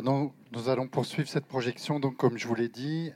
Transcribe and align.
nous, 0.00 0.32
allons 0.68 0.88
poursuivre 0.88 1.28
cette 1.28 1.44
projection, 1.44 2.00
donc 2.00 2.16
comme 2.16 2.38
je 2.38 2.48
vous 2.48 2.54
l'ai 2.54 2.68
dit, 2.68 3.12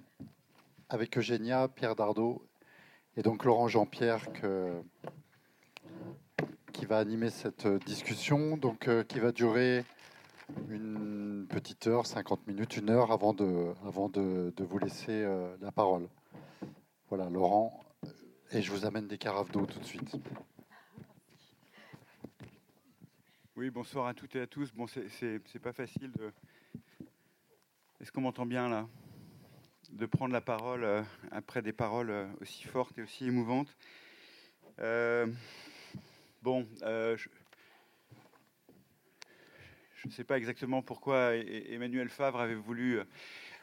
avec 0.90 1.16
Eugénia, 1.16 1.68
Pierre 1.68 1.96
Dardot 1.96 2.42
et 3.16 3.22
donc 3.22 3.44
Laurent 3.44 3.68
Jean-Pierre 3.68 4.26
qui 6.72 6.84
va 6.84 6.98
animer 6.98 7.30
cette 7.30 7.66
discussion, 7.86 8.58
donc 8.58 8.88
euh, 8.88 9.02
qui 9.02 9.18
va 9.18 9.32
durer 9.32 9.84
une 10.68 11.46
petite 11.48 11.86
heure, 11.86 12.04
50 12.04 12.46
minutes, 12.46 12.76
une 12.76 12.90
heure 12.90 13.10
avant 13.10 13.32
de, 13.32 13.72
avant 13.86 14.10
de, 14.10 14.52
vous 14.58 14.78
laisser 14.78 15.22
euh, 15.22 15.56
la 15.62 15.72
parole. 15.72 16.06
Voilà, 17.08 17.30
Laurent, 17.30 17.80
et 18.52 18.60
je 18.60 18.70
vous 18.70 18.84
amène 18.84 19.08
des 19.08 19.16
carafes 19.16 19.50
d'eau 19.50 19.64
tout 19.64 19.78
de 19.78 19.84
suite. 19.84 20.16
Oui, 23.56 23.70
bonsoir 23.70 24.06
à 24.06 24.12
toutes 24.12 24.36
et 24.36 24.42
à 24.42 24.46
tous. 24.46 24.70
Bon, 24.74 24.86
c'est 24.86 25.58
pas 25.62 25.72
facile 25.72 26.12
de. 26.12 26.30
Est-ce 28.00 28.12
qu'on 28.12 28.20
m'entend 28.20 28.44
bien 28.44 28.68
là? 28.68 28.86
De 29.90 30.04
prendre 30.04 30.34
la 30.34 30.42
parole 30.42 30.84
euh, 30.84 31.02
après 31.30 31.62
des 31.62 31.72
paroles 31.72 32.10
euh, 32.10 32.26
aussi 32.42 32.64
fortes 32.64 32.98
et 32.98 33.02
aussi 33.02 33.26
émouvantes. 33.26 33.74
Euh, 34.80 35.26
bon, 36.42 36.68
je 36.82 37.16
ne 40.04 40.10
sais 40.10 40.24
pas 40.24 40.36
exactement 40.36 40.82
pourquoi 40.82 41.34
Emmanuel 41.36 42.10
Favre 42.10 42.38
avait 42.38 42.54
voulu 42.54 43.00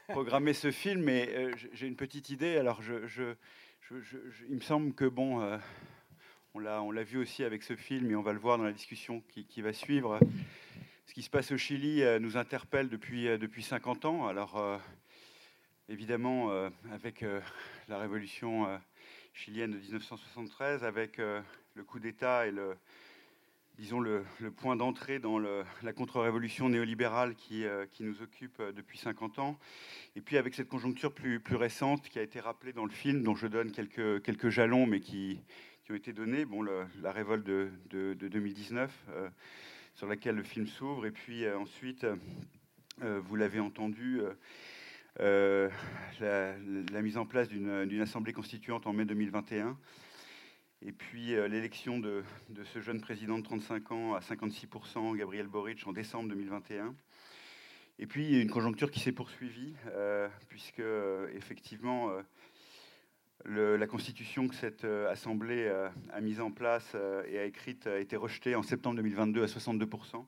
programmer 0.08 0.52
ce 0.52 0.72
film, 0.72 1.02
mais 1.04 1.52
j'ai 1.72 1.86
une 1.86 1.94
petite 1.94 2.30
idée. 2.30 2.56
Alors, 2.56 2.80
il 2.82 4.56
me 4.56 4.60
semble 4.60 4.94
que 4.94 5.04
bon 5.04 5.58
on 6.54 6.90
l'a 6.90 7.04
vu 7.04 7.18
aussi 7.18 7.44
avec 7.44 7.62
ce 7.62 7.76
film 7.76 8.10
et 8.10 8.16
on 8.16 8.22
va 8.22 8.32
le 8.32 8.40
voir 8.40 8.58
dans 8.58 8.64
la 8.64 8.72
discussion 8.72 9.22
qui, 9.48 9.62
va 9.62 9.72
suivre. 9.72 10.18
Ce 11.06 11.12
qui 11.12 11.22
se 11.22 11.30
passe 11.30 11.52
au 11.52 11.58
Chili 11.58 12.02
euh, 12.02 12.18
nous 12.18 12.36
interpelle 12.36 12.88
depuis, 12.88 13.28
euh, 13.28 13.36
depuis 13.36 13.62
50 13.62 14.06
ans. 14.06 14.26
Alors, 14.26 14.56
euh, 14.56 14.78
évidemment, 15.88 16.50
avec 16.92 17.22
la 17.88 17.98
révolution 17.98 18.66
chilienne 19.34 19.72
de 19.72 19.76
1973, 19.76 20.82
avec 20.82 21.18
le 21.18 21.84
coup 21.84 21.98
d'État 21.98 22.46
et 22.46 22.50
le, 22.50 22.74
disons, 23.76 24.00
le, 24.00 24.24
point 24.56 24.76
d'entrée 24.76 25.18
dans 25.18 25.38
la 25.38 25.92
contre-révolution 25.94 26.70
néolibérale 26.70 27.34
qui, 27.34 27.66
qui, 27.92 28.02
nous 28.02 28.22
occupe 28.22 28.62
depuis 28.74 28.96
50 28.96 29.40
ans. 29.40 29.58
Et 30.16 30.22
puis 30.22 30.38
avec 30.38 30.54
cette 30.54 30.68
conjoncture 30.68 31.12
plus, 31.12 31.38
plus 31.38 31.56
récente 31.56 32.08
qui 32.08 32.18
a 32.18 32.22
été 32.22 32.40
rappelée 32.40 32.72
dans 32.72 32.86
le 32.86 32.90
film, 32.90 33.22
dont 33.22 33.34
je 33.34 33.46
donne 33.46 33.70
quelques, 33.70 34.22
quelques 34.22 34.48
jalons, 34.48 34.86
mais 34.86 35.00
qui, 35.00 35.38
qui 35.84 35.92
ont 35.92 35.96
été 35.96 36.14
données. 36.14 36.46
Bon, 36.46 36.62
la 36.62 37.12
révolte 37.12 37.44
de, 37.44 37.70
2019, 37.90 38.90
euh, 39.10 39.28
sur 39.94 40.06
laquelle 40.06 40.34
le 40.34 40.42
film 40.42 40.66
s'ouvre, 40.66 41.06
et 41.06 41.10
puis 41.10 41.44
euh, 41.44 41.58
ensuite, 41.58 42.04
euh, 43.02 43.20
vous 43.20 43.36
l'avez 43.36 43.60
entendu, 43.60 44.20
la, 45.18 47.02
mise 47.02 47.16
en 47.16 47.26
place 47.26 47.48
d'une 47.48 48.00
assemblée 48.00 48.32
constituante 48.32 48.86
en 48.86 48.92
mai 48.92 49.04
2021. 49.04 49.78
Et 50.82 50.92
puis 50.92 51.28
l'élection 51.28 51.98
de, 51.98 52.22
ce 52.72 52.80
jeune 52.80 53.00
président 53.00 53.38
de 53.38 53.44
35 53.44 53.92
ans 53.92 54.14
à 54.14 54.20
56%, 54.20 55.16
Gabriel 55.16 55.46
Boric, 55.46 55.86
en 55.86 55.92
décembre 55.92 56.28
2021. 56.28 56.94
Et 58.00 58.06
puis 58.06 58.40
une 58.40 58.50
conjoncture 58.50 58.90
qui 58.90 59.00
s'est 59.00 59.12
poursuivie, 59.12 59.74
puisque 60.48 60.82
effectivement, 61.34 62.10
la 63.46 63.86
constitution 63.86 64.48
que 64.48 64.54
cette 64.54 64.84
euh, 64.84 65.10
Assemblée 65.10 65.66
euh, 65.66 65.88
a 66.10 66.20
mise 66.20 66.40
en 66.40 66.50
place 66.50 66.92
euh, 66.94 67.22
et 67.28 67.38
a 67.38 67.44
écrite 67.44 67.86
a 67.86 67.98
été 67.98 68.16
rejetée 68.16 68.54
en 68.54 68.62
septembre 68.62 68.96
2022 68.96 69.42
à 69.42 69.46
62%. 69.46 70.24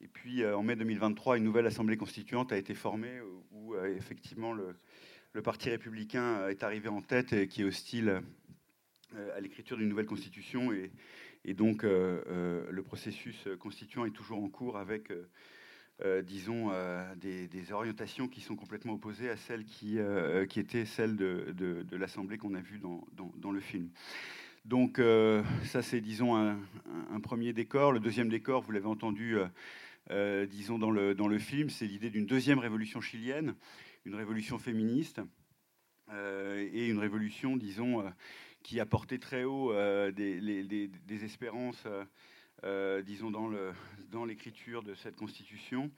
Et 0.00 0.08
puis 0.08 0.44
en 0.44 0.64
mai 0.64 0.74
2023, 0.74 1.38
une 1.38 1.44
nouvelle 1.44 1.66
Assemblée 1.66 1.96
constituante 1.96 2.50
a 2.50 2.56
été 2.56 2.74
formée 2.74 3.20
où 3.52 3.76
effectivement 3.76 4.52
le, 4.52 4.74
Parti 5.44 5.70
républicain 5.70 6.48
est 6.48 6.64
arrivé 6.64 6.88
en 6.88 7.00
tête 7.00 7.32
et 7.32 7.46
qui 7.46 7.62
est 7.62 7.64
hostile 7.64 8.20
à 9.14 9.40
l'écriture 9.40 9.76
d'une 9.76 9.88
nouvelle 9.88 10.06
constitution. 10.06 10.72
Et, 10.72 10.90
et 11.44 11.54
donc 11.54 11.84
le 11.84 12.82
processus 12.82 13.46
constituant 13.60 14.04
est 14.04 14.10
toujours 14.10 14.42
en 14.42 14.48
cours 14.48 14.76
avec 14.76 15.12
euh, 16.00 16.22
disons, 16.22 16.70
euh, 16.72 17.04
des, 17.16 17.72
orientations 17.72 18.26
qui 18.26 18.40
sont 18.40 18.56
complètement 18.56 18.94
opposées 18.94 19.30
à 19.30 19.36
celles 19.36 19.64
qui, 19.64 19.98
euh, 19.98 20.46
qui 20.46 20.58
étaient 20.58 20.84
celles 20.84 21.16
de, 21.16 21.52
de, 21.52 21.96
l'Assemblée 21.96 22.38
qu'on 22.38 22.54
a 22.54 22.60
vue 22.60 22.78
dans, 22.78 23.06
dans, 23.36 23.52
le 23.52 23.60
film. 23.60 23.88
Donc 24.64 25.00
ça, 25.64 25.82
c'est, 25.82 26.00
disons, 26.00 26.34
un, 26.36 27.20
premier 27.20 27.52
décor. 27.52 27.92
Le 27.92 28.00
deuxième 28.00 28.28
décor, 28.28 28.62
vous 28.62 28.72
l'avez 28.72 28.86
entendu, 28.86 29.36
disons, 30.50 30.78
dans 30.78 30.90
le, 30.90 31.14
dans 31.14 31.28
le 31.28 31.38
film, 31.38 31.70
c'est 31.70 31.86
l'idée 31.86 32.10
d'une 32.10 32.26
deuxième 32.26 32.58
révolution 32.58 33.00
chilienne, 33.00 33.54
une 34.04 34.14
révolution 34.14 34.58
féministe 34.58 35.20
et 36.10 36.88
une 36.88 36.98
révolution, 36.98 37.56
disons, 37.56 38.04
qui 38.62 38.80
a 38.80 38.86
porté 38.86 39.18
très 39.18 39.44
haut 39.44 39.72
des, 40.10 40.90
des, 41.06 41.24
espérances 41.24 41.86
euh, 42.64 43.02
disons, 43.02 43.30
dans 43.30 44.24
l'écriture 44.24 44.82
de 44.82 44.94
cette 44.94 45.16
constitution. 45.16 45.90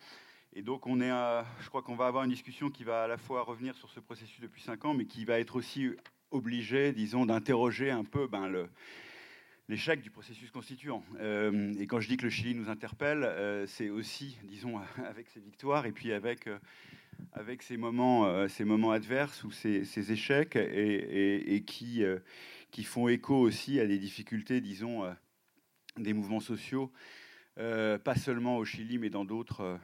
Et 0.54 0.62
donc, 0.62 0.86
on 0.86 1.00
est 1.00 1.10
je 1.60 1.68
crois 1.68 1.82
qu'on 1.82 1.96
va 1.96 2.06
avoir 2.06 2.24
une 2.24 2.30
discussion 2.30 2.70
qui 2.70 2.84
va 2.84 3.04
à 3.04 3.06
la 3.06 3.18
fois 3.18 3.42
revenir 3.42 3.76
sur 3.76 3.90
ce 3.90 4.00
processus 4.00 4.40
depuis 4.40 4.62
cinq 4.62 4.84
ans, 4.84 4.94
mais 4.94 5.04
qui 5.04 5.24
va 5.24 5.40
être 5.40 5.56
aussi 5.56 5.90
obligé, 6.30 6.92
disons, 6.92 7.26
d'interroger 7.26 7.90
un 7.90 8.04
peu 8.04 8.26
ben, 8.28 8.50
l'échec 9.68 10.00
du 10.00 10.10
processus 10.10 10.50
constituant. 10.50 11.04
Euh, 11.20 11.74
et 11.78 11.86
quand 11.86 12.00
je 12.00 12.08
dis 12.08 12.16
que 12.16 12.24
le 12.24 12.30
Chili 12.30 12.54
nous 12.54 12.70
interpelle, 12.70 13.24
euh, 13.24 13.66
c'est 13.66 13.90
aussi, 13.90 14.38
disons, 14.44 14.80
avec 15.04 15.28
ses 15.28 15.40
victoires 15.40 15.84
et 15.84 15.92
puis 15.92 16.12
avec, 16.12 16.48
avec 17.32 17.62
ces, 17.62 17.76
moments, 17.76 18.48
ces 18.48 18.64
moments 18.64 18.92
adverses 18.92 19.44
ou 19.44 19.50
ces, 19.50 20.12
échecs 20.12 20.56
et, 20.56 21.56
et 21.56 21.62
qui, 21.62 22.04
qui 22.70 22.84
font 22.84 23.08
écho 23.08 23.36
aussi 23.36 23.80
à 23.80 23.86
des 23.86 23.98
difficultés, 23.98 24.60
disons, 24.60 25.04
des 25.98 26.12
mouvements 26.12 26.40
sociaux, 26.40 26.90
euh, 27.58 27.98
pas 27.98 28.16
seulement 28.16 28.56
au 28.58 28.64
Chili, 28.64 28.98
mais 28.98 29.10
dans 29.10 29.24
d'autres 29.24 29.60
euh, 29.60 29.78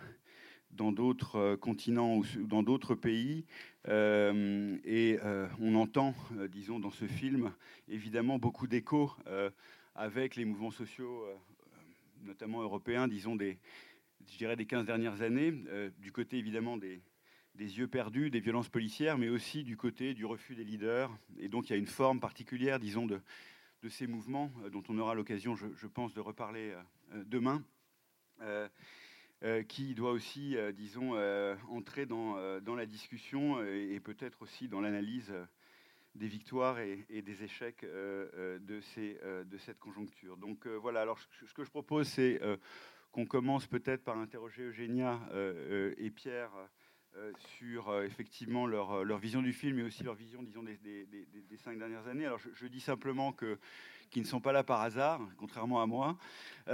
euh, 1.35 1.57
continents 1.57 2.17
ou 2.17 2.25
dans 2.41 2.63
d'autres 2.63 2.95
pays. 2.95 3.45
et 3.87 5.19
on 5.61 5.75
entend, 5.75 6.15
disons, 6.51 6.81
dans 6.81 6.91
ce 6.91 7.07
film, 7.07 7.53
évidemment, 7.89 8.39
beaucoup 8.39 8.67
d'échos 8.67 9.13
avec 9.95 10.37
les 10.37 10.45
mouvements 10.45 10.71
sociaux, 10.71 11.25
notamment 12.23 12.63
européens, 12.63 13.09
disons, 13.09 13.37
des, 13.37 13.59
je 14.31 14.37
dirais, 14.37 14.57
des 14.57 14.67
15 14.67 14.87
dernières 14.87 15.23
années, 15.23 15.53
du 15.99 16.13
côté, 16.13 16.39
évidemment, 16.39 16.77
des, 16.77 17.01
des 17.55 17.79
yeux 17.79 17.89
perdus, 17.89 18.31
des 18.31 18.41
violences 18.41 18.69
policières, 18.69 19.19
mais 19.19 19.29
aussi 19.29 19.65
du 19.65 19.77
côté 19.77 20.15
du 20.15 20.25
refus 20.25 20.55
des 20.55 20.65
leaders. 20.65 21.11
Et 21.39 21.49
donc, 21.49 21.69
il 21.69 21.73
y 21.73 21.77
a 21.77 21.79
une 21.79 21.87
forme 21.87 22.21
particulière, 22.21 22.79
disons, 22.79 23.07
de, 23.07 23.21
de 23.83 23.89
ces 23.89 24.07
mouvements, 24.07 24.53
euh, 24.65 24.71
dont 24.71 24.83
on 24.89 24.99
aura 24.99 25.15
l'occasion, 25.15 25.57
je, 25.57 25.87
pense, 25.87 26.13
de 26.15 26.21
reparler 26.21 26.71
euh, 26.71 26.83
euh, 27.15 27.25
demain, 27.27 27.65
qui 29.69 29.95
doit 29.95 30.13
aussi, 30.13 30.57
disons, 30.75 31.13
entrer 31.69 32.07
dans, 32.07 32.37
la 32.75 32.87
discussion 32.87 33.63
et, 33.63 34.01
peut-être 34.01 34.41
aussi 34.41 34.67
dans 34.67 34.81
l'analyse 34.81 35.31
des 36.15 36.27
victoires 36.27 36.79
et, 36.79 37.05
des 37.11 37.45
échecs 37.45 37.85
de, 37.85 38.81
ces, 38.81 39.21
de, 39.45 39.59
cette 39.59 39.79
conjoncture. 39.79 40.39
Donc 40.39 40.67
voilà, 40.67 41.03
alors 41.03 41.19
ce 41.19 41.53
que 41.53 41.65
je 41.65 41.71
propose, 41.71 42.09
c'est 42.09 42.41
qu'on 43.13 43.27
commence 43.27 43.67
peut-être 43.67 44.05
par 44.05 44.17
interroger 44.17 44.63
Eugénia 44.63 45.21
et 45.99 46.11
Pierre 46.11 46.53
euh, 47.17 47.33
sur 47.59 47.89
euh, 47.89 48.05
effectivement 48.05 48.69
leur, 48.69 48.93
euh, 48.93 49.03
leur, 49.03 49.19
vision 49.19 49.43
du 49.43 49.53
film 49.53 49.81
et 49.81 49.83
aussi 49.83 50.05
leur 50.05 50.15
vision, 50.15 50.45
disons, 50.45 50.63
des, 50.63 50.77
des, 50.79 51.57
cinq 51.57 51.77
dernières 51.77 52.07
années. 52.07 52.25
Alors 52.25 52.39
je, 52.39 52.67
dis 52.69 52.79
simplement 52.79 53.33
qu'ils 53.33 54.23
ne 54.23 54.27
sont 54.27 54.41
pas 54.41 54.53
là 54.53 54.63
par 54.63 54.81
hasard, 54.81 55.21
contrairement 55.37 55.83
à 55.83 55.87
moi. 55.87 56.17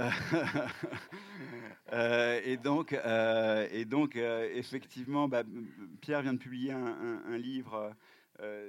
et 1.91 2.57
donc, 2.57 2.93
et 2.93 3.85
donc 3.85 4.15
effectivement, 4.15 5.27
bah, 5.27 5.41
Pierre 6.01 6.21
vient 6.21 6.33
de 6.33 6.39
publier 6.39 6.71
un, 6.71 7.37
livre 7.37 7.95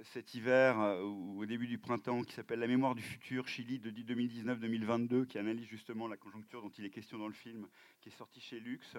cet 0.05 0.35
hiver 0.35 0.79
ou 1.05 1.43
au 1.43 1.47
début 1.47 1.67
du 1.67 1.77
printemps 1.77 2.23
qui 2.23 2.33
s'appelle 2.33 2.61
La 2.61 2.67
mémoire 2.67 2.95
du 2.95 3.03
futur, 3.03 3.47
Chili 3.47 3.79
de 3.79 3.91
2019-2022, 3.91 5.27
qui 5.27 5.39
analyse 5.39 5.67
justement 5.67 6.09
la 6.09 6.17
conjoncture 6.17 6.63
dont 6.63 6.73
il 6.79 6.87
est 6.87 6.91
question 6.91 7.19
dans 7.19 7.29
le 7.29 7.35
film, 7.35 7.69
qui 8.01 8.09
est 8.09 8.17
sorti 8.17 8.41
chez 8.41 8.59
Lux. 8.59 8.97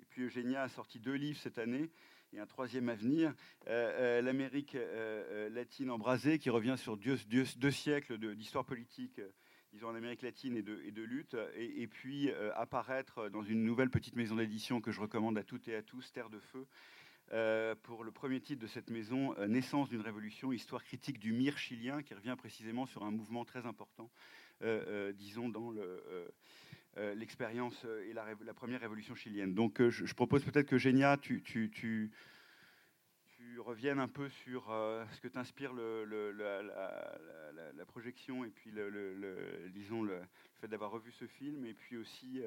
Et 0.00 0.04
puis 0.08 0.22
Eugénia 0.22 0.62
a 0.62 0.68
sorti 0.68 0.98
deux 0.98 1.14
livres 1.14 1.38
cette 1.38 1.58
année 1.58 1.90
et 2.32 2.38
un 2.38 2.46
troisième 2.46 2.88
à 2.88 2.94
venir, 2.94 3.34
euh, 3.66 4.18
euh, 4.18 4.22
l'Amérique 4.22 4.74
euh, 4.76 5.48
latine 5.50 5.90
embrasée, 5.90 6.38
qui 6.38 6.50
revient 6.50 6.76
sur 6.78 6.96
deux, 6.96 7.70
siècles 7.70 8.18
d'histoire 8.36 8.64
politique, 8.64 9.20
disons 9.72 9.88
en 9.88 9.94
Amérique 9.94 10.22
latine 10.22 10.56
et 10.56 10.62
de, 10.62 10.80
et 10.84 10.90
lutte, 10.90 11.36
et, 11.56 11.86
puis 11.86 12.30
apparaître 12.54 13.28
dans 13.28 13.42
une 13.42 13.64
nouvelle 13.64 13.90
petite 13.90 14.16
maison 14.16 14.36
d'édition 14.36 14.80
que 14.80 14.92
je 14.92 15.00
recommande 15.00 15.38
à 15.38 15.44
toutes 15.44 15.68
et 15.68 15.74
à 15.74 15.82
tous, 15.82 16.12
Terre 16.12 16.30
de 16.30 16.38
Feu, 16.38 16.66
pour 17.82 18.04
le 18.04 18.10
premier 18.10 18.40
titre 18.40 18.62
de 18.62 18.66
cette 18.66 18.90
maison, 18.90 19.34
Naissance 19.46 19.88
d'une 19.88 20.00
révolution, 20.00 20.52
histoire 20.52 20.82
critique 20.82 21.18
du 21.18 21.32
mire 21.32 21.58
chilien, 21.58 22.02
qui 22.02 22.14
revient 22.14 22.34
précisément 22.36 22.86
sur 22.86 23.04
un 23.04 23.10
mouvement 23.10 23.44
très 23.44 23.66
important, 23.66 24.10
disons, 25.14 25.48
dans 25.48 25.70
le 25.70 26.32
l'expérience 26.96 27.86
et 28.08 28.12
la, 28.12 28.54
première 28.54 28.80
révolution 28.80 29.14
chilienne. 29.14 29.54
Donc 29.54 29.80
je, 29.88 30.14
propose 30.14 30.44
peut-être 30.44 30.68
que 30.68 30.78
Génia, 30.78 31.16
tu, 31.16 31.42
reviennes 33.58 34.00
un 34.00 34.08
peu 34.08 34.28
sur 34.28 34.64
ce 35.12 35.20
que 35.20 35.28
t'inspire 35.28 35.72
la, 35.72 36.04
projection 37.86 38.44
et 38.44 38.50
puis 38.50 38.70
le, 38.70 39.68
disons 39.72 40.02
le 40.02 40.20
fait 40.60 40.68
d'avoir 40.68 40.90
revu 40.90 41.12
ce 41.12 41.26
film 41.26 41.64
et 41.64 41.74
puis 41.74 41.96
aussi 41.96 42.42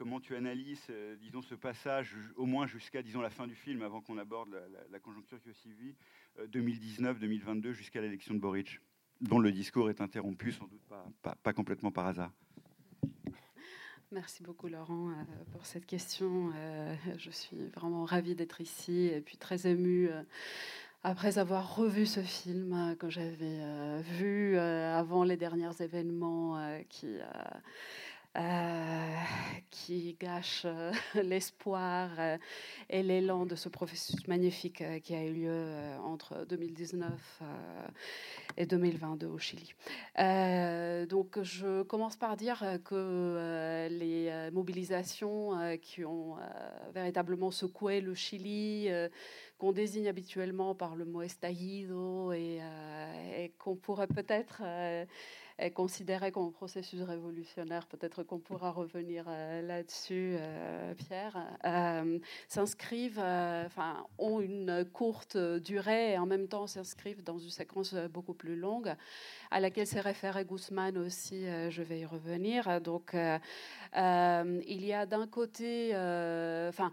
comment 0.00 0.18
tu 0.18 0.34
analyses, 0.34 0.86
euh, 0.88 1.14
disons, 1.16 1.42
ce 1.42 1.54
passage, 1.54 2.16
au 2.36 2.46
moins 2.46 2.66
jusqu'à, 2.66 3.02
disons, 3.02 3.20
la 3.20 3.28
fin 3.28 3.46
du 3.46 3.54
film, 3.54 3.82
avant 3.82 4.00
qu'on 4.00 4.16
aborde 4.16 4.48
la, 4.90 4.98
conjoncture 4.98 5.38
qui 5.42 5.50
a 5.50 5.52
suivi, 5.52 5.94
2019-2022, 6.38 7.72
jusqu'à 7.72 8.00
l'élection 8.00 8.32
de 8.32 8.40
Boric, 8.40 8.80
dont 9.20 9.38
le 9.38 9.52
discours 9.52 9.90
est 9.90 10.00
interrompu, 10.00 10.52
sans 10.52 10.66
doute 10.68 10.80
pas, 11.42 11.52
complètement 11.52 11.92
par 11.92 12.06
hasard. 12.06 12.32
Merci 14.12 14.42
beaucoup 14.42 14.66
Laurent 14.66 15.10
euh, 15.10 15.12
pour 15.52 15.64
cette 15.66 15.86
question. 15.86 16.50
Euh, 16.56 16.94
je 17.16 17.30
suis 17.30 17.68
vraiment 17.76 18.04
ravie 18.04 18.34
d'être 18.34 18.60
ici 18.60 19.06
et 19.06 19.20
puis 19.20 19.36
très 19.36 19.68
émue 19.68 20.10
après 21.04 21.38
avoir 21.38 21.76
revu 21.76 22.06
ce 22.06 22.20
film 22.20 22.96
que 22.98 23.08
j'avais 23.08 24.02
vu 24.02 24.58
avant 24.58 25.22
les 25.22 25.36
derniers 25.36 25.80
événements 25.80 26.58
qui 26.88 27.06
euh, 28.38 29.14
qui 29.72 30.16
gâche 30.20 30.62
euh, 30.64 30.92
l'espoir 31.24 32.10
euh, 32.16 32.38
et 32.88 33.02
l'élan 33.02 33.44
de 33.44 33.56
ce 33.56 33.68
processus 33.68 34.28
magnifique 34.28 34.84
qui 35.02 35.16
a 35.16 35.24
eu 35.24 35.32
lieu 35.32 35.74
entre 36.04 36.46
2019 36.48 37.42
et 38.56 38.66
2022 38.66 39.26
au 39.26 39.38
Chili. 39.38 39.74
donc 40.16 41.42
je 41.42 41.82
commence 41.82 42.16
par 42.16 42.36
dire 42.36 42.64
que 42.84 43.88
les 43.90 44.50
mobilisations 44.52 45.76
qui 45.82 46.04
ont 46.04 46.36
véritablement 46.94 47.50
secoué 47.50 48.00
le 48.00 48.14
Chili, 48.14 48.88
qu'on 49.58 49.72
désigne 49.72 50.08
habituellement 50.08 50.74
par 50.74 50.94
le 50.94 51.04
mot 51.04 51.22
estallido 51.22 52.32
et, 52.32 52.60
et 53.36 53.52
qu'on 53.58 53.76
pourrait 53.76 54.08
peut-être 54.08 54.62
est 55.60 55.70
considéré 55.70 56.32
comme 56.32 56.46
un 56.46 56.50
processus 56.50 57.02
révolutionnaire, 57.02 57.86
peut-être 57.86 58.22
qu'on 58.22 58.38
pourra 58.38 58.70
revenir 58.70 59.24
euh, 59.28 59.62
là-dessus, 59.62 60.36
euh, 60.38 60.94
Pierre, 60.94 61.36
euh, 61.64 62.18
s'inscrivent, 62.48 63.18
enfin, 63.18 64.04
ont 64.18 64.40
une 64.40 64.84
courte 64.92 65.36
durée 65.36 66.12
et 66.12 66.18
en 66.18 66.26
même 66.26 66.48
temps 66.48 66.66
s'inscrivent 66.66 67.22
dans 67.22 67.38
une 67.38 67.50
séquence 67.50 67.94
beaucoup 67.94 68.34
plus 68.34 68.56
longue 68.56 68.94
à 69.50 69.60
laquelle 69.60 69.86
s'est 69.86 70.00
référé 70.00 70.44
Guzman 70.44 70.96
aussi, 70.96 71.44
je 71.70 71.82
vais 71.82 72.00
y 72.00 72.06
revenir. 72.06 72.80
Donc, 72.80 73.14
il 73.14 74.86
y 74.86 74.92
a 74.92 75.06
d'un 75.06 75.26
côté, 75.26 75.90
enfin, 76.68 76.92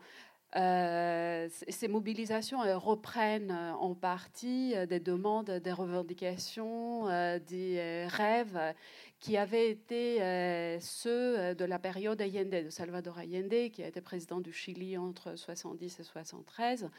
euh, 0.55 1.49
ces 1.49 1.87
mobilisations 1.89 2.59
reprennent 2.79 3.51
euh, 3.51 3.73
en 3.73 3.93
partie 3.93 4.73
euh, 4.75 4.85
des 4.85 5.01
demandes, 5.01 5.51
des 5.51 5.71
revendications, 5.73 7.07
des 7.47 8.07
rêves 8.07 8.73
qui 9.19 9.35
avaient 9.35 9.69
été 9.69 10.79
ceux 10.79 11.55
de 11.55 11.65
la 11.65 11.79
période 11.79 12.21
Allende, 12.21 12.65
de 12.65 12.69
Salvador 12.69 13.17
Allende, 13.17 13.71
qui 13.71 13.83
a 13.83 13.87
été 13.87 13.99
président 13.99 14.39
du 14.39 14.53
Chili 14.53 14.97
entre 14.97 15.35
70 15.35 15.99
et 15.99 16.03
73, 16.03 16.89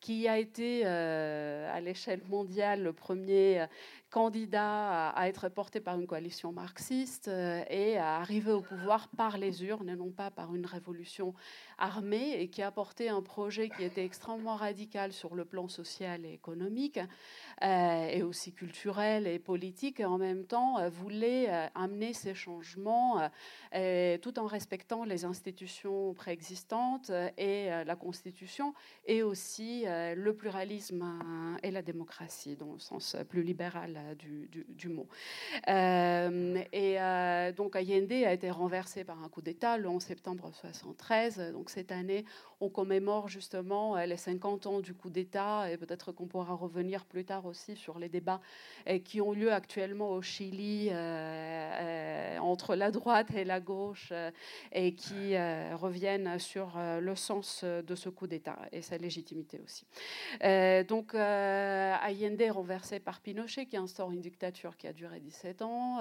qui 0.00 0.28
a 0.28 0.38
été 0.38 0.84
à 0.86 1.80
l'échelle 1.80 2.22
mondiale 2.28 2.82
le 2.82 2.92
premier 2.92 3.66
candidat 4.10 5.10
à, 5.10 5.28
être 5.28 5.48
porté 5.48 5.80
par 5.80 5.98
une 5.98 6.06
coalition 6.06 6.52
marxiste 6.52 7.28
et 7.28 7.96
à 7.96 8.16
arriver 8.16 8.52
au 8.52 8.60
pouvoir 8.60 9.08
par 9.08 9.38
les 9.38 9.64
urnes 9.64 9.88
et 9.88 9.96
non 9.96 10.10
pas 10.10 10.30
par 10.30 10.54
une 10.54 10.66
révolution 10.66 11.34
armée 11.78 12.40
et 12.40 12.48
qui 12.48 12.62
a 12.62 12.70
porté 12.70 13.08
un 13.08 13.22
projet 13.22 13.68
qui 13.68 13.84
était 13.84 14.04
extrêmement 14.04 14.56
radical 14.56 15.12
sur 15.12 15.34
le 15.34 15.44
plan 15.44 15.68
social 15.68 16.24
et 16.24 16.32
économique 16.32 17.00
euh, 17.62 18.08
et 18.08 18.22
aussi 18.22 18.52
culturel 18.52 19.26
et 19.26 19.38
politique 19.38 20.00
et 20.00 20.04
en 20.04 20.18
même 20.18 20.44
temps 20.44 20.78
euh, 20.78 20.88
voulait 20.88 21.46
euh, 21.48 21.66
amener 21.74 22.12
ces 22.12 22.34
changements 22.34 23.30
tout 24.22 24.38
en 24.38 24.46
respectant 24.46 25.04
les 25.04 25.24
institutions 25.24 26.12
préexistantes 26.14 27.10
et 27.38 27.68
la 27.68 27.96
Constitution 27.96 28.74
et 29.06 29.22
aussi 29.22 29.84
le 30.16 30.32
pluralisme 30.32 31.04
et 31.62 31.70
la 31.70 31.82
démocratie 31.82 32.56
dans 32.56 32.72
le 32.72 32.78
sens 32.78 33.16
plus 33.28 33.42
libéral 33.42 33.98
du, 34.18 34.88
mot. 34.88 35.06
et 35.66 37.52
donc 37.56 37.76
Allende 37.76 38.12
a 38.12 38.32
été 38.32 38.50
renversé 38.50 39.04
par 39.04 39.22
un 39.22 39.28
coup 39.28 39.42
d'État 39.42 39.78
le 39.78 39.88
11 39.88 40.02
septembre 40.02 40.44
1973. 40.44 41.52
Donc 41.52 41.70
cette 41.70 41.92
année, 41.92 42.24
on 42.60 42.68
commémore 42.68 43.28
justement 43.28 43.96
les 43.96 44.16
50 44.16 44.66
ans 44.66 44.80
du 44.80 44.94
coup 44.94 45.10
d'État 45.10 45.70
et 45.70 45.76
peut-être 45.76 46.12
qu'on 46.12 46.26
pourra 46.26 46.54
revenir 46.54 47.04
plus 47.04 47.24
tard 47.24 47.46
aussi 47.46 47.76
sur 47.76 47.98
les 47.98 48.08
débats 48.08 48.40
euh, 48.88 48.98
qui 48.98 49.20
ont 49.20 49.32
lieu 49.32 49.52
actuellement 49.52 50.10
au 50.10 50.22
Chili 50.22 50.88
euh, 50.90 50.94
euh, 50.94 52.38
entre 52.38 52.74
la 52.74 52.90
droite 52.90 53.30
et 53.34 53.44
la 53.44 53.60
gauche 53.60 54.12
et 54.72 54.94
qui 54.94 55.36
reviennent 55.74 56.38
sur 56.38 56.72
le 56.76 57.14
sens 57.14 57.64
de 57.64 57.94
ce 57.94 58.08
coup 58.08 58.26
d'État 58.26 58.58
et 58.72 58.82
sa 58.82 58.96
légitimité 58.96 59.60
aussi. 59.64 59.79
Donc 60.88 61.14
Allende 61.14 62.40
est 62.40 62.50
renversé 62.50 63.00
par 63.00 63.20
Pinochet 63.20 63.66
qui 63.66 63.76
instaure 63.76 64.10
une 64.12 64.20
dictature 64.20 64.76
qui 64.76 64.86
a 64.86 64.92
duré 64.92 65.20
17 65.20 65.62
ans 65.62 65.98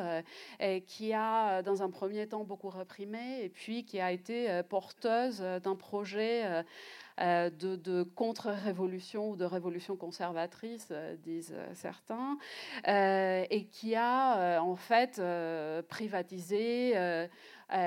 et 0.59 0.81
qui 0.81 1.13
a 1.13 1.61
dans 1.61 1.83
un 1.83 1.89
premier 1.89 2.27
temps 2.27 2.43
beaucoup 2.43 2.69
reprimé 2.69 3.43
et 3.43 3.49
puis 3.49 3.85
qui 3.85 3.99
a 3.99 4.11
été 4.11 4.61
porteuse 4.69 5.41
d'un 5.63 5.75
projet 5.75 6.63
euh, 7.21 7.49
de, 7.49 8.03
contre-révolution 8.15 9.31
ou 9.31 9.35
de 9.35 9.43
révolution 9.43 9.97
conservatrice, 9.97 10.87
euh, 10.91 11.17
disent 11.17 11.53
euh, 11.53 11.67
certains, 11.73 12.37
et 13.49 13.65
qui 13.65 13.95
a 13.95 14.61
en 14.61 14.75
fait 14.75 15.21
privatisé 15.87 16.93
euh, 16.95 17.27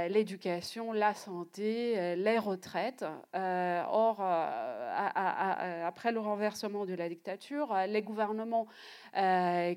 l'éducation, 0.09 0.93
la 0.93 1.15
santé, 1.15 1.95
euh, 1.99 2.15
les 2.15 2.39
retraites. 2.39 3.05
Euh, 3.35 3.83
or, 3.89 4.21
après 4.21 6.13
le 6.13 6.21
renversement 6.21 6.87
de 6.87 6.95
la 6.95 7.09
dictature, 7.09 7.75
les 7.89 8.03
gouvernements 8.03 8.67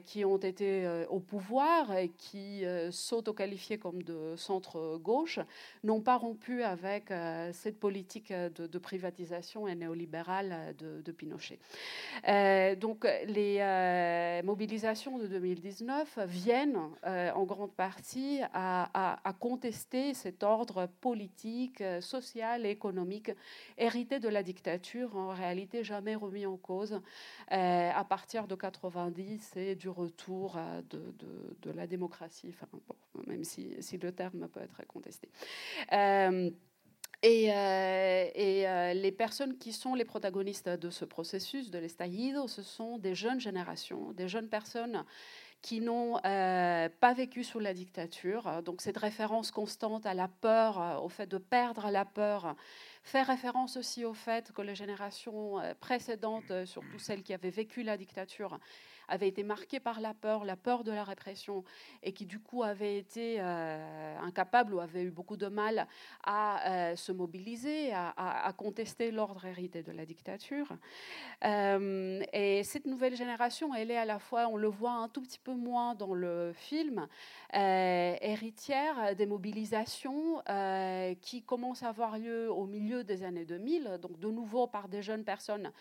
qui 0.06 0.24
ont 0.24 0.38
été 0.38 1.06
au 1.10 1.20
pouvoir 1.20 1.96
et 1.98 2.10
qui 2.10 2.64
s'auto-qualifiaient 2.92 3.78
comme 3.78 4.02
de 4.02 4.36
centre-gauche 4.38 5.40
n'ont 5.84 6.02
pas 6.02 6.18
rompu 6.18 6.64
avec 6.64 7.12
cette 7.52 7.80
politique 7.80 8.32
de, 8.32 8.78
privatisation 8.78 9.68
et 9.68 9.76
néolibérale 9.76 10.76
de, 10.78 11.12
Pinochet. 11.12 11.60
donc 12.80 13.06
les 13.28 14.42
mobilisations 14.44 15.18
de 15.18 15.28
2019 15.28 16.20
viennent 16.28 16.80
en 17.04 17.44
grande 17.44 17.74
partie 17.74 18.40
à 18.54 19.34
contester 19.40 20.14
cet 20.14 20.44
ordre 20.44 20.88
politique, 21.02 21.82
euh, 21.82 22.02
social 22.02 22.66
et 22.66 22.70
économique 22.70 23.32
hérité 23.78 24.20
de 24.20 24.30
la 24.30 24.44
dictature, 24.44 25.16
en 25.16 25.30
réalité 25.30 25.84
jamais 25.84 26.16
remis 26.16 26.46
en 26.46 26.58
cause 26.58 27.02
euh, 27.52 27.92
à 27.94 28.04
partir 28.04 28.48
de 28.48 28.56
90 28.56 29.25
et 29.56 29.76
du 29.76 29.90
retour 29.90 30.58
euh, 30.58 30.82
de, 31.62 31.72
la 31.72 31.88
démocratie, 31.88 32.50
enfin, 32.50 32.68
même 33.28 33.44
si, 33.44 33.76
le 34.02 34.12
terme 34.12 34.48
peut 34.50 34.62
être 34.62 34.86
contesté. 34.88 35.30
Et, 37.24 37.46
et 37.48 38.94
les 38.94 39.12
personnes 39.12 39.58
qui 39.58 39.74
sont 39.74 39.96
les 39.96 40.06
protagonistes 40.06 40.70
de 40.70 40.90
ce 40.92 41.06
processus 41.06 41.72
de 41.72 41.80
l'estallido, 41.80 42.48
ce 42.48 42.62
sont 42.62 43.00
des 43.00 43.16
jeunes 43.16 43.40
générations, 43.40 44.12
des 44.14 44.28
jeunes 44.28 44.50
personnes 44.50 45.04
qui 45.66 45.82
n'ont 45.82 46.20
euh, 46.24 46.90
pas 47.00 47.14
vécu 47.16 47.44
sous 47.44 47.58
la 47.58 47.74
dictature. 47.74 48.62
Donc 48.62 48.82
cette 48.82 49.00
référence 49.00 49.50
constante 49.50 50.06
à 50.06 50.14
la 50.14 50.28
peur, 50.28 50.80
euh, 50.80 50.98
au 51.00 51.10
fait 51.10 51.26
de 51.26 51.40
perdre 51.40 51.90
la 51.90 52.06
peur, 52.06 52.56
fait 53.02 53.24
référence 53.24 53.76
aussi 53.76 54.06
au 54.06 54.14
fait 54.14 54.52
que 54.52 54.62
les 54.62 54.76
générations 54.76 55.60
euh, 55.60 55.74
précédentes, 55.74 56.66
surtout 56.66 57.00
celles 57.00 57.24
qui 57.24 57.34
avaient 57.34 57.50
vécu 57.50 57.82
la 57.82 57.98
dictature, 57.98 58.60
avait 59.08 59.28
été 59.28 59.44
marqué 59.44 59.80
par 59.80 60.00
la 60.00 60.14
peur, 60.14 60.46
la 60.46 60.56
peur 60.56 60.84
de 60.84 60.92
la 60.92 61.04
répression, 61.04 61.64
et 62.04 62.14
qui 62.14 62.26
du 62.26 62.40
coup 62.40 62.64
avait 62.64 62.98
été 62.98 63.38
euh, 63.40 64.18
incapable 64.20 64.74
ou 64.74 64.80
avait 64.80 65.04
eu 65.04 65.12
beaucoup 65.12 65.38
de 65.38 65.48
mal 65.48 65.88
à 66.24 66.92
euh, 66.92 66.96
se 66.96 67.12
mobiliser, 67.12 67.94
à, 67.94 68.54
contester 68.58 69.12
l'ordre 69.12 69.46
hérité 69.46 69.84
de 69.84 69.92
la 69.92 70.06
dictature. 70.06 70.68
Euh, 71.44 72.22
et 72.34 72.64
cette 72.64 72.86
nouvelle 72.86 73.16
génération, 73.16 73.74
elle 73.74 73.92
est 73.92 73.98
à 73.98 74.06
la 74.06 74.20
fois, 74.20 74.48
on 74.48 74.58
le 74.58 74.68
voit 74.68 74.92
un 74.92 75.10
tout 75.10 75.22
petit 75.22 75.40
peu 75.40 75.54
moins 75.54 75.96
dans 75.96 76.14
le 76.14 76.54
film, 76.54 77.08
héritière 77.54 79.16
des 79.16 79.26
mobilisations 79.26 80.42
qui 81.22 81.44
commencent 81.44 81.84
à 81.84 81.90
avoir 81.90 82.18
lieu 82.18 82.52
au 82.52 82.66
milieu 82.66 83.04
des 83.04 83.24
années 83.24 83.46
2000, 83.46 84.00
donc 84.02 84.20
de 84.20 84.30
nouveau 84.30 84.68
par 84.68 84.88
des 84.88 85.02
jeunes 85.02 85.24
personnes 85.24 85.72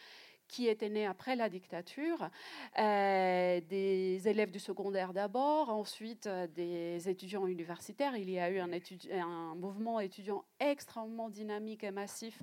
qui 0.54 0.68
était 0.68 0.88
né 0.88 1.04
après 1.04 1.34
la 1.34 1.48
dictature, 1.48 2.30
des 2.76 4.22
élèves 4.24 4.52
du 4.52 4.60
secondaire 4.60 5.12
d'abord, 5.12 5.68
ensuite 5.68 6.28
des 6.54 7.08
étudiants 7.08 7.48
universitaires. 7.48 8.16
Il 8.16 8.30
y 8.30 8.38
a 8.38 8.50
eu 8.50 8.60
un, 8.60 9.54
mouvement 9.56 9.98
étudiant 9.98 10.44
extrêmement 10.60 11.28
dynamique 11.28 11.82
et 11.82 11.90
massif 11.90 12.40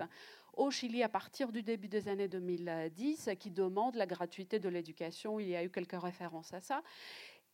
au 0.57 0.69
Chili 0.71 1.03
à 1.03 1.09
partir 1.09 1.53
du 1.53 1.63
début 1.63 1.87
des 1.87 2.09
années 2.09 2.27
2010 2.27 3.29
qui 3.39 3.49
demande 3.49 3.95
la 3.95 4.05
gratuité 4.05 4.59
de 4.59 4.67
l'éducation. 4.67 5.39
Il 5.39 5.47
y 5.47 5.55
a 5.55 5.63
eu 5.63 5.69
quelques 5.69 6.01
références 6.01 6.53
à 6.53 6.59
ça 6.59 6.83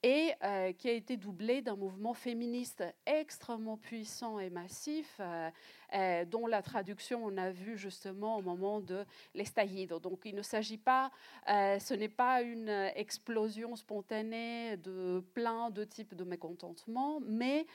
et 0.03 0.31
euh, 0.43 0.73
qui 0.73 0.89
a 0.89 0.93
été 0.93 1.17
doublé 1.17 1.61
d'un 1.61 1.75
mouvement 1.75 2.13
féministe 2.13 2.83
extrêmement 3.05 3.77
puissant 3.77 4.39
et 4.39 4.49
massif, 4.49 5.17
euh, 5.19 5.49
euh, 5.93 6.25
dont 6.25 6.47
la 6.47 6.61
traduction 6.61 7.23
on 7.23 7.37
a 7.37 7.51
vu 7.51 7.77
justement 7.77 8.37
au 8.37 8.41
moment 8.41 8.79
de 8.79 9.05
l'estallido. 9.33 9.99
Donc 9.99 10.21
il 10.25 10.35
ne 10.35 10.41
s'agit 10.41 10.77
pas, 10.77 11.11
ce 11.47 11.93
n'est 11.93 12.09
pas 12.09 12.41
une 12.41 12.69
explosion 12.95 13.75
spontanée 13.75 14.77
de 14.77 15.23
plein 15.33 15.69
de 15.69 15.83
types 15.83 16.15
de 16.15 16.23
mécontentement, 16.23 17.19
mais 17.25 17.65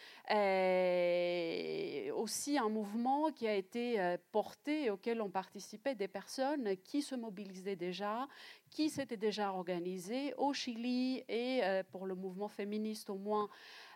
aussi 2.12 2.58
un 2.58 2.68
mouvement 2.68 3.30
qui 3.32 3.46
a 3.48 3.54
été 3.54 4.16
porté 4.30 4.84
et 4.84 4.90
auquel 4.90 5.20
ont 5.20 5.30
participé 5.30 5.94
des 5.94 6.08
personnes 6.08 6.76
qui 6.84 7.02
se 7.02 7.14
mobilisaient 7.14 7.76
déjà, 7.76 8.28
qui 8.72 8.88
s'était 8.88 9.16
déjà 9.16 9.52
organisé 9.52 10.34
au 10.36 10.52
Chili 10.52 11.22
et 11.28 11.60
euh, 11.62 11.82
pour 11.90 12.06
le 12.06 12.14
mouvement 12.14 12.48
féministe 12.48 13.10
au 13.10 13.16
moins, 13.16 13.48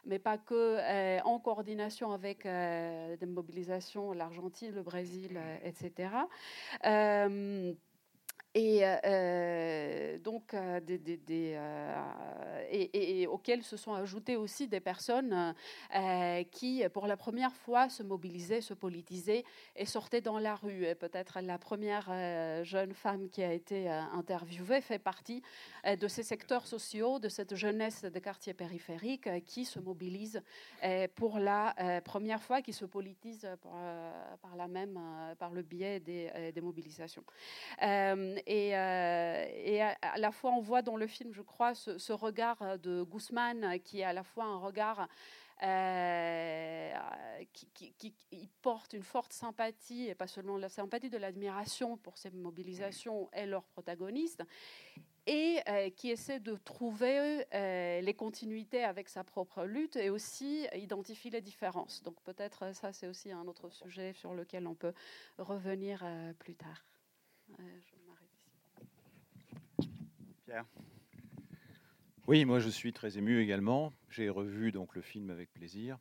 mais 0.07 0.19
pas 0.19 0.39
que, 0.39 0.55
euh, 0.55 1.21
en 1.25 1.39
coordination 1.39 2.13
avec 2.13 2.47
euh, 2.47 3.17
des 3.17 3.27
mobilisations, 3.27 4.13
l'Argentine, 4.13 4.75
le 4.75 4.83
Brésil, 4.83 5.39
etc. 5.65 6.09
Et 8.59 8.81
euh, 8.85 10.19
donc, 10.21 10.55
euh, 10.55 10.81
des, 10.81 10.99
euh, 11.29 12.65
et, 12.71 13.27
auxquels 13.27 13.63
se 13.63 13.77
sont 13.77 13.93
ajoutées 13.93 14.37
aussi 14.37 14.67
des 14.67 14.81
personnes 14.81 15.55
qui, 16.51 16.83
pour 16.95 17.07
la 17.07 17.19
première 17.19 17.55
fois, 17.55 17.91
se 17.91 18.03
mobilisaient, 18.03 18.63
se 18.63 18.73
politisaient 18.73 19.45
et 19.77 19.85
sortaient 19.85 20.23
dans 20.23 20.39
la 20.39 20.55
rue. 20.55 20.87
Peut-être 20.99 21.41
la 21.43 21.59
première 21.59 22.65
jeune 22.65 22.95
femme 22.95 23.29
qui 23.29 23.43
a 23.43 23.53
été 23.53 23.91
interviewée 23.91 24.81
fait 24.81 24.99
partie 24.99 25.43
de 25.85 26.09
ces 26.09 26.23
secteurs 26.23 26.67
sociaux, 26.67 27.19
de 27.19 27.29
cette 27.29 27.55
jeunesse 27.55 28.05
des 28.05 28.21
quartiers 28.23 28.55
périphériques 28.55 29.29
qui 29.45 29.67
se 29.67 29.79
mobilise 29.81 30.43
pour 31.15 31.39
la 31.39 32.01
première 32.05 32.43
fois, 32.43 32.63
qui 32.63 32.73
se 32.73 32.87
politise 32.87 33.47
par, 34.41 34.57
la 34.57 34.67
même, 34.67 34.99
par 35.39 35.53
le 35.53 35.63
biais 35.63 36.01
des 36.01 36.61
mobilisations. 36.63 37.25
Et, 38.47 38.77
euh, 38.77 39.45
et 39.65 39.83
à, 39.83 40.19
la 40.19 40.31
fois, 40.31 40.53
on 40.53 40.61
voit 40.61 40.83
dans 40.83 40.97
le 40.97 41.09
film, 41.09 41.33
je 41.33 41.43
crois, 41.43 41.75
ce, 41.75 42.13
regard 42.13 42.79
de 42.79 43.03
Guzman 43.03 43.81
qui 43.81 44.01
est 44.01 44.05
à 44.05 44.13
la 44.13 44.23
fois 44.23 44.45
un 44.45 44.59
regard 44.59 45.09
euh, 45.63 46.93
qui, 47.53 47.93
qui, 47.95 48.15
porte 48.63 48.93
une 48.93 49.03
forte 49.03 49.33
sympathie, 49.33 50.09
et 50.09 50.15
pas 50.15 50.29
seulement 50.29 50.59
la 50.59 50.69
sympathie, 50.69 51.11
de 51.11 51.19
l'admiration 51.19 51.97
pour 51.97 52.19
ces 52.19 52.31
mobilisations 52.31 53.29
et 53.33 53.47
leurs 53.47 53.65
protagonistes, 53.65 54.45
et 55.27 55.59
euh, 55.69 55.91
qui 55.91 56.11
essaie 56.11 56.39
de 56.39 56.55
trouver 56.55 57.47
les 57.53 58.15
continuités 58.15 58.85
avec 58.85 59.09
sa 59.09 59.25
propre 59.25 59.65
lutte 59.65 59.97
et 59.97 60.09
aussi 60.09 60.69
identifier 60.73 61.33
les 61.33 61.41
différences. 61.41 62.01
Donc 62.05 62.21
peut-être 62.23 62.73
ça, 62.77 62.93
c'est 62.93 63.09
aussi 63.09 63.33
un 63.33 63.49
autre 63.49 63.71
sujet 63.71 64.13
sur 64.13 64.35
lequel 64.35 64.69
on 64.69 64.75
peut 64.77 64.93
revenir 65.37 66.05
plus 66.39 66.55
tard. 66.55 66.85
Oui, 72.27 72.45
moi 72.45 72.61
je 72.61 72.69
suis 72.69 72.93
très 72.93 73.19
ému 73.19 73.41
également. 73.41 73.93
J'ai 74.11 74.29
revu 74.29 74.73
donc 74.73 74.95
le 74.95 75.03
film 75.03 75.31
avec 75.31 75.53
plaisir. 75.53 75.99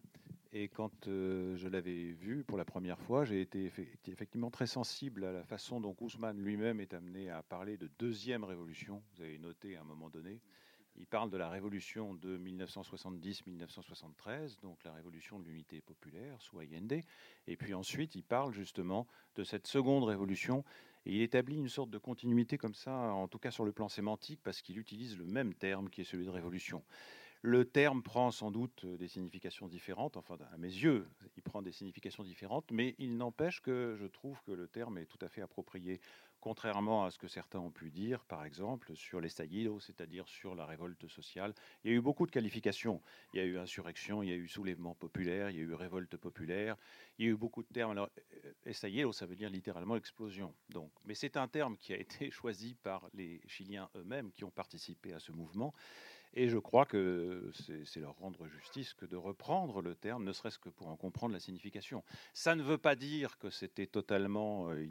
Et 0.53 0.69
quand 0.69 1.07
euh, 1.07 1.57
je 1.57 1.67
l'avais 1.67 2.11
vu 2.11 2.43
pour 2.43 2.57
la 2.57 2.63
première 2.63 2.99
fois, 2.99 3.25
j'ai 3.25 3.41
été 3.41 3.71
effectivement 4.07 4.49
très 4.49 4.67
sensible 4.67 5.25
à 5.25 5.31
la 5.31 5.43
façon 5.43 5.81
dont 5.81 5.95
Guzman 5.99 6.41
lui-même 6.41 6.79
est 6.79 6.93
amené 6.93 7.29
à 7.29 7.43
parler 7.43 7.77
de 7.77 7.89
deuxième 7.99 8.43
révolution. 8.43 9.03
Vous 9.15 9.23
avez 9.23 9.37
noté 9.37 9.75
à 9.75 9.81
un 9.81 9.83
moment 9.83 10.09
donné, 10.09 10.39
il 10.97 11.07
parle 11.07 11.29
de 11.29 11.35
la 11.35 11.49
révolution 11.49 12.13
de 12.13 12.37
1970-1973, 12.37 14.61
donc 14.61 14.81
la 14.85 14.93
révolution 14.93 15.39
de 15.39 15.45
l'unité 15.45 15.81
populaire 15.81 16.41
sous 16.41 16.57
Allende. 16.59 17.01
Et 17.47 17.57
puis 17.57 17.73
ensuite, 17.73 18.15
il 18.15 18.23
parle 18.23 18.53
justement 18.53 19.05
de 19.35 19.43
cette 19.43 19.67
seconde 19.67 20.05
révolution 20.05 20.63
et 21.05 21.15
il 21.15 21.21
établit 21.21 21.57
une 21.57 21.69
sorte 21.69 21.89
de 21.89 21.97
continuité 21.97 22.57
comme 22.57 22.73
ça, 22.73 22.93
en 23.13 23.27
tout 23.27 23.39
cas 23.39 23.51
sur 23.51 23.65
le 23.65 23.71
plan 23.71 23.87
sémantique, 23.89 24.39
parce 24.43 24.61
qu'il 24.61 24.77
utilise 24.79 25.17
le 25.17 25.25
même 25.25 25.53
terme 25.53 25.89
qui 25.89 26.01
est 26.01 26.05
celui 26.05 26.25
de 26.25 26.31
révolution. 26.31 26.83
Le 27.41 27.63
terme 27.63 28.01
prend 28.01 28.31
sans 28.31 28.49
doute 28.49 28.87
des 28.87 29.07
significations 29.07 29.67
différentes, 29.67 30.17
enfin 30.17 30.35
à 30.51 30.57
mes 30.57 30.67
yeux, 30.67 31.07
il 31.37 31.43
prend 31.43 31.61
des 31.61 31.71
significations 31.71 32.23
différentes, 32.23 32.71
mais 32.71 32.95
il 32.97 33.17
n'empêche 33.17 33.61
que 33.61 33.95
je 33.99 34.07
trouve 34.07 34.41
que 34.47 34.51
le 34.51 34.67
terme 34.67 34.97
est 34.97 35.05
tout 35.05 35.19
à 35.21 35.29
fait 35.29 35.41
approprié 35.41 36.01
contrairement 36.45 37.05
à 37.05 37.09
ce 37.09 37.17
que 37.17 37.27
certains 37.27 37.57
ont 37.57 37.71
pu 37.71 37.89
dire, 37.89 38.23
par 38.23 38.45
exemple, 38.45 38.95
sur 38.95 39.19
l'estallido, 39.19 39.79
c'est-à-dire 39.79 40.27
sur 40.27 40.53
la 40.53 40.67
révolte 40.67 41.07
sociale. 41.07 41.55
Il 41.83 41.89
y 41.89 41.93
a 41.95 41.97
eu 41.97 42.01
beaucoup 42.01 42.27
de 42.27 42.31
qualifications. 42.31 43.01
Il 43.33 43.37
y 43.37 43.39
a 43.41 43.45
eu 43.45 43.57
insurrection, 43.57 44.21
il 44.21 44.29
y 44.29 44.31
a 44.31 44.35
eu 44.35 44.47
soulèvement 44.47 44.93
populaire, 44.93 45.49
il 45.49 45.55
y 45.55 45.59
a 45.59 45.63
eu 45.63 45.73
révolte 45.73 46.17
populaire, 46.17 46.77
il 47.17 47.25
y 47.25 47.27
a 47.29 47.31
eu 47.31 47.35
beaucoup 47.35 47.63
de 47.63 47.67
termes. 47.69 47.89
Alors, 47.89 48.11
euh, 48.45 48.51
estallido, 48.67 49.11
ça 49.11 49.25
veut 49.25 49.35
dire 49.35 49.49
littéralement 49.49 49.95
explosion. 49.95 50.53
Donc, 50.69 50.91
mais 51.05 51.15
c'est 51.15 51.35
un 51.35 51.47
terme 51.47 51.77
qui 51.77 51.93
a 51.93 51.97
été 51.97 52.29
choisi 52.39 52.75
par 52.75 53.09
les 53.15 53.41
Chiliens 53.47 53.89
eux-mêmes 53.95 54.31
qui 54.31 54.43
ont 54.43 54.51
participé 54.51 55.13
à 55.13 55.19
ce 55.19 55.31
mouvement. 55.31 55.73
Et 56.35 56.49
je 56.49 56.57
crois 56.57 56.85
que 56.85 57.49
c'est 57.85 57.99
leur 58.01 58.15
rendre 58.17 58.45
justice 58.47 58.93
que 58.93 59.05
de 59.05 59.15
reprendre 59.15 59.81
le 59.81 59.95
terme, 59.95 60.25
ne 60.25 60.33
serait-ce 60.33 60.59
que 60.59 60.69
pour 60.69 60.89
en 60.89 60.97
comprendre 60.97 61.33
la 61.33 61.39
signification. 61.39 62.03
Ça 62.33 62.55
ne 62.55 62.61
veut 62.61 62.77
pas 62.77 62.95
dire 62.95 63.37
que 63.39 63.49
c'était 63.49 63.87
totalement 63.87 64.69
euh, 64.69 64.83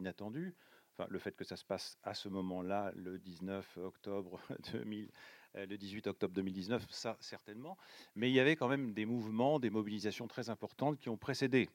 le 1.09 1.19
fait 1.19 1.35
que 1.35 1.43
ça 1.43 1.55
se 1.55 1.65
passe 1.65 1.97
à 2.03 2.13
ce 2.13 2.29
moment-là, 2.29 2.91
le 2.95 3.19
19 3.19 3.77
octobre 3.77 4.39
2000, 4.71 5.09
euh, 5.55 5.65
le 5.65 5.77
18 5.77 6.07
octobre 6.07 6.33
2019, 6.33 6.85
ça 6.89 7.17
certainement. 7.19 7.77
Mais 8.15 8.29
il 8.29 8.33
y 8.33 8.39
avait 8.39 8.55
quand 8.55 8.67
même 8.67 8.93
des 8.93 9.05
mouvements, 9.05 9.59
des 9.59 9.69
mobilisations 9.69 10.27
très 10.27 10.49
importantes 10.49 10.99
qui 10.99 11.09
ont 11.09 11.17
précédé. 11.17 11.69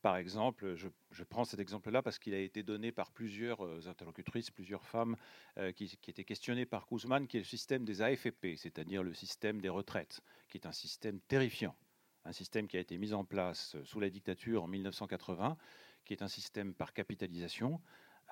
Par 0.00 0.16
exemple, 0.16 0.74
je, 0.74 1.22
prends 1.22 1.44
cet 1.44 1.60
exemple-là 1.60 2.02
parce 2.02 2.18
qu'il 2.18 2.34
a 2.34 2.38
été 2.38 2.64
donné 2.64 2.90
par 2.90 3.12
plusieurs 3.12 3.64
euh, 3.64 3.80
interlocutrices, 3.86 4.50
plusieurs 4.50 4.84
femmes 4.84 5.16
euh, 5.58 5.70
qui, 5.72 5.96
qui, 5.98 6.10
étaient 6.10 6.24
questionnées 6.24 6.66
par 6.66 6.86
Kuzman, 6.86 7.26
qui 7.28 7.36
est 7.36 7.40
le 7.40 7.46
système 7.46 7.84
des 7.84 8.02
AFP, 8.02 8.56
c'est-à-dire 8.56 9.04
le 9.04 9.14
système 9.14 9.60
des 9.60 9.68
retraites, 9.68 10.20
qui 10.48 10.58
est 10.58 10.66
un 10.66 10.72
système 10.72 11.20
terrifiant, 11.20 11.76
un 12.24 12.32
système 12.32 12.66
qui 12.66 12.76
a 12.76 12.80
été 12.80 12.98
mis 12.98 13.12
en 13.12 13.24
place 13.24 13.76
sous 13.84 14.00
la 14.00 14.10
dictature 14.10 14.64
en 14.64 14.66
1980, 14.66 15.56
qui 16.04 16.14
est 16.14 16.22
un 16.22 16.28
système 16.28 16.74
par 16.74 16.92
capitalisation, 16.92 17.80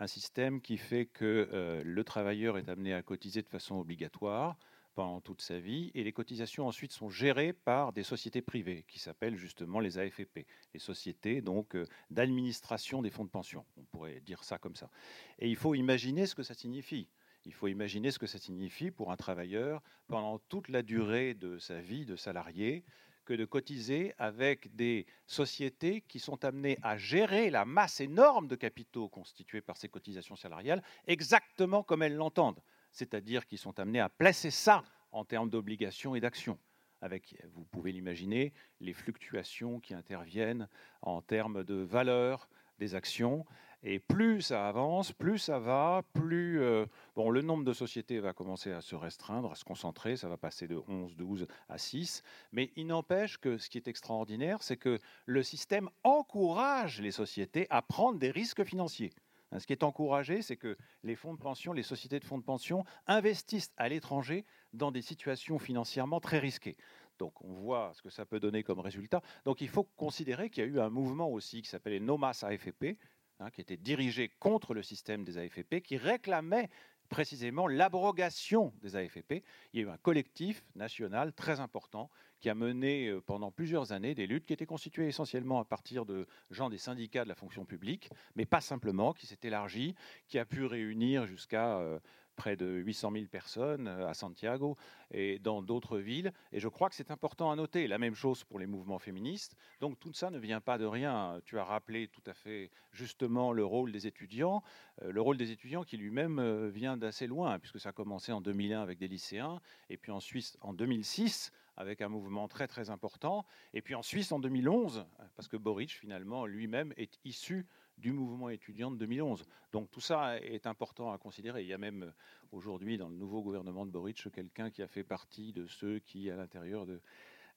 un 0.00 0.06
système 0.06 0.60
qui 0.62 0.78
fait 0.78 1.06
que 1.06 1.48
euh, 1.52 1.82
le 1.84 2.04
travailleur 2.04 2.58
est 2.58 2.68
amené 2.68 2.94
à 2.94 3.02
cotiser 3.02 3.42
de 3.42 3.48
façon 3.48 3.76
obligatoire 3.76 4.56
pendant 4.94 5.20
toute 5.20 5.40
sa 5.40 5.60
vie, 5.60 5.92
et 5.94 6.02
les 6.02 6.12
cotisations 6.12 6.66
ensuite 6.66 6.92
sont 6.92 7.10
gérées 7.10 7.52
par 7.52 7.92
des 7.92 8.02
sociétés 8.02 8.42
privées 8.42 8.84
qui 8.88 8.98
s'appellent 8.98 9.36
justement 9.36 9.78
les 9.78 9.98
AFP, 9.98 10.46
les 10.74 10.80
sociétés 10.80 11.42
donc 11.42 11.76
euh, 11.76 11.86
d'administration 12.10 13.02
des 13.02 13.10
fonds 13.10 13.24
de 13.24 13.30
pension. 13.30 13.64
On 13.76 13.84
pourrait 13.84 14.20
dire 14.20 14.42
ça 14.42 14.58
comme 14.58 14.74
ça. 14.74 14.90
Et 15.38 15.48
il 15.48 15.56
faut 15.56 15.74
imaginer 15.74 16.26
ce 16.26 16.34
que 16.34 16.42
ça 16.42 16.54
signifie. 16.54 17.08
Il 17.44 17.54
faut 17.54 17.68
imaginer 17.68 18.10
ce 18.10 18.18
que 18.18 18.26
ça 18.26 18.38
signifie 18.38 18.90
pour 18.90 19.12
un 19.12 19.16
travailleur 19.16 19.82
pendant 20.08 20.38
toute 20.38 20.68
la 20.68 20.82
durée 20.82 21.34
de 21.34 21.58
sa 21.58 21.80
vie 21.80 22.04
de 22.04 22.16
salarié 22.16 22.84
que 23.30 23.34
de 23.36 23.44
cotiser 23.44 24.12
avec 24.18 24.74
des 24.74 25.06
sociétés 25.24 26.00
qui 26.00 26.18
sont 26.18 26.44
amenées 26.44 26.80
à 26.82 26.96
gérer 26.96 27.48
la 27.48 27.64
masse 27.64 28.00
énorme 28.00 28.48
de 28.48 28.56
capitaux 28.56 29.08
constitués 29.08 29.60
par 29.60 29.76
ces 29.76 29.88
cotisations 29.88 30.34
salariales 30.34 30.82
exactement 31.06 31.84
comme 31.84 32.02
elles 32.02 32.16
l'entendent, 32.16 32.60
c'est-à-dire 32.90 33.46
qu'ils 33.46 33.58
sont 33.58 33.78
amenés 33.78 34.00
à 34.00 34.08
placer 34.08 34.50
ça 34.50 34.82
en 35.12 35.24
termes 35.24 35.48
d'obligations 35.48 36.16
et 36.16 36.20
d'actions. 36.20 36.58
Avec, 37.02 37.36
vous 37.54 37.62
pouvez 37.62 37.92
l'imaginer, 37.92 38.52
les 38.80 38.94
fluctuations 38.94 39.78
qui 39.78 39.94
interviennent 39.94 40.66
en 41.00 41.22
termes 41.22 41.62
de 41.62 41.76
valeur 41.76 42.48
des 42.80 42.96
actions 42.96 43.46
et 43.82 43.98
plus 43.98 44.42
ça 44.42 44.68
avance, 44.68 45.12
plus 45.12 45.38
ça 45.38 45.58
va, 45.58 46.02
plus 46.12 46.60
euh, 46.60 46.86
bon, 47.16 47.30
le 47.30 47.40
nombre 47.40 47.64
de 47.64 47.72
sociétés 47.72 48.20
va 48.20 48.32
commencer 48.32 48.72
à 48.72 48.80
se 48.80 48.94
restreindre, 48.94 49.50
à 49.50 49.54
se 49.54 49.64
concentrer, 49.64 50.16
ça 50.16 50.28
va 50.28 50.36
passer 50.36 50.68
de 50.68 50.80
11, 50.88 51.16
12 51.16 51.46
à 51.68 51.78
6. 51.78 52.22
Mais 52.52 52.70
il 52.76 52.88
n'empêche 52.88 53.38
que 53.38 53.56
ce 53.58 53.70
qui 53.70 53.78
est 53.78 53.88
extraordinaire, 53.88 54.62
c'est 54.62 54.76
que 54.76 54.98
le 55.26 55.42
système 55.42 55.88
encourage 56.04 57.00
les 57.00 57.10
sociétés 57.10 57.66
à 57.70 57.80
prendre 57.80 58.18
des 58.18 58.30
risques 58.30 58.64
financiers. 58.64 59.12
Hein, 59.52 59.58
ce 59.58 59.66
qui 59.66 59.72
est 59.72 59.82
encouragé, 59.82 60.42
c'est 60.42 60.56
que 60.56 60.76
les 61.02 61.16
fonds 61.16 61.34
de 61.34 61.40
pension, 61.40 61.72
les 61.72 61.82
sociétés 61.82 62.20
de 62.20 62.24
fonds 62.24 62.38
de 62.38 62.44
pension 62.44 62.84
investissent 63.06 63.72
à 63.76 63.88
l'étranger 63.88 64.44
dans 64.72 64.92
des 64.92 65.02
situations 65.02 65.58
financièrement 65.58 66.20
très 66.20 66.38
risquées. 66.38 66.76
Donc 67.18 67.42
on 67.42 67.52
voit 67.52 67.92
ce 67.94 68.02
que 68.02 68.10
ça 68.10 68.24
peut 68.24 68.40
donner 68.40 68.62
comme 68.62 68.80
résultat. 68.80 69.22
Donc 69.44 69.60
il 69.60 69.68
faut 69.68 69.84
considérer 69.96 70.48
qu'il 70.50 70.64
y 70.64 70.66
a 70.66 70.70
eu 70.70 70.80
un 70.80 70.88
mouvement 70.88 71.30
aussi 71.30 71.62
qui 71.62 71.68
s'appelait 71.68 72.00
NOMAS 72.00 72.44
AFP, 72.44 72.96
Hein, 73.40 73.50
qui 73.50 73.62
était 73.62 73.78
dirigé 73.78 74.28
contre 74.28 74.74
le 74.74 74.82
système 74.82 75.24
des 75.24 75.38
AFP, 75.38 75.80
qui 75.80 75.96
réclamait 75.96 76.68
précisément 77.08 77.68
l'abrogation 77.68 78.70
des 78.82 78.96
AFP. 78.96 79.42
Il 79.72 79.80
y 79.80 79.82
a 79.82 79.86
eu 79.86 79.88
un 79.88 79.96
collectif 79.96 80.62
national 80.74 81.32
très 81.32 81.58
important 81.58 82.10
qui 82.40 82.50
a 82.50 82.54
mené 82.54 83.08
euh, 83.08 83.22
pendant 83.22 83.50
plusieurs 83.50 83.92
années 83.92 84.14
des 84.14 84.26
luttes 84.26 84.44
qui 84.44 84.52
étaient 84.52 84.66
constituées 84.66 85.08
essentiellement 85.08 85.58
à 85.58 85.64
partir 85.64 86.04
de 86.04 86.26
gens 86.50 86.68
des 86.68 86.76
syndicats 86.76 87.24
de 87.24 87.30
la 87.30 87.34
fonction 87.34 87.64
publique, 87.64 88.10
mais 88.36 88.44
pas 88.44 88.60
simplement, 88.60 89.14
qui 89.14 89.26
s'est 89.26 89.40
élargi, 89.42 89.94
qui 90.28 90.38
a 90.38 90.44
pu 90.44 90.66
réunir 90.66 91.26
jusqu'à 91.26 91.78
euh, 91.78 91.98
près 92.40 92.56
de 92.56 92.64
800 92.66 93.12
000 93.12 93.24
personnes 93.26 93.86
euh, 93.86 94.08
à 94.08 94.14
Santiago 94.14 94.78
et 95.10 95.38
dans 95.38 95.60
d'autres 95.60 95.98
villes. 95.98 96.32
Et 96.52 96.58
je 96.58 96.68
crois 96.68 96.88
que 96.88 96.94
c'est 96.94 97.10
important 97.10 97.50
à 97.50 97.56
noter. 97.56 97.86
La 97.86 97.98
même 97.98 98.14
chose 98.14 98.44
pour 98.44 98.58
les 98.58 98.66
mouvements 98.66 98.98
féministes. 98.98 99.58
Donc 99.82 100.00
tout 100.00 100.14
ça 100.14 100.30
ne 100.30 100.38
vient 100.38 100.62
pas 100.62 100.78
de 100.78 100.86
rien. 100.86 101.38
Tu 101.44 101.58
as 101.58 101.64
rappelé 101.64 102.08
tout 102.08 102.22
à 102.24 102.32
fait 102.32 102.70
justement 102.92 103.52
le 103.52 103.62
rôle 103.62 103.92
des 103.92 104.06
étudiants. 104.06 104.62
Le 105.02 105.20
rôle 105.20 105.36
des 105.36 105.50
étudiants 105.50 105.84
qui 105.84 105.98
lui-même 105.98 106.68
vient 106.68 106.96
d'assez 106.96 107.26
loin, 107.26 107.58
puisque 107.58 107.78
ça 107.78 107.90
a 107.90 107.92
commencé 107.92 108.32
en 108.32 108.40
2001 108.40 108.80
avec 108.80 108.98
des 108.98 109.08
lycéens, 109.08 109.60
et 109.90 109.98
puis 109.98 110.10
ensuite 110.10 110.56
en 110.62 110.72
2006 110.72 111.52
avec 111.76 112.00
un 112.00 112.08
mouvement 112.08 112.48
très 112.48 112.68
très 112.68 112.88
important. 112.88 113.44
Et 113.74 113.82
puis 113.82 113.94
en 113.94 114.02
Suisse 114.02 114.32
en 114.32 114.38
2011, 114.38 115.06
parce 115.36 115.48
que 115.48 115.58
Boric 115.58 115.90
finalement 115.90 116.46
lui-même 116.46 116.94
est 116.96 117.18
issu 117.24 117.66
du 118.00 118.12
mouvement 118.12 118.48
étudiant 118.48 118.90
de 118.90 118.96
2011. 118.96 119.44
Donc 119.72 119.90
tout 119.90 120.00
ça 120.00 120.38
est 120.38 120.66
important 120.66 121.12
à 121.12 121.18
considérer. 121.18 121.62
Il 121.62 121.68
y 121.68 121.74
a 121.74 121.78
même 121.78 122.12
aujourd'hui 122.52 122.98
dans 122.98 123.08
le 123.08 123.14
nouveau 123.14 123.42
gouvernement 123.42 123.86
de 123.86 123.90
Boric 123.90 124.30
quelqu'un 124.32 124.70
qui 124.70 124.82
a 124.82 124.88
fait 124.88 125.04
partie 125.04 125.52
de 125.52 125.66
ceux 125.66 125.98
qui, 126.00 126.30
à 126.30 126.36
l'intérieur 126.36 126.86
de 126.86 127.00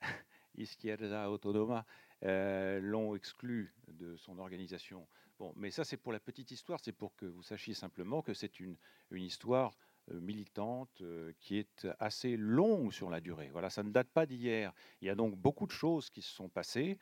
Izquierda 0.57 1.31
Autonoma, 1.31 1.85
euh, 2.23 2.79
l'ont 2.81 3.15
exclu 3.15 3.73
de 3.87 4.15
son 4.17 4.37
organisation. 4.37 5.07
Bon, 5.39 5.51
mais 5.55 5.71
ça 5.71 5.83
c'est 5.83 5.97
pour 5.97 6.13
la 6.13 6.19
petite 6.19 6.51
histoire, 6.51 6.79
c'est 6.79 6.91
pour 6.91 7.15
que 7.15 7.25
vous 7.25 7.43
sachiez 7.43 7.73
simplement 7.73 8.21
que 8.21 8.33
c'est 8.33 8.59
une, 8.59 8.77
une 9.11 9.23
histoire 9.23 9.73
euh, 10.11 10.19
militante 10.19 11.01
euh, 11.01 11.31
qui 11.39 11.57
est 11.57 11.87
assez 11.99 12.35
longue 12.35 12.91
sur 12.91 13.09
la 13.09 13.21
durée. 13.21 13.49
Voilà, 13.51 13.69
ça 13.69 13.83
ne 13.83 13.89
date 13.89 14.09
pas 14.09 14.25
d'hier. 14.25 14.73
Il 15.01 15.07
y 15.07 15.09
a 15.09 15.15
donc 15.15 15.35
beaucoup 15.35 15.65
de 15.65 15.71
choses 15.71 16.09
qui 16.09 16.21
se 16.21 16.33
sont 16.33 16.49
passées. 16.49 16.97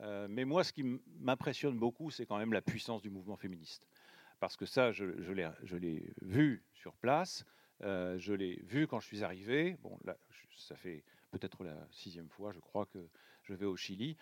Euh, 0.00 0.26
mais 0.28 0.44
moi, 0.44 0.64
ce 0.64 0.72
qui 0.72 0.82
m'impressionne 1.20 1.78
beaucoup, 1.78 2.10
c'est 2.10 2.26
quand 2.26 2.38
même 2.38 2.52
la 2.52 2.62
puissance 2.62 3.02
du 3.02 3.10
mouvement 3.10 3.36
féministe. 3.36 3.86
Parce 4.40 4.56
que 4.56 4.66
ça, 4.66 4.92
je, 4.92 5.04
l'ai 5.04 6.12
vu 6.20 6.62
sur 6.74 6.94
place. 6.96 7.44
je 7.80 8.32
l'ai 8.34 8.60
vu 8.64 8.86
quand 8.86 9.00
je 9.00 9.06
suis 9.06 9.24
arrivé. 9.24 9.76
Bon, 9.82 9.98
là, 10.04 10.16
ça 10.56 10.76
fait 10.76 11.04
peut-être 11.30 11.64
la 11.64 11.86
sixième 11.90 12.28
fois, 12.28 12.52
je 12.52 12.60
crois, 12.60 12.86
que 12.86 13.08
je 13.42 13.54
vais 13.54 13.66
au 13.66 13.76
Chili. 13.76 14.16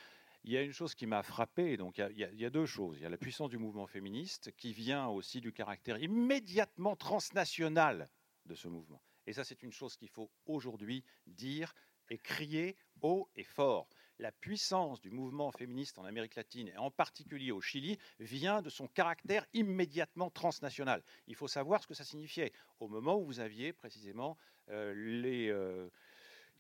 Il 0.45 0.53
y 0.53 0.57
a 0.57 0.63
une 0.63 0.73
chose 0.73 0.95
qui 0.95 1.07
m'a 1.07 1.23
frappé, 1.23 1.77
donc 1.77 1.97
il 1.97 2.03
y, 2.03 2.05
a, 2.05 2.31
il 2.31 2.41
y, 2.41 2.45
a, 2.45 2.51
deux 2.51 2.67
choses. 2.67 2.99
Il 2.99 3.03
y 3.03 3.07
a 3.07 3.09
la 3.09 3.17
puissance 3.17 3.49
du 3.49 3.57
mouvement 3.57 3.87
féministe 3.87 4.53
qui 4.57 4.73
vient 4.75 5.09
aussi 5.09 5.41
du 5.41 5.53
caractère 5.53 5.99
immédiatement 5.99 6.97
transnational 6.97 8.11
de 8.45 8.55
ce 8.55 8.69
mouvement. 8.69 9.01
Et 9.27 9.33
ça, 9.33 9.43
c'est 9.43 9.63
une 9.63 9.73
chose 9.73 9.97
qu'il 9.97 10.11
faut 10.11 10.31
aujourd'hui 10.45 11.03
dire 11.27 11.75
et 12.11 12.19
crier 12.19 12.77
haut 13.01 13.29
et 13.37 13.45
fort. 13.45 13.89
La 14.25 14.33
puissance 14.33 15.03
du 15.03 15.11
mouvement 15.11 15.53
féministe 15.53 15.99
en 15.99 16.05
Amérique 16.07 16.35
latine, 16.35 16.69
et 16.69 16.79
en 16.79 16.91
particulier 16.91 17.53
au 17.53 17.61
Chili, 17.61 17.99
vient 18.21 18.63
de 18.63 18.71
son 18.71 18.89
caractère 18.89 19.45
immédiatement 19.53 20.31
transnational. 20.31 21.05
Il 21.27 21.35
faut 21.35 21.47
savoir 21.47 21.83
ce 21.83 21.87
que 21.87 21.93
ça 21.93 22.05
signifiait. 22.05 22.51
Au 22.81 22.89
moment 22.89 23.19
où 23.19 23.27
vous 23.27 23.41
aviez 23.41 23.75
précisément 23.75 24.39
euh, 24.71 24.95
les, 24.97 25.51
euh, 25.51 25.91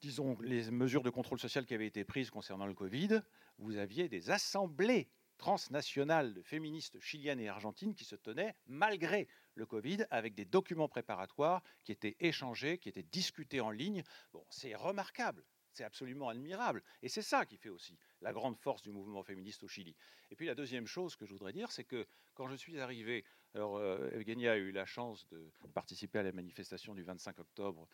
disons, 0.02 0.36
les 0.42 0.70
mesures 0.70 1.02
de 1.02 1.08
contrôle 1.08 1.38
social 1.38 1.64
qui 1.64 1.72
avaient 1.72 1.86
été 1.86 2.04
prises 2.04 2.28
concernant 2.28 2.66
le 2.66 2.74
Covid, 2.74 3.22
vous 3.56 3.78
aviez 3.78 4.10
des 4.10 4.30
assemblées 4.30 5.08
transnationales 5.38 6.34
de 6.34 6.42
féministes 6.42 7.00
chiliennes 7.00 7.40
et 7.40 7.48
argentines 7.48 7.94
qui 7.94 8.04
se 8.04 8.14
tenaient 8.14 8.54
malgré 8.66 9.26
le 9.54 9.64
Covid 9.64 10.04
avec 10.10 10.34
des 10.34 10.44
documents 10.44 10.88
préparatoires 10.88 11.62
qui 11.82 11.92
étaient 11.92 12.16
échangés, 12.20 12.76
qui 12.76 12.90
étaient 12.90 13.04
discutés 13.04 13.62
en 13.62 13.70
ligne. 13.70 14.04
Bon, 14.34 14.44
c'est 14.50 14.74
remarquable. 14.74 15.46
C'est 15.74 15.84
absolument 15.84 16.28
admirable. 16.28 16.82
Et 17.02 17.08
c'est 17.08 17.22
ça 17.22 17.44
qui 17.44 17.56
fait 17.56 17.68
aussi 17.68 17.98
la 18.22 18.32
grande 18.32 18.56
force 18.56 18.80
du 18.80 18.92
mouvement 18.92 19.24
féministe 19.24 19.64
au 19.64 19.68
Chili. 19.68 19.96
Et 20.30 20.36
puis 20.36 20.46
la 20.46 20.54
deuxième 20.54 20.86
chose 20.86 21.16
que 21.16 21.26
je 21.26 21.32
voudrais 21.32 21.52
dire, 21.52 21.72
c'est 21.72 21.82
que 21.82 22.06
quand 22.34 22.46
je 22.48 22.54
suis 22.54 22.78
arrivé, 22.78 23.24
alors 23.54 23.76
euh, 23.76 24.08
Evgenia 24.12 24.52
a 24.52 24.56
eu 24.56 24.70
la 24.70 24.86
chance 24.86 25.26
de 25.28 25.50
participer 25.74 26.20
à 26.20 26.22
la 26.22 26.30
manifestation 26.30 26.94
du 26.94 27.02
25 27.02 27.40
octobre, 27.40 27.88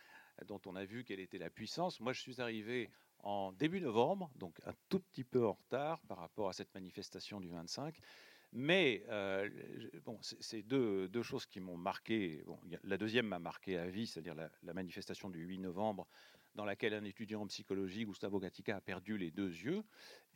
dont 0.46 0.60
on 0.66 0.76
a 0.76 0.84
vu 0.84 1.04
quelle 1.04 1.20
était 1.20 1.38
la 1.38 1.48
puissance. 1.48 2.00
Moi, 2.00 2.12
je 2.12 2.20
suis 2.20 2.40
arrivé 2.40 2.90
en 3.20 3.52
début 3.52 3.80
novembre, 3.80 4.30
donc 4.36 4.60
un 4.66 4.74
tout 4.90 5.00
petit 5.00 5.24
peu 5.24 5.46
en 5.46 5.52
retard 5.52 6.02
par 6.02 6.18
rapport 6.18 6.50
à 6.50 6.52
cette 6.52 6.74
manifestation 6.74 7.40
du 7.40 7.48
25. 7.48 7.98
Mais 8.52 9.04
euh, 9.08 9.48
bon, 10.04 10.18
c'est 10.22 10.62
deux, 10.62 11.22
choses 11.22 11.46
qui 11.46 11.60
m'ont 11.60 11.76
marqué. 11.76 12.44
La 12.82 12.96
deuxième 12.98 13.26
m'a 13.26 13.38
marqué 13.38 13.78
à 13.78 13.86
vie, 13.86 14.06
c'est-à-dire 14.06 14.34
la, 14.34 14.74
manifestation 14.74 15.30
du 15.30 15.40
8 15.40 15.58
novembre, 15.58 16.08
dans 16.54 16.64
laquelle 16.64 16.94
un 16.94 17.04
étudiant 17.04 17.42
en 17.42 17.46
psychologie, 17.46 18.04
Gustavo 18.04 18.38
Gatica, 18.38 18.76
a 18.76 18.80
perdu 18.80 19.16
les 19.18 19.30
deux 19.30 19.50
yeux. 19.50 19.82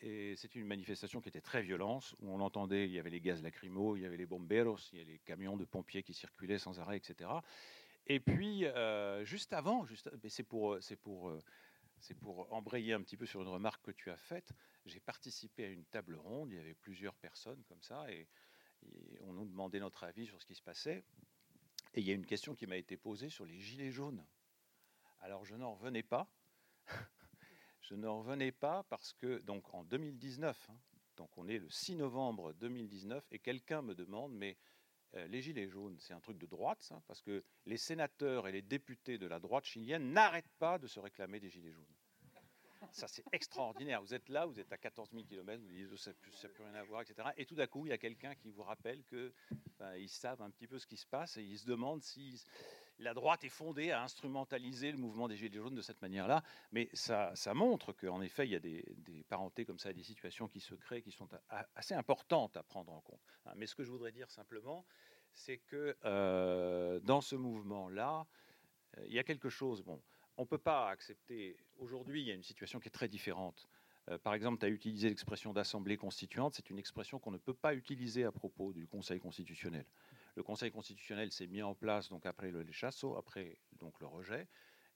Et 0.01 0.37
c'était 0.37 0.59
une 0.59 0.67
manifestation 0.67 1.21
qui 1.21 1.29
était 1.29 1.41
très 1.41 1.63
violente, 1.63 2.15
où 2.21 2.31
on 2.31 2.41
entendait, 2.41 2.87
il 2.87 2.93
y 2.93 2.99
avait 2.99 3.11
les 3.11 3.21
gaz 3.21 3.43
lacrymaux, 3.43 3.97
il 3.97 4.03
y 4.03 4.07
avait 4.07 4.17
les 4.17 4.27
bomberos, 4.27 4.79
il 4.93 4.99
y 4.99 5.03
avait 5.03 5.13
les 5.13 5.19
camions 5.21 5.57
de 5.57 5.65
pompiers 5.65 6.03
qui 6.03 6.15
circulaient 6.15 6.59
sans 6.59 6.79
arrêt, 6.81 6.97
etc. 6.97 7.31
Et 8.07 8.21
puis, 8.21 8.67
euh, 8.67 9.25
juste 9.25 9.53
avant, 9.53 9.87
pour 10.49 10.75
euh, 10.75 10.81
c'est 12.05 12.15
pour 12.15 12.53
embrayer 12.53 12.93
un 12.93 13.01
petit 13.01 13.17
peu 13.17 13.25
sur 13.25 13.41
une 13.41 13.49
remarque 13.49 13.83
que 13.83 13.91
tu 13.91 14.11
as 14.11 14.17
faite. 14.17 14.53
J'ai 14.85 15.01
participé 15.01 15.65
à 15.65 15.69
une 15.69 15.85
table 15.87 16.17
ronde, 16.17 16.51
il 16.53 16.57
y 16.57 16.61
avait 16.61 16.75
plusieurs 16.75 17.15
personnes 17.15 17.63
comme 17.65 17.81
ça, 17.83 18.11
et, 18.11 18.29
on 19.23 19.33
nous 19.33 19.47
demandait 19.47 19.81
notre 19.81 20.05
avis 20.05 20.27
sur 20.27 20.39
ce 20.39 20.45
qui 20.45 20.55
se 20.55 20.61
passait. 20.61 21.03
Et 21.95 22.01
il 22.01 22.07
y 22.07 22.11
a 22.11 22.15
une 22.15 22.27
question 22.27 22.55
qui 22.55 22.67
m'a 22.67 22.77
été 22.77 22.99
posée 22.99 23.31
sur 23.31 23.47
les 23.47 23.59
gilets 23.59 23.91
jaunes. 23.91 24.23
Alors 25.25 25.43
je 25.47 25.55
n'en 25.55 25.73
revenais 25.73 26.03
pas. 26.03 26.29
je 27.81 27.95
n'en 27.95 28.19
revenais 28.19 28.53
pas 28.53 28.83
parce 28.91 29.15
que, 29.15 29.39
donc 29.39 29.73
en 29.73 29.83
2019, 29.85 30.69
hein, 30.69 30.77
donc 31.17 31.31
on 31.39 31.49
est 31.49 31.59
le 31.59 31.71
6 31.71 31.97
novembre 31.97 32.53
2019, 32.53 33.25
et 33.31 33.39
quelqu'un 33.39 33.81
me 33.81 33.95
demande, 33.95 34.35
mais 34.35 34.59
euh, 35.15 35.27
les 35.29 35.41
Gilets 35.41 35.67
jaunes, 35.67 35.97
c'est 35.99 36.13
un 36.13 36.21
truc 36.21 36.37
de 36.37 36.45
droite, 36.45 36.93
parce 37.07 37.23
que 37.23 37.43
les 37.65 37.79
sénateurs 37.79 38.49
et 38.49 38.53
les 38.53 38.61
députés 38.61 39.17
de 39.17 39.27
la 39.27 39.41
droite 39.41 39.65
chilienne 39.65 40.13
n'arrêtent 40.13 40.53
pas 40.59 40.79
de 40.79 40.87
se 40.87 41.01
réclamer 41.01 41.41
des 41.41 41.49
Gilets 41.49 41.73
jaunes. 41.73 41.95
Ça, 42.93 43.09
c'est 43.09 43.25
extraordinaire. 43.33 44.03
Vous 44.03 44.13
êtes 44.13 44.29
là, 44.29 44.45
vous 44.45 44.61
êtes 44.61 44.71
à 44.71 44.77
14 44.77 45.11
000 45.11 45.25
km, 45.25 45.63
vous 45.63 45.73
dites 45.73 45.97
ça 45.97 46.11
n'a 46.11 46.49
plus 46.51 46.63
rien 46.65 46.75
à 46.75 46.85
voir, 46.85 47.01
etc. 47.01 47.31
Et 47.39 47.47
tout 47.47 47.55
d'un 47.55 47.67
coup, 47.67 47.87
il 47.87 47.89
y 47.89 47.95
a 47.95 47.99
quelqu'un 47.99 48.35
qui 48.35 48.51
vous 48.51 48.63
rappelle 48.63 49.03
qu'ils 49.05 49.33
ben, 49.79 50.07
savent 50.07 50.43
un 50.43 50.51
petit 50.51 50.67
peu 50.67 50.79
ce 50.79 50.87
qui 50.87 50.99
se 50.99 51.07
passe 51.07 51.39
et 51.39 51.43
ils 51.43 51.59
se 51.59 51.65
demandent 51.65 52.03
si 52.03 52.45
la 52.99 53.15
droite 53.15 53.45
est 53.45 53.49
fondée 53.49 53.91
à 53.91 54.03
instrumentaliser 54.03 54.93
le 54.93 54.99
mouvement 54.99 55.29
des 55.29 55.37
Gilets 55.37 55.59
jaunes 55.59 55.75
de 55.75 55.83
cette 55.83 56.01
manière-là. 56.01 56.43
Mais 56.73 56.89
ça, 56.93 57.35
montre 57.55 57.93
qu'en 57.93 58.21
effet, 58.21 58.47
il 58.47 58.53
y 58.53 58.57
a 58.57 58.61
des, 58.61 58.85
parentés 59.29 59.65
comme 59.65 59.79
ça, 59.79 59.93
des 59.93 60.03
situations 60.03 60.49
qui 60.49 60.61
se 60.61 60.75
créent 60.75 61.03
qui 61.03 61.13
sont 61.13 61.29
assez 61.75 61.95
importantes 61.95 62.57
à 62.57 62.63
prendre 62.63 62.93
en 62.93 63.01
compte. 63.01 63.21
Hein, 63.47 63.53
mais 63.57 63.67
ce 63.67 63.75
que 63.75 63.85
je 63.85 63.91
voudrais 63.91 64.13
dire 64.13 64.31
simplement, 64.31 64.85
c'est 65.33 65.59
que 65.59 65.97
euh, 66.05 67.01
dans 67.01 67.21
ce 67.21 67.37
mouvement-là, 67.37 68.27
euh, 68.99 69.05
il 69.07 69.13
y 69.13 69.19
a 69.19 69.25
quelque 69.25 69.49
chose. 69.49 69.83
Bon, 69.83 70.01
on 70.37 70.43
ne 70.43 70.47
peut 70.47 70.59
pas 70.59 70.89
accepter. 70.89 71.57
Aujourd'hui, 71.79 72.23
il 72.23 72.29
y 72.29 72.31
a 72.31 72.35
une 72.35 72.43
situation 72.43 72.79
qui 72.81 72.89
est 72.89 72.93
très 72.93 73.09
différente. 73.09 73.69
Euh, 74.11 74.19
par 74.19 74.35
exemple, 74.35 74.59
tu 74.59 74.67
as 74.67 74.69
utilisé 74.69 75.09
l'expression 75.09 75.53
d'assemblée 75.53 75.97
constituante. 75.97 76.55
C'est 76.55 76.71
une 76.71 76.79
expression 76.79 77.19
qu'on 77.19 77.31
ne 77.31 77.39
peut 77.39 77.55
pas 77.55 77.75
utiliser 77.75 78.25
à 78.25 78.33
propos 78.33 78.73
du 78.73 78.87
Conseil 78.87 79.19
constitutionnel. 79.19 79.87
Le 80.35 80.43
Conseil 80.43 80.71
constitutionnel 80.71 81.31
s'est 81.31 81.47
mis 81.47 81.63
en 81.63 81.75
place 81.75 82.09
donc 82.09 82.27
après 82.27 82.51
le 82.51 82.65
chasso, 82.73 83.17
après 83.17 83.59
donc 83.79 84.01
le 84.01 84.07
rejet. 84.07 84.49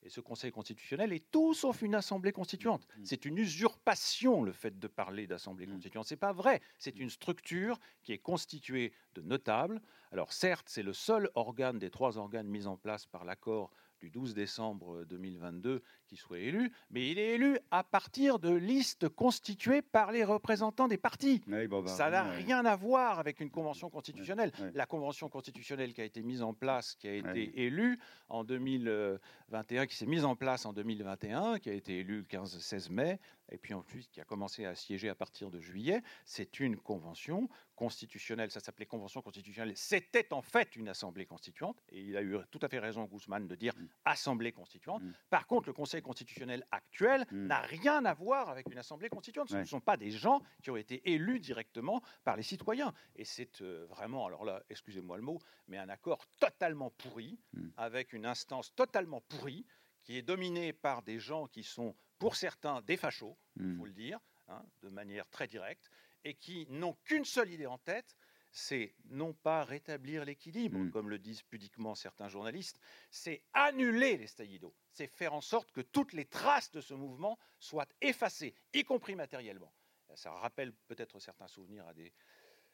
Et 0.03 0.11
ce 0.11 0.20
Conseil 0.20 0.53
constitutionnel 0.53 1.12
est 1.12 1.31
tout 1.31 1.55
sauf 1.55 1.83
une 1.83 1.94
assemblée 1.94 2.33
constituante. 2.33 2.87
Mm. 2.96 3.05
C'est 3.05 3.24
une 3.24 3.38
usurpation 3.38 4.42
le 4.42 4.53
fait 4.53 4.79
de 4.79 4.87
parler 4.87 5.27
d'assemblée 5.27 5.66
mm. 5.66 5.72
constituante. 5.72 6.07
C'est 6.07 6.16
pas 6.16 6.33
vrai. 6.33 6.61
C'est 6.79 6.98
une 6.98 7.11
structure 7.11 7.79
qui 8.03 8.12
est 8.12 8.18
constituée 8.18 8.92
de 9.14 9.22
notables. 9.22 9.81
Alors 10.12 10.33
certes, 10.33 10.68
c'est 10.68 10.83
le 10.83 10.92
seul 10.92 11.31
organe 11.35 11.79
des 11.79 11.90
trois 11.90 12.16
organes 12.16 12.48
mis 12.48 12.66
en 12.66 12.77
place 12.77 13.07
par 13.07 13.24
l'accord 13.24 13.70
du 14.00 14.11
12 14.11 14.34
décembre 14.34 15.04
2022 15.04 15.82
qui 16.06 16.16
soit 16.16 16.38
élu, 16.38 16.72
mais 16.90 17.11
il 17.11 17.18
est 17.18 17.34
élu 17.34 17.58
à 17.70 17.84
partir 17.84 18.38
de 18.38 18.52
listes 18.52 19.08
constituées 19.08 19.82
par 19.82 20.12
les 20.12 20.24
représentants 20.24 20.88
des 20.88 20.96
partis. 20.96 21.42
Bah, 21.46 21.58
Ça 21.87 22.11
n'a 22.11 22.22
rien 22.22 22.64
à 22.64 22.76
voir 22.76 23.18
avec 23.18 23.40
une 23.40 23.50
convention 23.50 23.90
constitutionnelle. 23.90 24.52
La 24.74 24.87
convention 24.87 25.28
constitutionnelle 25.28 25.92
qui 25.92 26.00
a 26.00 26.04
été 26.04 26.22
mise 26.22 26.42
en 26.42 26.54
place, 26.54 26.94
qui 26.94 27.08
a 27.08 27.14
été 27.14 27.64
élue 27.64 27.98
en 28.28 28.44
2021, 28.44 29.87
qui 29.87 29.96
s'est 29.96 30.06
mise 30.06 30.24
en 30.24 30.37
place 30.37 30.64
en 30.66 30.72
2021, 30.72 31.58
qui 31.58 31.70
a 31.70 31.74
été 31.74 31.98
élue 31.98 32.18
le 32.18 32.24
15-16 32.24 32.90
mai, 32.90 33.18
et 33.50 33.58
puis 33.58 33.74
ensuite 33.74 34.11
qui 34.11 34.20
a 34.20 34.24
commencé 34.24 34.64
à 34.64 34.74
siéger 34.74 35.08
à 35.08 35.14
partir 35.14 35.50
de 35.50 35.61
juillet, 35.61 36.02
c'est 36.24 36.61
une 36.61 36.76
convention 36.76 37.48
constitutionnelle, 37.78 38.50
ça 38.50 38.58
s'appelait 38.58 38.87
convention 38.87 39.22
constitutionnelle, 39.22 39.76
c'était 39.76 40.32
en 40.32 40.42
fait 40.42 40.74
une 40.74 40.88
assemblée 40.88 41.26
constituante, 41.26 41.80
et 41.90 42.00
il 42.00 42.16
a 42.16 42.22
eu 42.22 42.37
tout 42.50 42.58
à 42.62 42.68
fait 42.68 42.80
raison 42.80 43.04
Guzman 43.04 43.46
de 43.46 43.54
dire 43.54 43.72
mm. 43.76 43.87
assemblée 44.04 44.50
constituante. 44.50 45.02
Mm. 45.02 45.12
Par 45.30 45.46
contre, 45.46 45.68
le 45.68 45.72
Conseil 45.72 46.02
constitutionnel 46.02 46.66
actuel 46.72 47.24
mm. 47.30 47.46
n'a 47.46 47.61
rien 47.61 48.04
à 48.04 48.14
voir 48.14 48.48
avec 48.48 48.66
une 48.72 48.78
assemblée 48.78 49.08
constituante. 49.08 49.48
Ce 49.50 49.56
ne 49.56 49.64
sont 49.64 49.80
pas 49.80 49.96
des 49.96 50.11
gens 50.11 50.42
qui 50.61 50.72
ont 50.72 50.76
été 50.76 51.08
élus 51.08 51.38
directement 51.38 52.02
par 52.24 52.37
les 52.37 52.42
citoyens. 52.42 52.92
Et 53.14 53.24
c'est 53.24 53.62
euh, 53.62 53.87
vraiment, 53.88 54.26
alors 54.26 54.44
là, 54.44 54.61
excusez-moi 54.70 55.16
le 55.16 55.22
mot, 55.22 55.38
mais 55.68 55.78
un 55.78 55.88
accord 55.88 56.26
totalement 56.40 56.90
pourri, 56.90 57.38
avec 57.76 58.12
une 58.12 58.26
instance 58.26 58.74
totalement 58.74 59.20
pourrie, 59.20 59.64
qui 60.08 60.16
est 60.16 60.22
dominée 60.22 60.72
par 60.72 61.02
des 61.02 61.20
gens 61.20 61.48
qui 61.48 61.62
sont, 61.62 61.94
pour 62.18 62.34
certains, 62.34 62.80
des 62.80 62.96
fachos, 62.96 63.36
il 63.56 63.76
faut 63.76 63.84
le 63.84 63.92
dire, 63.92 64.18
hein, 64.48 64.64
de 64.80 64.88
manière 64.88 65.28
très 65.28 65.46
directe, 65.46 65.90
et 66.24 66.32
qui 66.32 66.66
n'ont 66.70 66.94
qu'une 67.04 67.26
seule 67.26 67.50
idée 67.50 67.66
en 67.66 67.76
tête, 67.76 68.16
c'est 68.50 68.94
non 69.10 69.34
pas 69.34 69.64
rétablir 69.64 70.24
l'équilibre, 70.24 70.78
mm. 70.78 70.92
comme 70.92 71.10
le 71.10 71.18
disent 71.18 71.42
pudiquement 71.42 71.94
certains 71.94 72.30
journalistes, 72.30 72.80
c'est 73.10 73.44
annuler 73.52 74.16
les 74.16 74.28
stallidos, 74.28 74.74
c'est 74.92 75.08
faire 75.08 75.34
en 75.34 75.42
sorte 75.42 75.72
que 75.72 75.82
toutes 75.82 76.14
les 76.14 76.24
traces 76.24 76.70
de 76.70 76.80
ce 76.80 76.94
mouvement 76.94 77.38
soient 77.60 77.88
effacées, 78.00 78.54
y 78.72 78.84
compris 78.84 79.14
matériellement. 79.14 79.74
Ça 80.14 80.30
rappelle 80.30 80.72
peut-être 80.86 81.20
certains 81.20 81.48
souvenirs 81.48 81.86
à 81.86 81.92
des, 81.92 82.14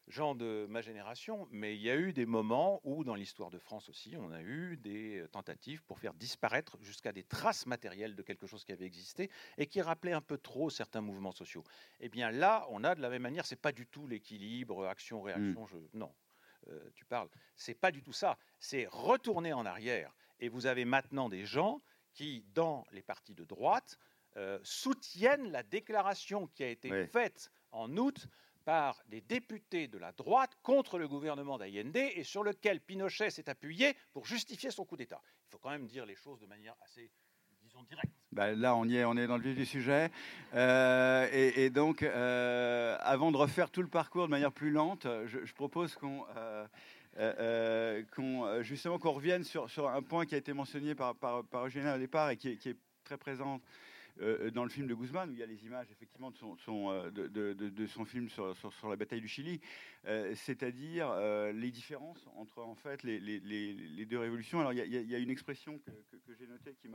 gens 0.07 0.35
de 0.35 0.67
ma 0.69 0.81
génération, 0.81 1.49
mais 1.51 1.75
il 1.77 1.83
y 1.83 1.91
a 1.91 1.97
eu 1.97 2.13
des 2.13 2.27
moments 2.27 2.81
où, 2.85 3.05
dans 3.05 3.15
l'histoire 3.15 3.51
de 3.51 3.59
France 3.59 3.89
aussi, 3.89 4.17
on 4.17 4.31
a 4.31 4.43
eu 4.43 4.77
des 4.77 5.21
euh, 5.21 5.29
tentatives 5.29 5.83
pour 5.85 5.99
faire 5.99 6.15
disparaître 6.15 6.77
jusqu'à 6.83 7.13
des 7.13 7.23
traces 7.23 7.67
matérielles 7.67 8.15
de 8.15 8.23
quelque 8.23 8.47
chose 8.47 8.65
qui 8.65 8.73
avait 8.73 8.85
existé 8.85 9.31
et 9.57 9.67
qui 9.67 9.81
rappelait 9.81 10.13
un 10.13 10.21
peu 10.21 10.39
trop 10.39 10.71
certains 10.71 11.01
mouvements 11.01 11.33
sociaux. 11.33 11.65
Eh 12.01 12.09
bien 12.09 12.31
là, 12.31 12.67
on 12.71 12.85
a 12.85 12.95
de 12.95 13.01
la 13.01 13.09
même 13.09 13.23
manière, 13.23 13.47
c'est 13.47 13.57
pas 13.57 13.73
du 13.73 13.87
tout 13.87 14.07
l'équilibre 14.07 14.87
action-réaction. 14.87 15.63
Mmh. 15.63 15.89
Non, 15.95 16.15
euh, 16.69 16.91
tu 16.95 17.05
parles, 17.05 17.29
c'est 17.57 17.75
pas 17.75 17.91
du 17.91 18.03
tout 18.03 18.13
ça. 18.13 18.39
C'est 18.59 18.87
retourner 18.91 19.53
en 19.53 19.65
arrière. 19.65 20.15
Et 20.41 20.49
vous 20.49 20.67
avez 20.67 20.85
maintenant 20.85 21.29
des 21.29 21.47
gens 21.47 21.81
qui, 22.13 22.45
dans 22.55 22.85
les 22.93 23.03
partis 23.03 23.35
de 23.35 23.45
droite, 23.45 23.99
euh, 24.37 24.59
soutiennent 24.63 25.51
la 25.53 25.63
déclaration 25.63 26.49
qui 26.49 26.65
a 26.65 26.69
été 26.69 27.07
faite 27.07 27.51
en 27.71 27.97
août 27.97 28.29
par 28.65 29.03
des 29.07 29.21
députés 29.21 29.89
de 29.89 29.99
la 29.99 30.13
droite 30.13 30.53
contre 30.63 30.99
le 30.99 31.09
gouvernement 31.09 31.59
d'Allende 31.59 31.97
et 31.97 32.25
sur 32.25 32.43
lequel 32.43 32.81
Pinochet 32.81 33.31
s'est 33.31 33.49
appuyé 33.49 33.95
pour 34.13 34.27
justifier 34.27 34.71
son 34.71 34.85
coup 34.85 34.97
d'État. 34.97 35.21
Il 35.49 35.51
faut 35.53 35.59
quand 35.59 35.71
même 35.71 35.87
dire 35.87 36.07
les 36.07 36.17
choses 36.17 36.41
de 36.41 36.47
manière 36.47 36.75
assez, 36.83 37.11
disons, 37.63 37.83
directe. 37.85 38.13
Ben 38.33 38.59
là, 38.59 38.75
on 38.75 38.89
est, 38.89 39.27
dans 39.27 39.37
le 39.37 39.43
vif 39.43 39.57
du 39.57 39.67
sujet. 39.67 40.11
Euh, 40.55 41.29
et, 41.33 41.71
donc, 41.71 42.03
euh, 42.03 42.97
avant 43.01 43.31
de 43.31 43.37
refaire 43.37 43.71
tout 43.71 43.83
le 43.83 43.89
parcours 43.89 44.27
de 44.27 44.31
manière 44.31 44.53
plus 44.53 44.71
lente, 44.71 45.07
je, 45.27 45.53
propose 45.53 45.95
qu'on... 45.95 46.25
Euh, 47.17 48.63
justement 48.63 48.99
qu'on 48.99 49.13
revienne 49.13 49.45
sur, 49.45 49.89
un 49.89 50.03
point 50.03 50.27
qui 50.27 50.35
a 50.35 50.39
été 50.39 50.53
mentionné 50.53 50.97
par, 50.97 51.15
par, 51.15 51.67
Eugénie 51.67 51.89
au 51.89 51.99
départ 51.99 52.31
et 52.31 52.37
qui 52.37 52.49
est 52.49 52.77
très 53.05 53.17
présent 53.17 53.61
euh, 54.21 54.51
dans 54.53 54.63
le 54.63 54.71
film 54.71 54.87
de 54.87 54.95
Guzman, 54.95 55.29
où 55.29 55.33
il 55.33 55.41
y 55.41 55.43
a 55.43 55.47
les 55.47 55.65
images 55.67 55.91
effectivement 55.91 56.31
de 56.31 56.37
son, 56.37 56.57
euh, 56.91 58.05
film 58.05 58.29
sur, 58.29 58.89
la 58.89 58.97
bataille 58.97 59.21
du 59.21 59.27
Chili, 59.27 59.61
euh, 60.07 60.33
c'est-à-dire 60.37 61.13
les 61.53 61.71
différences 61.71 62.29
entre 62.37 62.63
en 62.63 62.77
fait 62.77 63.03
les, 63.03 64.07
deux 64.07 64.19
révolutions. 64.19 64.61
Alors 64.61 64.73
il 64.73 64.79
y, 64.87 65.15
a 65.15 65.19
une 65.19 65.31
expression 65.31 65.79
que, 65.79 65.91
j'ai 66.39 66.47
notée 66.47 66.75
qui 66.75 66.89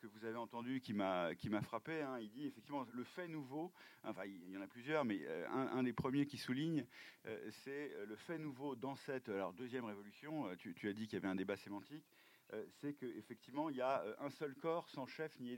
que 0.00 0.06
vous 0.06 0.24
avez 0.24 0.36
entendu 0.36 0.80
qui 0.80 0.94
m'a 0.94 1.34
frappé. 1.62 2.00
Hein. 2.00 2.18
Il 2.20 2.30
dit 2.30 2.46
effectivement 2.46 2.86
le 2.94 3.04
fait 3.04 3.28
nouveau. 3.28 3.72
Enfin, 4.04 4.24
il 4.24 4.50
y 4.50 4.56
en 4.56 4.62
a 4.62 4.68
plusieurs, 4.68 5.04
mais 5.04 5.20
un, 5.50 5.82
des 5.82 5.92
premiers 5.92 6.24
qui 6.24 6.38
souligne, 6.38 6.86
c'est 7.50 7.92
le 8.06 8.16
fait 8.16 8.38
nouveau 8.38 8.74
dans 8.74 8.96
cette 8.96 9.30
deuxième 9.56 9.84
révolution. 9.84 10.48
Tu 10.56 10.88
as 10.88 10.92
dit 10.94 11.06
qu'il 11.06 11.14
y 11.14 11.16
avait 11.16 11.28
un 11.28 11.34
débat 11.34 11.56
sémantique. 11.56 12.06
Euh, 12.52 12.64
c'est 12.80 12.94
qu'effectivement, 12.94 13.70
il 13.70 13.76
y 13.76 13.80
a 13.80 14.02
euh, 14.02 14.14
un 14.20 14.30
seul 14.30 14.54
corps 14.54 14.88
sans 14.88 15.06
chef 15.06 15.38
ni, 15.40 15.52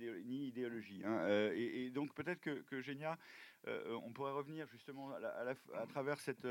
idéologie. 0.48 1.02
Hein. 1.04 1.18
Euh, 1.20 1.52
et, 1.54 1.90
donc 1.90 2.14
peut-être 2.14 2.40
que, 2.40 2.62
que 2.62 2.80
Génia, 2.80 3.18
on 3.66 4.12
pourrait 4.12 4.32
revenir 4.32 4.66
justement 4.68 5.10
à, 5.12 5.86
travers 5.88 6.18
cette, 6.20 6.46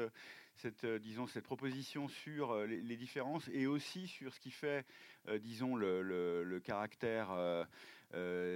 disons, 1.02 1.26
cette 1.26 1.46
proposition 1.46 2.08
sur 2.08 2.56
les, 2.68 2.98
différences 2.98 3.48
et 3.52 3.66
aussi 3.66 4.08
sur 4.08 4.32
ce 4.36 4.40
qui 4.40 4.52
fait, 4.52 4.86
disons, 5.40 5.76
le, 5.76 6.62
caractère 6.64 7.30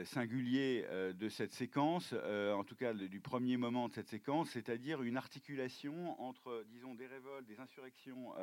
singulier 0.06 0.86
de 1.14 1.30
cette 1.30 1.54
séquence, 1.54 2.14
en 2.14 2.64
tout 2.64 2.76
cas 2.76 2.94
du 2.94 3.20
premier 3.20 3.58
moment 3.58 3.90
de 3.90 3.94
cette 3.94 4.08
séquence, 4.08 4.52
c'est-à-dire 4.52 5.04
une 5.04 5.18
articulation 5.18 6.20
entre, 6.22 6.66
disons, 6.70 6.96
des 6.96 7.08
révoltes, 7.08 7.46
des 7.46 7.60
insurrections 7.60 8.34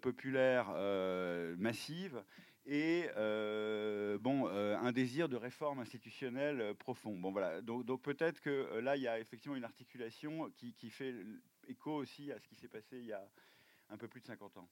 populaires 0.00 0.70
massives 1.58 2.22
et 2.64 3.08
euh, 3.16 4.18
bon, 4.18 4.48
euh, 4.48 4.76
un 4.78 4.92
désir 4.92 5.28
de 5.28 5.36
réforme 5.36 5.80
institutionnelle 5.80 6.60
euh, 6.60 6.74
profond. 6.74 7.18
Bon, 7.18 7.32
voilà. 7.32 7.60
Donc, 7.60 8.02
peut-être 8.02 8.40
que 8.40 8.78
là, 8.78 8.96
il 8.96 9.02
y 9.02 9.08
a 9.08 9.18
effectivement 9.18 9.56
une 9.56 9.64
articulation 9.64 10.50
qui 10.56 10.90
fait 10.90 11.14
écho 11.68 11.92
aussi 11.94 12.30
à 12.30 12.38
ce 12.38 12.46
qui 12.46 12.54
s'est 12.54 12.68
passé 12.68 12.98
il 12.98 13.06
y 13.06 13.12
a 13.12 13.28
un 13.90 13.96
peu 13.96 14.08
plus 14.08 14.20
de 14.20 14.26
50 14.26 14.56
ans. 14.58 14.68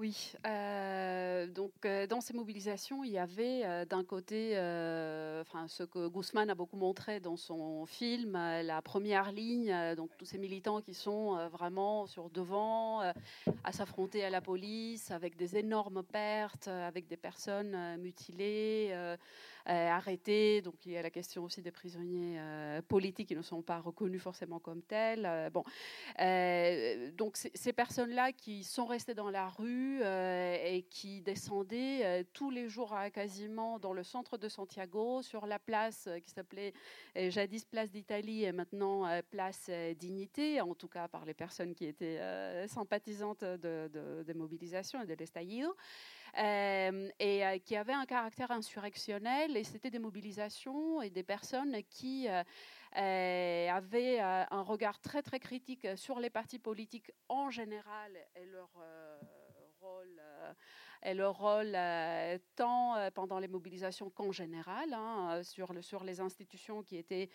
Oui, 0.00 0.32
euh, 0.44 1.46
donc 1.46 1.70
euh, 1.84 2.08
dans 2.08 2.20
ces 2.20 2.34
mobilisations, 2.34 3.04
il 3.04 3.12
y 3.12 3.18
avait 3.18 3.62
euh, 3.64 3.84
d'un 3.84 4.02
côté, 4.02 4.54
ce 4.54 5.84
que 5.84 6.08
Guzman 6.08 6.50
a 6.50 6.56
beaucoup 6.56 6.76
montré 6.76 7.20
dans 7.20 7.36
son 7.36 7.86
film, 7.86 8.32
la 8.32 8.82
première 8.82 9.30
ligne, 9.30 9.72
donc 9.96 10.10
tous 10.18 10.24
ces 10.24 10.38
militants 10.38 10.80
qui 10.80 10.94
sont 10.94 11.48
vraiment 11.48 12.06
sur 12.06 12.28
devant, 12.28 13.02
à 13.62 13.72
s'affronter 13.72 14.24
à 14.24 14.30
la 14.30 14.40
police, 14.40 15.12
avec 15.12 15.36
des 15.36 15.56
énormes 15.56 16.02
pertes, 16.02 16.66
avec 16.66 17.06
des 17.06 17.16
personnes 17.16 17.96
mutilées, 17.98 19.16
arrêtées. 19.66 20.62
Donc 20.62 20.74
il 20.86 20.92
y 20.92 20.96
a 20.96 21.02
la 21.02 21.10
question 21.10 21.44
aussi 21.44 21.62
des 21.62 21.70
prisonniers 21.70 22.38
politiques 22.88 23.28
qui 23.28 23.36
ne 23.36 23.42
sont 23.42 23.62
pas 23.62 23.78
reconnus 23.78 24.22
forcément 24.22 24.58
comme 24.58 24.82
tels. 24.82 25.50
bon, 25.52 25.64
donc 27.16 27.36
ces 27.36 27.72
personnes-là 27.72 28.32
qui 28.32 28.64
sont 28.64 28.86
restées 28.86 29.14
dans 29.14 29.30
la 29.30 29.48
rue 29.48 30.00
euh, 30.02 30.56
et 30.64 30.82
qui 30.82 31.20
descendait 31.20 32.04
euh, 32.04 32.24
tous 32.32 32.50
les 32.50 32.68
jours 32.68 32.94
quasiment 33.12 33.78
dans 33.78 33.92
le 33.92 34.02
centre 34.02 34.36
de 34.36 34.48
Santiago, 34.48 35.22
sur 35.22 35.46
la 35.46 35.58
place 35.58 36.06
euh, 36.06 36.18
qui 36.18 36.30
s'appelait 36.30 36.72
jadis 37.14 37.64
Place 37.64 37.90
d'Italie 37.90 38.44
et 38.44 38.52
maintenant 38.52 39.04
Place 39.30 39.70
Dignité, 39.98 40.60
en 40.60 40.74
tout 40.74 40.88
cas 40.88 41.08
par 41.08 41.24
les 41.24 41.34
personnes 41.34 41.74
qui 41.74 41.86
étaient 41.86 42.18
sympathisantes 42.66 43.44
de, 43.44 44.22
des 44.26 44.34
mobilisations 44.34 45.00
et 45.02 45.06
de 45.06 45.14
l'estallido. 45.14 45.74
Et 46.36 47.62
qui 47.64 47.76
avaient 47.76 47.92
un 47.92 48.06
caractère 48.06 48.50
insurrectionnel. 48.50 49.56
Et 49.56 49.64
c'était 49.64 49.90
des 49.90 49.98
mobilisations 49.98 51.02
et 51.02 51.10
des 51.10 51.22
personnes 51.22 51.82
qui 51.90 52.28
avaient 52.96 54.20
un 54.20 54.62
regard 54.62 55.00
très 55.00 55.22
très 55.22 55.40
critique 55.40 55.86
sur 55.96 56.18
les 56.20 56.30
partis 56.30 56.58
politiques 56.58 57.12
en 57.28 57.50
général 57.50 58.12
et 58.36 58.46
leur 58.46 58.70
rôle 59.84 60.20
euh, 60.20 60.52
et 61.04 61.14
le 61.14 61.28
rôle 61.28 61.72
euh, 61.74 62.38
tant 62.56 62.96
euh, 62.96 63.10
pendant 63.10 63.38
les 63.38 63.48
mobilisations 63.48 64.08
qu'en 64.10 64.32
général 64.32 64.92
hein, 64.94 65.42
sur, 65.42 65.72
le, 65.72 65.82
sur 65.82 66.02
les 66.02 66.20
institutions 66.20 66.82
qui 66.82 66.96
étaient 66.96 67.28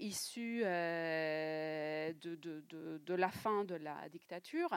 issues 0.00 0.62
de, 0.62 2.14
la 3.14 3.30
fin 3.30 3.64
de 3.64 3.74
la 3.74 4.08
dictature. 4.08 4.70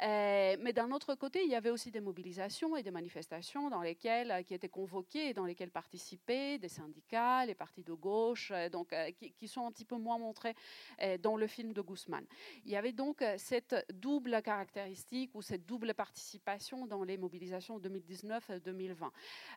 mais 0.00 0.72
d'un 0.72 0.90
autre 0.92 1.14
côté, 1.14 1.44
il 1.44 1.50
y 1.50 1.54
avait 1.54 1.70
aussi 1.70 1.90
des 1.90 2.00
mobilisations 2.00 2.76
et 2.76 2.82
des 2.82 2.90
manifestations 2.90 3.68
dans 3.68 3.82
lesquelles, 3.82 4.44
qui 4.44 4.54
étaient 4.54 4.68
convoquées 4.68 5.28
et 5.28 5.34
dans 5.34 5.44
lesquelles 5.44 5.70
participaient 5.70 6.58
des 6.58 6.68
syndicats, 6.68 7.44
les 7.46 7.54
partis 7.54 7.84
de 7.84 7.92
gauche, 7.92 8.52
donc, 8.72 8.94
qui, 9.36 9.48
sont 9.48 9.66
un 9.66 9.72
petit 9.72 9.84
peu 9.84 9.96
moins 9.96 10.18
montrés 10.18 10.54
dans 11.20 11.36
le 11.36 11.46
film 11.46 11.72
de 11.72 11.82
Guzman. 11.82 12.24
Il 12.64 12.72
y 12.72 12.76
avait 12.76 12.92
donc 12.92 13.22
cette 13.36 13.86
double 13.92 14.40
caractéristique 14.42 15.34
ou 15.34 15.42
cette 15.42 15.66
double 15.66 15.94
participation 15.94 16.86
dans 16.86 17.04
les 17.04 17.18
mobilisations 17.18 17.73
2019-2020. 17.78 19.10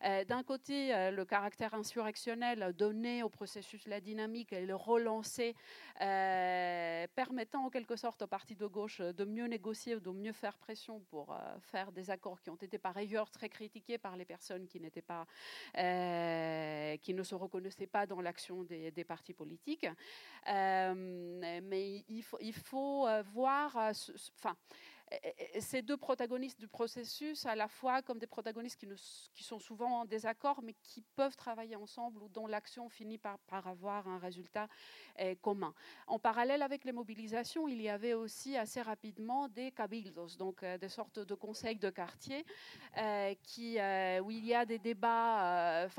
Euh, 0.03 0.25
d'un 0.25 0.43
côté, 0.43 0.93
euh, 0.93 1.11
le 1.11 1.25
caractère 1.25 1.73
insurrectionnel 1.73 2.73
donné 2.77 3.23
au 3.23 3.29
processus, 3.29 3.87
la 3.87 4.01
dynamique 4.01 4.53
et 4.53 4.65
le 4.65 4.75
relancer, 4.75 5.55
euh, 6.01 7.07
permettant 7.15 7.65
en 7.65 7.69
quelque 7.69 7.95
sorte 7.95 8.21
aux 8.21 8.27
partis 8.27 8.55
de 8.55 8.65
gauche 8.65 9.01
de 9.01 9.25
mieux 9.25 9.45
négocier 9.45 9.95
ou 9.95 9.99
de 9.99 10.11
mieux 10.11 10.33
faire 10.33 10.57
pression 10.57 10.99
pour 11.09 11.35
faire 11.61 11.91
des 11.91 12.09
accords 12.09 12.41
qui 12.41 12.49
ont 12.49 12.55
été 12.55 12.77
par 12.77 12.95
ailleurs 12.95 13.29
très 13.31 13.49
critiqués 13.49 13.97
par 13.97 14.15
les 14.15 14.25
personnes 14.25 14.67
qui 14.67 14.79
n'étaient 14.79 15.01
pas, 15.01 15.25
qui 15.73 17.13
ne 17.13 17.23
se 17.23 17.35
reconnaissaient 17.35 17.87
pas 17.87 18.05
dans 18.05 18.21
l'action 18.21 18.63
des, 18.63 19.03
partis 19.03 19.33
politiques. 19.33 19.87
mais 20.45 22.03
il 22.09 22.23
faut, 22.23 22.37
il 22.41 22.53
faut 22.53 23.07
voir, 23.33 23.75
enfin 23.75 24.55
ces 25.59 25.81
deux 25.81 25.97
protagonistes 25.97 26.59
du 26.59 26.67
processus, 26.67 27.45
à 27.45 27.55
la 27.55 27.67
fois 27.67 28.01
comme 28.01 28.19
des 28.19 28.27
protagonistes 28.27 28.79
qui, 29.33 29.43
sont 29.43 29.59
souvent 29.59 30.01
en 30.01 30.05
désaccord, 30.05 30.61
mais 30.61 30.73
qui 30.83 31.01
peuvent 31.15 31.35
travailler 31.35 31.75
ensemble 31.75 32.21
ou 32.21 32.29
dont 32.29 32.47
l'action 32.47 32.89
finit 32.89 33.17
par, 33.17 33.39
avoir 33.49 34.07
un 34.07 34.19
résultat 34.19 34.67
commun. 35.41 35.73
En 36.07 36.19
parallèle 36.19 36.61
avec 36.61 36.83
les 36.83 36.91
mobilisations, 36.91 37.67
il 37.67 37.81
y 37.81 37.89
avait 37.89 38.13
aussi 38.13 38.57
assez 38.57 38.81
rapidement 38.81 39.47
des 39.47 39.71
cabildos, 39.71 40.35
donc 40.37 40.63
des 40.63 40.89
sortes 40.89 41.19
de 41.19 41.35
conseils 41.35 41.79
de 41.79 41.89
quartier, 41.89 42.45
qui, 43.43 43.77
où 44.21 44.31
il 44.31 44.45
y 44.45 44.53
a 44.53 44.65
des 44.65 44.79
débats. 44.79 45.83
Euh, 45.85 45.89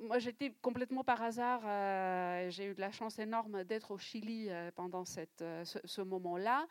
moi, 0.00 0.18
j'étais 0.18 0.52
complètement 0.62 1.04
par 1.04 1.22
hasard. 1.22 1.62
Euh, 1.64 2.50
j'ai 2.50 2.66
eu 2.66 2.74
de 2.74 2.80
la 2.80 2.90
chance 2.90 3.18
énorme 3.18 3.64
d'être 3.64 3.90
au 3.90 3.98
Chili 3.98 4.46
euh, 4.48 4.70
pendant 4.74 5.04
ce, 5.04 6.00
moment-là. 6.02 6.66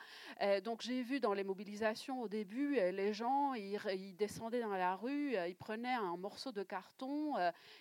donc, 0.64 0.82
j'ai 0.82 1.02
vu 1.04 1.20
dans 1.20 1.34
les 1.34 1.44
mobilisations 1.44 2.22
au 2.22 2.28
début, 2.28 2.76
les 2.76 3.14
gens, 3.14 3.54
ils, 3.54 4.16
descendaient 4.16 4.62
dans 4.62 4.76
la 4.76 4.96
rue, 4.96 5.36
ils 5.48 5.56
prenaient 5.56 5.94
un 5.94 6.16
morceau 6.18 6.52
de 6.52 6.64
carton 6.64 7.36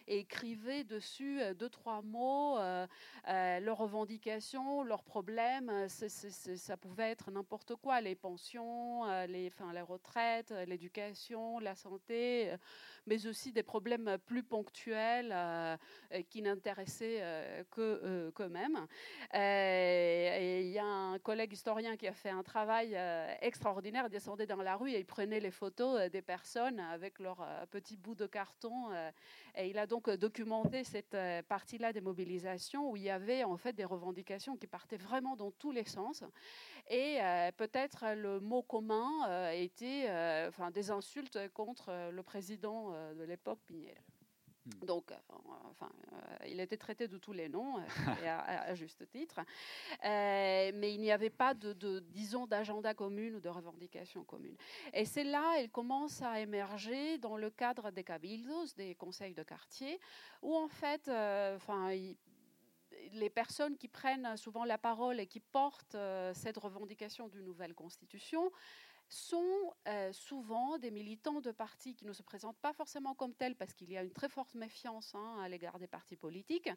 et 0.07 0.19
écrivaient 0.19 0.85
dessus 0.85 1.41
deux, 1.55 1.69
trois 1.69 2.03
mots, 2.03 2.59
leurs 3.27 3.79
revendications, 3.79 4.83
leurs 4.83 5.05
problèmes. 5.05 5.89
ça 5.89 6.77
pouvait 6.77 7.11
être 7.11 7.31
n'importe 7.31 7.77
quoi, 7.77 8.01
les 8.01 8.17
pensions, 8.17 9.03
enfin, 9.03 9.73
les 9.73 9.83
retraites, 9.83 10.51
l'éducation, 10.67 11.59
la 11.61 11.75
santé, 11.75 12.53
mais 13.07 13.27
aussi 13.27 13.53
des 13.53 13.62
problèmes 13.62 14.19
plus 14.27 14.42
ponctuels 14.42 15.33
euh, 15.33 15.77
qui 16.29 16.42
n'intéressaient 16.42 17.19
euh, 17.21 17.62
que 17.71 18.31
qu'eux-mêmes. 18.31 18.87
Et 19.35 20.62
il 20.64 20.73
y 20.73 20.79
a 20.79 20.85
un 20.85 21.19
collègue 21.19 21.53
historien 21.53 21.97
qui 21.97 22.07
a 22.07 22.12
fait 22.12 22.31
un 22.31 22.42
travail 22.42 22.92
euh, 22.95 23.33
extraordinaire, 23.40 24.05
il 24.07 24.11
descendait 24.11 24.47
dans 24.47 24.62
la 24.62 24.77
rue 24.77 24.90
et 24.90 24.99
il 24.99 25.07
prenait 25.07 25.40
les 25.40 25.51
photos 25.51 26.11
des 26.11 26.23
personnes 26.23 26.81
avec 26.81 27.19
leurs 27.19 27.47
petits 27.71 27.97
bouts 27.97 28.14
de 28.14 28.27
carton. 28.27 28.90
Et 29.57 29.69
il 29.69 29.79
a 29.79 29.87
donc 29.87 30.11
documenté 30.11 30.85
cette 30.85 31.16
partie-là 31.49 31.92
des 31.92 32.01
mobilisations 32.03 32.90
où 32.90 32.97
il 32.97 33.03
y 33.03 33.11
avait 33.11 33.42
en 33.42 33.57
fait 33.57 33.73
des 33.73 33.85
revendications 33.85 34.57
qui 34.57 34.66
partaient 34.66 34.99
vraiment 34.99 35.35
dans 35.35 35.51
tous 35.51 35.73
les 35.73 35.85
sens. 35.85 36.25
Et 36.90 37.19
peut-être 37.57 38.05
le 38.14 38.38
mot 38.40 38.62
commun 38.62 39.51
était 39.53 40.09
des 40.73 40.90
insultes 40.90 41.38
contre 41.55 42.11
le 42.12 42.23
président 42.23 42.90
de 43.14 43.25
l'époque, 43.25 43.61
Pignera. 43.66 43.95
Hmm. 44.67 44.87
Donc, 44.87 45.13
euh, 45.13 45.17
enfin, 45.71 45.91
euh, 46.13 46.47
il 46.49 46.59
était 46.61 46.77
traité 46.77 47.07
de 47.07 47.19
tous 47.19 47.33
les 47.33 47.49
noms, 47.49 47.79
euh, 47.79 47.83
et 48.25 48.29
à, 48.29 48.75
juste 48.75 49.09
titre. 49.09 49.41
mais 50.03 50.95
il 50.95 51.01
n'y 51.01 51.13
avait 51.13 51.31
pas 51.31 51.55
de, 51.55 52.01
disons, 52.11 52.47
d'agenda 52.47 52.95
commun 52.95 53.35
ou 53.35 53.41
de 53.41 53.49
revendication 53.49 54.25
commune. 54.25 54.57
Et 54.93 55.05
c'est 55.05 55.25
là, 55.25 55.61
il 55.61 55.71
commence 55.71 56.23
à 56.23 56.41
émerger 56.41 57.19
dans 57.19 57.37
le 57.37 57.51
cadre 57.51 57.91
des 57.91 58.05
cabildos, 58.05 58.75
des 58.77 58.95
conseils 58.95 59.35
de 59.35 59.43
quartier, 59.43 60.01
où 60.43 60.57
en 60.57 60.69
fait, 60.69 61.09
enfin, 61.09 61.91
les 63.13 63.31
personnes 63.31 63.77
qui 63.77 63.89
prennent 63.89 64.37
souvent 64.37 64.65
la 64.65 64.79
parole 64.79 65.21
et 65.21 65.27
qui 65.27 65.41
portent 65.41 65.97
cette 66.35 66.57
revendication 66.57 67.29
d'une 67.29 67.45
nouvelle 67.45 67.75
constitution 67.75 68.51
sont 69.09 69.75
euh, 69.87 70.12
souvent 70.12 70.79
des 70.79 70.90
militants 70.90 71.40
de 71.40 71.53
partis 71.53 71.95
qui 71.95 72.05
ne 72.05 72.12
se 72.12 72.23
présentent 72.23 72.59
pas 72.59 72.73
forcément 72.73 73.14
comme 73.14 73.35
tels 73.35 73.55
parce 73.55 73.73
qu'il 73.73 73.90
y 73.90 73.97
a 73.97 74.03
une 74.03 74.12
très 74.12 74.29
forte 74.29 74.55
méfiance 74.55 75.14
hein, 75.14 75.38
à 75.40 75.49
l'égard 75.49 75.79
des 75.79 75.87
partis 75.87 76.16
politiques, 76.16 76.71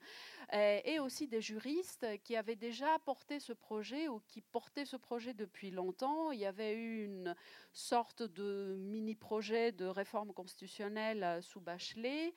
euh, 0.53 0.79
et 0.83 0.99
aussi 0.99 1.27
des 1.27 1.41
juristes 1.41 2.05
qui 2.23 2.35
avaient 2.35 2.55
déjà 2.55 2.99
porté 2.99 3.39
ce 3.39 3.53
projet 3.53 4.07
ou 4.07 4.19
qui 4.27 4.41
portaient 4.41 4.85
ce 4.85 4.97
projet 4.97 5.33
depuis 5.33 5.71
longtemps. 5.71 6.31
Il 6.31 6.39
y 6.39 6.45
avait 6.45 6.73
eu 6.73 7.05
une 7.05 7.35
sorte 7.73 8.23
de 8.23 8.75
mini-projet 8.79 9.71
de 9.71 9.85
réforme 9.85 10.33
constitutionnelle 10.33 11.23
euh, 11.23 11.41
sous 11.41 11.61
Bachelet, 11.61 12.33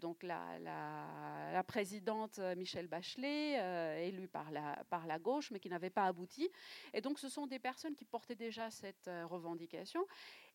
donc 0.00 0.22
la, 0.22 0.58
la, 0.60 1.62
présidente 1.64 2.38
Michelle 2.56 2.86
Bachelet, 2.86 4.06
élue 4.06 4.28
par 4.28 4.50
la, 4.50 4.84
par 4.90 5.06
la 5.06 5.18
gauche, 5.18 5.50
mais 5.50 5.58
qui 5.60 5.68
n'avait 5.68 5.90
pas 5.90 6.04
abouti. 6.04 6.50
Et 6.92 7.00
donc 7.00 7.18
ce 7.18 7.28
sont 7.28 7.46
des 7.46 7.58
personnes 7.58 7.94
qui 7.94 8.04
portaient 8.04 8.34
déjà 8.34 8.70
cette 8.70 9.08
euh, 9.08 9.26
revendication. 9.26 10.06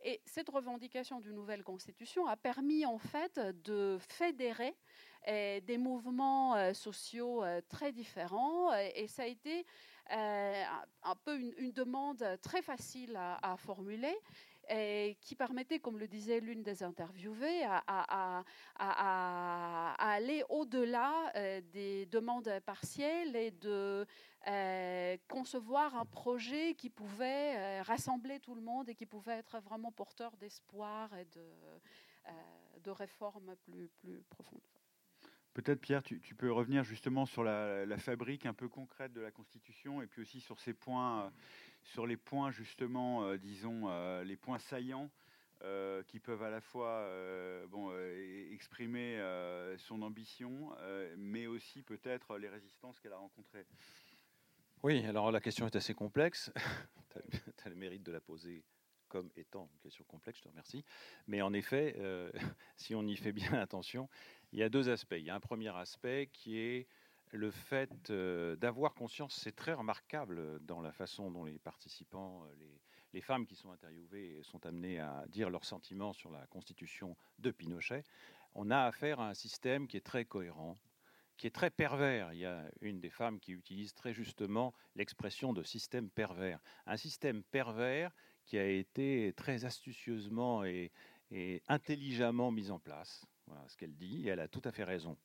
Et 0.04 0.22
cette 0.26 0.50
revendication 0.50 1.20
d'une 1.20 1.36
nouvelle 1.36 1.64
constitution 1.64 2.28
a 2.28 2.38
permis 2.38 2.86
en 2.86 2.98
fait 2.98 3.40
de 3.64 3.98
fédérer 4.00 4.74
euh, 5.28 5.60
des 5.60 5.78
mouvements 5.78 6.56
euh, 6.56 6.74
sociaux 6.74 7.44
très 7.68 7.92
différents. 7.92 8.74
Et 8.96 9.08
ça 9.08 9.24
a 9.24 9.26
été 9.26 9.66
un 10.12 11.16
peu 11.24 11.38
une, 11.38 11.72
demande 11.72 12.26
très 12.42 12.64
facile 12.64 13.16
à 13.16 13.56
formuler 13.58 14.16
et 14.70 15.18
qui 15.22 15.36
permettait, 15.36 15.80
comme 15.80 15.98
le 15.98 16.08
disait 16.08 16.40
l'une 16.40 16.62
des 16.62 16.84
interviewées, 16.84 17.64
à, 17.66 18.44
aller 19.98 20.44
au-delà 20.50 21.32
euh, 21.36 21.62
des 21.74 22.06
demandes 22.08 22.52
partielles 22.66 23.36
et 23.36 23.52
de 23.52 24.06
euh, 24.48 25.18
concevoir 25.28 25.96
un 25.96 26.06
projet 26.06 26.76
qui 26.76 26.90
pouvait 26.90 27.56
euh, 27.58 27.82
rassembler 27.84 28.40
tout 28.40 28.56
le 28.56 28.62
monde 28.62 28.90
et 28.90 28.96
qui 28.96 29.06
pouvait 29.06 29.38
être 29.38 29.60
vraiment 29.60 29.92
porteur 29.92 30.38
d'espoir 30.38 31.10
et 31.18 31.26
de, 31.26 32.92
réformes 32.92 33.56
plus, 33.58 33.92
profondes. 34.30 34.62
Peut-être 35.54 35.80
Pierre, 35.80 36.02
tu, 36.02 36.36
peux 36.36 36.52
revenir 36.52 36.84
justement 36.84 37.28
sur 37.28 37.44
la, 37.44 37.98
fabrique 37.98 38.48
un 38.48 38.54
peu 38.54 38.68
concrète 38.68 39.14
de 39.14 39.22
la 39.22 39.30
Constitution 39.30 40.02
et 40.02 40.08
puis 40.08 40.22
aussi 40.22 40.40
sur 40.40 40.60
ces 40.60 40.74
points, 40.74 41.32
sur 41.84 42.06
les 42.06 42.18
points 42.18 42.52
justement, 42.52 43.24
euh, 43.24 43.38
disons, 43.38 43.90
euh, 43.90 44.24
les 44.24 44.36
points 44.36 44.60
saillants 44.60 45.10
qui 46.08 46.22
peuvent 46.22 46.42
à 46.42 46.50
la 46.50 46.62
fois 46.62 47.06
bon, 47.68 47.92
exprimer 48.50 49.22
son 49.78 50.02
ambition, 50.04 50.74
mais 51.18 51.48
aussi 51.48 51.82
peut-être 51.82 52.38
les 52.38 52.48
résistances 52.48 52.98
qu'elle 53.02 53.12
a 53.12 53.18
rencontrées. 53.18 53.66
Oui, 54.84 55.06
alors 55.06 55.34
la 55.34 55.42
question 55.42 55.66
est 55.66 55.76
assez 55.76 55.94
complexe. 55.94 56.50
tu 57.10 57.66
as, 57.66 57.70
le 57.70 57.76
mérite 57.76 58.04
de 58.04 58.14
la 58.14 58.22
poser 58.22 58.64
comme 59.10 59.30
étant 59.36 59.70
une 59.74 59.80
question 59.80 60.06
complexe, 60.06 60.38
je 60.38 60.44
te 60.44 60.48
remercie. 60.48 60.86
Mais 61.28 61.42
en 61.42 61.52
effet, 61.52 61.94
si 62.78 62.96
on 62.96 63.06
y 63.06 63.18
fait 63.18 63.34
bien 63.34 63.52
attention, 63.56 64.08
il 64.54 64.60
y 64.60 64.64
a 64.64 64.70
deux 64.70 64.88
aspects. 64.88 65.18
Il 65.18 65.26
y 65.26 65.30
a 65.30 65.36
un 65.36 65.42
premier 65.42 65.76
aspect 65.76 66.30
qui 66.32 66.58
est 66.58 66.88
le 67.32 67.52
fait 67.52 68.10
euh, 68.10 68.56
d'avoir 68.56 68.94
conscience, 68.94 69.36
c'est 69.36 69.56
très 69.56 69.74
remarquable 69.74 70.60
dans 70.66 70.82
la 70.82 70.92
façon 70.92 71.32
dont 71.32 71.46
les 71.46 71.60
participants, 71.60 72.44
euh, 72.46 72.66
les, 73.14 73.22
femmes 73.22 73.46
qui 73.46 73.56
sont 73.56 73.72
interviewées 73.72 74.42
sont 74.44 74.66
amenées 74.66 75.00
à 75.00 75.26
dire 75.28 75.50
leurs 75.50 75.66
sentiments 75.66 76.14
sur 76.14 76.32
la 76.32 76.46
constitution 76.48 77.16
de 77.40 77.52
Pinochet. 77.52 78.04
On 78.56 78.72
a 78.72 78.86
affaire 78.86 79.20
à 79.20 79.30
un 79.30 79.34
système 79.34 79.88
qui 79.88 79.98
est 79.98 80.06
très 80.06 80.26
cohérent, 80.26 80.78
qui 81.38 81.48
est 81.48 81.52
très 81.52 81.70
pervers. 81.70 82.34
Il 82.34 82.40
y 82.40 82.46
a 82.46 82.64
une 82.82 83.00
des 83.00 83.10
femmes 83.10 83.40
qui 83.40 83.52
utilise 83.52 83.94
très 83.94 84.14
justement 84.14 84.74
l'expression 84.96 85.54
de 85.54 85.64
système 85.64 86.10
pervers. 86.10 86.60
Un 86.86 86.98
système 86.98 87.44
pervers 87.44 88.16
qui 88.46 88.58
a 88.58 88.66
été 88.66 89.34
très 89.36 89.66
astucieusement 89.66 90.64
et 90.64 90.92
intelligemment 91.68 92.52
mis 92.52 92.72
en 92.72 92.80
place 92.80 93.28
voilà 93.50 93.68
ce 93.68 93.78
qu'elle 93.78 93.96
dit, 93.96 94.28
et 94.28 94.30
elle 94.30 94.40
a 94.40 94.48
tout 94.48 94.62
à 94.64 94.72
fait 94.72 94.84
raison. 94.84 95.18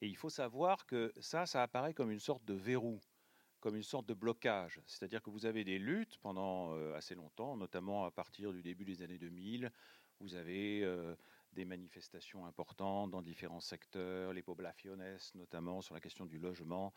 Et 0.00 0.06
il 0.06 0.16
faut 0.16 0.30
savoir 0.30 0.86
que 0.86 1.12
ça, 1.20 1.46
ça 1.46 1.62
apparaît 1.62 1.94
comme 1.94 2.10
une 2.10 2.20
sorte 2.20 2.44
de 2.44 2.54
verrou, 2.54 3.00
comme 3.60 3.76
une 3.76 3.82
sorte 3.82 4.06
de 4.06 4.14
blocage. 4.14 4.80
C'est-à-dire 4.86 5.22
que 5.22 5.30
vous 5.30 5.46
avez 5.46 5.64
des 5.64 5.78
luttes 5.78 6.18
pendant 6.18 6.74
euh, 6.74 6.94
assez 6.94 7.14
longtemps, 7.14 7.56
notamment 7.56 8.04
à 8.04 8.10
partir 8.10 8.52
du 8.52 8.62
début 8.62 8.84
des 8.84 9.02
années 9.02 9.18
2000. 9.18 9.72
Vous 10.20 10.34
avez 10.34 10.82
euh, 10.84 11.14
des 11.52 11.64
manifestations 11.64 12.46
importantes 12.46 13.10
dans 13.10 13.22
différents 13.22 13.60
secteurs, 13.60 14.32
les 14.32 14.42
poblaciones 14.42 15.16
notamment 15.34 15.80
sur 15.80 15.94
la 15.94 16.00
question 16.00 16.26
du 16.26 16.38
logement. 16.38 16.92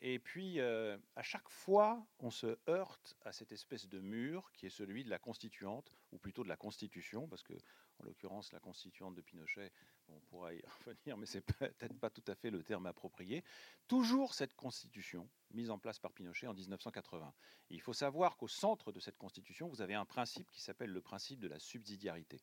Et 0.00 0.18
puis, 0.18 0.58
euh, 0.58 0.98
à 1.14 1.22
chaque 1.22 1.48
fois, 1.48 2.04
on 2.18 2.30
se 2.30 2.58
heurte 2.68 3.16
à 3.24 3.32
cette 3.32 3.52
espèce 3.52 3.88
de 3.88 4.00
mur 4.00 4.50
qui 4.52 4.66
est 4.66 4.70
celui 4.70 5.04
de 5.04 5.10
la 5.10 5.18
constituante, 5.18 5.92
ou 6.12 6.18
plutôt 6.18 6.42
de 6.42 6.48
la 6.48 6.56
constitution, 6.56 7.28
parce 7.28 7.42
que, 7.42 7.54
en 7.98 8.04
l'occurrence, 8.04 8.52
la 8.52 8.60
constituante 8.60 9.14
de 9.14 9.20
Pinochet, 9.20 9.70
on 10.08 10.20
pourra 10.20 10.54
y 10.54 10.62
revenir, 10.86 11.16
mais 11.16 11.26
c'est 11.26 11.40
peut-être 11.40 11.98
pas 11.98 12.10
tout 12.10 12.24
à 12.26 12.34
fait 12.34 12.50
le 12.50 12.62
terme 12.62 12.86
approprié. 12.86 13.44
Toujours 13.88 14.34
cette 14.34 14.54
constitution 14.54 15.28
mise 15.52 15.70
en 15.70 15.78
place 15.78 15.98
par 15.98 16.12
Pinochet 16.12 16.46
en 16.46 16.54
1980. 16.54 17.32
il 17.70 17.80
faut 17.80 17.92
savoir 17.92 18.36
qu'au 18.36 18.48
centre 18.48 18.92
de 18.92 19.00
cette 19.00 19.16
constitution, 19.16 19.68
vous 19.68 19.80
avez 19.80 19.94
un 19.94 20.04
principe 20.04 20.50
qui 20.50 20.60
s'appelle 20.60 20.90
le 20.90 21.00
principe 21.00 21.40
de 21.40 21.48
la 21.48 21.58
subsidiarité. 21.58 22.40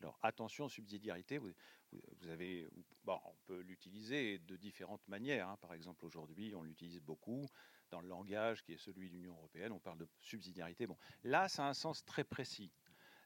Alors 0.00 0.18
attention, 0.22 0.68
subsidiarité, 0.68 1.38
vous, 1.38 1.52
avez, 2.28 2.68
bon, 3.04 3.18
on 3.24 3.36
peut 3.46 3.60
l'utiliser 3.60 4.38
de 4.40 4.56
différentes 4.56 5.06
manières. 5.08 5.48
Hein. 5.48 5.56
Par 5.60 5.72
exemple, 5.72 6.04
aujourd'hui, 6.04 6.54
on 6.54 6.62
l'utilise 6.62 7.00
beaucoup 7.00 7.46
dans 7.90 8.00
le 8.00 8.08
langage 8.08 8.62
qui 8.62 8.72
est 8.72 8.78
celui 8.78 9.08
de 9.08 9.14
l'Union 9.14 9.34
européenne. 9.34 9.72
On 9.72 9.78
parle 9.78 9.98
de 9.98 10.08
subsidiarité. 10.20 10.86
Bon, 10.86 10.98
là, 11.22 11.48
ça 11.48 11.64
a 11.64 11.68
un 11.68 11.74
sens 11.74 12.04
très 12.04 12.24
précis. 12.24 12.72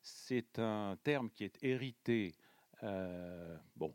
C'est 0.02 0.58
un 0.58 0.96
terme 1.02 1.30
qui 1.30 1.44
est 1.44 1.58
hérité. 1.62 2.34
Euh, 2.82 3.56
bon, 3.76 3.94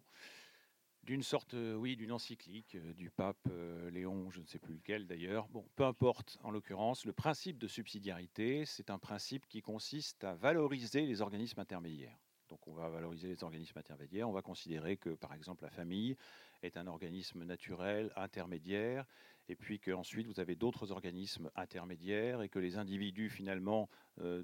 d'une 1.04 1.24
sorte, 1.24 1.54
euh, 1.54 1.76
oui, 1.76 1.96
d'une 1.96 2.12
encyclique 2.12 2.76
euh, 2.76 2.94
du 2.94 3.10
pape 3.10 3.50
Léon, 3.92 4.30
je 4.30 4.42
ne 4.42 4.46
sais 4.46 4.60
plus 4.60 4.76
lequel 4.76 5.08
d'ailleurs. 5.08 5.48
Peu 5.76 5.84
importe, 5.84 6.38
en 6.44 6.52
l'occurrence, 6.52 7.06
le 7.06 7.14
principe 7.14 7.58
de 7.58 7.68
subsidiarité, 7.68 8.66
c'est 8.66 8.90
un 8.90 9.00
principe 9.00 9.48
qui 9.48 9.62
consiste 9.62 10.24
à 10.24 10.34
valoriser 10.36 11.06
les 11.06 11.22
organismes 11.22 11.60
intermédiaires. 11.60 12.20
Donc 12.50 12.68
on 12.68 12.74
va 12.74 12.90
valoriser 12.90 13.28
les 13.28 13.44
organismes 13.44 13.80
intermédiaires, 13.80 14.30
on 14.30 14.34
va 14.34 14.44
considérer 14.44 14.98
que 14.98 15.10
par 15.12 15.34
exemple 15.34 15.64
la 15.64 15.72
famille 15.72 16.16
est 16.62 16.78
un 16.78 16.86
organisme 16.88 17.44
naturel 17.44 18.12
intermédiaire, 18.16 19.06
et 19.50 19.56
puis 19.56 19.80
qu'ensuite 19.80 20.28
vous 20.28 20.40
avez 20.40 20.56
d'autres 20.56 20.92
organismes 20.92 21.50
intermédiaires, 21.56 22.42
et 22.44 22.50
que 22.50 22.60
les 22.60 22.78
individus 22.78 23.30
finalement 23.30 23.90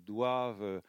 doivent 0.01 0.81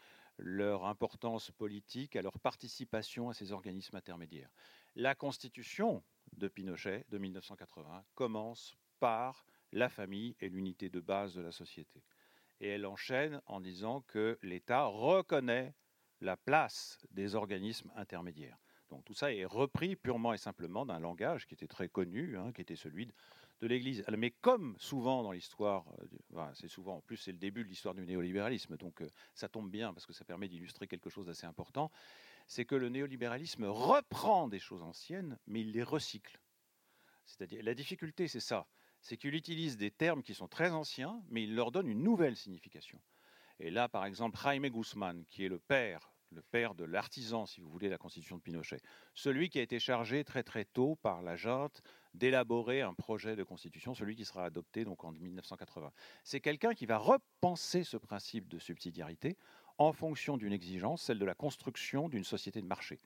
leur 0.43 0.87
importance 0.87 1.51
politique 1.51 2.17
à 2.17 2.23
leur 2.23 2.39
participation 2.39 3.29
à 3.29 3.35
ces 3.35 3.53
organismes 3.53 3.97
intermédiaires. 3.97 4.51
La 4.97 5.15
constitution 5.15 6.03
de 6.33 6.49
Pinochet 6.49 7.05
de 7.11 7.19
1980 7.19 8.05
commence 8.15 8.77
par 8.99 9.45
la 9.73 9.89
famille 9.89 10.37
et 10.41 10.49
l'unité 10.49 10.89
de 10.89 11.01
base 11.01 11.35
de 11.35 11.41
la 11.41 11.53
société. 11.53 12.03
Et 12.61 12.69
elle 12.69 12.87
enchaîne 12.87 13.41
en 13.47 13.61
disant 13.61 14.03
que 14.03 14.39
l'État 14.43 14.85
reconnaît 14.85 15.75
la 16.21 16.37
place 16.37 16.99
des 17.11 17.35
organismes 17.35 17.91
intermédiaires. 17.97 18.59
Donc 18.91 19.05
tout 19.05 19.15
ça 19.15 19.33
est 19.33 19.45
repris 19.45 19.97
purement 19.97 20.35
et 20.35 20.39
simplement 20.39 20.85
d'un 20.85 20.99
langage 20.99 21.47
qui 21.47 21.55
était 21.55 21.69
très 21.69 21.89
connu, 21.89 22.37
hein, 22.37 22.53
qui 22.53 22.61
était 22.61 22.77
celui 22.77 23.07
de, 23.07 23.13
l'Église. 23.67 24.05
Mais 24.17 24.31
comme 24.31 24.77
souvent 24.79 25.23
dans 25.23 25.33
l'histoire, 25.33 25.85
euh, 26.37 26.47
c'est 26.55 26.69
souvent, 26.69 26.97
en 26.97 27.01
plus 27.01 27.17
c'est 27.17 27.33
le 27.33 27.39
début 27.39 27.65
de 27.65 27.69
l'histoire 27.69 27.95
du 27.95 28.05
néolibéralisme, 28.05 28.77
donc 28.77 29.03
euh, 29.03 29.11
ça 29.35 29.49
tombe 29.49 29.71
bien 29.71 29.93
parce 29.93 30.07
que 30.07 30.13
ça 30.13 30.25
permet 30.25 30.49
d'illustrer 30.49 30.87
quelque 30.87 31.11
chose 31.11 31.27
d'assez 31.27 31.47
important, 31.47 31.91
c'est 32.47 32.65
que 32.65 32.75
le 32.75 32.89
néolibéralisme 32.89 33.65
reprend 33.65 34.49
des 34.49 34.59
choses 34.59 34.83
anciennes, 34.83 35.39
mais 35.47 35.61
il 35.61 35.73
les 35.73 35.83
recycle. 35.83 36.41
C'est-à-dire, 37.27 37.63
la 37.63 37.75
difficulté, 37.75 38.27
c'est 38.27 38.41
ça, 38.41 38.67
c'est 39.01 39.17
qu'il 39.17 39.35
utilise 39.35 39.77
des 39.77 39.91
termes 39.91 40.23
qui 40.23 40.35
sont 40.35 40.49
très 40.49 40.71
anciens, 40.71 41.23
mais 41.29 41.45
il 41.45 41.55
leur 41.55 41.71
donne 41.71 41.87
une 41.87 42.03
nouvelle 42.03 42.37
signification. 42.37 43.01
Et 43.61 43.71
là, 43.71 43.89
par 43.89 44.05
exemple, 44.05 44.39
Jaime 44.43 44.69
Guzman, 44.69 45.25
qui 45.27 45.45
est 45.45 45.49
le 45.49 45.59
père, 45.59 46.13
le 46.31 46.43
père 46.43 46.75
de 46.75 46.85
l'artisan, 46.85 47.47
si 47.47 47.61
vous 47.61 47.69
voulez, 47.69 47.89
la 47.89 47.99
constitution 47.99 48.37
de 48.37 48.43
Pinochet, 48.43 48.81
celui 49.15 49.49
qui 49.49 49.59
a 49.59 49.63
été 49.63 49.79
chargé 49.79 50.25
très 50.25 50.43
très 50.43 50.65
tôt 50.65 50.97
par 51.03 51.23
la 51.23 51.37
junte 51.37 51.83
d'élaborer 52.15 52.83
un 52.83 52.95
projet 52.95 53.37
de 53.37 53.43
constitution, 53.43 53.95
celui 53.95 54.17
qui 54.17 54.25
sera 54.25 54.45
adopté 54.45 54.85
donc 54.85 55.05
en 55.05 55.13
1980. 55.13 55.93
C'est 56.25 56.41
quelqu'un 56.41 56.75
qui 56.75 56.87
va 56.87 56.99
repenser 56.99 57.85
ce 57.85 57.97
principe 57.97 58.49
de 58.49 58.59
subsidiarité 58.59 59.37
en 59.79 59.93
fonction 59.93 60.37
d'une 60.37 60.53
exigence, 60.53 61.03
celle 61.03 61.19
de 61.19 61.25
la 61.25 61.35
construction 61.35 62.09
d'une 62.09 62.25
société 62.25 62.61
de 62.61 62.67
marché. 62.67 63.01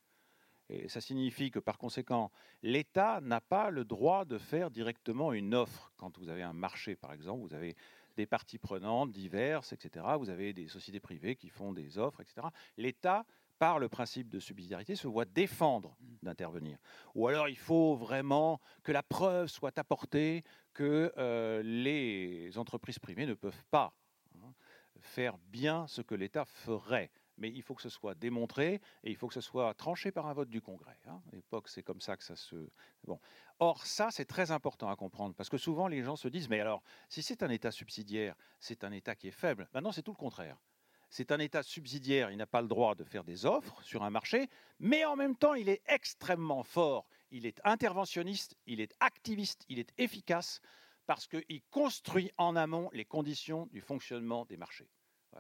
Et 0.71 0.89
ça 0.89 1.01
signifie 1.01 1.51
que 1.51 1.59
par 1.59 1.77
conséquent, 1.77 2.31
l'État 2.63 3.21
n'a 3.21 3.41
pas 3.41 3.71
le 3.71 3.85
droit 3.85 4.25
de 4.25 4.39
faire 4.39 4.71
directement 4.71 5.33
une 5.33 5.55
offre. 5.55 5.93
Quand 5.97 6.19
vous 6.19 6.31
avez 6.31 6.43
un 6.43 6.55
marché, 6.55 6.97
par 6.97 7.13
exemple, 7.13 7.43
vous 7.43 7.55
avez 7.55 7.77
des 8.17 8.27
parties 8.27 8.59
prenantes 8.59 9.13
diverses, 9.13 9.73
etc. 9.73 10.07
Vous 10.19 10.31
avez 10.31 10.53
des 10.53 10.69
sociétés 10.69 11.01
privées 11.01 11.37
qui 11.37 11.49
font 11.49 11.73
des 11.73 11.99
offres, 11.99 12.21
etc. 12.21 12.47
L'État, 12.77 13.25
par 13.59 13.79
le 13.79 13.89
principe 13.89 14.29
de 14.29 14.41
subsidiarité, 14.41 14.97
se 14.97 15.07
voit 15.07 15.25
défendre 15.25 15.97
d'intervenir. 16.23 16.79
Ou 17.15 17.29
alors 17.29 17.49
il 17.49 17.59
faut 17.59 17.95
vraiment 17.97 18.61
que 18.83 18.93
la 18.93 19.03
preuve 19.03 19.49
soit 19.49 19.79
apportée 19.79 20.45
que 20.73 21.13
euh, 21.19 21.63
les 21.63 22.57
entreprises 22.59 22.99
privées 22.99 23.27
ne 23.27 23.35
peuvent 23.35 23.65
pas 23.71 23.95
faire 25.01 25.39
bien 25.39 25.87
ce 25.87 26.03
que 26.03 26.15
l'État 26.15 26.45
ferait. 26.45 27.11
Mais 27.37 27.51
il 27.51 27.63
faut 27.63 27.75
que 27.75 27.83
ce 27.83 27.89
soit 27.89 28.15
démontré 28.15 28.81
et 29.03 29.11
il 29.11 29.17
faut 29.17 29.29
que 29.29 29.35
ce 29.35 29.41
soit 29.41 29.75
tranché 29.75 30.13
par 30.13 30.27
un 30.27 30.33
vote 30.33 30.49
du 30.49 30.63
Congrès. 30.63 30.99
Hein. 31.07 31.21
À 31.33 31.35
l'époque, 31.35 31.69
c'est 31.69 31.83
comme 31.83 32.01
ça 32.01 32.17
que 32.17 32.25
ça 32.25 32.37
se. 32.37 32.69
Bon. 33.05 33.19
Or, 33.59 33.87
ça, 33.87 34.11
c'est 34.11 34.25
très 34.25 34.51
important 34.51 34.89
à 34.89 34.97
comprendre 34.97 35.35
parce 35.35 35.49
que 35.49 35.59
souvent, 35.59 35.89
les 35.89 36.03
gens 36.03 36.17
se 36.17 36.29
disent 36.29 36.49
Mais 36.49 36.61
alors, 36.61 36.83
si 37.09 37.23
c'est 37.23 37.43
un 37.43 37.51
État 37.51 37.71
subsidiaire, 37.71 38.35
c'est 38.61 38.85
un 38.85 38.93
État 38.93 39.15
qui 39.15 39.29
est 39.29 39.33
faible. 39.33 39.69
Maintenant, 39.75 39.93
c'est 39.93 40.03
tout 40.03 40.13
le 40.13 40.17
contraire. 40.17 40.59
C'est 41.11 41.31
un 41.31 41.39
État 41.39 41.63
subsidiaire, 41.63 42.33
il 42.33 42.37
n'a 42.37 42.47
pas 42.47 42.61
le 42.61 42.67
droit 42.67 42.97
de 42.97 43.05
faire 43.05 43.23
des 43.23 43.47
offres 43.47 43.81
sur 43.85 44.03
un 44.03 44.11
marché, 44.11 44.49
mais 44.81 45.05
en 45.05 45.15
même 45.15 45.37
temps, 45.37 45.55
il 45.55 45.69
est 45.69 45.81
extrêmement 45.87 46.65
fort. 46.65 47.07
Il 47.31 47.47
est 47.47 47.61
interventionniste, 47.63 48.57
il 48.67 48.81
est 48.81 48.93
activiste, 48.99 49.65
il 49.69 49.79
est 49.79 49.93
efficace 49.97 50.61
parce 51.07 51.29
qu'il 51.29 51.63
construit 51.71 52.33
en 52.37 52.57
amont 52.57 52.91
les 52.93 53.05
conditions 53.05 53.67
du 53.67 53.81
fonctionnement 53.81 54.45
des 54.47 54.57
marchés. 54.57 54.91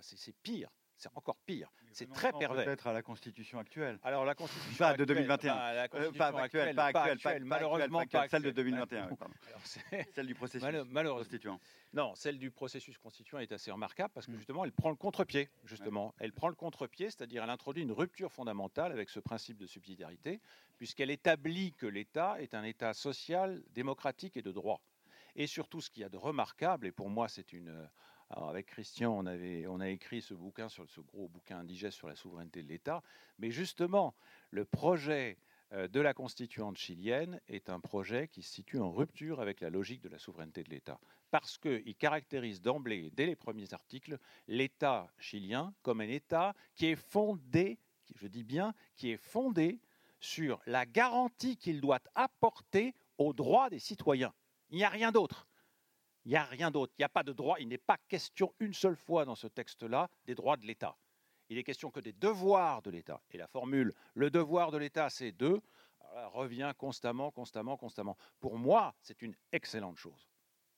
C'est 0.00 0.36
pire. 0.42 0.70
C'est 0.96 1.10
encore 1.14 1.36
pire. 1.44 1.70
C'est 1.92 2.10
très 2.10 2.32
pervers. 2.32 2.64
Peut-être 2.64 2.86
à 2.86 2.92
la 2.92 3.02
Constitution 3.02 3.58
actuelle. 3.58 3.98
Alors 4.02 4.24
la 4.24 4.34
Constitution 4.34 4.84
pas 4.84 4.96
de 4.96 5.04
2021. 5.04 5.54
Bah, 5.54 5.74
la 5.74 5.82
euh, 5.94 6.12
pas, 6.12 6.40
actuelle, 6.40 6.74
pas 6.74 6.86
actuelle, 6.86 7.44
malheureusement 7.44 8.04
pas, 8.06 8.28
celle 8.28 8.42
de 8.42 8.50
2021. 8.50 9.10
celle 10.14 10.26
du 10.26 10.34
processus 10.34 10.68
constituant. 10.92 11.60
Non, 11.92 12.14
celle 12.14 12.38
du 12.38 12.50
processus 12.50 12.98
constituant 12.98 13.38
est 13.38 13.52
assez 13.52 13.70
remarquable 13.70 14.12
parce 14.14 14.26
que 14.26 14.32
mm. 14.32 14.36
justement, 14.36 14.64
elle 14.64 14.72
prend 14.72 14.90
le 14.90 14.96
contre-pied. 14.96 15.48
Justement, 15.64 16.14
elle 16.18 16.32
prend 16.32 16.48
le 16.48 16.54
contre-pied, 16.54 17.06
c'est-à-dire 17.06 17.44
elle 17.44 17.50
introduit 17.50 17.82
une 17.82 17.92
rupture 17.92 18.32
fondamentale 18.32 18.92
avec 18.92 19.10
ce 19.10 19.20
principe 19.20 19.58
de 19.58 19.66
subsidiarité, 19.66 20.40
puisqu'elle 20.78 21.10
établit 21.10 21.72
que 21.72 21.86
l'État 21.86 22.40
est 22.40 22.54
un 22.54 22.64
État 22.64 22.94
social, 22.94 23.62
démocratique 23.74 24.36
et 24.36 24.42
de 24.42 24.52
droit. 24.52 24.80
Et 25.36 25.46
surtout, 25.46 25.80
ce 25.80 25.90
qu'il 25.90 26.02
y 26.02 26.04
a 26.04 26.08
de 26.08 26.16
remarquable, 26.16 26.86
et 26.86 26.92
pour 26.92 27.10
moi 27.10 27.28
c'est 27.28 27.52
une 27.52 27.88
avec 28.30 28.66
Christian, 28.66 29.12
on, 29.12 29.80
a 29.80 29.88
écrit 29.88 30.22
ce 30.22 30.34
ce 30.34 31.00
gros 31.00 31.28
bouquin 31.28 31.58
indigeste 31.58 31.96
sur 31.96 32.08
la 32.08 32.16
souveraineté 32.16 32.62
de 32.62 32.68
l'État. 32.68 33.02
Mais 33.38 33.50
justement, 33.50 34.14
le 34.50 34.64
projet 34.64 35.38
euh, 35.72 35.88
de 35.88 36.00
la 36.00 36.14
constituante 36.14 36.76
chilienne 36.76 37.40
est 37.48 37.68
un 37.68 37.80
projet 37.80 38.28
qui 38.28 38.42
se 38.42 38.52
situe 38.52 38.78
en 38.78 38.92
rupture 38.92 39.40
avec 39.40 39.60
la 39.60 39.70
logique 39.70 40.02
de 40.02 40.08
la 40.08 40.18
souveraineté 40.18 40.62
de 40.62 40.70
l'État. 40.70 41.00
Parce 41.30 41.58
qu'il 41.58 41.96
caractérise 41.96 42.60
d'emblée, 42.60 43.10
dès 43.14 43.26
les 43.26 43.36
premiers 43.36 43.72
articles, 43.72 44.18
l'État 44.46 45.08
chilien 45.18 45.74
comme 45.82 46.00
un 46.00 46.08
État 46.08 46.54
qui 46.74 46.86
est 46.86 46.96
fondé, 46.96 47.78
je 48.14 48.26
dis 48.26 48.44
bien, 48.44 48.74
qui 48.96 49.10
est 49.10 49.16
fondé 49.16 49.80
sur 50.20 50.60
la 50.66 50.86
garantie 50.86 51.56
qu'il 51.56 51.80
doit 51.80 52.00
apporter 52.14 52.94
aux 53.18 53.32
droits 53.32 53.68
des 53.68 53.78
citoyens. 53.78 54.32
Il 54.70 54.76
n'y 54.76 54.84
a 54.84 54.88
rien 54.88 55.12
d'autre. 55.12 55.46
Il 56.24 56.30
n'y 56.30 56.36
a 56.36 56.44
rien 56.44 56.70
d'autre. 56.70 56.92
Il 56.98 57.02
n'y 57.02 57.04
a 57.04 57.10
pas 57.10 57.22
de 57.22 57.32
droit. 57.32 57.56
Il 57.60 57.68
n'est 57.68 57.78
pas 57.78 57.98
question 58.08 58.54
une 58.60 58.72
seule 58.74 58.96
fois 58.96 59.24
dans 59.24 59.34
ce 59.34 59.46
texte-là 59.46 60.08
des 60.24 60.34
droits 60.34 60.56
de 60.56 60.66
l'État. 60.66 60.96
Il 61.50 61.58
est 61.58 61.64
question 61.64 61.90
que 61.90 62.00
des 62.00 62.12
devoirs 62.12 62.80
de 62.82 62.90
l'État. 62.90 63.20
Et 63.30 63.36
la 63.36 63.46
formule 63.46 63.92
le 64.14 64.30
devoir 64.30 64.70
de 64.70 64.78
l'État, 64.78 65.10
c'est 65.10 65.32
deux, 65.32 65.60
revient 66.32 66.72
constamment, 66.78 67.30
constamment, 67.30 67.76
constamment. 67.76 68.16
Pour 68.40 68.56
moi, 68.56 68.94
c'est 69.02 69.22
une 69.22 69.34
excellente 69.52 69.96
chose. 69.98 70.28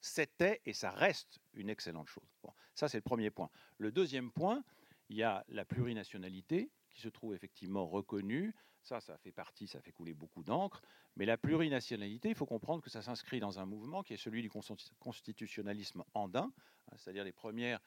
C'était 0.00 0.60
et 0.64 0.72
ça 0.72 0.90
reste 0.90 1.40
une 1.54 1.70
excellente 1.70 2.08
chose. 2.08 2.28
Bon, 2.42 2.52
ça, 2.74 2.88
c'est 2.88 2.98
le 2.98 3.02
premier 3.02 3.30
point. 3.30 3.50
Le 3.78 3.90
deuxième 3.90 4.30
point, 4.30 4.62
il 5.08 5.16
y 5.16 5.22
a 5.22 5.44
la 5.48 5.64
plurinationalité 5.64 6.70
qui 6.90 7.00
se 7.00 7.08
trouve 7.08 7.34
effectivement 7.34 7.86
reconnue 7.86 8.54
ça, 8.86 9.00
ça 9.00 9.18
fait 9.18 9.32
partie, 9.32 9.66
ça 9.66 9.80
fait 9.80 9.92
couler 9.92 10.14
beaucoup 10.14 10.44
d'encre. 10.44 10.80
Mais 11.16 11.26
la 11.26 11.36
plurinationalité, 11.36 12.28
il 12.28 12.34
faut 12.34 12.46
comprendre 12.46 12.82
que 12.82 12.90
ça 12.90 13.02
s'inscrit 13.02 13.40
dans 13.40 13.58
un 13.58 13.66
mouvement 13.66 14.02
qui 14.02 14.14
est 14.14 14.16
celui 14.16 14.42
du 14.42 14.50
constitutionnalisme 15.00 16.04
andin, 16.14 16.52
hein, 16.90 16.96
c'est-à-dire 16.96 17.24
les 17.24 17.32
premières 17.32 17.80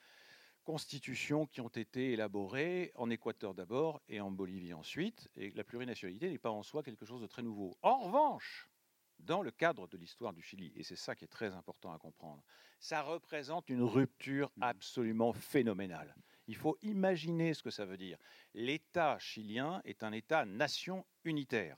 constitutions 0.63 1.47
qui 1.47 1.61
ont 1.61 1.69
été 1.69 2.11
élaborées 2.11 2.91
en 2.95 3.09
Équateur 3.09 3.53
d'abord 3.53 4.01
et 4.09 4.19
en 4.19 4.29
Bolivie 4.29 4.73
ensuite. 4.73 5.29
Et 5.35 5.51
la 5.51 5.63
plurinationalité 5.63 6.29
n'est 6.29 6.37
pas 6.37 6.51
en 6.51 6.63
soi 6.63 6.83
quelque 6.83 7.05
chose 7.05 7.21
de 7.21 7.27
très 7.27 7.43
nouveau. 7.43 7.77
En 7.81 7.99
revanche, 7.99 8.69
dans 9.19 9.41
le 9.41 9.51
cadre 9.51 9.87
de 9.87 9.97
l'histoire 9.97 10.33
du 10.33 10.41
Chili, 10.41 10.71
et 10.75 10.83
c'est 10.83 10.95
ça 10.95 11.15
qui 11.15 11.23
est 11.23 11.29
très 11.29 11.53
important 11.53 11.93
à 11.93 11.97
comprendre, 11.97 12.43
ça 12.79 13.01
représente 13.01 13.69
une 13.69 13.83
rupture 13.83 14.51
absolument 14.59 15.33
phénoménale. 15.33 16.13
Il 16.49 16.55
faut 16.55 16.79
imaginer 16.81 17.53
ce 17.53 17.61
que 17.61 17.69
ça 17.69 17.85
veut 17.85 17.95
dire. 17.95 18.17
L'État 18.55 19.19
chilien 19.19 19.83
est 19.85 20.01
un 20.01 20.11
État-nation 20.11 21.05
unitaire 21.23 21.77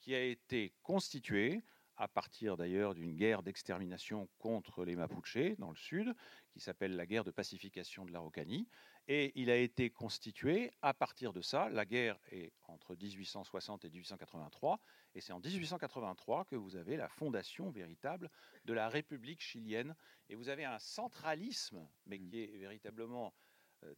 qui 0.00 0.14
a 0.14 0.22
été 0.22 0.72
constitué 0.82 1.62
à 1.98 2.08
partir 2.08 2.56
d'ailleurs 2.56 2.94
d'une 2.94 3.14
guerre 3.14 3.42
d'extermination 3.42 4.26
contre 4.38 4.86
les 4.86 4.96
Mapuches 4.96 5.58
dans 5.58 5.68
le 5.68 5.76
sud, 5.76 6.14
qui 6.52 6.58
s'appelle 6.58 6.96
la 6.96 7.04
guerre 7.04 7.24
de 7.24 7.30
pacification 7.30 8.06
de 8.06 8.12
l'Araucanie. 8.12 8.66
Et 9.08 9.30
il 9.34 9.50
a 9.50 9.56
été 9.56 9.90
constitué 9.90 10.70
à 10.80 10.94
partir 10.94 11.34
de 11.34 11.42
ça. 11.42 11.68
La 11.68 11.84
guerre 11.84 12.18
est 12.30 12.54
entre 12.62 12.96
1860 12.96 13.84
et 13.84 13.90
1883. 13.90 14.80
Et 15.16 15.20
c'est 15.20 15.34
en 15.34 15.40
1883 15.40 16.46
que 16.46 16.56
vous 16.56 16.76
avez 16.76 16.96
la 16.96 17.10
fondation 17.10 17.68
véritable 17.68 18.30
de 18.64 18.72
la 18.72 18.88
République 18.88 19.42
chilienne. 19.42 19.94
Et 20.30 20.34
vous 20.34 20.48
avez 20.48 20.64
un 20.64 20.78
centralisme, 20.78 21.86
mais 22.06 22.18
qui 22.18 22.42
est 22.42 22.56
véritablement 22.56 23.34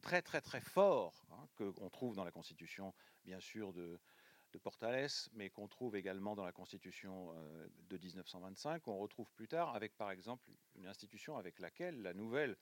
très 0.02 0.22
très 0.22 0.40
très 0.40 0.60
fort 0.60 1.24
hein, 1.32 1.48
qu'on 1.56 1.90
trouve 1.90 2.16
dans 2.16 2.24
la 2.24 2.30
Constitution, 2.30 2.94
bien 3.24 3.40
sûr, 3.40 3.72
de, 3.72 3.98
de 4.52 4.58
Portales, 4.58 5.08
mais 5.32 5.50
qu'on 5.50 5.68
trouve 5.68 5.96
également 5.96 6.34
dans 6.34 6.44
la 6.44 6.52
Constitution 6.52 7.32
euh, 7.34 7.68
de 7.88 7.98
1925, 7.98 8.82
qu'on 8.82 8.98
retrouve 8.98 9.30
plus 9.32 9.48
tard 9.48 9.74
avec, 9.74 9.96
par 9.96 10.10
exemple, 10.10 10.50
une 10.76 10.86
institution 10.86 11.36
avec 11.36 11.58
laquelle 11.60 12.02
la 12.02 12.14
nouvelle 12.14 12.56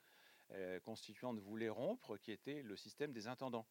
euh, 0.53 0.81
constituante 0.81 1.39
voulait 1.39 1.69
rompre, 1.69 2.17
qui 2.19 2.33
était 2.33 2.63
le 2.63 2.77
système 2.77 3.13
des 3.13 3.27
intendants. 3.27 3.67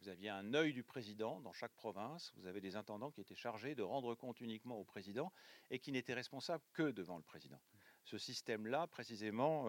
Vous 0.00 0.08
aviez 0.08 0.28
un 0.28 0.54
œil 0.54 0.72
du 0.72 0.82
président 0.82 1.40
dans 1.40 1.52
chaque 1.52 1.72
province. 1.72 2.32
Vous 2.36 2.46
avez 2.46 2.60
des 2.60 2.76
intendants 2.76 3.10
qui 3.10 3.20
étaient 3.20 3.34
chargés 3.34 3.74
de 3.74 3.82
rendre 3.82 4.14
compte 4.14 4.40
uniquement 4.40 4.78
au 4.78 4.84
président 4.84 5.32
et 5.70 5.78
qui 5.78 5.90
n'étaient 5.90 6.14
responsables 6.14 6.64
que 6.74 6.90
devant 6.90 7.16
le 7.16 7.22
président. 7.22 7.60
Ce 8.04 8.18
système-là, 8.18 8.86
précisément, 8.88 9.68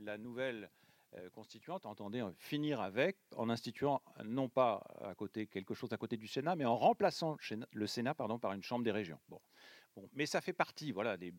la 0.00 0.18
nouvelle 0.18 0.70
constituante 1.32 1.86
entendait 1.86 2.22
finir 2.38 2.80
avec 2.80 3.16
en 3.36 3.50
instituant 3.50 4.02
non 4.24 4.48
pas 4.48 4.82
à 5.00 5.14
côté 5.14 5.46
quelque 5.46 5.74
chose 5.74 5.92
à 5.92 5.96
côté 5.96 6.16
du 6.16 6.28
Sénat, 6.28 6.56
mais 6.56 6.64
en 6.64 6.76
remplaçant 6.76 7.36
le 7.72 7.86
Sénat 7.86 8.14
pardon, 8.14 8.38
par 8.38 8.52
une 8.52 8.62
chambre 8.62 8.84
des 8.84 8.92
régions. 8.92 9.18
Bon. 9.28 9.40
Bon, 9.96 10.08
mais 10.12 10.26
ça 10.26 10.40
fait 10.40 10.52
partie, 10.52 10.92
voilà, 10.92 11.16
des, 11.16 11.34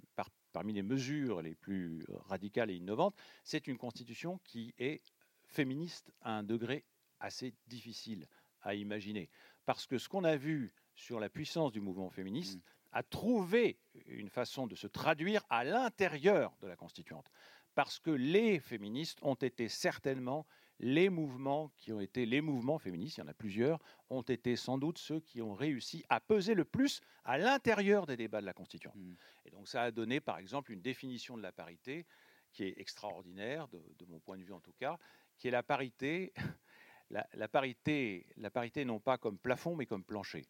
parmi 0.51 0.73
les 0.73 0.81
mesures 0.81 1.41
les 1.41 1.55
plus 1.55 2.05
radicales 2.25 2.69
et 2.69 2.75
innovantes. 2.75 3.15
C'est 3.43 3.67
une 3.67 3.77
constitution 3.77 4.39
qui 4.43 4.73
est 4.77 5.01
féministe 5.45 6.11
à 6.21 6.37
un 6.37 6.43
degré 6.43 6.83
assez 7.19 7.53
difficile 7.67 8.27
à 8.61 8.75
imaginer. 8.75 9.29
Parce 9.65 9.87
que 9.87 9.97
ce 9.97 10.09
qu'on 10.09 10.23
a 10.23 10.35
vu 10.35 10.73
sur 10.95 11.19
la 11.19 11.29
puissance 11.29 11.71
du 11.71 11.79
mouvement 11.79 12.09
féministe 12.09 12.57
mmh. 12.57 12.61
a 12.91 13.03
trouvé 13.03 13.79
une 14.07 14.29
façon 14.29 14.67
de 14.67 14.75
se 14.75 14.87
traduire 14.87 15.43
à 15.49 15.63
l'intérieur 15.63 16.55
de 16.61 16.67
la 16.67 16.75
constituante. 16.75 17.31
Parce 17.75 17.99
que 17.99 18.11
les 18.11 18.59
féministes 18.59 19.19
ont 19.21 19.35
été 19.35 19.67
certainement 19.69 20.45
les 20.81 21.09
mouvements 21.09 21.71
qui 21.77 21.93
ont 21.93 21.99
été 21.99 22.25
les 22.25 22.41
mouvements 22.41 22.79
féministes, 22.79 23.17
il 23.17 23.19
y 23.21 23.23
en 23.23 23.27
a 23.27 23.35
plusieurs, 23.35 23.79
ont 24.09 24.23
été 24.23 24.55
sans 24.55 24.79
doute 24.79 24.97
ceux 24.97 25.19
qui 25.19 25.41
ont 25.41 25.53
réussi 25.53 26.03
à 26.09 26.19
peser 26.19 26.55
le 26.55 26.65
plus 26.65 27.01
à 27.23 27.37
l'intérieur 27.37 28.07
des 28.07 28.17
débats 28.17 28.41
de 28.41 28.47
la 28.47 28.53
Constituante. 28.53 28.95
Mmh. 28.95 29.13
Et 29.45 29.51
donc 29.51 29.67
ça 29.67 29.83
a 29.83 29.91
donné 29.91 30.19
par 30.19 30.39
exemple 30.39 30.71
une 30.71 30.81
définition 30.81 31.37
de 31.37 31.43
la 31.43 31.51
parité 31.51 32.07
qui 32.51 32.63
est 32.63 32.73
extraordinaire, 32.79 33.67
de, 33.67 34.05
mon 34.07 34.19
point 34.19 34.37
de 34.37 34.43
vue 34.43 34.53
en 34.53 34.59
tout 34.59 34.73
cas, 34.73 34.97
qui 35.37 35.47
est 35.47 35.51
la 35.51 35.61
parité, 35.63 36.33
la, 37.11 37.47
parité, 37.47 38.25
la 38.37 38.49
parité 38.49 38.83
non 38.83 38.99
pas 38.99 39.19
comme 39.19 39.37
plafond 39.37 39.75
mais 39.75 39.85
comme 39.85 40.03
plancher. 40.03 40.47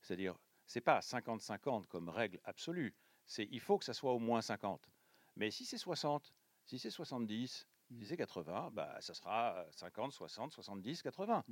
C'est-à-dire, 0.00 0.38
c'est 0.66 0.80
pas 0.80 1.00
50-50 1.00 1.86
comme 1.88 2.08
règle 2.08 2.40
absolue, 2.44 2.94
c'est 3.26 3.46
il 3.50 3.60
faut 3.60 3.78
que 3.78 3.84
ça 3.84 3.94
soit 3.94 4.12
au 4.12 4.18
moins 4.18 4.40
50. 4.40 4.90
Mais 5.36 5.50
si 5.50 5.66
c'est 5.66 5.78
60, 5.78 6.32
si 6.64 6.78
c'est 6.78 6.90
70, 6.90 7.66
disait 7.90 8.16
80, 8.16 8.70
bah, 8.72 8.96
ça 9.00 9.14
sera 9.14 9.66
50, 9.70 10.12
60, 10.12 10.52
70, 10.52 11.02
80. 11.02 11.44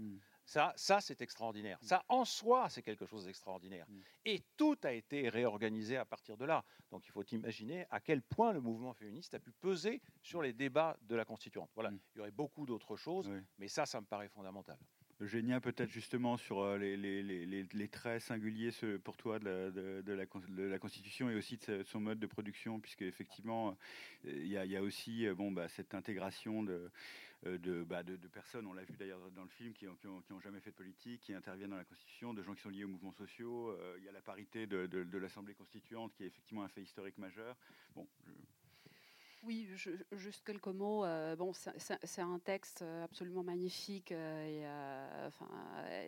Ça, 0.45 0.73
ça 0.77 1.01
c'est 1.01 1.21
extraordinaire. 1.23 1.79
Mm. 1.83 1.87
Ça, 1.87 2.05
en 2.09 2.25
soi, 2.25 2.69
c'est 2.69 2.83
quelque 2.83 3.07
chose 3.07 3.27
d'extraordinaire. 3.27 3.87
Mm. 3.89 4.01
Et 4.25 4.43
tout 4.57 4.79
a 4.83 4.93
été 4.93 5.29
réorganisé 5.29 5.97
à 5.97 6.05
partir 6.05 6.37
de 6.37 6.45
là. 6.45 6.65
Donc, 6.91 7.07
il 7.07 7.11
faut 7.11 7.25
imaginer 7.25 7.87
à 7.91 8.01
quel 8.01 8.23
point 8.23 8.53
le 8.53 8.61
mouvement 8.61 8.93
féministe 8.93 9.35
a 9.35 9.39
pu 9.39 9.53
peser 9.53 10.03
sur 10.23 10.43
les 10.43 10.53
débats 10.53 10.97
de 11.03 11.15
la 11.15 11.25
Constituante. 11.25 11.71
Voilà, 11.75 11.91
il 11.91 12.19
y 12.19 12.21
aurait 12.21 12.31
beaucoup 12.31 12.67
d'autres 12.67 12.97
choses, 12.97 13.31
mais 13.59 13.69
ça, 13.69 13.87
ça 13.87 14.01
me 14.01 14.07
paraît 14.07 14.29
fondamental. 14.29 14.79
Eugénia, 15.23 15.61
peut-être 15.61 15.91
justement 15.91 16.37
sur 16.37 16.61
euh, 16.62 16.77
les, 16.79 17.89
traits 17.89 18.23
singuliers 18.23 18.70
pour 19.05 19.16
toi 19.16 19.39
de 19.39 20.03
la, 20.12 20.79
Constitution 20.79 21.31
et 21.31 21.37
aussi 21.37 21.59
de 21.59 21.85
son 21.85 22.01
mode 22.01 22.18
de 22.18 22.27
production, 22.27 22.81
puisque 22.81 23.03
effectivement, 23.03 23.77
euh, 24.27 24.33
il 24.35 24.49
y, 24.49 24.77
a 24.77 24.83
aussi 24.83 25.27
euh, 25.27 25.35
bon, 25.35 25.53
bah, 25.53 25.68
cette 25.68 25.95
intégration 25.95 26.64
bah, 26.64 28.03
de, 28.03 28.16
personnes, 28.33 28.66
on 28.66 28.73
l'a 28.73 28.83
vu 28.83 28.97
d'ailleurs 28.99 29.31
dans 29.37 29.45
le 29.45 29.49
film, 29.49 29.73
qui 29.75 29.87
n'ont 29.87 30.41
jamais 30.41 30.61
fait 30.61 30.70
de 30.70 30.77
politique, 30.77 31.20
qui 31.20 31.35
interviennent 31.35 31.70
dans 31.70 31.77
la 31.77 31.85
Constitution, 31.85 32.35
de 32.35 32.43
gens 32.43 32.55
qui 32.55 32.62
sont 32.62 32.70
liés 32.70 32.85
aux 32.85 32.89
mouvements 32.89 33.12
sociaux. 33.12 33.77
Il 33.99 34.05
y 34.05 34.09
a 34.09 34.12
la 34.12 34.23
parité 34.23 34.66
de, 34.66 35.18
l'Assemblée 35.18 35.55
constituante, 35.55 36.12
qui 36.14 36.25
est 36.25 36.29
effectivement 36.29 36.64
un 36.64 36.68
fait 36.68 36.83
historique 36.83 37.18
majeur. 37.18 37.57
Oui, 39.45 39.66
juste 40.12 40.45
quelques 40.45 40.68
mots. 40.68 41.05
Euh, 41.05 41.34
bon, 41.34 41.53
c'est 41.53 42.20
un 42.22 42.38
texte 42.38 42.82
euh, 42.82 43.05
absolument 43.05 43.43
magnifique. 43.43 44.12
Euh, 44.12 44.47
et, 44.47 45.26
enfin, 45.26 45.49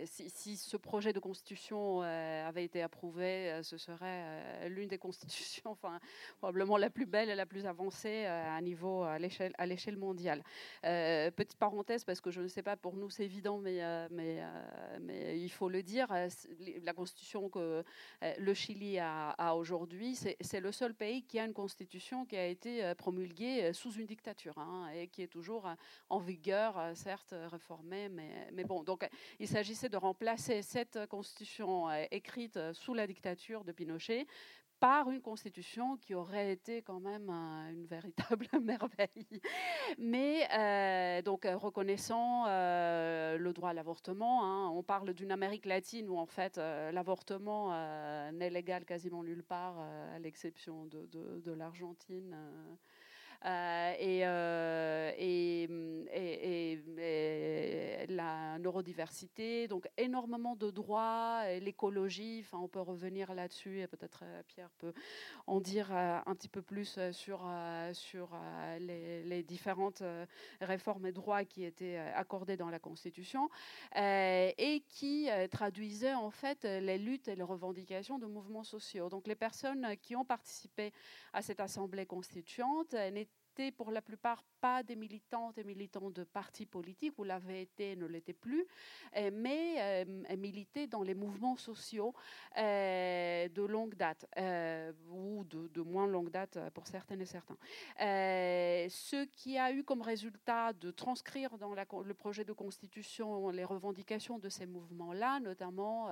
si, 0.04 0.56
ce 0.56 0.76
projet 0.76 1.12
de 1.12 1.18
constitution 1.18 2.02
avait 2.02 2.64
été 2.64 2.82
approuvé, 2.82 3.60
ce 3.62 3.76
serait 3.76 4.68
l'une 4.68 4.88
des 4.88 4.98
constitutions, 4.98 5.70
enfin, 5.72 5.98
probablement 6.38 6.76
la 6.76 6.90
plus 6.90 7.06
belle 7.06 7.28
et 7.28 7.34
la 7.34 7.46
plus 7.46 7.66
avancée 7.66 8.26
à 8.26 8.60
niveau 8.60 9.02
à 9.02 9.18
l'échelle 9.18 9.96
mondiale. 9.96 10.42
petite 10.82 11.58
parenthèse, 11.58 12.04
parce 12.04 12.20
que 12.20 12.30
je 12.30 12.40
ne 12.40 12.48
sais 12.48 12.62
pas, 12.62 12.76
pour 12.76 12.96
nous 12.96 13.10
c'est 13.10 13.24
évident, 13.24 13.58
mais 13.58 14.42
il 15.34 15.50
faut 15.50 15.68
le 15.68 15.82
dire. 15.82 16.06
La 16.82 16.92
constitution 16.92 17.48
que 17.48 17.82
le 18.38 18.54
Chili 18.54 18.98
a, 18.98 19.30
a 19.30 19.54
aujourd'hui, 19.54 20.14
c'est 20.14 20.60
le 20.60 20.72
seul 20.72 20.94
pays 20.94 21.22
qui 21.22 21.38
a 21.38 21.44
une 21.44 21.54
constitution 21.54 22.26
qui 22.26 22.36
a 22.36 22.46
été 22.46 22.94
promulguée 22.94 23.23
euh, 23.40 23.72
sous 23.72 23.92
une 23.92 24.06
dictature 24.06 24.58
hein, 24.58 24.88
et 24.94 25.08
qui 25.08 25.22
est 25.22 25.28
toujours 25.28 25.66
euh, 25.66 25.74
en 26.08 26.18
vigueur, 26.18 26.78
euh, 26.78 26.94
certes 26.94 27.34
réformée, 27.50 28.08
mais, 28.08 28.48
mais 28.52 28.64
bon. 28.64 28.82
Donc 28.82 29.08
il 29.38 29.48
s'agissait 29.48 29.88
de 29.88 29.96
remplacer 29.96 30.62
cette 30.62 31.06
constitution 31.06 31.90
écrite 32.10 32.58
sous 32.72 32.94
la 32.94 33.06
dictature 33.06 33.64
de 33.64 33.72
Pinochet 33.72 34.26
par 34.80 35.08
une 35.10 35.22
constitution 35.22 35.96
qui 35.96 36.14
aurait 36.14 36.52
été 36.52 36.82
quand 36.82 37.00
même 37.00 37.30
une 37.30 37.86
véritable 37.86 38.46
merveille. 38.60 39.40
Mais 39.98 41.22
donc 41.22 41.46
reconnaissant 41.46 42.44
le 42.46 43.52
droit 43.52 43.70
à 43.70 43.72
l'avortement, 43.72 44.44
hein, 44.44 44.68
on 44.70 44.82
parle 44.82 45.14
d'une 45.14 45.30
Amérique 45.30 45.64
latine 45.64 46.08
où 46.08 46.18
en 46.18 46.26
fait 46.26 46.58
l'avortement 46.58 47.70
n'est 48.32 48.50
légal 48.50 48.84
quasiment 48.84 49.22
nulle 49.22 49.44
part, 49.44 49.78
à 49.78 50.18
l'exception 50.18 50.86
de, 50.86 51.52
l'Argentine. 51.52 52.36
Euh, 53.46 53.92
euh, 54.24 55.10
mm, 55.68 56.06
et, 56.14 56.78
et, 56.98 58.06
la 58.08 58.23
neurodiversité, 58.64 59.68
donc 59.68 59.88
énormément 59.96 60.56
de 60.56 60.70
droits, 60.70 61.44
l'écologie, 61.60 62.40
enfin 62.44 62.58
on 62.58 62.68
peut 62.68 62.80
revenir 62.80 63.34
là-dessus 63.34 63.80
et 63.80 63.86
peut-être 63.86 64.20
euh, 64.24 64.42
Pierre 64.46 64.70
peut 64.78 64.92
en 65.46 65.60
dire 65.60 65.92
un 65.92 66.34
petit 66.34 66.48
peu 66.48 66.62
plus 66.62 66.98
sur, 67.12 67.46
sur 67.92 68.30
les, 68.80 69.22
les 69.22 69.42
différentes 69.42 70.02
réformes 70.60 71.06
et 71.06 71.12
droits 71.12 71.44
qui 71.44 71.64
étaient 71.64 71.96
accordés 71.96 72.56
dans 72.56 72.70
la 72.70 72.78
Constitution 72.78 73.48
et 73.96 74.84
qui 74.88 75.28
traduisaient 75.50 76.14
en 76.14 76.30
fait 76.30 76.64
les 76.64 76.98
luttes 76.98 77.28
et 77.28 77.36
les 77.36 77.42
revendications 77.42 78.18
de 78.18 78.26
mouvements 78.26 78.64
sociaux. 78.64 79.08
Donc 79.08 79.26
les 79.26 79.34
personnes 79.34 79.96
qui 80.02 80.16
ont 80.16 80.24
participé 80.24 80.92
à 81.32 81.42
cette 81.42 81.60
assemblée 81.60 82.06
constituante 82.06 82.94
n'étaient 82.94 83.72
pour 83.76 83.90
la 83.90 84.02
plupart 84.02 84.42
pas 84.64 84.82
des 84.82 84.96
militantes 84.96 85.58
et 85.58 85.64
militants 85.64 86.10
de 86.10 86.24
partis 86.24 86.64
politiques, 86.64 87.12
vous 87.18 87.24
l'avez 87.24 87.60
été, 87.60 87.96
ne 87.96 88.06
l'était 88.06 88.32
plus, 88.32 88.64
euh, 89.14 89.30
mais 89.30 89.74
euh, 89.76 90.36
militaient 90.38 90.86
dans 90.86 91.02
les 91.02 91.12
mouvements 91.12 91.58
sociaux 91.58 92.14
euh, 92.56 93.46
de 93.46 93.62
longue 93.62 93.94
date, 93.94 94.24
ou 95.12 95.44
de, 95.44 95.82
moins 95.82 96.06
longue 96.06 96.30
date 96.30 96.58
pour 96.72 96.86
certaines 96.86 97.20
et 97.20 97.26
certains. 97.26 97.58
ce 97.98 99.26
qui 99.36 99.58
a 99.58 99.70
eu 99.70 99.84
comme 99.84 100.00
résultat 100.00 100.72
de 100.72 100.90
transcrire 100.90 101.58
dans 101.58 101.74
le 101.74 102.14
projet 102.14 102.44
de 102.46 102.54
constitution 102.54 103.50
les 103.50 103.64
revendications 103.64 104.38
de 104.38 104.48
ces 104.48 104.64
mouvements-là, 104.64 105.40
notamment 105.40 106.08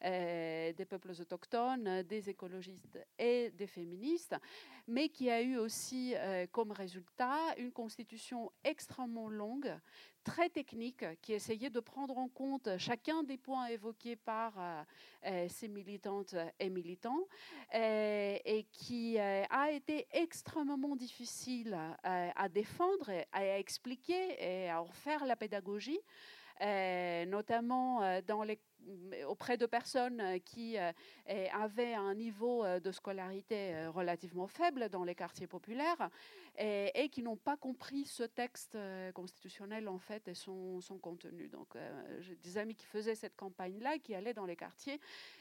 des 0.00 0.86
peuples 0.88 1.10
autochtones, 1.20 2.04
des 2.04 2.30
écologistes 2.30 3.00
et 3.18 3.50
des 3.50 3.66
féministes, 3.66 4.36
mais 4.86 5.08
qui 5.08 5.28
a 5.28 5.42
eu 5.42 5.56
aussi 5.56 6.14
comme 6.52 6.70
résultat, 6.70 7.40
une 7.58 7.72
constitution 7.72 7.95
extrêmement 8.64 9.28
longue, 9.28 9.72
très 10.24 10.48
technique, 10.48 11.04
qui 11.22 11.32
essayait 11.32 11.70
de 11.70 11.80
prendre 11.80 12.18
en 12.18 12.28
compte 12.28 12.68
chacun 12.78 13.22
des 13.22 13.38
points 13.38 13.66
évoqués 13.66 14.16
par 14.16 14.54
euh, 14.58 14.82
euh, 15.26 15.48
ces 15.48 15.68
militantes 15.68 16.34
et 16.58 16.68
militants, 16.68 17.26
euh, 17.74 18.36
et 18.44 18.64
qui 18.72 19.18
a 19.18 19.70
été 19.70 20.06
extrêmement 20.12 20.96
difficile 20.96 21.76
à 22.02 22.48
défendre, 22.48 23.10
à 23.32 23.58
expliquer 23.58 24.36
et 24.38 24.70
à 24.70 24.82
en 24.82 24.86
la 25.24 25.36
pédagogie. 25.36 26.00
notamment 27.26 28.20
dans 28.22 28.42
les 28.42 28.58
auprès 29.26 29.56
de 29.56 29.66
personnes 29.66 30.20
euh, 30.20 30.38
qui 30.38 30.78
euh, 30.78 30.92
avaient 31.52 31.94
un 31.94 32.14
niveau 32.14 32.64
euh, 32.64 32.80
de 32.80 32.92
scolarité 32.92 33.86
relativement 33.88 34.46
faible 34.46 34.88
dans 34.88 35.04
les 35.04 35.14
quartiers 35.14 35.46
populaires 35.46 36.10
et, 36.58 37.10
qui 37.10 37.22
n'ont 37.22 37.36
pas 37.36 37.58
compris 37.58 38.06
ce 38.06 38.22
texte 38.22 38.78
constitutionnel 39.12 39.88
en 39.88 39.98
fait 39.98 40.26
et 40.28 40.34
son, 40.34 40.80
contenu. 41.02 41.48
Donc 41.48 41.76
j'ai 42.20 42.34
des 42.36 42.56
amis 42.56 42.74
qui 42.74 42.86
faisaient 42.86 43.14
cette 43.14 43.36
campagne-là, 43.36 43.98
qui 43.98 44.14
allaient 44.14 44.32
dans 44.32 44.46
les 44.46 44.56
quartiers 44.56 44.98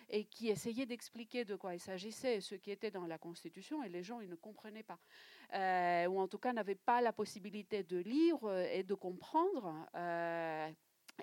et 0.09 0.25
qui 0.25 0.49
essayaient 0.49 0.85
d'expliquer 0.85 1.45
de 1.45 1.55
quoi 1.55 1.73
il 1.73 1.79
s'agissait, 1.79 2.41
ce 2.41 2.55
qui 2.55 2.69
était 2.69 2.91
dans 2.91 3.07
la 3.07 3.17
Constitution 3.17 3.81
et 3.81 3.87
les 3.87 4.03
gens 4.03 4.19
ils 4.19 4.29
ne 4.29 4.35
comprenaient 4.35 4.83
pas 4.83 4.99
ou 6.09 6.19
en 6.19 6.27
tout 6.27 6.37
cas 6.37 6.51
n'avaient 6.51 6.75
pas 6.75 6.99
la 6.99 7.13
possibilité 7.13 7.83
de 7.83 7.97
lire 7.97 8.37
et 8.73 8.83
de 8.83 8.93
comprendre 8.93 9.73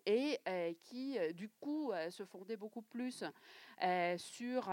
et 0.06 0.38
qui, 0.84 1.18
du 1.34 1.48
coup, 1.48 1.92
se 2.10 2.24
fondait 2.24 2.56
beaucoup 2.56 2.82
plus 2.82 3.24
sur 4.16 4.70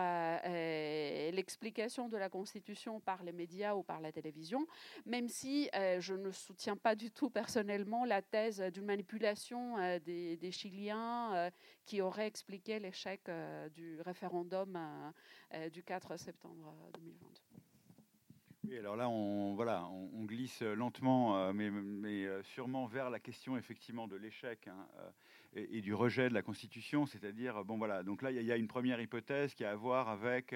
l'explication 1.32 2.10
de 2.10 2.18
la 2.18 2.30
Constitution 2.30 3.00
par 3.00 3.24
les 3.24 3.32
médias 3.32 3.76
ou 3.76 3.84
par 3.84 4.02
la 4.02 4.12
télévision, 4.12 4.66
même 5.06 5.28
si 5.28 5.70
je 6.00 6.14
ne 6.14 6.32
soutiens 6.32 6.78
pas 6.78 6.96
du 6.96 7.12
tout 7.12 7.30
personnellement 7.30 8.06
la 8.06 8.22
thèse 8.22 8.62
d'une 8.74 8.86
manipulation 8.86 9.78
des, 10.00 10.38
des, 10.38 10.52
Chiliens 10.52 11.52
qui 11.86 12.02
aurait 12.02 12.28
expliqué 12.28 12.80
l'échec 12.80 13.22
du 13.74 14.02
référendum 14.02 14.80
du 15.72 15.84
4 15.84 16.18
septembre 16.18 16.74
2020 16.94 17.69
alors 18.78 18.96
là, 18.96 19.10
on, 19.10 19.56
voilà, 19.56 19.88
on, 19.88 20.26
glisse 20.26 20.62
lentement, 20.62 21.38
euh, 21.38 21.54
mais, 21.54 22.26
euh, 22.26 22.44
sûrement 22.44 22.88
vers 22.88 23.10
la 23.10 23.20
question 23.20 23.58
effectivement 23.58 24.08
de 24.08 24.16
l'échec 24.16 24.68
hein, 24.68 24.88
euh, 25.58 25.66
et, 25.72 25.82
du 25.82 25.94
rejet 25.94 26.30
de 26.30 26.34
la 26.34 26.42
Constitution. 26.42 27.06
C'est-à-dire, 27.06 27.64
bon 27.64 27.78
voilà, 27.78 28.04
donc 28.04 28.22
là, 28.22 28.32
il 28.32 28.42
y, 28.42 28.52
a 28.52 28.58
une 28.58 28.68
première 28.68 29.02
hypothèse 29.02 29.54
qui 29.54 29.64
a 29.64 29.72
à 29.72 29.76
voir 29.76 30.10
avec 30.10 30.56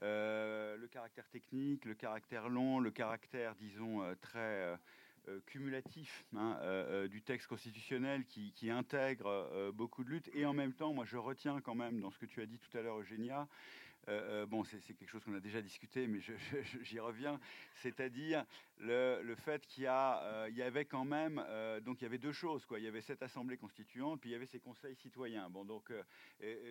le 0.00 0.86
caractère 0.90 1.28
technique, 1.28 1.84
le 1.84 1.94
caractère 1.94 2.48
long, 2.48 2.78
le 2.80 2.90
caractère, 2.90 3.54
disons, 3.56 4.02
très 4.20 4.78
cumulatif 5.46 6.24
hein, 6.36 6.56
du 7.10 7.20
texte 7.22 7.48
constitutionnel 7.48 8.24
qui, 8.24 8.52
qui 8.52 8.70
intègre 8.70 9.72
beaucoup 9.74 10.04
de 10.04 10.10
luttes. 10.10 10.30
Et 10.34 10.46
en 10.46 10.52
même 10.52 10.72
temps, 10.72 10.92
moi, 10.92 11.04
je 11.04 11.16
retiens 11.16 11.60
quand 11.60 11.74
même 11.74 12.00
dans 12.00 12.10
ce 12.10 12.18
que 12.18 12.26
tu 12.26 12.40
as 12.40 12.46
dit 12.46 12.58
tout 12.58 12.76
à 12.78 12.82
l'heure, 12.82 13.00
Eugénia, 13.00 13.48
euh, 14.08 14.42
euh, 14.42 14.46
bon, 14.46 14.64
c'est 14.64 14.80
quelque 14.80 15.06
chose 15.06 15.22
qu'on 15.22 15.34
a 15.34 15.40
déjà 15.40 15.60
discuté, 15.60 16.06
mais 16.06 16.20
j'y 16.82 16.98
reviens. 16.98 17.38
C'est-à-dire 17.74 18.44
le, 18.78 19.34
fait 19.34 19.66
qu'il 19.66 19.84
y, 19.84 19.86
euh, 19.88 20.48
y, 20.50 20.62
avait 20.62 20.86
quand 20.86 21.04
même, 21.04 21.44
donc 21.82 22.00
il 22.00 22.04
y 22.04 22.06
avait 22.06 22.18
deux 22.18 22.32
choses, 22.32 22.64
quoi. 22.64 22.78
Il 22.78 22.84
y 22.84 22.88
avait 22.88 23.02
cette 23.02 23.22
assemblée 23.22 23.58
constituante, 23.58 24.20
puis 24.20 24.30
il 24.30 24.32
y 24.32 24.36
avait 24.36 24.46
ces 24.46 24.60
conseils 24.60 24.96
citoyens. 24.96 25.50
Bon, 25.50 25.64
donc, 25.64 25.92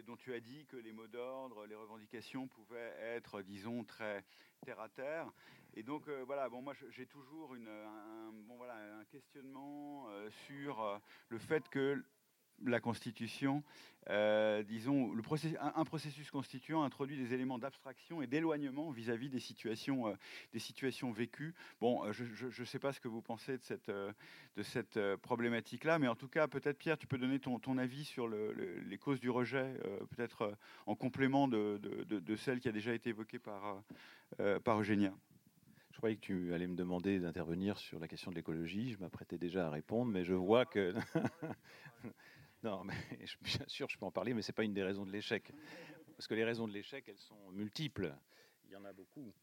dont 0.05 0.15
tu 0.15 0.33
as 0.33 0.39
dit 0.39 0.65
que 0.65 0.77
les 0.77 0.91
mots 0.91 1.07
d'ordre, 1.07 1.65
les 1.67 1.75
revendications 1.75 2.47
pouvaient 2.47 2.93
être, 2.99 3.41
disons, 3.41 3.83
très 3.83 4.23
terre 4.65 4.79
à 4.79 4.89
terre. 4.89 5.31
Et 5.75 5.83
donc 5.83 6.09
voilà, 6.25 6.49
bon 6.49 6.63
moi 6.63 6.73
j'ai 6.89 7.05
toujours 7.05 7.53
une, 7.53 7.69
bon, 8.47 8.55
voilà, 8.55 8.75
un 8.99 9.05
questionnement 9.05 10.07
sur 10.47 10.99
le 11.29 11.37
fait 11.37 11.69
que 11.69 12.03
la 12.65 12.79
Constitution, 12.79 13.63
euh, 14.09 14.63
disons, 14.63 15.13
le 15.13 15.21
un, 15.59 15.83
processus 15.83 16.31
constituant 16.31 16.83
introduit 16.83 17.17
des 17.17 17.33
éléments 17.33 17.59
d'abstraction 17.59 18.21
et 18.21 18.27
d'éloignement 18.27 18.89
vis-à-vis 18.89 19.29
des 19.29 19.39
situations, 19.39 20.07
euh, 20.07 20.13
des 20.53 20.59
situations 20.59 21.11
vécues. 21.11 21.53
Bon, 21.81 22.05
euh, 22.05 22.13
je 22.13 22.61
ne 22.61 22.65
sais 22.65 22.79
pas 22.79 22.93
ce 22.93 22.99
que 22.99 23.09
vous 23.09 23.21
pensez 23.21 23.57
de 23.57 23.63
cette, 23.63 23.89
de 23.89 24.63
cette 24.63 24.99
problématique-là, 25.17 25.99
mais 25.99 26.07
en 26.07 26.15
tout 26.15 26.29
cas, 26.29 26.47
peut-être 26.47 26.77
Pierre, 26.77 26.97
tu 26.97 27.07
peux 27.07 27.17
donner 27.17 27.39
ton, 27.39 27.59
ton 27.59 27.77
avis 27.77 28.05
sur 28.05 28.27
les 28.27 28.97
causes 28.97 29.19
du 29.19 29.29
rejet, 29.29 29.73
peut-être 30.09 30.57
en 30.85 30.95
complément 30.95 31.47
de, 31.47 31.77
de, 31.77 32.19
de, 32.19 32.35
celle 32.35 32.59
qui 32.59 32.69
a 32.69 32.71
déjà 32.71 32.93
été 32.93 33.09
évoquée 33.09 33.39
par, 33.39 33.83
par 34.63 34.79
Eugénia. 34.79 35.13
Je 35.97 35.97
croyais 35.97 36.15
que 36.15 36.21
tu 36.21 36.53
allais 36.53 36.67
me 36.67 36.75
demander 36.75 37.19
d'intervenir 37.19 37.79
sur 37.79 37.99
la 37.99 38.07
question 38.07 38.29
de 38.29 38.35
l'écologie. 38.35 38.93
Je 38.93 38.99
m'apprêtais 38.99 39.39
déjà 39.39 39.65
à 39.65 39.69
répondre, 39.71 40.11
mais 40.11 40.23
je 40.23 40.35
vois 40.35 40.65
que 40.65 40.93
Non, 42.67 42.83
mais 42.83 42.95
bien 43.41 43.65
sûr, 43.67 43.87
je 43.89 43.97
peux 43.97 44.05
en 44.05 44.11
parler, 44.11 44.33
mais 44.33 44.41
ce 44.41 44.51
n'est 44.51 44.55
pas 44.55 44.65
une 44.65 44.73
des 44.73 44.83
raisons 44.83 45.05
de 45.05 45.11
l'échec. 45.11 45.53
Parce 46.17 46.27
que 46.27 46.33
les 46.33 46.43
raisons 46.43 46.67
de 46.67 46.73
l'échec, 46.73 47.05
elles 47.07 47.17
sont 47.17 47.49
multiples. 47.51 48.13
Il 48.65 48.71
y 48.71 48.75
en 48.75 48.83
a 48.83 48.91
beaucoup. 48.91 49.33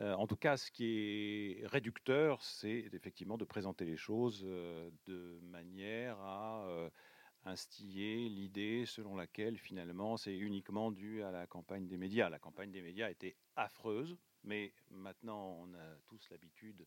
Euh, 0.00 0.12
en 0.12 0.26
tout 0.26 0.36
cas, 0.36 0.58
ce 0.58 0.70
qui 0.70 0.84
est 0.84 1.66
réducteur, 1.66 2.42
c'est 2.42 2.90
effectivement 2.92 3.38
de 3.38 3.46
présenter 3.46 3.86
les 3.86 3.96
choses 3.96 4.42
euh, 4.44 4.90
de 5.06 5.38
manière 5.44 6.18
à 6.20 6.66
euh, 6.66 6.90
instiller 7.44 8.28
l'idée 8.28 8.84
selon 8.84 9.16
laquelle 9.16 9.56
finalement 9.56 10.18
c'est 10.18 10.36
uniquement 10.36 10.90
dû 10.90 11.22
à 11.22 11.30
la 11.30 11.46
campagne 11.46 11.86
des 11.86 11.96
médias. 11.96 12.28
La 12.28 12.38
campagne 12.38 12.70
des 12.70 12.82
médias 12.82 13.08
était 13.08 13.36
affreuse, 13.56 14.18
mais 14.42 14.74
maintenant 14.90 15.56
on 15.60 15.72
a 15.72 15.96
tous 16.08 16.28
l'habitude 16.30 16.86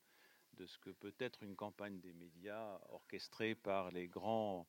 de 0.53 0.65
ce 0.67 0.77
que 0.77 0.89
peut 0.89 1.15
être 1.19 1.43
une 1.43 1.55
campagne 1.55 1.99
des 2.01 2.13
médias 2.13 2.79
orchestrée 2.89 3.55
par 3.55 3.91
les 3.91 4.07
grands 4.07 4.67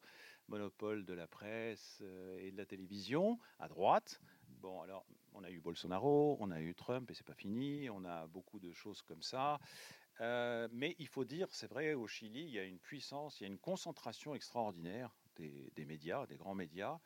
monopole 0.49 1.05
de 1.05 1.15
la 1.15 1.27
presse 1.27 1.99
euh, 2.03 2.39
et 2.41 2.51
de 2.51 2.57
la 2.57 2.67
télévision 2.67 3.39
à 3.59 3.69
droite. 3.69 4.21
Bon, 4.61 4.81
alors, 4.83 5.07
on 5.35 5.45
a 5.45 5.51
eu 5.51 5.61
Bolsonaro, 5.61 6.37
on 6.41 6.51
a 6.51 6.61
eu 6.61 6.75
Trump, 6.75 7.11
et 7.11 7.15
c'est 7.15 7.27
pas 7.27 7.35
fini. 7.35 7.89
On 7.91 8.05
a 8.05 8.27
beaucoup 8.27 8.59
de 8.59 8.73
choses 8.73 9.03
comme 9.03 9.23
ça. 9.23 9.61
Euh, 10.21 10.69
mais 10.73 10.97
il 10.99 11.07
faut 11.07 11.25
dire, 11.25 11.47
c'est 11.51 11.69
vrai, 11.69 11.95
au 11.95 12.07
Chili, 12.07 12.43
il 12.43 12.51
y 12.51 12.59
a 12.59 12.65
une 12.65 12.79
puissance, 12.79 13.41
il 13.41 13.45
y 13.45 13.47
a 13.47 13.49
une 13.49 13.59
concentration 13.59 14.35
extraordinaire 14.35 15.15
des, 15.37 15.85
médias, 15.87 16.27
des 16.27 16.37
grands 16.37 16.55
médias. 16.57 16.99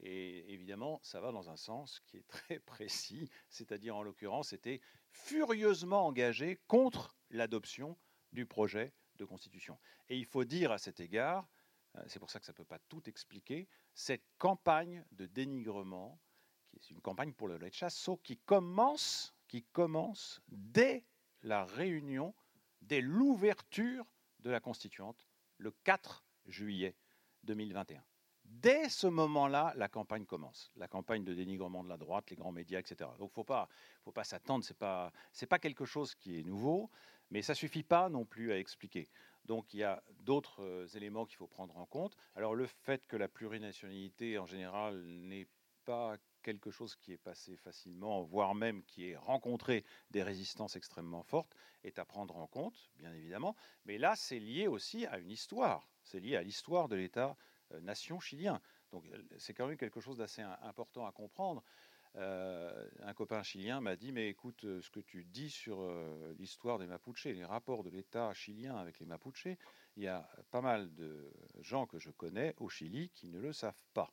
Et 0.00 0.52
évidemment, 0.52 0.98
ça 1.02 1.20
va 1.20 1.30
dans 1.30 1.48
un 1.48 1.56
sens 1.56 2.00
qui 2.00 2.16
est 2.16 2.26
très 2.26 2.58
précis, 2.66 3.30
c'est-à-dire 3.48 3.96
en 3.96 4.02
l'occurrence, 4.02 4.48
c'était 4.48 4.80
furieusement 5.10 6.06
engagé 6.06 6.58
contre 6.66 7.16
l'adoption 7.30 7.96
du 8.32 8.46
projet 8.46 8.92
de 9.16 9.24
constitution. 9.24 9.78
Et 10.08 10.18
il 10.18 10.26
faut 10.26 10.44
dire 10.44 10.72
à 10.72 10.78
cet 10.78 11.00
égard 11.00 11.48
c'est 12.06 12.18
pour 12.18 12.30
ça 12.30 12.40
que 12.40 12.46
ça 12.46 12.52
ne 12.52 12.56
peut 12.56 12.64
pas 12.64 12.78
tout 12.88 13.08
expliquer, 13.08 13.68
cette 13.94 14.24
campagne 14.38 15.04
de 15.12 15.26
dénigrement, 15.26 16.18
qui 16.80 16.92
est 16.92 16.94
une 16.94 17.00
campagne 17.00 17.32
pour 17.32 17.48
le 17.48 17.56
rechazo, 17.56 18.18
qui 18.18 18.36
commence, 18.38 19.34
qui 19.48 19.62
commence 19.64 20.40
dès 20.48 21.04
la 21.42 21.64
réunion, 21.64 22.34
dès 22.82 23.00
l'ouverture 23.00 24.04
de 24.40 24.50
la 24.50 24.60
constituante, 24.60 25.26
le 25.58 25.70
4 25.84 26.24
juillet 26.46 26.96
2021. 27.44 28.04
Dès 28.44 28.88
ce 28.88 29.06
moment-là, 29.08 29.72
la 29.76 29.88
campagne 29.88 30.24
commence. 30.24 30.70
La 30.76 30.86
campagne 30.86 31.24
de 31.24 31.34
dénigrement 31.34 31.82
de 31.82 31.88
la 31.88 31.96
droite, 31.96 32.30
les 32.30 32.36
grands 32.36 32.52
médias, 32.52 32.78
etc. 32.78 33.10
Donc, 33.18 33.30
il 33.30 33.32
ne 33.32 33.34
faut 33.34 33.44
pas, 33.44 33.68
faut 34.04 34.12
pas 34.12 34.24
s'attendre. 34.24 34.64
Ce 34.64 34.72
n'est 34.72 34.76
pas, 34.76 35.12
pas 35.48 35.58
quelque 35.58 35.84
chose 35.84 36.14
qui 36.14 36.38
est 36.38 36.44
nouveau, 36.44 36.90
mais 37.30 37.42
ça 37.42 37.54
ne 37.54 37.56
suffit 37.56 37.82
pas 37.82 38.08
non 38.08 38.24
plus 38.24 38.52
à 38.52 38.58
expliquer. 38.58 39.08
Donc 39.46 39.72
il 39.72 39.80
y 39.80 39.84
a 39.84 40.02
d'autres 40.20 40.62
euh, 40.62 40.86
éléments 40.94 41.24
qu'il 41.24 41.36
faut 41.36 41.46
prendre 41.46 41.76
en 41.76 41.86
compte. 41.86 42.16
Alors 42.34 42.54
le 42.54 42.66
fait 42.66 43.06
que 43.06 43.16
la 43.16 43.28
plurinationalité 43.28 44.38
en 44.38 44.46
général 44.46 45.00
n'est 45.02 45.48
pas 45.84 46.16
quelque 46.42 46.70
chose 46.70 46.94
qui 46.96 47.12
est 47.12 47.18
passé 47.18 47.56
facilement, 47.56 48.22
voire 48.22 48.54
même 48.54 48.84
qui 48.84 49.10
est 49.10 49.16
rencontré 49.16 49.84
des 50.10 50.22
résistances 50.22 50.76
extrêmement 50.76 51.22
fortes, 51.22 51.56
est 51.82 51.98
à 51.98 52.04
prendre 52.04 52.36
en 52.36 52.46
compte, 52.46 52.90
bien 52.98 53.12
évidemment. 53.12 53.56
Mais 53.84 53.98
là, 53.98 54.14
c'est 54.16 54.38
lié 54.38 54.68
aussi 54.68 55.06
à 55.06 55.18
une 55.18 55.30
histoire. 55.30 55.88
C'est 56.04 56.20
lié 56.20 56.36
à 56.36 56.42
l'histoire 56.42 56.88
de 56.88 56.96
l'État-nation 56.96 58.16
euh, 58.16 58.20
chilien. 58.20 58.60
Donc 58.92 59.04
c'est 59.38 59.54
quand 59.54 59.66
même 59.66 59.76
quelque 59.76 60.00
chose 60.00 60.18
d'assez 60.18 60.42
important 60.42 61.06
à 61.06 61.12
comprendre. 61.12 61.64
Euh, 62.18 62.88
un 63.02 63.12
copain 63.12 63.42
chilien 63.42 63.80
m'a 63.80 63.94
dit 63.94 64.10
Mais 64.10 64.28
écoute, 64.28 64.64
euh, 64.64 64.80
ce 64.80 64.88
que 64.90 65.00
tu 65.00 65.24
dis 65.24 65.50
sur 65.50 65.80
euh, 65.80 66.34
l'histoire 66.38 66.78
des 66.78 66.86
Mapuches, 66.86 67.26
les 67.26 67.44
rapports 67.44 67.82
de 67.82 67.90
l'État 67.90 68.32
chilien 68.32 68.76
avec 68.76 68.98
les 69.00 69.06
Mapuches, 69.06 69.48
il 69.96 70.02
y 70.02 70.08
a 70.08 70.26
pas 70.50 70.62
mal 70.62 70.94
de 70.94 71.30
gens 71.60 71.86
que 71.86 71.98
je 71.98 72.10
connais 72.10 72.54
au 72.56 72.70
Chili 72.70 73.10
qui 73.10 73.28
ne 73.28 73.38
le 73.38 73.52
savent 73.52 73.74
pas. 73.92 74.10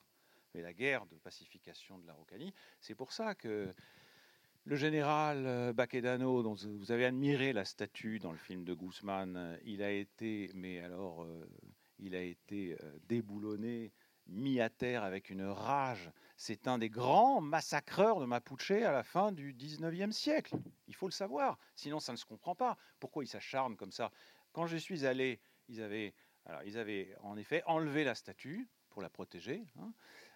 Mais 0.54 0.62
la 0.62 0.74
guerre 0.74 1.06
de 1.06 1.16
pacification 1.16 1.98
de 1.98 2.06
l'Araucanie, 2.06 2.54
c'est 2.82 2.96
pour 2.96 3.14
ça 3.14 3.36
que 3.36 3.72
le 4.66 4.76
général 4.76 5.74
Baquedano, 5.74 6.44
dont 6.44 6.54
vous 6.54 6.92
avez 6.92 7.06
admiré 7.06 7.54
la 7.54 7.66
statue 7.66 8.20
dans 8.20 8.32
le 8.32 8.38
film 8.38 8.64
de 8.64 8.74
Guzman, 8.74 9.60
il 9.66 9.82
a 9.82 9.92
été, 9.92 10.52
mais 10.54 10.80
alors, 10.80 11.28
il 12.00 12.16
a 12.16 12.22
été 12.22 12.78
déboulonné 13.08 13.92
mis 14.28 14.60
à 14.60 14.70
terre 14.70 15.04
avec 15.04 15.30
une 15.30 15.44
rage. 15.44 16.12
C'est 16.46 16.68
un 16.68 16.78
des 16.78 16.90
grands 16.90 17.40
massacreurs 17.40 18.20
de 18.20 18.26
Mapuche 18.26 18.72
à 18.72 18.92
la 18.92 19.04
fin 19.04 19.32
du 19.32 19.54
19e 19.54 20.12
siècle. 20.12 20.58
Il 20.88 20.94
faut 20.94 21.08
le 21.08 21.14
savoir, 21.14 21.58
sinon 21.74 22.02
ça 22.02 22.12
ne 22.12 22.18
se 22.18 22.26
comprend 22.26 22.54
pas. 22.54 22.78
Pourquoi 23.00 23.24
ils 23.24 23.30
s'acharnent 23.30 23.78
comme 23.78 23.94
ça? 23.94 24.12
Quand 24.52 24.68
je 24.68 24.76
suis 24.76 25.06
allé, 25.06 25.40
ils 25.70 25.82
avaient, 25.82 26.14
alors, 26.46 26.62
ils 26.64 26.78
avaient 26.78 27.16
en 27.22 27.38
effet 27.38 27.64
enlevé 27.66 28.04
la 28.04 28.14
statue 28.14 28.68
pour 28.90 29.02
la 29.02 29.10
protéger 29.10 29.66
hein, 29.80 29.94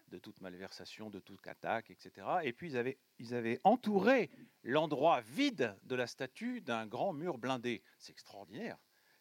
de 0.08 0.18
toute 0.18 0.40
malversation, 0.40 1.10
de 1.10 1.20
toute 1.20 1.46
attaque, 1.46 1.92
etc. 1.92 2.26
Et 2.44 2.54
puis 2.54 2.70
ils 2.70 2.78
avaient, 2.78 3.00
ils 3.20 3.36
avaient 3.36 3.60
entouré 3.66 4.30
l'endroit 4.64 5.20
vide 5.20 5.78
de 5.84 5.96
la 5.96 6.08
statue 6.08 6.62
d'un 6.62 6.88
grand 6.88 7.12
mur 7.12 7.38
blindé. 7.38 7.84
C'est 8.00 8.14
extraordinaire. 8.14 8.78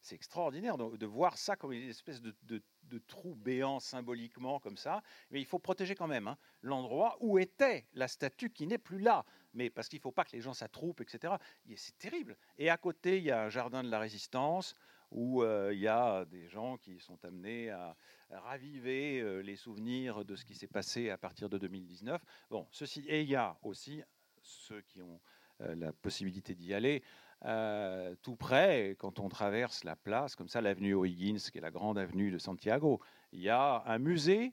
C'est 0.06 0.14
extraordinaire 0.14 0.78
de, 0.78 1.06
voir 1.06 1.36
ça 1.36 1.56
comme 1.56 1.72
une 1.72 1.88
espèce 1.88 2.22
de, 2.22 2.62
trou 3.08 3.34
béant 3.34 3.80
symboliquement 3.80 4.60
comme 4.60 4.76
ça. 4.76 5.02
Mais 5.32 5.40
il 5.40 5.44
faut 5.44 5.58
protéger 5.58 5.96
quand 5.96 6.06
même 6.06 6.28
hein, 6.28 6.38
l'endroit 6.62 7.16
où 7.18 7.40
était 7.40 7.88
la 7.92 8.06
statue 8.06 8.50
qui 8.50 8.68
n'est 8.68 8.78
plus 8.78 9.00
là. 9.00 9.24
Mais 9.52 9.68
parce 9.68 9.88
qu'il 9.88 9.98
ne 9.98 10.02
faut 10.02 10.12
pas 10.12 10.24
que 10.24 10.30
les 10.30 10.40
gens 10.40 10.54
s'attroupent, 10.54 11.00
etc. 11.00 11.34
C'est 11.74 11.98
terrible. 11.98 12.36
Et 12.56 12.70
à 12.70 12.76
côté, 12.76 13.18
il 13.18 13.24
y 13.24 13.32
a 13.32 13.42
un 13.42 13.48
jardin 13.48 13.82
de 13.82 13.90
la 13.90 13.98
résistance 13.98 14.76
où 15.10 15.42
euh, 15.42 15.74
il 15.74 15.80
y 15.80 15.88
a 15.88 16.24
des 16.26 16.46
gens 16.46 16.76
qui 16.76 17.00
sont 17.00 17.24
amenés 17.24 17.70
à, 17.70 17.96
raviver 18.30 19.20
euh, 19.20 19.40
les 19.40 19.56
souvenirs 19.56 20.24
de 20.24 20.36
ce 20.36 20.44
qui 20.44 20.54
s'est 20.54 20.68
passé 20.68 21.10
à 21.10 21.18
partir 21.18 21.48
de 21.48 21.58
2019. 21.58 22.22
Bon, 22.50 22.68
ceci, 22.70 23.00
et 23.08 23.22
il 23.22 23.28
y 23.28 23.34
a 23.34 23.58
aussi 23.64 24.04
ceux 24.40 24.82
qui 24.82 25.02
ont 25.02 25.20
euh, 25.62 25.74
la 25.74 25.92
possibilité 25.92 26.54
d'y 26.54 26.74
aller, 26.74 27.02
euh, 27.44 28.14
tout 28.22 28.36
près, 28.36 28.96
quand 28.98 29.20
on 29.20 29.28
traverse 29.28 29.84
la 29.84 29.96
place, 29.96 30.34
comme 30.34 30.48
ça, 30.48 30.60
l'avenue 30.60 30.94
O'Higgins, 30.94 31.38
qui 31.50 31.58
est 31.58 31.62
la 31.62 31.70
grande 31.70 31.98
avenue 31.98 32.30
de 32.30 32.38
Santiago, 32.38 33.00
il 33.32 33.40
y 33.40 33.50
a 33.50 33.82
un 33.86 33.98
musée 33.98 34.52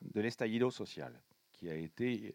de 0.00 0.20
l'estallido 0.20 0.70
social, 0.70 1.20
qui 1.52 1.70
a 1.70 1.74
été 1.74 2.34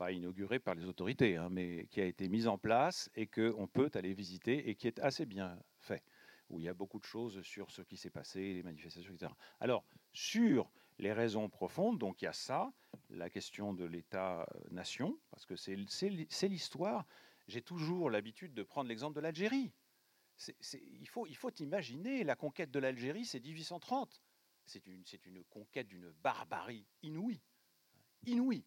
pas 0.00 0.12
inauguré 0.12 0.58
par 0.58 0.74
les 0.74 0.86
autorités, 0.86 1.36
hein, 1.36 1.48
mais 1.50 1.86
qui 1.90 2.00
a 2.00 2.06
été 2.06 2.30
mise 2.30 2.48
en 2.48 2.56
place 2.56 3.10
et 3.16 3.26
qu'on 3.26 3.66
peut 3.66 3.90
aller 3.92 4.14
visiter 4.14 4.70
et 4.70 4.74
qui 4.74 4.86
est 4.86 4.98
assez 5.00 5.26
bien 5.26 5.58
fait, 5.78 6.02
où 6.48 6.58
il 6.58 6.64
y 6.64 6.70
a 6.70 6.72
beaucoup 6.72 6.98
de 6.98 7.04
choses 7.04 7.42
sur 7.42 7.70
ce 7.70 7.82
qui 7.82 7.98
s'est 7.98 8.08
passé, 8.08 8.54
les 8.54 8.62
manifestations, 8.62 9.12
etc. 9.12 9.30
Alors, 9.60 9.84
sur 10.14 10.70
les 10.98 11.12
raisons 11.12 11.50
profondes, 11.50 11.98
donc 11.98 12.22
il 12.22 12.24
y 12.24 12.28
a 12.28 12.32
ça, 12.32 12.72
la 13.10 13.28
question 13.28 13.74
de 13.74 13.84
l'État-nation, 13.84 15.18
parce 15.30 15.44
que 15.44 15.54
c'est 15.54 16.48
l'histoire. 16.48 17.04
J'ai 17.50 17.62
toujours 17.62 18.10
l'habitude 18.10 18.54
de 18.54 18.62
prendre 18.62 18.88
l'exemple 18.88 19.16
de 19.16 19.20
l'Algérie. 19.20 19.72
il, 20.72 21.08
faut, 21.08 21.26
il 21.26 21.34
faut 21.36 21.50
imaginer, 21.58 22.22
la 22.22 22.36
conquête 22.36 22.70
de 22.70 22.78
l'Algérie, 22.78 23.24
c'est 23.24 23.40
1830. 23.40 24.22
C'est 24.66 24.86
une, 24.86 25.02
une 25.26 25.44
conquête 25.44 25.88
d'une 25.88 26.10
barbarie 26.22 26.86
inouïe. 27.02 27.42
Inouïe 28.26 28.64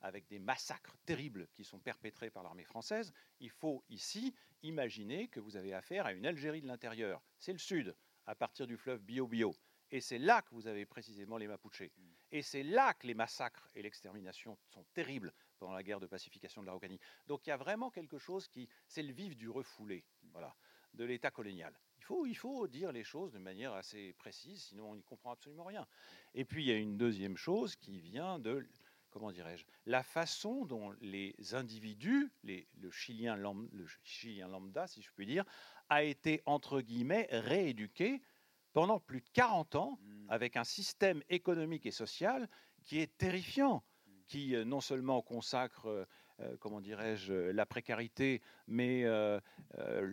avec 0.00 0.26
des 0.28 0.38
massacres 0.38 0.96
terribles 1.06 1.48
qui 1.54 1.64
sont 1.64 1.78
perpétrés 1.80 2.30
par 2.30 2.42
l'armée 2.42 2.64
française, 2.64 3.12
il 3.40 3.50
faut 3.50 3.82
ici 3.88 4.34
imaginer 4.62 5.28
que 5.28 5.40
vous 5.40 5.56
avez 5.56 5.72
affaire 5.72 6.06
à 6.06 6.12
une 6.12 6.26
Algérie 6.26 6.60
de 6.60 6.66
l'intérieur. 6.66 7.22
C'est 7.38 7.52
le 7.52 7.58
sud, 7.58 7.96
à 8.26 8.34
partir 8.34 8.66
du 8.66 8.76
fleuve 8.76 9.02
Bio-Bio. 9.02 9.54
Et 9.90 10.00
c'est 10.00 10.18
là 10.18 10.42
que 10.42 10.54
vous 10.54 10.66
avez 10.66 10.84
précisément 10.84 11.38
les 11.38 11.46
Mapuches. 11.46 11.90
Et 12.32 12.42
c'est 12.42 12.62
là 12.62 12.94
que 12.94 13.06
les 13.06 13.14
massacres 13.14 13.70
et 13.74 13.82
l'extermination 13.82 14.58
sont 14.68 14.84
terribles 14.92 15.32
pendant 15.64 15.76
la 15.76 15.82
guerre 15.82 16.00
de 16.00 16.06
pacification 16.06 16.60
de 16.60 16.66
l'Araucanie. 16.66 17.00
Donc 17.26 17.46
il 17.46 17.48
y 17.48 17.52
a 17.52 17.56
vraiment 17.56 17.90
quelque 17.90 18.18
chose 18.18 18.48
qui, 18.48 18.68
c'est 18.86 19.02
le 19.02 19.14
vif 19.14 19.34
du 19.34 19.48
refoulé, 19.48 20.04
voilà, 20.32 20.54
de 20.92 21.04
l'État 21.04 21.30
colonial. 21.30 21.74
Il 21.96 22.04
faut, 22.04 22.26
il 22.26 22.34
faut 22.34 22.68
dire 22.68 22.92
les 22.92 23.02
choses 23.02 23.32
de 23.32 23.38
manière 23.38 23.72
assez 23.72 24.12
précise, 24.12 24.64
sinon 24.64 24.90
on 24.90 24.94
n'y 24.94 25.02
comprend 25.02 25.32
absolument 25.32 25.64
rien. 25.64 25.86
Et 26.34 26.44
puis 26.44 26.64
il 26.64 26.68
y 26.68 26.72
a 26.72 26.76
une 26.76 26.98
deuxième 26.98 27.38
chose 27.38 27.76
qui 27.76 27.98
vient 27.98 28.38
de 28.38 28.68
comment 29.08 29.32
dirais-je, 29.32 29.64
la 29.86 30.02
façon 30.02 30.66
dont 30.66 30.92
les 31.00 31.34
individus, 31.52 32.30
le, 32.42 32.90
chilien 32.90 33.36
lambda, 33.36 33.70
le 33.72 33.86
chilien 34.02 34.48
lambda, 34.48 34.86
si 34.86 35.00
je 35.00 35.10
puis 35.12 35.24
dire, 35.24 35.44
a 35.88 36.02
été, 36.02 36.42
entre 36.44 36.82
guillemets, 36.82 37.28
rééduqué 37.30 38.20
pendant 38.74 39.00
plus 39.00 39.20
de 39.20 39.28
40 39.32 39.76
ans 39.76 39.98
hmm. 40.02 40.26
avec 40.28 40.56
un 40.56 40.64
système 40.64 41.22
économique 41.30 41.86
et 41.86 41.92
social 41.92 42.50
qui 42.82 42.98
est 42.98 43.16
terrifiant, 43.16 43.82
qui 44.26 44.54
euh, 44.54 44.64
non 44.64 44.80
seulement 44.80 45.22
consacre, 45.22 45.86
euh, 45.86 46.04
euh, 46.40 46.56
comment 46.58 46.80
dirais-je, 46.80 47.32
la 47.32 47.66
précarité, 47.66 48.42
mais 48.66 49.04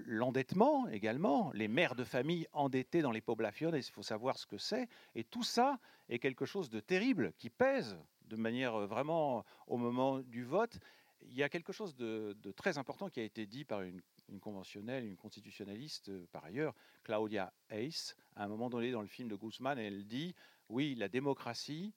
l'endettement 0.06 0.88
également, 0.90 1.52
les 1.54 1.68
mères 1.68 1.96
de 1.96 2.04
famille 2.04 2.48
endettées 2.54 3.02
dans 3.02 3.12
les 3.12 3.22
poblations, 3.22 3.74
il 3.74 3.84
faut 3.84 4.04
savoir 4.04 4.38
ce 4.38 4.46
que 4.46 4.58
c'est, 4.58 4.88
et 5.16 5.24
tout 5.24 5.44
ça 5.44 5.80
est 6.10 6.20
quelque 6.20 6.46
chose 6.46 6.70
de 6.70 6.80
terrible 6.80 7.34
qui 7.38 7.50
pèse 7.50 7.98
de 8.28 8.36
manière 8.36 8.78
vraiment 8.88 9.44
au 9.68 9.78
moment 9.78 10.20
du 10.20 10.44
vote. 10.44 10.80
Il 11.24 11.34
y 11.34 11.44
a 11.44 11.50
quelque 11.50 11.74
chose 11.74 11.96
de, 11.96 12.36
très 12.56 12.78
important 12.78 13.10
qui 13.10 13.20
a 13.20 13.24
été 13.24 13.46
dit 13.46 13.66
par 13.66 13.82
une, 13.82 14.02
conventionnelle, 14.40 15.06
une 15.06 15.18
constitutionnaliste 15.18 16.12
par 16.28 16.46
ailleurs, 16.46 16.74
Claudia 17.04 17.52
Ace, 17.70 18.16
à 18.36 18.46
un 18.46 18.48
moment 18.48 18.70
donné 18.70 18.92
dans 18.92 19.02
le 19.02 19.08
film 19.08 19.28
de 19.28 19.36
Guzman, 19.36 19.78
elle 19.78 20.06
dit 20.06 20.36
oui, 20.70 20.96
la 20.96 21.10
démocratie, 21.10 21.94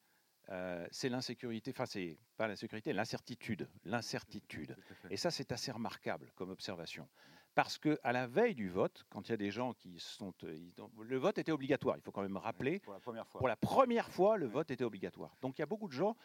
euh, 0.51 0.87
c'est 0.91 1.09
l'insécurité, 1.09 1.73
enfin 1.75 1.87
c'est 1.87 2.19
pas 2.37 2.49
l'insécurité, 2.49 2.93
l'incertitude, 2.93 3.69
l'incertitude. 3.85 4.77
Et 5.11 5.17
ça 5.17 5.31
c'est 5.31 5.53
assez 5.53 5.73
remarquable 5.73 6.33
comme 6.35 6.51
observation. 6.51 7.09
Parce 7.55 7.79
que 7.79 8.01
à 8.03 8.13
la 8.13 8.27
veille 8.27 8.55
du 8.55 8.69
vote, 8.69 9.05
quand 9.11 9.29
il 9.29 9.31
y 9.31 9.35
a 9.35 9.37
des 9.37 9.53
gens 9.53 9.75
qui 9.75 10.01
sont, 10.01 10.35
euh, 10.43 10.59
le 11.01 11.17
vote 11.19 11.39
était 11.39 11.53
obligatoire. 11.53 11.97
Il 11.97 12.03
faut 12.03 12.11
quand 12.11 12.23
même 12.23 12.37
rappeler. 12.37 12.81
Pour 12.81 12.93
la 12.93 13.01
première 13.01 13.29
fois. 13.29 13.39
Pour 13.39 13.49
la 13.49 13.57
première 13.57 14.11
fois, 14.11 14.37
le 14.37 14.47
vote 14.47 14.73
était 14.73 14.83
obligatoire. 14.83 15.37
Donc 15.41 15.59
il 15.59 15.61
y 15.61 15.63
a 15.63 15.67
beaucoup 15.67 15.87
de 15.87 15.93
gens. 15.93 16.17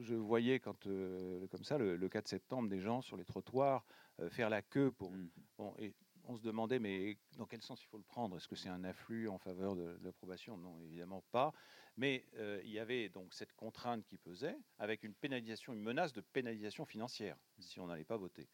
Je 0.00 0.14
voyais 0.14 0.60
quand, 0.60 0.86
euh, 0.86 1.46
comme 1.48 1.64
ça, 1.64 1.76
le, 1.76 2.08
4 2.08 2.28
septembre, 2.28 2.68
des 2.70 2.80
gens 2.80 3.02
sur 3.02 3.18
les 3.18 3.24
trottoirs 3.24 3.84
euh, 4.20 4.30
faire 4.30 4.48
la 4.48 4.62
queue 4.62 4.90
pour. 4.90 5.10
Mm. 5.10 5.28
Bon, 5.58 5.74
et 5.78 5.92
on 6.26 6.36
se 6.36 6.42
demandait, 6.42 6.78
mais 6.78 7.18
dans 7.36 7.44
quel 7.44 7.60
sens 7.60 7.82
il 7.82 7.86
faut 7.86 7.98
le 7.98 8.04
prendre? 8.04 8.36
Est-ce 8.36 8.48
que 8.48 8.56
c'est 8.56 8.70
un 8.70 8.84
afflux 8.84 9.28
en 9.28 9.36
faveur 9.36 9.76
de, 9.76 9.98
l'approbation? 10.02 10.56
Non, 10.56 10.80
évidemment 10.80 11.22
pas. 11.30 11.52
Mais 11.96 12.26
il 12.64 12.70
y 12.70 12.80
avait 12.80 13.08
donc 13.08 13.32
cette 13.32 13.52
contrainte 13.52 14.04
qui 14.04 14.18
pesait, 14.18 14.58
avec 14.78 15.04
une 15.04 15.14
pénalisation, 15.14 15.72
une 15.72 15.82
menace 15.82 16.12
de 16.12 16.20
pénalisation 16.20 16.84
financière 16.84 17.36
si 17.60 17.78
on 17.78 17.86
n'allait 17.86 18.04
pas 18.04 18.16
voter. 18.16 18.48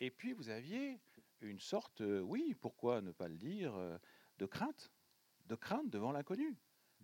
Et 0.00 0.10
puis 0.10 0.32
vous 0.32 0.48
aviez 0.48 1.00
une 1.40 1.60
sorte, 1.60 2.00
euh, 2.00 2.20
oui, 2.20 2.54
pourquoi 2.60 3.00
ne 3.00 3.12
pas 3.12 3.28
le 3.28 3.36
dire, 3.36 3.74
euh, 3.74 3.98
de 4.38 4.46
crainte, 4.46 4.92
de 5.46 5.54
crainte 5.54 5.90
devant 5.90 6.12
l'inconnu. 6.12 6.56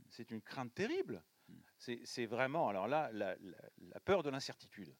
C'est 0.08 0.30
une 0.30 0.42
crainte 0.42 0.74
terrible. 0.74 1.22
C'est 1.78 2.26
vraiment, 2.26 2.68
alors 2.68 2.86
là, 2.86 3.10
la, 3.12 3.36
peur 4.04 4.22
de 4.22 4.30
l'incertitude. 4.30 4.94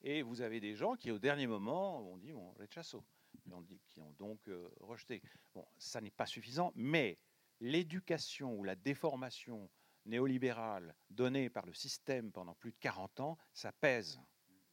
Et 0.00 0.22
vous 0.22 0.40
avez 0.40 0.60
des 0.60 0.74
gens 0.74 0.96
qui, 0.96 1.10
au 1.10 1.18
dernier 1.18 1.46
moment, 1.46 2.00
ont 2.00 2.16
dit, 2.16 2.32
bon, 2.32 2.52
rechazo, 2.52 3.04
qui 3.40 3.52
ont, 3.52 3.64
qui 3.86 4.00
ont 4.00 4.12
donc 4.18 4.48
euh, 4.48 4.68
rejeté. 4.80 5.22
Bon, 5.54 5.64
ça 5.78 6.00
n'est 6.00 6.10
pas 6.10 6.26
suffisant, 6.26 6.72
mais 6.74 7.18
l'éducation 7.60 8.58
ou 8.58 8.64
la 8.64 8.74
déformation 8.74 9.70
néolibérale 10.04 10.94
donnée 11.10 11.50
par 11.50 11.66
le 11.66 11.74
système 11.74 12.32
pendant 12.32 12.54
plus 12.54 12.72
de 12.72 12.78
40 12.78 13.20
ans, 13.20 13.38
ça 13.52 13.72
pèse. 13.72 14.20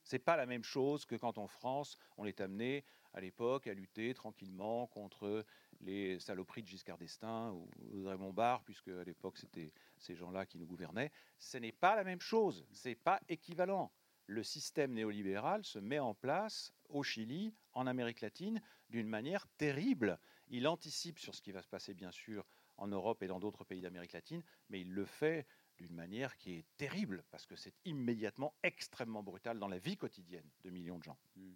C'est 0.03 0.19
pas 0.19 0.37
la 0.37 0.45
même 0.45 0.63
chose 0.63 1.05
que 1.05 1.15
quand 1.15 1.37
en 1.37 1.47
France, 1.47 1.97
on 2.17 2.25
est 2.25 2.41
amené 2.41 2.83
à 3.13 3.21
l'époque 3.21 3.67
à 3.67 3.73
lutter 3.73 4.13
tranquillement 4.13 4.87
contre 4.87 5.45
les 5.81 6.19
saloperies 6.19 6.63
de 6.63 6.67
Giscard 6.67 6.97
d'Estaing 6.97 7.51
ou 7.51 7.69
Raymond 8.05 8.33
Barre, 8.33 8.63
puisque 8.63 8.89
à 8.89 9.03
l'époque 9.03 9.37
c'était 9.37 9.71
ces 9.97 10.15
gens-là 10.15 10.45
qui 10.45 10.57
nous 10.57 10.67
gouvernaient. 10.67 11.11
Ce 11.37 11.57
n'est 11.57 11.71
pas 11.71 11.95
la 11.95 12.03
même 12.03 12.21
chose, 12.21 12.65
c'est 12.71 12.95
pas 12.95 13.19
équivalent. 13.29 13.91
Le 14.27 14.43
système 14.43 14.93
néolibéral 14.93 15.63
se 15.63 15.79
met 15.79 15.99
en 15.99 16.13
place 16.13 16.71
au 16.89 17.01
Chili, 17.01 17.53
en 17.73 17.87
Amérique 17.87 18.21
latine, 18.21 18.61
d'une 18.89 19.07
manière 19.07 19.47
terrible. 19.57 20.19
Il 20.49 20.67
anticipe 20.67 21.19
sur 21.19 21.33
ce 21.33 21.41
qui 21.41 21.51
va 21.51 21.63
se 21.63 21.67
passer, 21.67 21.93
bien 21.93 22.11
sûr, 22.11 22.45
en 22.79 22.87
Europe 22.87 23.21
et 23.23 23.27
dans 23.27 23.39
d'autres 23.39 23.63
pays 23.63 23.81
d'Amérique 23.81 24.13
latine, 24.13 24.43
mais 24.69 24.81
il 24.81 24.93
le 24.93 25.05
fait 25.05 25.45
d'une 25.77 25.93
manière 25.93 26.35
qui 26.37 26.55
est 26.55 26.65
terrible, 26.77 27.23
parce 27.31 27.45
que 27.45 27.55
c'est 27.55 27.73
immédiatement 27.85 28.53
extrêmement 28.63 29.23
brutal 29.23 29.59
dans 29.59 29.67
la 29.67 29.79
vie 29.79 29.95
quotidienne 29.95 30.49
de 30.63 30.69
millions 30.69 30.97
de 30.97 31.03
gens. 31.03 31.17
Mmh, 31.35 31.53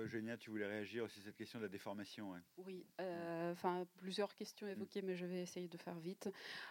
Eugénia, 0.00 0.36
tu 0.36 0.50
voulais 0.50 0.66
réagir 0.66 1.04
aussi 1.04 1.20
à 1.20 1.22
cette 1.22 1.36
question 1.36 1.58
de 1.58 1.64
la 1.64 1.68
déformation. 1.68 2.32
Oui, 2.58 2.84
euh, 3.00 3.52
enfin 3.52 3.86
plusieurs 3.96 4.34
questions 4.34 4.66
évoquées, 4.66 5.02
mais 5.02 5.16
je 5.16 5.26
vais 5.26 5.42
essayer 5.42 5.68
de 5.68 5.76
faire 5.76 5.98
vite. 5.98 6.30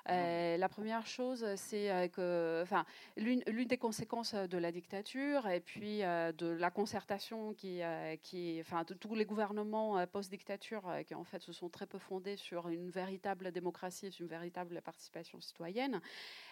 Euh, 0.09 0.57
la 0.57 0.69
première 0.69 1.05
chose, 1.07 1.45
c'est 1.55 1.91
euh, 1.91 2.07
que, 2.07 2.61
enfin, 2.63 2.85
l'une 3.17 3.41
des 3.41 3.77
conséquences 3.77 4.35
de 4.35 4.57
la 4.57 4.71
dictature 4.71 5.47
et 5.47 5.59
puis 5.59 5.99
de 5.99 6.47
la 6.47 6.69
concertation 6.69 7.53
qui, 7.53 7.81
qui, 8.21 8.57
enfin, 8.61 8.83
de 8.83 8.93
tous 8.93 9.15
les 9.15 9.25
gouvernements 9.25 10.05
post-dictature 10.07 10.83
qui 11.07 11.15
en 11.15 11.23
fait 11.23 11.41
se 11.41 11.51
sont 11.51 11.69
très 11.69 11.87
peu 11.87 11.99
fondés 11.99 12.35
sur 12.37 12.67
une 12.69 12.89
véritable 12.89 13.51
démocratie, 13.51 14.11
sur 14.11 14.23
une 14.23 14.29
véritable 14.29 14.81
participation 14.81 15.39
citoyenne, 15.41 16.01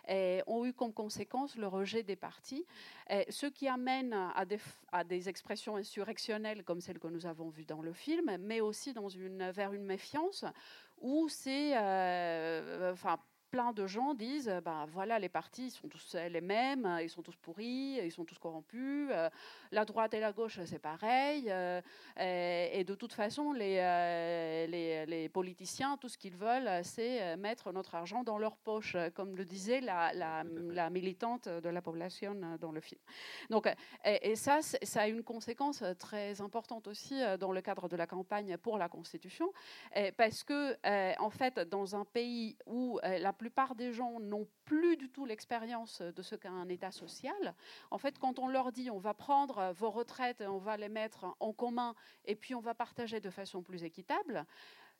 et 0.07 0.41
ont 0.47 0.65
eu 0.65 0.73
comme 0.73 0.93
conséquence 0.93 1.55
le 1.55 1.67
rejet 1.67 2.03
des 2.03 2.15
partis, 2.15 2.65
ce 3.29 3.45
qui 3.45 3.67
amène 3.67 4.13
à 4.13 4.45
des, 4.45 4.59
à 4.91 5.03
des 5.03 5.29
expressions 5.29 5.75
insurrectionnelles 5.75 6.62
comme 6.63 6.81
celle 6.81 6.99
que 6.99 7.07
nous 7.07 7.25
avons 7.25 7.49
vue 7.49 7.65
dans 7.65 7.81
le 7.81 7.93
film, 7.93 8.37
mais 8.39 8.61
aussi 8.61 8.93
dans 8.93 9.07
vers 9.51 9.73
une 9.73 9.85
méfiance 9.85 10.45
où 10.99 11.27
c'est, 11.29 11.77
euh, 11.77 12.93
plein 13.53 13.71
de 13.71 13.85
gens 13.85 14.15
disent 14.15 14.51
ben 14.65 14.87
voilà, 14.91 15.19
les 15.19 15.29
partis 15.29 15.69
sont 15.69 15.87
tous 15.87 16.15
les 16.15 16.41
mêmes, 16.41 16.97
ils 17.03 17.09
sont 17.09 17.21
tous 17.21 17.35
pourris, 17.35 17.99
ils 18.03 18.11
sont 18.11 18.25
tous 18.25 18.39
corrompus. 18.39 19.09
Euh, 19.11 19.29
la 19.71 19.85
droite 19.85 20.15
et 20.15 20.19
la 20.19 20.31
gauche, 20.31 20.59
c'est 20.65 20.79
pareil. 20.79 21.45
Euh, 21.51 21.79
et, 22.17 22.83
de 22.83 22.95
toute 22.95 23.13
façon, 23.13 23.51
les, 23.53 23.77
euh, 23.77 24.65
les, 24.65 25.05
les, 25.05 25.29
politiciens, 25.29 25.97
tout 25.97 26.09
ce 26.09 26.17
qu'ils 26.17 26.35
veulent, 26.35 26.83
c'est 26.83 27.37
mettre 27.37 27.71
notre 27.71 27.93
argent 27.93 28.23
dans 28.23 28.39
leur 28.39 28.57
poche, 28.57 28.97
comme 29.13 29.35
le 29.35 29.45
disait 29.45 29.81
la, 29.81 30.13
la, 30.13 30.43
la 30.71 30.89
militante 30.89 31.47
de 31.47 31.69
la 31.69 31.81
population 31.83 32.57
dans 32.59 32.71
le 32.71 32.81
film. 32.81 33.01
Donc, 33.51 33.71
et, 34.03 34.35
ça, 34.35 34.61
ça 34.61 35.01
a 35.01 35.07
une 35.07 35.23
conséquence 35.23 35.83
très 35.99 36.41
importante 36.41 36.87
aussi 36.87 37.21
dans 37.39 37.51
le 37.51 37.61
cadre 37.61 37.87
de 37.87 37.95
la 37.95 38.07
campagne 38.07 38.57
pour 38.57 38.79
la 38.79 38.89
Constitution, 38.89 39.51
parce 40.17 40.43
que, 40.43 40.75
en 41.19 41.29
fait, 41.29 41.59
dans 41.59 41.95
un 41.95 42.05
pays 42.05 42.57
où 42.65 42.99
la 43.03 43.33
plupart 43.43 43.75
des 43.75 43.91
gens 43.91 44.21
n'ont 44.21 44.47
plus 44.63 44.95
du 44.95 45.09
tout 45.09 45.25
l'expérience 45.25 46.01
de 46.01 46.21
ce 46.21 46.33
qu'est 46.35 46.47
un 46.47 46.69
État 46.69 46.91
social. 46.91 47.53
En 47.91 47.97
fait, 47.97 48.17
quand 48.17 48.39
on 48.39 48.47
leur 48.47 48.71
dit 48.71 48.89
on 48.89 48.99
va 48.99 49.13
prendre 49.13 49.73
vos 49.73 49.89
retraites, 49.89 50.41
on 50.47 50.59
va 50.59 50.77
les 50.77 50.87
mettre 50.87 51.35
en 51.41 51.51
commun 51.51 51.93
et 52.23 52.35
puis 52.35 52.55
on 52.55 52.61
va 52.61 52.73
partager 52.73 53.19
de 53.19 53.29
façon 53.29 53.61
plus 53.61 53.83
équitable, 53.83 54.45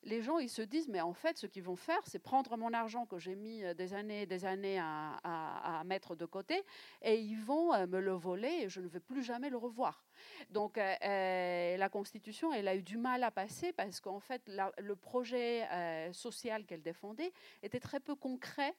les 0.04 0.22
gens 0.22 0.40
ils 0.40 0.50
se 0.50 0.62
disent 0.62 0.88
mais 0.88 1.02
en 1.02 1.14
fait 1.14 1.38
ce 1.38 1.48
qu'ils 1.48 1.64
vont 1.64 1.76
faire 1.76 2.02
c'est 2.06 2.20
prendre 2.20 2.58
mon 2.58 2.74
argent 2.74 3.06
que 3.06 3.18
j'ai 3.18 3.36
mis 3.36 3.64
des 3.76 3.94
années 3.94 4.24
et 4.24 4.26
des 4.26 4.46
années 4.46 4.80
à, 4.80 5.82
mettre 5.86 6.16
de 6.16 6.26
côté 6.26 6.64
et 7.02 7.20
ils 7.20 7.40
vont 7.40 7.74
euh, 7.74 7.88
me 7.88 8.00
le 8.00 8.14
voler 8.14 8.62
et 8.64 8.70
je 8.70 8.80
ne 8.80 8.88
vais 8.88 9.00
plus 9.00 9.24
jamais 9.24 9.50
le 9.50 9.58
revoir. 9.58 10.06
Donc 10.50 10.78
euh, 10.78 10.96
euh, 11.04 11.78
la 11.78 11.90
Constitution 11.90 12.54
elle 12.54 12.68
a 12.68 12.76
eu 12.76 12.84
du 12.84 12.98
mal 12.98 13.24
à 13.24 13.32
passer 13.32 13.74
parce 13.74 14.00
qu'en 14.00 14.20
fait 14.20 14.42
le 14.78 14.96
projet 14.96 15.68
social 16.14 16.66
qu'elle 16.66 16.82
défendait 16.82 17.34
était 17.62 17.80
très 17.80 18.00
peu 18.00 18.16
concret 18.16 18.74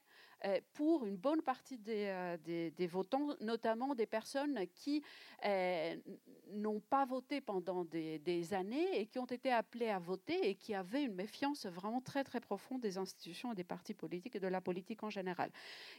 pour 0.75 1.07
une 1.07 1.17
bonne 1.17 1.43
partie 1.43 1.79
des, 1.79 2.71
des, 2.77 2.87
votants, 2.87 3.35
notamment 3.41 3.95
des 3.95 4.07
personnes 4.07 4.67
qui 4.75 5.03
n'ont 6.53 6.81
pas 6.81 7.05
voté 7.05 7.41
pendant 7.41 7.85
des, 7.85 8.55
années 8.55 9.01
et 9.01 9.07
qui 9.07 9.19
ont 9.19 9.27
été 9.27 9.51
appelées 9.51 9.89
à 9.89 9.99
voter 9.99 10.49
et 10.49 10.55
qui 10.55 10.75
avaient 10.75 11.05
une 11.05 11.15
méfiance 11.15 11.67
vraiment 11.67 12.01
très 12.01 12.25
très 12.25 12.41
profonde 12.41 12.81
des 12.81 12.99
institutions 12.99 13.53
et 13.53 13.55
des 13.55 13.65
partis 13.65 13.95
politiques 13.95 14.37
et 14.37 14.41
de 14.41 14.49
la 14.49 14.61
politique 14.61 15.03
en 15.03 15.11
général, 15.11 15.51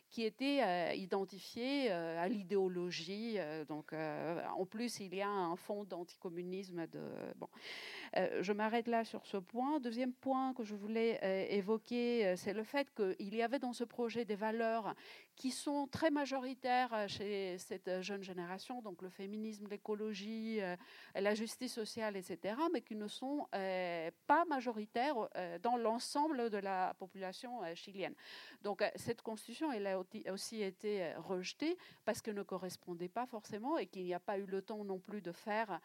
qui 0.10 0.24
étaient 0.24 0.96
identifiés 0.98 1.90
à 1.92 2.28
l'idéologie. 2.28 3.38
donc, 3.68 3.94
en 3.94 4.66
plus, 4.66 5.00
il 5.00 5.16
y 5.16 5.22
a 5.22 5.30
un 5.30 5.56
fond 5.56 5.84
d'anticommunisme. 5.84 6.88
De, 6.88 7.02
bon. 7.36 7.50
je 8.16 8.54
m'arrête 8.54 8.88
là 8.88 9.04
sur 9.04 9.26
ce 9.26 9.38
point. 9.38 9.80
Deuxième 9.80 10.14
point 10.14 10.54
que 10.54 10.64
je 10.64 10.76
voulais 10.76 11.20
évoquer, 11.52 12.36
c'est 12.38 12.54
le 12.54 12.64
fait 12.64 12.94
qu'il 12.94 13.36
y 13.36 13.42
avait 13.42 13.60
dans 13.60 13.74
ce 13.74 13.84
projet 13.84 14.26
des 14.26 14.35
valeurs 14.36 14.94
qui 15.36 15.52
sont 15.52 15.88
très 15.88 16.12
majoritaires 16.12 17.10
chez 17.10 17.58
cette 17.58 18.02
jeune 18.02 18.24
génération, 18.24 18.82
donc 18.82 19.02
le 19.02 19.10
féminisme, 19.10 19.68
l'écologie, 19.68 20.62
la 21.14 21.36
justice 21.36 21.74
sociale, 21.74 22.16
etc., 22.16 22.56
mais 22.72 22.82
qui 22.82 22.96
ne 22.96 23.08
sont 23.08 23.48
pas 23.52 24.46
majoritaires 24.48 25.28
dans 25.62 25.76
l'ensemble 25.76 26.50
de 26.50 26.58
la 26.58 26.94
population 27.00 27.60
chilienne. 27.76 28.16
Donc 28.62 28.82
cette 28.96 29.22
constitution, 29.22 29.74
elle 29.74 29.88
a 29.88 30.00
aussi 30.32 30.62
été 30.62 31.14
rejetée 31.16 31.78
parce 32.06 32.22
qu'elle 32.22 32.36
ne 32.36 32.44
correspondait 32.44 33.10
pas 33.10 33.26
forcément 33.26 33.78
et 33.78 33.88
qu'il 33.88 34.06
n'y 34.06 34.14
a 34.14 34.22
pas 34.22 34.38
eu 34.38 34.46
le 34.46 34.62
temps 34.62 34.86
non 34.86 35.00
plus 35.00 35.22
de 35.22 35.34
faire 35.34 35.82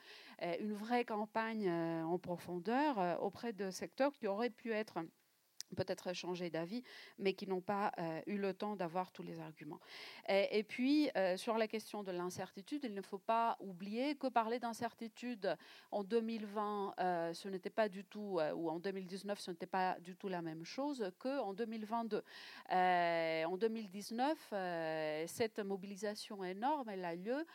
une 0.60 0.74
vraie 0.74 1.04
campagne 1.04 1.68
en 1.68 2.18
profondeur 2.20 3.20
auprès 3.20 3.52
de 3.52 3.70
secteurs 3.70 4.12
qui 4.12 4.28
auraient 4.28 4.50
pu 4.50 4.72
être 4.72 4.98
peut-être 5.76 6.12
changer 6.14 6.50
d'avis, 6.50 6.82
mais 7.18 7.34
qui 7.34 7.46
n'ont 7.46 7.60
pas 7.60 7.92
euh, 7.98 8.20
eu 8.26 8.36
le 8.36 8.54
temps 8.54 8.76
d'avoir 8.76 9.12
tous 9.12 9.22
les 9.22 9.38
arguments. 9.40 9.80
Et, 10.28 10.62
puis, 10.62 11.10
euh, 11.16 11.36
sur 11.36 11.58
la 11.58 11.66
question 11.66 12.02
de 12.02 12.12
l'incertitude, 12.12 12.84
il 12.84 12.94
ne 12.94 13.02
faut 13.02 13.18
pas 13.18 13.56
oublier 13.60 14.14
que 14.14 14.28
parler 14.28 14.58
d'incertitude 14.58 15.56
en 15.90 16.04
2020, 16.04 16.94
euh, 16.98 17.34
ce 17.34 17.48
n'était 17.48 17.70
pas 17.70 17.88
du 17.88 18.04
tout, 18.04 18.38
ou 18.54 18.70
en 18.70 18.78
2019, 18.78 19.40
ce 19.40 19.50
n'était 19.50 19.66
pas 19.66 19.98
du 20.00 20.16
tout 20.16 20.28
la 20.28 20.42
même 20.42 20.64
chose 20.64 21.10
qu'en 21.18 21.52
2022. 21.52 22.22
en 22.70 23.56
2019, 23.56 25.26
cette 25.26 25.58
mobilisation 25.58 26.44
énorme, 26.44 26.88
elle 26.88 27.04
a 27.04 27.14
lieu 27.14 27.46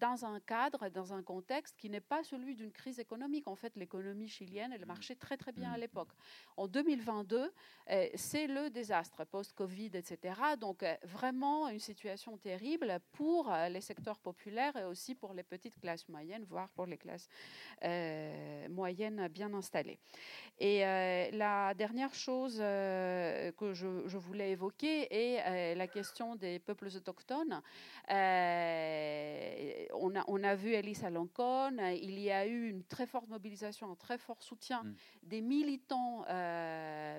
dans 0.00 0.24
un 0.24 0.40
cadre, 0.40 0.88
dans 0.88 1.12
un 1.12 1.22
contexte 1.22 1.76
qui 1.76 1.90
n'est 1.90 2.00
pas 2.00 2.22
celui 2.24 2.54
d'une 2.54 2.72
crise 2.72 2.98
économique. 2.98 3.46
En 3.48 3.56
fait, 3.56 3.76
l'économie 3.76 4.28
chilienne, 4.28 4.72
elle 4.72 4.82
mmh. 4.82 4.88
marchait 4.88 5.14
très 5.14 5.36
très 5.36 5.52
bien 5.52 5.72
à 5.72 5.76
mmh. 5.76 5.80
l'époque. 5.80 6.08
En 6.56 6.66
2022, 6.66 7.36
euh, 7.36 7.48
c'est 8.14 8.46
le 8.46 8.68
désastre 8.68 9.24
post-Covid, 9.24 9.90
etc. 9.94 10.34
Donc 10.60 10.82
euh, 10.82 10.94
vraiment 11.04 11.68
une 11.68 11.78
situation 11.78 12.36
terrible 12.36 12.98
pour 13.12 13.52
euh, 13.52 13.68
les 13.68 13.80
secteurs 13.80 14.18
populaires 14.18 14.76
et 14.76 14.84
aussi 14.84 15.14
pour 15.14 15.32
les 15.34 15.44
petites 15.44 15.78
classes 15.78 16.08
moyennes, 16.08 16.44
voire 16.44 16.68
pour 16.70 16.86
les 16.86 16.98
classes 16.98 17.28
moyennes 18.70 19.28
bien 19.28 19.52
installées. 19.54 19.98
Et 20.58 20.80
la 20.80 21.74
dernière 21.74 22.14
chose 22.14 22.56
que 22.58 23.72
je, 23.72 24.16
voulais 24.16 24.52
évoquer 24.52 25.06
est 25.10 25.74
la 25.74 25.86
question 25.86 26.36
des 26.36 26.58
peuples 26.58 26.88
autochtones. 26.96 27.60
on, 28.08 28.12
a, 30.16 30.24
on 30.26 30.42
a 30.42 30.54
vu 30.54 30.72
Elisa 30.72 31.10
Loncon, 31.10 31.76
il 31.78 32.18
y 32.18 32.30
a 32.30 32.46
eu 32.46 32.70
une 32.70 32.84
très 32.84 33.06
forte 33.06 33.28
mobilisation, 33.28 33.90
un 33.90 33.96
très 33.96 34.16
fort 34.18 34.42
soutien 34.42 34.82
mm. 34.82 34.94
des 35.24 35.40
militants 35.42 36.24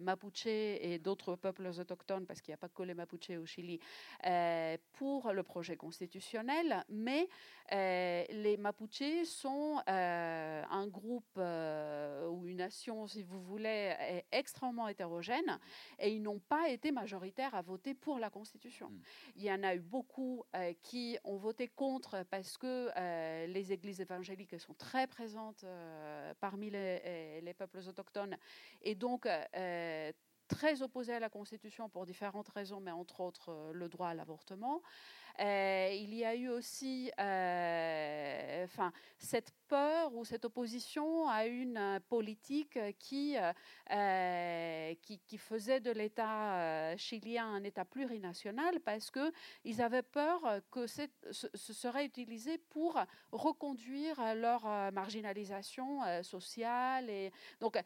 mapuches 0.02 0.27
et 0.46 1.00
d'autres 1.00 1.36
peuples 1.36 1.68
autochtones, 1.80 2.26
parce 2.26 2.42
qu'il 2.42 2.52
n'y 2.52 2.56
a 2.56 2.58
pas 2.58 2.70
que 2.70 2.84
les 2.84 2.94
Mapuche 2.94 3.32
au 3.32 3.46
Chili, 3.46 3.80
euh, 4.26 4.78
pour 4.94 5.32
le 5.32 5.44
projet 5.44 5.76
constitutionnel, 5.76 6.86
mais 6.90 7.28
euh, 7.72 8.24
les 8.30 8.58
Mapuche 8.58 9.24
sont 9.26 9.82
euh, 9.90 10.64
un 10.70 10.88
groupe 10.88 11.38
si 12.70 13.24
vous 13.24 13.41
voulez, 13.41 14.24
extrêmement 14.32 14.88
hétérogène, 14.88 15.59
et 15.99 16.11
ils 16.11 16.22
n'ont 16.22 16.39
pas 16.39 16.70
été 16.70 16.91
majoritaires 16.91 17.55
à 17.55 17.61
voter 17.61 17.93
pour 17.93 18.20
la 18.20 18.30
Constitution. 18.30 18.89
Hmm. 18.89 19.01
Il 19.36 19.43
y 19.43 19.51
en 19.51 19.63
a 19.63 19.76
eu 19.76 19.80
beaucoup 19.80 20.43
qui 20.82 21.18
ont 21.24 21.38
voté 21.38 21.68
contre 21.68 22.24
parce 22.30 22.57
que 22.57 23.45
les 23.47 23.72
églises 23.72 24.01
évangéliques 24.01 24.59
sont 24.59 24.74
très 24.74 25.07
présentes 25.07 25.65
parmi 26.39 26.70
les, 26.70 27.41
les, 27.41 27.53
peuples 27.53 27.80
autochtones, 27.88 28.38
et 28.82 28.95
donc 28.95 29.28
très 30.47 30.82
opposés 30.82 31.13
à 31.13 31.20
la 31.20 31.30
Constitution 31.30 31.89
pour 31.89 32.05
différentes 32.05 32.49
raisons, 32.49 32.80
mais 32.80 32.91
entre 32.91 33.22
autres 33.22 33.49
euh, 33.49 33.72
le 33.74 33.89
droit 33.89 34.09
à 34.09 34.13
l'avortement. 34.13 34.82
Euh, 35.39 35.89
il 35.93 36.15
y 36.15 36.26
a 36.26 36.36
eu 36.36 36.49
aussi 36.49 37.11
euh, 37.20 38.63
enfin, 38.63 38.91
cette 39.20 39.53
peur 39.68 40.13
ou 40.15 40.26
cette 40.26 40.45
opposition 40.45 41.28
à 41.28 41.45
une 41.45 41.99
politique 42.09 42.80
qui, 42.99 43.36
qui, 45.01 45.20
qui, 45.28 45.38
faisait 45.38 45.80
de 45.80 45.91
l'État 45.91 46.95
chilien 46.97 47.47
un 47.47 47.63
État 47.63 47.86
plurinational 47.86 48.80
parce 48.82 49.11
qu'ils 49.11 49.82
avaient 49.82 50.03
peur 50.03 50.61
que 50.72 50.88
ce 50.88 51.07
serait 51.74 52.05
utilisé 52.05 52.57
pour 52.57 52.99
reconduire 53.32 54.36
leur 54.36 54.63
marginalisation 54.91 56.01
sociale. 56.24 57.09
Et 57.09 57.32
donc, 57.59 57.82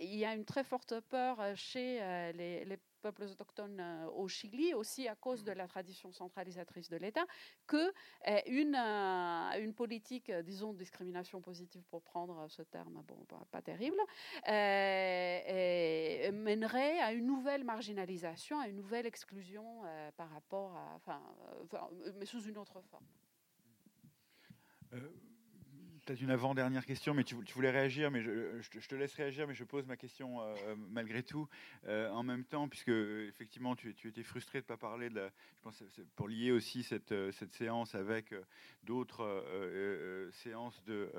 il 0.00 0.14
y 0.14 0.24
a 0.24 0.34
une 0.34 0.44
très 0.44 0.64
forte 0.64 1.00
peur 1.00 1.38
chez 1.56 1.98
les 2.34 2.78
peuples 3.04 3.24
autochtones 3.24 3.80
euh, 3.80 4.06
au 4.12 4.28
Chili, 4.28 4.72
aussi 4.72 5.08
à 5.08 5.14
cause 5.14 5.44
de 5.44 5.52
la 5.52 5.68
tradition 5.68 6.10
centralisatrice 6.10 6.88
de 6.88 6.96
l'État, 6.96 7.26
que 7.66 7.76
euh, 7.76 8.40
une, 8.46 8.74
euh, 8.74 9.62
une 9.62 9.74
politique, 9.74 10.32
disons, 10.32 10.72
de 10.72 10.78
discrimination 10.78 11.42
positive, 11.42 11.84
pour 11.90 12.02
prendre 12.02 12.48
ce 12.48 12.62
terme, 12.62 13.04
bon, 13.06 13.18
pas, 13.50 13.60
terrible, 13.60 14.00
mènerait 16.48 16.98
à 17.00 17.12
une 17.12 17.26
nouvelle 17.26 17.64
marginalisation, 17.64 18.58
à 18.58 18.68
une 18.68 18.76
nouvelle 18.76 19.04
exclusion 19.06 19.82
par 20.16 20.30
rapport 20.30 20.74
à, 20.76 20.94
enfin, 20.96 21.20
mais 22.18 22.24
sous 22.24 22.42
une 22.44 22.56
autre 22.56 22.80
forme 22.90 23.06
peut-être 26.04 26.20
une 26.20 26.30
avant-dernière 26.30 26.84
question, 26.84 27.14
mais 27.14 27.24
tu, 27.24 27.34
voulais 27.34 27.70
réagir, 27.70 28.10
mais 28.10 28.22
je, 28.22 28.88
te 28.88 28.94
laisse 28.94 29.14
réagir, 29.14 29.46
mais 29.46 29.54
je 29.54 29.64
pose 29.64 29.86
ma 29.86 29.96
question 29.96 30.42
euh, 30.42 30.74
malgré 30.90 31.22
tout. 31.22 31.48
Euh, 31.86 32.10
en 32.10 32.22
même 32.22 32.44
temps, 32.44 32.68
puisque 32.68 32.88
effectivement 32.88 33.74
tu, 33.74 33.94
étais 34.04 34.22
frustré 34.22 34.60
de 34.60 34.64
ne 34.64 34.68
pas 34.68 34.76
parler 34.76 35.08
de 35.08 35.16
la, 35.16 35.26
je 35.28 35.62
pense 35.62 35.82
pour 36.14 36.28
lier 36.28 36.52
aussi 36.52 36.82
cette, 36.82 37.12
euh, 37.12 37.32
cette 37.32 37.54
séance 37.54 37.94
avec 37.94 38.34
d'autres 38.82 40.30
séances 40.32 40.82
de 40.84 41.10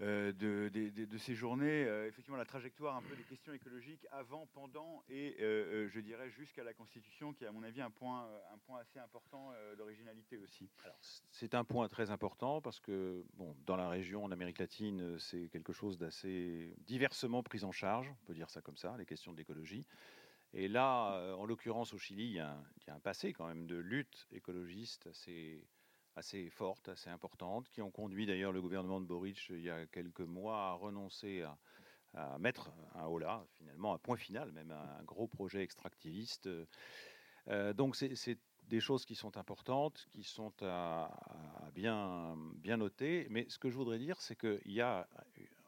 euh, 0.00 0.32
de, 0.32 1.18
ces 1.18 1.34
journées, 1.34 1.84
euh, 1.84 2.08
effectivement 2.08 2.38
la 2.38 2.46
trajectoire 2.46 2.96
un 2.96 3.02
peu 3.02 3.14
des 3.16 3.24
questions 3.24 3.52
écologiques 3.52 4.06
avant, 4.12 4.46
pendant 4.54 5.02
et 5.10 5.36
euh, 5.40 5.88
je 5.88 6.00
dirais 6.00 6.30
jusqu'à 6.30 6.64
la 6.64 6.72
Constitution, 6.72 7.34
qui 7.34 7.44
est 7.44 7.46
à 7.46 7.52
mon 7.52 7.62
avis 7.62 7.82
un 7.82 7.90
point, 7.90 8.26
un 8.52 8.58
point 8.58 8.80
assez 8.80 8.98
important 8.98 9.52
d'originalité 9.76 10.38
aussi. 10.38 10.70
C'est 11.30 11.54
un 11.54 11.64
point 11.64 11.88
très 11.88 12.10
important 12.10 12.62
parce 12.62 12.80
que 12.80 13.24
bon, 13.34 13.54
dans 13.66 13.76
la 13.76 13.90
région, 13.90 14.24
en 14.24 14.30
Amérique 14.30 14.58
latine, 14.58 15.18
c'est 15.18 15.48
quelque 15.48 15.72
chose 15.72 15.98
d'assez 15.98 16.74
diversement 16.78 17.42
pris 17.42 17.64
en 17.64 17.72
charge, 17.72 18.08
on 18.08 18.24
peut 18.26 18.34
dire 18.34 18.48
ça 18.48 18.62
comme 18.62 18.76
ça, 18.76 18.96
les 18.96 19.06
questions 19.06 19.32
de 19.32 19.36
l'écologie. 19.36 19.86
Et 20.52 20.66
là, 20.66 21.34
en 21.36 21.44
l'occurrence 21.44 21.92
au 21.92 21.98
Chili, 21.98 22.24
il 22.24 22.32
y, 22.32 22.40
a 22.40 22.58
un, 22.88 23.00
passé 23.00 23.32
quand 23.32 23.46
même 23.46 23.66
de 23.66 23.76
lutte 23.76 24.26
écologiste 24.32 25.06
assez 25.06 25.62
assez 26.20 26.50
fortes, 26.50 26.90
assez 26.90 27.08
importantes, 27.08 27.68
qui 27.70 27.80
ont 27.80 27.90
conduit 27.90 28.26
d'ailleurs 28.26 28.52
le 28.52 28.60
gouvernement 28.60 29.00
de 29.00 29.06
Boric 29.06 29.48
il 29.48 29.62
y 29.62 29.70
a 29.70 29.86
quelques 29.86 30.20
mois 30.20 30.68
à 30.68 30.72
renoncer 30.72 31.42
à, 32.14 32.38
mettre 32.38 32.72
un 32.96 33.06
holà, 33.06 33.46
finalement, 33.54 33.94
un 33.94 33.98
point 33.98 34.16
final, 34.16 34.52
même 34.52 34.72
un, 34.72 35.02
gros 35.04 35.28
projet 35.28 35.62
extractiviste. 35.62 36.48
Euh, 37.48 37.72
donc 37.72 37.94
c'est 37.96 38.38
des 38.68 38.80
choses 38.80 39.04
qui 39.04 39.14
sont 39.14 39.36
importantes, 39.36 40.08
qui 40.10 40.24
sont 40.24 40.52
à, 40.60 41.10
bien, 41.72 42.36
bien 42.56 42.76
noter. 42.76 43.26
Mais 43.30 43.46
ce 43.48 43.58
que 43.58 43.70
je 43.70 43.76
voudrais 43.76 43.98
dire, 43.98 44.20
c'est 44.20 44.36
qu'il 44.36 44.72
y 44.72 44.80
a 44.80 45.08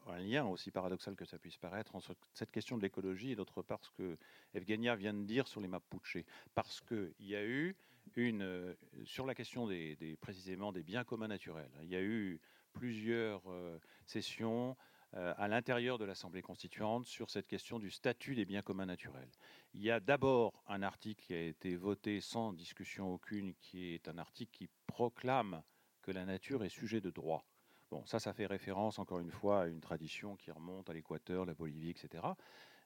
un 0.09 0.19
lien, 0.19 0.45
aussi 0.45 0.71
paradoxal 0.71 1.15
que 1.15 1.25
ça 1.25 1.39
puisse 1.39 1.57
paraître, 1.57 1.95
entre 1.95 2.15
cette 2.35 2.51
question 2.51 2.77
de 2.77 2.83
l'écologie 2.83 3.31
et 3.31 3.37
d'autre 3.37 3.63
part 3.63 3.85
ce 3.85 3.91
que 3.93 4.19
Evgenia 4.53 4.97
vient 4.97 5.15
de 5.15 5.25
dire 5.25 5.47
sur 5.47 5.61
les 5.61 5.69
Mapuche. 5.69 6.19
Parce 6.55 6.81
qu'il 6.81 7.15
y 7.21 7.37
a 7.37 7.45
eu 7.45 7.77
euh, 8.19 8.75
sur 9.05 9.27
la 9.27 9.35
question 9.35 9.67
des, 9.67 10.17
précisément 10.21 10.73
des 10.73 10.83
biens 10.83 11.05
communs 11.05 11.29
naturels. 11.29 11.71
Il 11.83 11.89
y 11.89 11.97
a 11.97 12.03
eu 12.03 12.41
plusieurs 12.73 13.43
euh, 13.51 13.79
sessions 14.07 14.77
euh, 15.15 15.35
à 15.37 15.49
l'intérieur 15.49 15.99
de 15.99 16.05
l'Assemblée 16.05 16.43
constituante 16.43 17.07
sur 17.07 17.31
cette 17.31 17.47
question 17.47 17.79
du 17.79 17.91
statut 17.91 18.35
des 18.35 18.45
biens 18.45 18.63
communs 18.63 18.87
naturels. 18.87 19.31
Il 19.75 19.83
y 19.83 19.91
a 19.91 20.01
d'abord 20.01 20.63
un 20.69 20.83
article 20.83 21.23
qui 21.25 21.35
a 21.35 21.43
été 21.43 21.77
voté 21.77 22.21
sans 22.21 22.53
discussion 22.53 23.13
aucune, 23.13 23.55
qui 23.55 23.95
est 23.95 24.09
un 24.09 24.19
article 24.19 24.53
qui 24.53 24.69
proclame 24.87 25.63
que 26.03 26.11
la 26.11 26.25
nature 26.25 26.65
est 26.65 26.69
sujet 26.69 27.01
de 27.01 27.11
droit. 27.11 27.47
Bon, 27.91 28.05
ça, 28.07 28.19
ça 28.19 28.33
fait 28.33 28.47
référence 28.47 28.99
encore 28.99 29.21
une 29.21 29.31
fois 29.31 29.63
à 29.63 29.67
une 29.67 29.81
tradition 29.81 30.35
qui 30.37 30.51
remonte 30.51 30.89
à 30.89 30.95
l'Équateur, 30.95 31.45
la 31.45 31.55
Bolivie, 31.55 31.91
etc. 31.91 32.25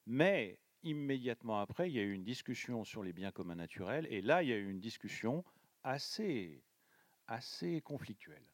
Mais 0.05 0.59
immédiatement 0.87 1.61
après, 1.61 1.91
il 1.91 1.95
y 1.95 1.99
a 1.99 2.03
eu 2.03 2.13
une 2.13 2.25
discussion 2.25 2.85
sur 2.85 3.03
les 3.03 3.13
biens 3.13 3.33
communs 3.33 3.57
naturels, 3.57 4.07
et 4.09 4.23
là, 4.23 4.43
il 4.43 4.49
y 4.49 4.53
a 4.53 4.57
eu 4.57 4.71
une 4.71 4.81
discussion 4.81 5.45
assez, 5.83 6.63
conflictuelle. 7.85 8.45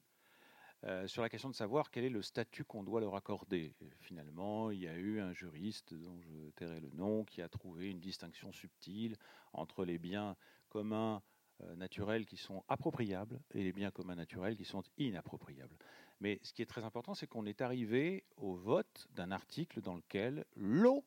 Euh, 0.85 1.07
sur 1.07 1.23
la 1.23 1.29
question 1.29 1.49
de 1.49 1.55
savoir 1.55 1.91
quel 1.91 2.05
est 2.05 2.11
le 2.11 2.23
statut 2.23 2.65
qu'on 2.65 2.83
doit 2.83 3.01
leur 3.01 3.15
accorder. 3.15 3.75
finalement, 4.01 4.71
il 4.71 4.81
y 4.81 4.89
a 4.89 4.97
eu 4.97 5.21
un 5.21 5.33
juriste, 5.33 5.95
dont 5.95 6.19
je 6.21 6.51
tairai 6.57 6.81
le 6.81 6.91
nom, 6.91 7.25
qui 7.25 7.41
a 7.43 7.49
trouvé 7.49 7.91
une 7.91 8.01
distinction 8.01 8.51
subtile 8.51 9.17
entre 9.53 9.85
les 9.85 9.99
biens 9.99 10.37
communs 10.71 11.23
euh, 11.63 11.77
naturels 11.77 12.27
qui 12.27 12.37
sont 12.37 12.65
appropriables 12.67 13.41
et 13.53 13.63
les 13.63 13.73
biens 13.73 13.91
communs 13.91 14.17
naturels 14.17 14.57
qui 14.57 14.65
sont 14.65 14.83
inappropriables. 14.97 15.77
Mais 16.21 16.41
ce 16.43 16.53
qui 16.53 16.63
est 16.63 16.67
très 16.67 16.85
important, 16.85 17.15
c'est 17.15 17.27
qu'on 17.27 17.47
est 17.47 17.61
arrivé 17.61 18.25
au 18.37 18.55
vote 18.55 19.07
d'un 19.11 19.31
article 19.31 19.83
dans 19.83 19.95
lequel 19.95 20.45
l'eau 20.57 21.05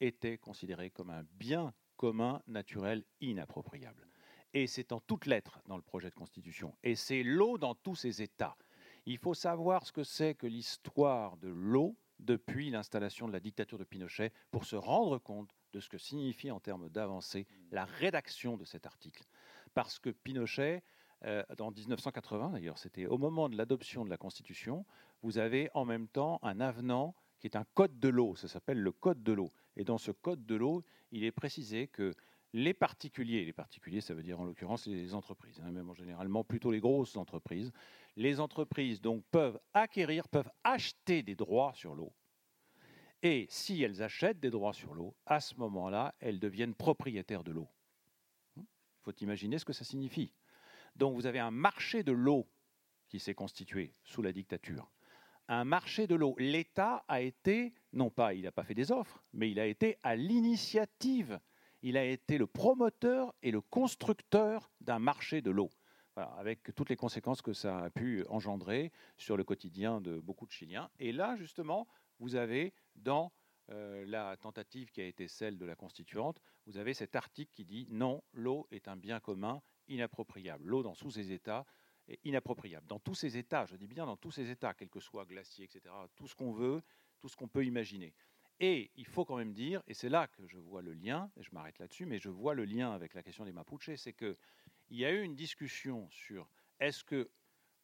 était 0.00 0.38
considérée 0.38 0.90
comme 0.90 1.10
un 1.10 1.24
bien 1.32 1.72
commun 1.96 2.42
naturel 2.46 3.04
inappropriable. 3.20 4.06
Et 4.52 4.66
c'est 4.66 4.92
en 4.92 5.00
toutes 5.00 5.26
lettres 5.26 5.60
dans 5.66 5.76
le 5.76 5.82
projet 5.82 6.10
de 6.10 6.14
constitution. 6.14 6.76
Et 6.82 6.94
c'est 6.94 7.22
l'eau 7.22 7.58
dans 7.58 7.74
tous 7.74 7.96
ses 7.96 8.22
états. 8.22 8.56
Il 9.06 9.18
faut 9.18 9.34
savoir 9.34 9.86
ce 9.86 9.92
que 9.92 10.04
c'est 10.04 10.34
que 10.34 10.46
l'histoire 10.46 11.36
de 11.36 11.48
l'eau 11.48 11.96
depuis 12.20 12.70
l'installation 12.70 13.26
de 13.26 13.32
la 13.32 13.40
dictature 13.40 13.78
de 13.78 13.84
Pinochet 13.84 14.32
pour 14.50 14.64
se 14.64 14.76
rendre 14.76 15.18
compte 15.18 15.50
de 15.72 15.80
ce 15.80 15.88
que 15.88 15.98
signifie 15.98 16.50
en 16.50 16.60
termes 16.60 16.88
d'avancée 16.88 17.46
la 17.72 17.84
rédaction 17.84 18.56
de 18.56 18.64
cet 18.64 18.86
article. 18.86 19.24
Parce 19.74 19.98
que 19.98 20.10
Pinochet, 20.10 20.84
euh, 21.24 21.42
en 21.58 21.72
1980 21.72 22.50
d'ailleurs, 22.50 22.78
c'était 22.78 23.06
au 23.06 23.18
moment 23.18 23.48
de 23.48 23.56
l'adoption 23.56 24.04
de 24.04 24.10
la 24.10 24.16
Constitution, 24.16 24.86
vous 25.22 25.38
avez 25.38 25.68
en 25.74 25.84
même 25.84 26.06
temps 26.06 26.38
un 26.42 26.60
avenant 26.60 27.14
qui 27.40 27.48
est 27.48 27.56
un 27.56 27.64
code 27.74 27.98
de 27.98 28.08
l'eau, 28.08 28.36
ça 28.36 28.48
s'appelle 28.48 28.80
le 28.80 28.92
code 28.92 29.22
de 29.22 29.32
l'eau. 29.32 29.50
Et 29.76 29.84
dans 29.84 29.98
ce 29.98 30.10
code 30.10 30.44
de 30.46 30.54
l'eau, 30.54 30.84
il 31.10 31.24
est 31.24 31.32
précisé 31.32 31.88
que 31.88 32.14
les 32.52 32.72
particuliers, 32.72 33.44
les 33.44 33.52
particuliers 33.52 34.00
ça 34.00 34.14
veut 34.14 34.22
dire 34.22 34.40
en 34.40 34.44
l'occurrence 34.44 34.86
les 34.86 35.12
entreprises, 35.12 35.60
hein, 35.60 35.72
même 35.72 35.90
en 35.90 35.94
généralement 35.94 36.44
plutôt 36.44 36.70
les 36.70 36.80
grosses 36.80 37.16
entreprises, 37.16 37.72
les 38.16 38.38
entreprises 38.38 39.00
donc 39.00 39.24
peuvent 39.32 39.58
acquérir, 39.72 40.28
peuvent 40.28 40.50
acheter 40.62 41.22
des 41.22 41.34
droits 41.34 41.72
sur 41.74 41.94
l'eau. 41.94 42.12
Et 43.22 43.46
si 43.48 43.82
elles 43.82 44.02
achètent 44.02 44.38
des 44.38 44.50
droits 44.50 44.74
sur 44.74 44.94
l'eau, 44.94 45.16
à 45.26 45.40
ce 45.40 45.56
moment-là, 45.56 46.14
elles 46.20 46.38
deviennent 46.38 46.74
propriétaires 46.74 47.42
de 47.42 47.52
l'eau. 47.52 47.68
Il 48.56 48.62
faut 49.00 49.16
imaginer 49.20 49.58
ce 49.58 49.64
que 49.64 49.72
ça 49.72 49.84
signifie. 49.84 50.32
Donc 50.94 51.14
vous 51.14 51.26
avez 51.26 51.40
un 51.40 51.50
marché 51.50 52.04
de 52.04 52.12
l'eau 52.12 52.48
qui 53.08 53.18
s'est 53.18 53.34
constitué 53.34 53.92
sous 54.04 54.22
la 54.22 54.32
dictature. 54.32 54.93
Un 55.48 55.64
marché 55.64 56.06
de 56.06 56.14
l'eau. 56.14 56.34
L'État 56.38 57.04
a 57.08 57.20
été, 57.20 57.74
non 57.92 58.10
pas 58.10 58.34
il 58.34 58.42
n'a 58.42 58.52
pas 58.52 58.64
fait 58.64 58.74
des 58.74 58.92
offres, 58.92 59.22
mais 59.32 59.50
il 59.50 59.60
a 59.60 59.66
été 59.66 59.98
à 60.02 60.16
l'initiative, 60.16 61.38
il 61.82 61.96
a 61.96 62.04
été 62.04 62.38
le 62.38 62.46
promoteur 62.46 63.34
et 63.42 63.50
le 63.50 63.60
constructeur 63.60 64.70
d'un 64.80 64.98
marché 64.98 65.42
de 65.42 65.50
l'eau 65.50 65.70
avec 66.16 66.74
toutes 66.74 66.90
les 66.90 66.96
conséquences 66.96 67.42
que 67.42 67.52
ça 67.52 67.78
a 67.78 67.90
pu 67.90 68.24
engendrer 68.28 68.92
sur 69.16 69.36
le 69.36 69.44
quotidien 69.44 70.00
de 70.00 70.20
beaucoup 70.20 70.46
de 70.46 70.52
Chiliens. 70.52 70.90
Et 70.98 71.12
là, 71.12 71.36
justement, 71.36 71.86
vous 72.20 72.36
avez 72.36 72.72
dans 72.94 73.32
euh, 73.70 74.04
la 74.06 74.36
tentative 74.36 74.90
qui 74.90 75.00
a 75.00 75.06
été 75.06 75.26
celle 75.26 75.58
de 75.58 75.64
la 75.64 75.74
constituante, 75.74 76.40
vous 76.66 76.76
avez 76.76 76.94
cet 76.94 77.16
article 77.16 77.50
qui 77.52 77.64
dit 77.64 77.86
non, 77.90 78.22
l'eau 78.32 78.66
est 78.70 78.88
un 78.88 78.96
bien 78.96 79.20
commun 79.20 79.62
inappropriable. 79.88 80.66
L'eau 80.66 80.82
dans 80.82 80.94
tous 80.94 81.10
ses 81.10 81.32
états 81.32 81.64
inappropriable. 82.24 82.86
Dans 82.86 82.98
tous 82.98 83.14
ses 83.14 83.36
états, 83.36 83.66
je 83.66 83.76
dis 83.76 83.86
bien 83.86 84.06
dans 84.06 84.16
tous 84.16 84.30
ses 84.30 84.50
états, 84.50 84.74
quels 84.74 84.90
que 84.90 85.00
soient 85.00 85.24
glaciers, 85.24 85.64
etc., 85.64 85.94
tout 86.16 86.28
ce 86.28 86.34
qu'on 86.34 86.52
veut, 86.52 86.82
tout 87.20 87.28
ce 87.28 87.36
qu'on 87.36 87.48
peut 87.48 87.64
imaginer. 87.64 88.14
Et 88.60 88.90
il 88.94 89.06
faut 89.06 89.24
quand 89.24 89.36
même 89.36 89.52
dire, 89.52 89.82
et 89.86 89.94
c'est 89.94 90.08
là 90.08 90.28
que 90.28 90.46
je 90.46 90.58
vois 90.58 90.82
le 90.82 90.94
lien, 90.94 91.30
et 91.36 91.42
je 91.42 91.50
m'arrête 91.52 91.78
là-dessus, 91.78 92.06
mais 92.06 92.18
je 92.18 92.28
vois 92.28 92.54
le 92.54 92.64
lien 92.64 92.92
avec 92.92 93.14
la 93.14 93.22
question 93.22 93.44
des 93.44 93.52
Mapuches, 93.52 93.96
c'est 93.96 94.12
que 94.12 94.36
il 94.90 94.98
y 94.98 95.04
a 95.04 95.10
eu 95.10 95.22
une 95.22 95.34
discussion 95.34 96.08
sur 96.10 96.48
est-ce 96.78 97.02
que 97.02 97.30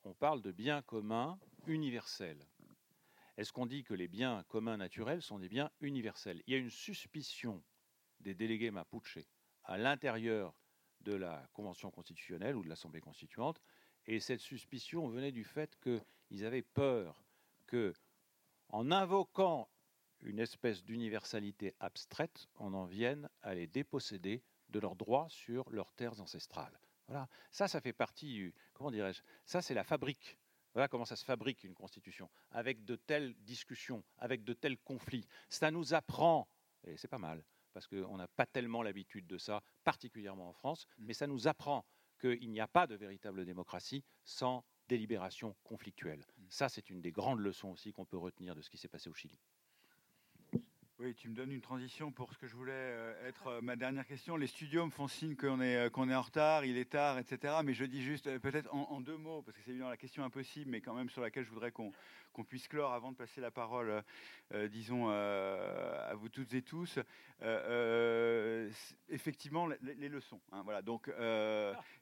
on 0.05 0.15
parle 0.15 0.43
de 0.43 0.53
biens 0.53 0.83
communs 0.83 1.39
universels 1.67 2.47
Est-ce 3.37 3.53
qu'on 3.53 3.67
dit 3.67 3.83
que 3.83 3.95
les 3.95 4.09
biens 4.09 4.45
communs 4.49 4.77
naturels 4.77 5.23
sont 5.23 5.39
des 5.39 5.49
biens 5.49 5.71
universels? 5.81 6.43
Il 6.47 6.53
y 6.53 6.57
a 6.57 6.59
une 6.59 6.71
suspicion 6.71 7.63
des 8.21 8.35
délégués 8.35 8.71
mapuche 8.71 9.19
à 9.65 9.77
l'intérieur 9.77 10.55
de 11.01 11.15
la 11.15 11.49
Convention 11.53 11.91
constitutionnelle 11.91 12.57
ou 12.57 12.63
de 12.63 12.69
l'Assemblée 12.69 13.01
constituante, 13.01 13.61
et 14.07 14.21
cette 14.21 14.41
suspicion 14.41 15.09
venait 15.09 15.33
du 15.33 15.45
fait 15.45 15.77
qu'ils 15.81 16.45
avaient 16.45 16.63
peur 16.63 17.23
que, 17.67 17.93
en 18.69 18.91
invoquant 18.91 19.69
une 20.21 20.39
espèce 20.39 20.85
d'universalité 20.85 21.75
abstraite, 21.81 22.49
on 22.59 22.75
en 22.75 22.85
vienne 22.85 23.29
à 23.43 23.55
les 23.55 23.67
déposséder 23.67 24.43
de 24.69 24.79
leurs 24.79 24.97
droits 24.97 25.29
sur 25.29 25.69
leurs 25.71 25.93
terres 25.93 26.21
ancestrales. 26.21 26.79
Voilà. 27.09 27.29
Ça, 27.51 27.67
ça 27.69 27.81
fait 27.81 27.93
partie, 27.93 28.53
comment 28.73 28.91
dirais-je, 28.91 29.23
ça 29.45 29.63
c'est 29.63 29.75
la 29.75 29.85
fabrique. 29.85 30.39
Voilà 30.73 30.87
comment 30.87 31.05
ça 31.05 31.17
se 31.17 31.25
fabrique 31.25 31.65
une 31.65 31.75
constitution, 31.75 32.31
avec 32.53 32.85
de 32.85 32.95
telles 32.95 33.35
discussions, 33.43 34.05
avec 34.19 34.45
de 34.45 34.53
tels 34.53 34.79
conflits. 34.79 35.27
Ça 35.49 35.73
nous 35.73 35.95
apprend, 35.95 36.47
et 36.85 36.97
c'est 36.97 37.09
pas 37.09 37.19
mal, 37.19 37.45
parce 37.73 37.89
qu'on 37.89 38.17
n'a 38.17 38.29
pas 38.29 38.47
tellement 38.47 38.83
l'habitude 38.83 39.27
de 39.27 39.39
ça, 39.39 39.63
particulièrement 39.83 40.49
en 40.49 40.53
France, 40.53 40.87
mmh. 40.87 41.05
mais 41.07 41.15
ça 41.15 41.27
nous 41.27 41.49
apprend 41.49 41.85
qu'il 42.21 42.51
n'y 42.51 42.61
a 42.61 42.69
pas 42.69 42.87
de 42.87 42.95
véritable 42.95 43.45
démocratie 43.45 44.05
sans 44.25 44.65
délibération 44.89 45.57
conflictuelle. 45.65 46.21
Mmh. 46.21 46.43
Ça, 46.49 46.69
c'est 46.69 46.91
une 46.91 47.01
des 47.01 47.13
grandes 47.13 47.41
leçons 47.41 47.69
aussi 47.69 47.93
qu'on 47.93 48.05
peut 48.05 48.19
retenir 48.19 48.55
de 48.55 48.63
ce 48.63 48.71
qui 48.71 48.79
s'est 48.79 48.89
passé 48.89 49.09
au 49.09 49.15
Chili. 49.15 49.39
Oui, 51.03 51.15
tu 51.15 51.31
me 51.31 51.35
donnes 51.35 51.51
une 51.51 51.63
transition 51.63 52.13
pour 52.13 52.31
ce 52.35 52.37
que 52.37 52.47
je 52.47 52.55
voulais 52.55 52.73
euh, 52.75 53.27
être 53.27 53.47
euh, 53.47 53.61
ma 53.63 53.75
dernière 53.75 54.07
question. 54.07 54.37
Les 54.37 54.47
studios 54.47 54.85
me 54.85 54.91
font 54.91 55.09
signe 55.09 55.35
qu'on 55.35 55.63
est, 55.63 55.87
euh, 55.87 55.89
qu'on 55.89 56.11
est 56.11 56.15
en 56.15 56.21
retard, 56.21 56.67
il 56.67 56.77
est 56.77 56.91
tard, 56.91 57.17
etc. 57.17 57.55
Mais 57.65 57.73
je 57.73 57.87
dis 57.87 58.03
juste 58.03 58.39
peut-être 58.41 58.69
en, 58.75 59.01
deux 59.01 59.17
mots, 59.17 59.41
parce 59.41 59.57
que 59.57 59.63
c'est 59.65 59.71
évidemment 59.71 59.89
la 59.89 59.97
question 59.97 60.25
impossible, 60.25 60.71
mais 60.71 60.83
quand 60.83 60.93
même 60.93 61.09
sur 61.09 61.23
laquelle 61.23 61.45
je 61.45 61.49
voudrais 61.49 61.73
qu'on, 61.73 61.91
qu'on 62.35 62.45
puisse 62.45 62.69
clore 62.69 62.93
avant 62.93 63.13
de 63.13 63.17
passer 63.17 63.41
la 63.41 63.51
parole, 63.51 64.05
disons, 64.69 65.09
à 65.09 66.13
vous 66.17 66.29
toutes 66.29 66.53
et 66.53 66.61
tous. 66.61 66.99
effectivement, 69.09 69.69
les, 69.81 70.09
leçons. 70.11 70.43
Hein, 70.53 70.61
voilà. 70.65 70.83
Donc, 70.83 71.11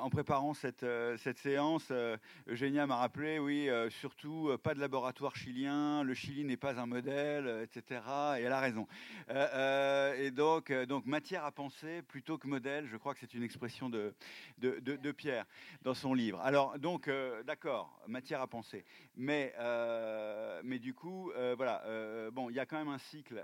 en 0.00 0.10
préparant 0.10 0.54
cette, 0.54 0.86
cette 1.18 1.38
séance, 1.38 1.92
Eugénia 2.48 2.86
m'a 2.86 2.96
rappelé, 2.96 3.38
oui, 3.38 3.68
surtout 3.90 4.50
pas 4.62 4.74
de 4.74 4.80
laboratoire 4.80 5.36
chilien, 5.36 6.02
le 6.02 6.14
Chili 6.14 6.44
n'est 6.44 6.56
pas 6.56 6.78
un 6.80 6.86
modèle, 6.86 7.62
etc 7.62 7.98
et 8.38 8.42
elle 8.42 8.52
a 8.52 8.60
raison. 8.60 8.86
Euh, 9.30 9.48
euh, 9.54 10.14
et 10.26 10.30
donc, 10.30 10.70
euh, 10.70 10.86
donc, 10.86 11.06
matière 11.06 11.44
à 11.44 11.52
penser 11.52 12.02
plutôt 12.02 12.38
que 12.38 12.46
modèle, 12.46 12.86
je 12.86 12.96
crois 12.96 13.14
que 13.14 13.20
c'est 13.20 13.34
une 13.34 13.42
expression 13.42 13.88
de, 13.88 14.14
de, 14.58 15.12
Pierre 15.12 15.46
dans 15.82 15.94
son 15.94 16.14
livre. 16.14 16.40
Alors, 16.40 16.78
donc, 16.78 17.10
d'accord, 17.44 18.00
matière 18.06 18.40
à 18.40 18.46
penser. 18.46 18.84
Mais, 19.16 19.54
mais 20.62 20.78
du 20.78 20.94
coup, 20.94 21.32
voilà, 21.56 21.82
bon, 22.32 22.50
il 22.50 22.56
y 22.56 22.60
a 22.60 22.66
quand 22.66 22.78
même 22.78 22.88
un 22.88 22.98
cycle 22.98 23.42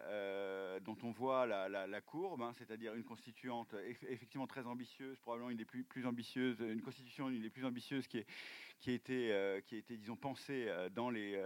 dont 0.85 0.97
on 1.03 1.11
voit 1.11 1.47
la, 1.47 2.01
courbe, 2.01 2.43
hein, 2.43 2.53
c'est-à-dire 2.59 2.95
une 2.95 3.05
constituante 3.05 3.75
effectivement 4.09 4.47
très 4.47 4.67
ambitieuse, 4.67 5.19
probablement 5.21 5.51
une 5.51 5.57
des 5.57 5.65
plus, 5.65 5.85
plus 5.85 6.04
ambitieuses, 6.07 6.61
une 6.61 6.83
constitution 6.83 7.29
une 7.29 7.43
des 7.43 7.51
plus 7.51 7.65
ambitieuses 7.65 8.07
qui, 8.07 8.19
a 8.19 8.91
été, 8.91 9.61
qui 9.67 9.75
a 9.75 9.79
été, 9.79 9.97
disons, 9.97 10.17
pensée 10.17 10.69
dans 10.95 11.11
les 11.11 11.39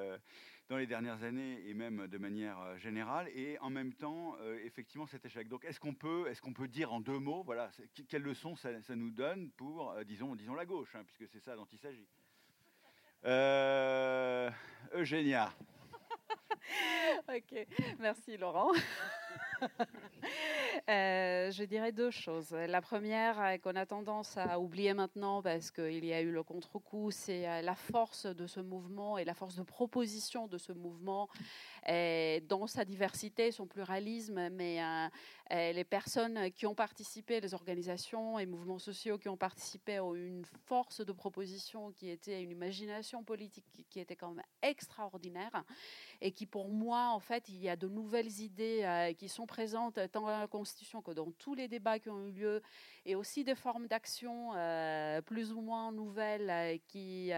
dans 0.68 0.76
les 0.76 0.86
dernières 0.86 1.22
années 1.22 1.62
et 1.66 1.72
même 1.72 2.06
de 2.08 2.18
manière 2.18 2.60
euh, 2.60 2.76
générale, 2.76 3.28
et 3.34 3.58
en 3.60 3.70
même 3.70 3.94
temps, 3.94 4.36
euh, 4.40 4.60
effectivement, 4.64 5.06
cet 5.06 5.24
échec. 5.24 5.48
Donc, 5.48 5.64
est-ce 5.64 5.80
qu'on 5.80 5.94
peut, 5.94 6.28
est 6.28 6.38
qu'on 6.40 6.52
peut 6.52 6.68
dire 6.68 6.92
en 6.92 7.00
deux 7.00 7.18
mots, 7.18 7.42
voilà, 7.42 7.70
quelle 8.08 8.22
leçon 8.22 8.54
ça, 8.54 8.70
nous 8.94 9.10
donne 9.10 9.50
pour, 9.52 9.90
euh, 9.92 10.04
disons, 10.04 10.36
disons 10.36 10.54
la 10.54 10.66
gauche, 10.66 10.94
hein, 10.94 11.04
puisque 11.04 11.30
c'est 11.32 11.40
ça 11.40 11.56
dont 11.56 11.66
il 11.72 11.78
s'agit 11.78 12.06
Eugénia. 14.94 15.52
ok, 17.28 17.66
merci 17.98 18.36
Laurent. 18.36 18.72
Euh, 20.88 21.50
je 21.50 21.64
dirais 21.64 21.92
deux 21.92 22.10
choses. 22.10 22.52
La 22.52 22.80
première, 22.80 23.40
euh, 23.40 23.58
qu'on 23.58 23.74
a 23.76 23.86
tendance 23.86 24.36
à 24.36 24.60
oublier 24.60 24.94
maintenant 24.94 25.42
parce 25.42 25.70
qu'il 25.70 26.04
y 26.04 26.12
a 26.12 26.20
eu 26.20 26.30
le 26.30 26.42
contre-coup, 26.42 27.10
c'est 27.10 27.48
euh, 27.48 27.62
la 27.62 27.74
force 27.74 28.26
de 28.26 28.46
ce 28.46 28.60
mouvement 28.60 29.18
et 29.18 29.24
la 29.24 29.34
force 29.34 29.56
de 29.56 29.62
proposition 29.62 30.46
de 30.46 30.58
ce 30.58 30.72
mouvement 30.72 31.28
dans 32.48 32.66
sa 32.66 32.84
diversité, 32.84 33.50
son 33.50 33.66
pluralisme, 33.66 34.50
mais 34.50 34.78
les 35.50 35.84
personnes 35.84 36.50
qui 36.50 36.66
ont 36.66 36.74
participé, 36.74 37.40
les 37.40 37.54
organisations 37.54 38.38
et 38.38 38.44
mouvements 38.44 38.78
sociaux 38.78 39.16
qui 39.16 39.30
ont 39.30 39.38
participé 39.38 39.98
ont 39.98 40.14
eu 40.14 40.26
une 40.26 40.44
force 40.66 41.00
de 41.00 41.12
proposition 41.12 41.92
qui 41.92 42.10
était 42.10 42.42
une 42.42 42.50
imagination 42.50 43.24
politique 43.24 43.86
qui 43.88 44.00
était 44.00 44.16
quand 44.16 44.32
même 44.32 44.44
extraordinaire 44.60 45.64
et 46.20 46.30
qui, 46.30 46.44
pour 46.44 46.68
moi, 46.68 47.08
en 47.08 47.20
fait, 47.20 47.48
il 47.48 47.62
y 47.62 47.70
a 47.70 47.76
de 47.76 47.88
nouvelles 47.88 48.40
idées 48.40 49.14
qui 49.16 49.30
sont 49.30 49.46
présentes 49.46 49.98
tant 50.12 50.26
dans 50.26 50.28
Que 51.04 51.12
dans 51.12 51.30
tous 51.38 51.54
les 51.54 51.68
débats 51.68 51.98
qui 51.98 52.10
ont 52.10 52.26
eu 52.26 52.32
lieu, 52.32 52.62
et 53.06 53.14
aussi 53.14 53.42
des 53.44 53.54
formes 53.54 53.86
d'action 53.86 54.52
plus 55.24 55.52
ou 55.52 55.60
moins 55.60 55.92
nouvelles 55.92 56.80
qui, 56.88 57.30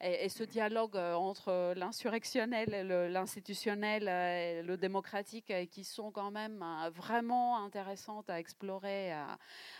et, 0.00 0.28
ce 0.28 0.44
dialogue 0.44 0.96
entre 0.96 1.72
l'insurrectionnel 1.74 2.86
l'institutionnel 3.10 4.08
et 4.08 4.62
le 4.62 4.76
démocratique 4.76 5.52
qui 5.70 5.84
sont 5.84 6.10
quand 6.10 6.30
même 6.30 6.64
vraiment 6.94 7.64
intéressantes 7.64 8.28
à 8.28 8.38
explorer, 8.38 9.12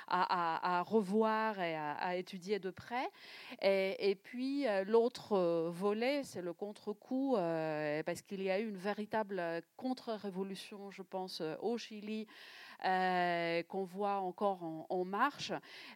à, 0.09 0.83
revoir 0.87 1.61
et 1.61 1.77
à, 1.77 2.17
étudier 2.17 2.59
de 2.59 2.71
près. 2.71 3.11
Et 3.61 4.17
puis 4.23 4.65
l'autre 4.87 5.69
volet, 5.69 6.23
c'est 6.25 6.43
le 6.43 6.55
contre-coup, 6.55 7.35
parce 8.07 8.23
qu'il 8.23 8.43
y 8.43 8.51
a 8.51 8.59
eu 8.59 8.69
une 8.69 8.79
véritable 8.79 9.43
contre-révolution, 9.77 10.91
je 10.91 11.03
pense, 11.03 11.43
au 11.61 11.77
Chili 11.77 12.27
euh, 12.85 13.63
qu'on 13.65 13.85
voit 13.85 14.17
encore 14.17 14.63
en, 14.63 15.05
marche 15.05 15.53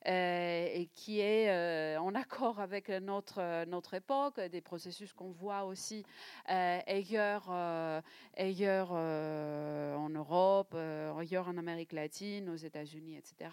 euh, 0.07 0.68
et 0.72 0.87
qui 0.87 1.20
est 1.20 1.51
euh, 1.51 2.01
en 2.01 2.14
accord 2.14 2.61
avec 2.61 2.89
notre, 2.89 3.64
notre 3.66 3.95
époque, 3.95 4.41
des 4.41 4.61
processus 4.61 5.12
qu'on 5.12 5.31
voit 5.31 5.64
aussi 5.64 6.05
ailleurs, 6.47 7.51
ailleurs 8.37 8.93
en 8.93 10.09
Europe, 10.11 10.74
ailleurs 10.74 11.49
en 11.49 11.57
Amérique 11.57 11.93
latine, 11.93 12.49
aux 12.49 12.57
États-Unis, 12.57 13.16
etc. 13.16 13.51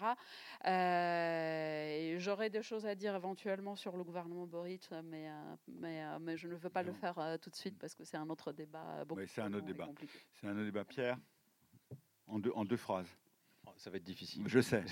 J'aurais 2.18 2.50
des 2.50 2.62
choses 2.62 2.86
à 2.86 2.94
dire 2.94 3.14
éventuellement 3.14 3.76
sur 3.76 3.96
le 3.96 4.04
gouvernement 4.04 4.46
Boric, 4.46 4.88
mais, 5.04 5.28
mais, 5.68 6.02
mais 6.20 6.36
je 6.36 6.48
ne 6.48 6.54
veux 6.54 6.70
pas 6.70 6.82
le 6.82 6.92
faire 6.92 7.38
tout 7.40 7.50
de 7.50 7.56
suite 7.56 7.78
parce 7.78 7.94
que 7.94 8.04
c'est 8.04 8.16
un 8.16 8.28
autre 8.28 8.52
débat. 8.52 9.04
C'est 9.26 9.42
un 9.42 9.52
autre 9.52 9.66
débat. 9.66 9.88
C'est 10.40 10.46
un 10.46 10.56
autre 10.56 10.64
débat. 10.64 10.84
Pierre 10.84 11.18
en 12.28 12.38
deux, 12.38 12.52
en 12.54 12.64
deux 12.64 12.76
phrases. 12.76 13.17
Ça 13.78 13.90
va 13.90 13.96
être 13.96 14.04
difficile. 14.04 14.42
Je 14.46 14.60
sais. 14.60 14.84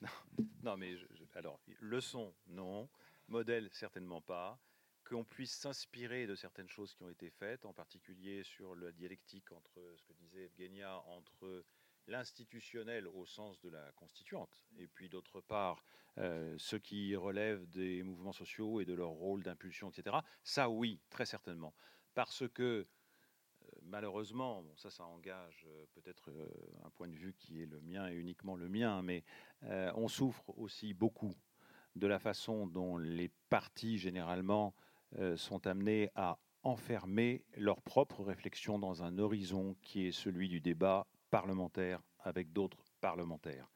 non, 0.62 0.76
mais 0.76 0.96
alors, 1.34 1.58
leçon, 1.80 2.34
non. 2.46 2.90
Modèle, 3.28 3.70
certainement 3.72 4.20
pas. 4.20 4.60
Qu'on 5.04 5.24
puisse 5.24 5.54
s'inspirer 5.56 6.26
de 6.26 6.34
certaines 6.34 6.68
choses 6.68 6.94
qui 6.94 7.02
ont 7.02 7.08
été 7.08 7.30
faites, 7.30 7.64
en 7.64 7.72
particulier 7.72 8.42
sur 8.42 8.74
la 8.74 8.92
dialectique 8.92 9.50
entre 9.52 9.94
ce 9.96 10.04
que 10.04 10.12
disait 10.12 10.44
Evgenia, 10.44 10.98
entre 11.06 11.64
l'institutionnel 12.06 13.08
au 13.08 13.24
sens 13.24 13.58
de 13.60 13.70
la 13.70 13.92
constituante, 13.92 14.62
et 14.76 14.86
puis 14.86 15.08
d'autre 15.08 15.40
part, 15.40 15.84
euh, 16.18 16.54
ce 16.58 16.76
qui 16.76 17.16
relève 17.16 17.66
des 17.70 18.02
mouvements 18.02 18.32
sociaux 18.32 18.80
et 18.80 18.84
de 18.84 18.92
leur 18.92 19.08
rôle 19.08 19.42
d'impulsion, 19.42 19.90
etc. 19.90 20.16
Ça, 20.42 20.68
oui, 20.68 21.00
très 21.08 21.24
certainement. 21.24 21.74
Parce 22.14 22.46
que 22.48 22.86
malheureusement, 23.86 24.64
ça, 24.76 24.90
ça 24.90 25.04
engage 25.04 25.66
euh, 25.68 25.84
peut-être 25.94 26.30
euh, 26.30 26.48
un 26.84 26.90
point 26.90 27.08
de 27.08 27.16
vue 27.16 27.34
qui 27.34 27.62
est 27.62 27.66
le 27.66 27.80
mien 27.80 28.08
et 28.08 28.14
uniquement 28.14 28.56
le 28.56 28.68
mien, 28.68 29.02
mais 29.02 29.24
euh, 29.64 29.92
on 29.96 30.08
souffre 30.08 30.44
aussi 30.58 30.94
beaucoup 30.94 31.34
de 31.96 32.06
la 32.06 32.18
façon 32.18 32.66
dont 32.66 32.96
les 32.98 33.30
partis, 33.48 33.98
généralement, 33.98 34.74
sont 35.36 35.64
amenés 35.68 36.10
à 36.16 36.40
enfermer 36.64 37.44
leur 37.56 37.80
propre 37.82 38.24
réflexion 38.24 38.80
dans 38.80 39.04
un 39.04 39.18
horizon 39.18 39.76
qui 39.80 40.08
est 40.08 40.12
celui 40.12 40.48
du 40.48 40.60
débat 40.60 41.06
parlementaire 41.30 42.02
avec 42.18 42.52
d'autres 42.52 42.82
parlementaires. 43.00 43.70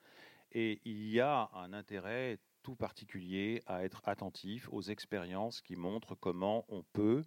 Et 0.50 0.80
il 0.84 1.08
y 1.08 1.20
a 1.20 1.48
un 1.54 1.72
intérêt 1.72 2.40
tout 2.64 2.74
particulier 2.74 3.62
à 3.66 3.84
être 3.84 4.02
attentif 4.04 4.68
aux 4.72 4.82
expériences 4.82 5.60
qui 5.60 5.76
montrent 5.76 6.16
comment 6.16 6.64
on 6.68 6.82
peut 6.82 7.22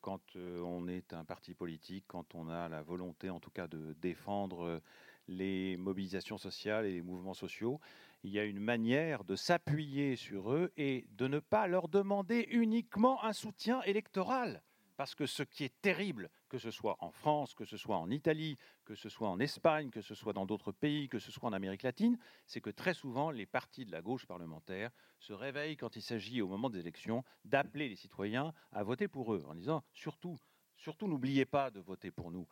quand 0.00 0.20
euh, 0.36 0.60
on 0.60 0.88
est 0.88 1.12
un 1.12 1.24
parti 1.24 1.54
politique, 1.54 2.04
quand 2.06 2.34
on 2.34 2.48
a 2.48 2.68
la 2.68 2.82
volonté 2.82 3.30
en 3.30 3.40
tout 3.40 3.50
cas 3.50 3.66
de 3.66 3.94
défendre 4.00 4.64
euh, 4.64 4.80
les 5.28 5.76
mobilisations 5.76 6.38
sociales 6.38 6.86
et 6.86 6.92
les 6.92 7.02
mouvements 7.02 7.34
sociaux, 7.34 7.80
il 8.22 8.30
y 8.30 8.38
a 8.38 8.44
une 8.44 8.60
manière 8.60 9.24
de 9.24 9.36
s'appuyer 9.36 10.16
sur 10.16 10.52
eux 10.52 10.72
et 10.76 11.06
de 11.12 11.28
ne 11.28 11.38
pas 11.38 11.66
leur 11.66 11.88
demander 11.88 12.46
uniquement 12.50 13.22
un 13.24 13.32
soutien 13.32 13.82
électoral. 13.82 14.62
Parce 14.96 15.14
que 15.14 15.26
ce 15.26 15.42
qui 15.42 15.64
est 15.64 15.80
terrible, 15.82 16.30
que 16.56 16.62
ce 16.62 16.70
soit 16.70 16.96
en 17.00 17.10
France, 17.10 17.52
que 17.52 17.66
ce 17.66 17.76
soit 17.76 17.98
en 17.98 18.08
Italie, 18.08 18.56
que 18.86 18.94
ce 18.94 19.10
soit 19.10 19.28
en 19.28 19.38
Espagne, 19.40 19.90
que 19.90 20.00
ce 20.00 20.14
soit 20.14 20.32
dans 20.32 20.46
d'autres 20.46 20.72
pays, 20.72 21.06
que 21.06 21.18
ce 21.18 21.30
soit 21.30 21.50
en 21.50 21.52
Amérique 21.52 21.82
latine, 21.82 22.18
c'est 22.46 22.62
que 22.62 22.70
très 22.70 22.94
souvent, 22.94 23.30
les 23.30 23.44
partis 23.44 23.84
de 23.84 23.92
la 23.92 24.00
gauche 24.00 24.24
parlementaire 24.24 24.90
se 25.18 25.34
réveillent 25.34 25.76
quand 25.76 25.96
il 25.96 26.00
s'agit, 26.00 26.40
au 26.40 26.48
moment 26.48 26.70
des 26.70 26.78
élections, 26.78 27.24
d'appeler 27.44 27.90
les 27.90 27.94
citoyens 27.94 28.54
à 28.72 28.82
voter 28.84 29.06
pour 29.06 29.34
eux, 29.34 29.44
en 29.46 29.54
disant 29.54 29.84
surtout, 29.92 30.38
surtout 30.78 31.08
n'oubliez 31.08 31.44
pas 31.44 31.70
de 31.70 31.80
voter 31.80 32.10
pour 32.10 32.30
nous. 32.30 32.48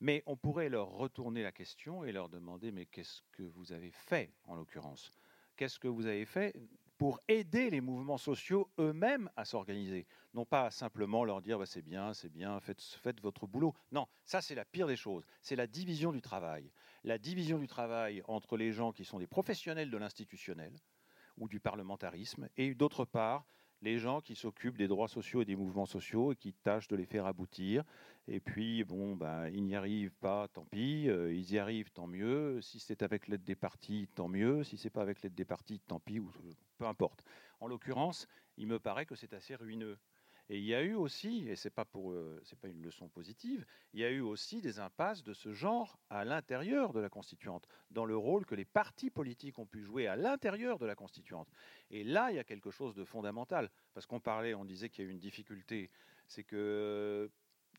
Mais 0.00 0.24
on 0.26 0.36
pourrait 0.36 0.68
leur 0.68 0.88
retourner 0.88 1.44
la 1.44 1.52
question 1.52 2.04
et 2.04 2.10
leur 2.10 2.28
demander 2.28 2.72
mais 2.72 2.86
qu'est-ce 2.86 3.22
que 3.30 3.44
vous 3.44 3.72
avez 3.72 3.92
fait 3.92 4.32
en 4.48 4.56
l'occurrence? 4.56 5.12
Qu'est-ce 5.54 5.78
que 5.78 5.86
vous 5.86 6.06
avez 6.06 6.24
fait 6.24 6.56
pour 6.98 7.20
aider 7.28 7.70
les 7.70 7.80
mouvements 7.80 8.18
sociaux 8.18 8.70
eux-mêmes 8.78 9.30
à 9.36 9.44
s'organiser. 9.44 10.06
Non 10.32 10.44
pas 10.44 10.70
simplement 10.70 11.24
leur 11.24 11.40
dire 11.42 11.58
bah, 11.58 11.66
c'est 11.66 11.82
bien, 11.82 12.14
c'est 12.14 12.28
bien, 12.28 12.60
faites, 12.60 12.82
faites 12.82 13.20
votre 13.20 13.46
boulot. 13.46 13.74
Non, 13.92 14.06
ça 14.24 14.40
c'est 14.40 14.54
la 14.54 14.64
pire 14.64 14.86
des 14.86 14.96
choses. 14.96 15.24
C'est 15.42 15.56
la 15.56 15.66
division 15.66 16.12
du 16.12 16.22
travail. 16.22 16.70
La 17.02 17.18
division 17.18 17.58
du 17.58 17.66
travail 17.66 18.22
entre 18.28 18.56
les 18.56 18.72
gens 18.72 18.92
qui 18.92 19.04
sont 19.04 19.18
des 19.18 19.26
professionnels 19.26 19.90
de 19.90 19.96
l'institutionnel 19.96 20.72
ou 21.36 21.48
du 21.48 21.60
parlementarisme 21.60 22.48
et 22.56 22.74
d'autre 22.74 23.04
part 23.04 23.44
les 23.84 23.98
gens 23.98 24.22
qui 24.22 24.34
s'occupent 24.34 24.78
des 24.78 24.88
droits 24.88 25.08
sociaux 25.08 25.42
et 25.42 25.44
des 25.44 25.56
mouvements 25.56 25.86
sociaux 25.86 26.32
et 26.32 26.36
qui 26.36 26.54
tâchent 26.54 26.88
de 26.88 26.96
les 26.96 27.04
faire 27.04 27.26
aboutir. 27.26 27.84
Et 28.26 28.40
puis, 28.40 28.82
bon, 28.82 29.14
ben, 29.14 29.48
ils 29.50 29.62
n'y 29.62 29.76
arrivent 29.76 30.16
pas, 30.20 30.48
tant 30.48 30.64
pis. 30.64 31.08
Euh, 31.10 31.32
ils 31.32 31.52
y 31.52 31.58
arrivent, 31.58 31.92
tant 31.92 32.06
mieux. 32.06 32.60
Si 32.62 32.80
c'est 32.80 33.02
avec 33.02 33.28
l'aide 33.28 33.44
des 33.44 33.54
partis, 33.54 34.08
tant 34.14 34.28
mieux. 34.28 34.64
Si 34.64 34.78
c'est 34.78 34.88
pas 34.88 35.02
avec 35.02 35.22
l'aide 35.22 35.34
des 35.34 35.44
partis, 35.44 35.80
tant 35.80 36.00
pis. 36.00 36.20
Peu 36.78 36.86
importe. 36.86 37.22
En 37.60 37.68
l'occurrence, 37.68 38.26
il 38.56 38.66
me 38.66 38.78
paraît 38.78 39.04
que 39.04 39.14
c'est 39.14 39.34
assez 39.34 39.54
ruineux. 39.54 39.98
Et 40.50 40.58
il 40.58 40.64
y 40.64 40.74
a 40.74 40.82
eu 40.82 40.94
aussi, 40.94 41.48
et 41.48 41.70
pas 41.70 41.86
pour, 41.86 42.12
euh, 42.12 42.42
pas 42.60 42.68
une 42.68 42.82
leçon 42.82 43.08
positive, 43.08 43.64
il 43.94 44.00
y 44.00 44.04
a 44.04 44.10
eu 44.10 44.20
aussi 44.20 44.60
des 44.60 44.78
impasses 44.78 45.22
de 45.22 45.32
ce 45.32 45.54
genre 45.54 45.98
à 46.10 46.24
l'intérieur 46.24 46.92
de 46.92 47.00
la 47.00 47.08
constituante, 47.08 47.66
dans 47.90 48.04
le 48.04 48.16
rôle 48.16 48.44
que 48.44 48.54
les 48.54 48.66
partis 48.66 49.10
politiques 49.10 49.58
ont 49.58 49.66
pu 49.66 49.82
jouer 49.82 50.06
à 50.06 50.16
l'intérieur 50.16 50.78
de 50.78 50.84
la 50.84 50.94
constituante. 50.94 51.48
Et 51.90 52.04
là, 52.04 52.30
il 52.30 52.36
y 52.36 52.38
a 52.38 52.44
quelque 52.44 52.70
chose 52.70 52.94
de 52.94 53.04
fondamental, 53.04 53.70
parce 53.94 54.06
qu'on 54.06 54.20
parlait, 54.20 54.54
on 54.54 54.66
disait 54.66 54.90
qu'il 54.90 55.04
y 55.04 55.06
a 55.06 55.10
eu 55.10 55.12
une 55.12 55.20
difficulté, 55.20 55.90
c'est 56.26 56.44
que 56.44 57.30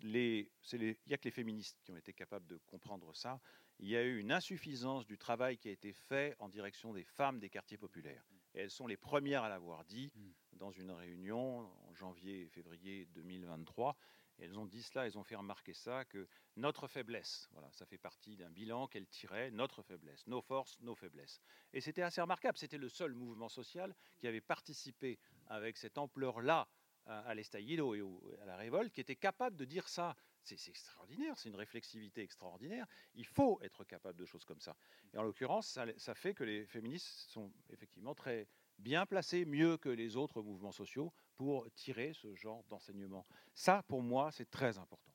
les, 0.02 0.52
il 0.74 0.96
n'y 1.08 1.14
a 1.14 1.18
que 1.18 1.26
les 1.26 1.32
féministes 1.32 1.80
qui 1.84 1.92
ont 1.92 1.98
été 1.98 2.14
capables 2.14 2.48
de 2.48 2.60
comprendre 2.66 3.14
ça. 3.16 3.40
Il 3.80 3.90
y 3.90 3.96
a 3.96 4.04
eu 4.04 4.20
une 4.20 4.32
insuffisance 4.32 5.06
du 5.06 5.18
travail 5.18 5.58
qui 5.58 5.70
a 5.70 5.72
été 5.72 5.94
fait 5.94 6.36
en 6.40 6.50
direction 6.50 6.94
des 6.94 7.04
femmes 7.04 7.40
des 7.40 7.50
quartiers 7.50 7.78
populaires. 7.78 8.26
Et 8.56 8.62
elles 8.62 8.72
sont 8.72 8.88
les 8.88 8.98
premières 8.98 9.44
à 9.44 9.50
l'avoir 9.50 9.84
dit 9.84 10.12
mm. 10.16 10.32
dans 10.54 10.72
une 10.72 10.92
réunion 10.92 11.70
en 11.88 11.94
janvier 11.94 12.44
et 12.44 12.48
février 12.48 13.06
2023. 13.14 13.96
elles 14.40 14.58
ont 14.58 14.66
dit 14.66 14.82
cela, 14.82 15.06
elles 15.06 15.18
ont 15.18 15.24
fait 15.24 15.36
remarquer 15.36 15.74
ça, 15.74 16.06
que 16.06 16.28
notre 16.56 16.88
faiblesse, 16.88 17.50
voilà, 17.52 17.70
ça 17.72 17.86
fait 17.86 17.98
partie 17.98 18.38
d'un 18.38 18.50
bilan 18.50 18.88
qu'elles 18.88 19.08
tiraient, 19.08 19.52
notre 19.52 19.84
faiblesse, 19.84 20.26
nos 20.28 20.42
forces, 20.42 20.80
nos 20.80 20.96
faiblesses. 20.96 21.42
Et 21.74 21.82
c'était 21.82 22.02
assez 22.02 22.22
remarquable, 22.22 22.58
c'était 22.58 22.78
le 22.78 22.90
seul 22.90 23.14
mouvement 23.14 23.50
social 23.50 23.94
qui 24.18 24.28
avait 24.28 24.42
participé 24.42 25.20
avec 25.48 25.78
cette 25.78 25.98
ampleur-là 25.98 26.68
à 27.06 27.36
l'estallido 27.36 27.94
et 27.94 28.02
à 28.42 28.46
la 28.46 28.58
révolte, 28.58 28.92
qui 28.92 29.02
était 29.02 29.16
capable 29.16 29.56
de 29.56 29.66
dire 29.66 29.88
ça. 29.88 30.16
C'est 30.46 30.70
extraordinaire, 30.70 31.38
c'est 31.38 31.50
une 31.50 31.56
réflexivité 31.56 32.22
extraordinaire. 32.22 32.86
Il 33.16 33.26
faut 33.26 33.60
être 33.62 33.84
capable 33.84 34.20
de 34.20 34.26
choses 34.26 34.46
comme 34.46 34.62
ça. 34.62 34.76
Et 35.12 35.18
en 35.18 35.24
l'occurrence, 35.24 35.80
ça, 35.98 36.16
fait 36.16 36.36
que 36.36 36.44
les 36.44 36.68
féministes 36.68 37.32
sont 37.32 37.52
effectivement 37.72 38.14
très 38.14 38.48
bien 38.78 39.08
placés, 39.08 39.46
mieux 39.46 39.78
que 39.78 39.90
les 39.90 40.16
autres 40.16 40.44
mouvements 40.44 40.72
sociaux, 40.72 41.12
pour 41.36 41.68
tirer 41.74 42.14
ce 42.14 42.36
genre 42.36 42.64
d'enseignement. 42.66 43.26
Ça, 43.56 43.84
pour 43.88 44.04
moi, 44.04 44.32
c'est 44.32 44.50
très 44.50 44.78
important. 44.78 45.12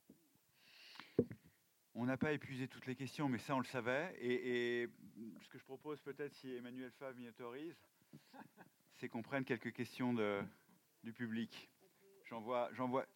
On 1.95 2.07
n'a 2.07 2.17
pas 2.17 2.33
épuisé 2.33 2.67
toutes 2.67 2.87
les 2.87 2.97
questions, 2.97 3.29
mais 3.29 3.39
ça, 3.39 3.55
on 3.55 3.61
le 3.61 3.65
savait. 3.67 4.17
Et, 4.21 4.89
ce 5.43 5.49
que 5.49 5.59
je 5.59 5.65
propose, 5.65 6.01
peut-être, 6.01 6.35
si 6.35 6.53
Emmanuel 6.55 6.91
Fav 6.93 7.17
m'y 7.17 7.29
autorise, 7.29 7.77
c'est 8.97 9.09
qu'on 9.09 9.23
prenne 9.23 9.45
quelques 9.45 9.73
questions 9.73 10.13
du 11.05 11.13
public. 11.13 11.71
J'en 12.25 12.73
j'en 12.73 12.89
vois. 12.89 13.07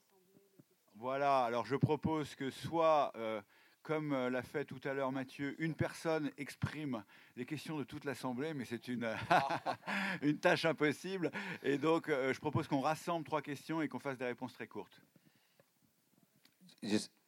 Voilà, 0.97 1.45
alors 1.45 1.67
je 1.67 1.77
propose 1.77 2.35
que 2.37 2.51
soit, 2.51 3.13
euh, 3.17 3.43
comme 3.83 4.13
euh, 4.13 4.31
l'a 4.31 4.43
fait 4.43 4.65
tout 4.65 4.81
à 4.85 4.95
l'heure 4.95 5.11
Mathieu, 5.11 5.57
une 5.59 5.75
personne 5.75 6.31
exprime 6.39 7.05
les 7.37 7.45
questions 7.45 7.77
de 7.77 7.85
toute 7.85 8.05
l'Assemblée, 8.05 8.55
mais 8.55 8.65
c'est 8.65 8.87
une, 8.89 9.09
une 10.23 10.39
tâche 10.39 10.65
impossible. 10.65 11.33
Et 11.63 11.79
donc, 11.79 12.09
euh, 12.09 12.33
je 12.33 12.41
propose 12.41 12.69
qu'on 12.69 12.81
rassemble 12.81 13.25
trois 13.25 13.43
questions 13.43 13.83
et 13.83 13.89
qu'on 13.89 13.99
fasse 13.99 14.19
des 14.19 14.25
réponses 14.25 14.55
très 14.55 14.69
courtes. 14.69 15.03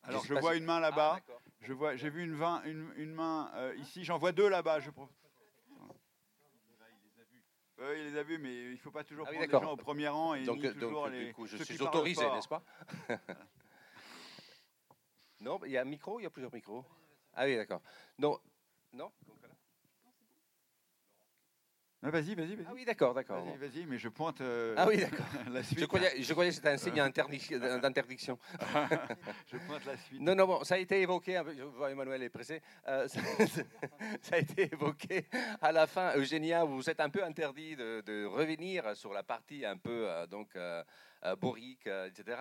alors, 0.04 0.24
je 0.24 0.34
vois 0.34 0.54
une 0.54 0.64
main 0.64 0.78
là-bas. 0.78 1.18
Ah, 1.28 1.32
je 1.60 1.72
vois, 1.72 1.96
j'ai 1.96 2.10
vu 2.10 2.22
une, 2.22 2.40
une, 2.66 2.92
une 2.96 3.12
main 3.12 3.50
ici. 3.78 4.04
J'en 4.04 4.18
vois 4.18 4.30
deux 4.30 4.48
là-bas. 4.48 4.78
Je 4.78 4.90
oui, 7.78 7.84
il 7.98 8.04
les 8.04 8.16
a 8.16 8.22
vus, 8.22 8.38
mais 8.38 8.54
il 8.54 8.72
ne 8.72 8.76
faut 8.76 8.90
pas 8.90 9.04
toujours 9.04 9.26
ah 9.28 9.32
prendre 9.32 9.46
les 9.46 9.50
gens 9.50 9.72
au 9.72 9.76
premier 9.76 10.08
rang 10.08 10.34
et 10.34 10.44
donc, 10.44 10.62
toujours 10.78 11.08
les. 11.08 11.26
Du 11.26 11.34
coup, 11.34 11.46
je 11.46 11.62
suis 11.62 11.80
autorisé, 11.82 12.24
n'est-ce 12.30 12.48
pas? 12.48 12.62
Non, 15.40 15.60
il 15.64 15.72
y 15.72 15.78
a 15.78 15.82
un 15.82 15.84
micro, 15.84 16.18
il 16.18 16.24
y 16.24 16.26
a 16.26 16.30
plusieurs 16.30 16.52
micros. 16.52 16.84
Ah 17.34 17.44
oui, 17.44 17.56
d'accord. 17.56 17.82
Non, 18.18 18.38
non 18.92 19.12
vas-y, 22.10 22.34
vas-y, 22.34 22.54
vas-y. 22.54 22.66
Ah 22.68 22.72
oui, 22.74 22.84
d'accord, 22.84 23.14
d'accord. 23.14 23.44
Vas-y, 23.44 23.56
vas-y, 23.56 23.86
mais 23.86 23.98
je 23.98 24.08
pointe 24.08 24.40
euh, 24.40 24.74
ah 24.76 24.86
oui, 24.86 24.98
d'accord. 24.98 25.26
la 25.50 25.62
suite. 25.62 25.78
Je 25.78 25.84
croyais, 25.84 26.22
je 26.22 26.32
croyais 26.32 26.50
que 26.50 26.56
c'était 26.56 26.70
un 26.70 26.76
signe 26.76 26.94
d'interdiction. 27.80 28.38
je 29.46 29.56
pointe 29.58 29.84
la 29.84 29.96
suite. 29.96 30.20
Non, 30.20 30.34
non, 30.34 30.46
bon, 30.46 30.64
ça 30.64 30.76
a 30.76 30.78
été 30.78 31.00
évoqué, 31.00 31.40
je 31.56 31.62
vois 31.62 31.90
Emmanuel 31.90 32.22
est 32.22 32.30
pressé, 32.30 32.62
euh, 32.86 33.08
ça, 33.08 33.20
ça, 34.22 34.36
a 34.36 34.38
été 34.38 34.70
évoqué 34.72 35.26
à 35.60 35.72
la 35.72 35.86
fin. 35.86 36.16
Eugénia, 36.16 36.64
vous 36.64 36.88
êtes 36.88 37.00
un 37.00 37.10
peu 37.10 37.24
interdit 37.24 37.76
de, 37.76 38.02
de 38.02 38.24
revenir 38.24 38.96
sur 38.96 39.12
la 39.12 39.22
partie 39.22 39.64
un 39.64 39.76
peu, 39.76 40.08
euh, 40.08 40.26
donc, 40.26 40.54
euh, 40.56 40.82
borique, 41.40 41.86
etc. 41.86 42.36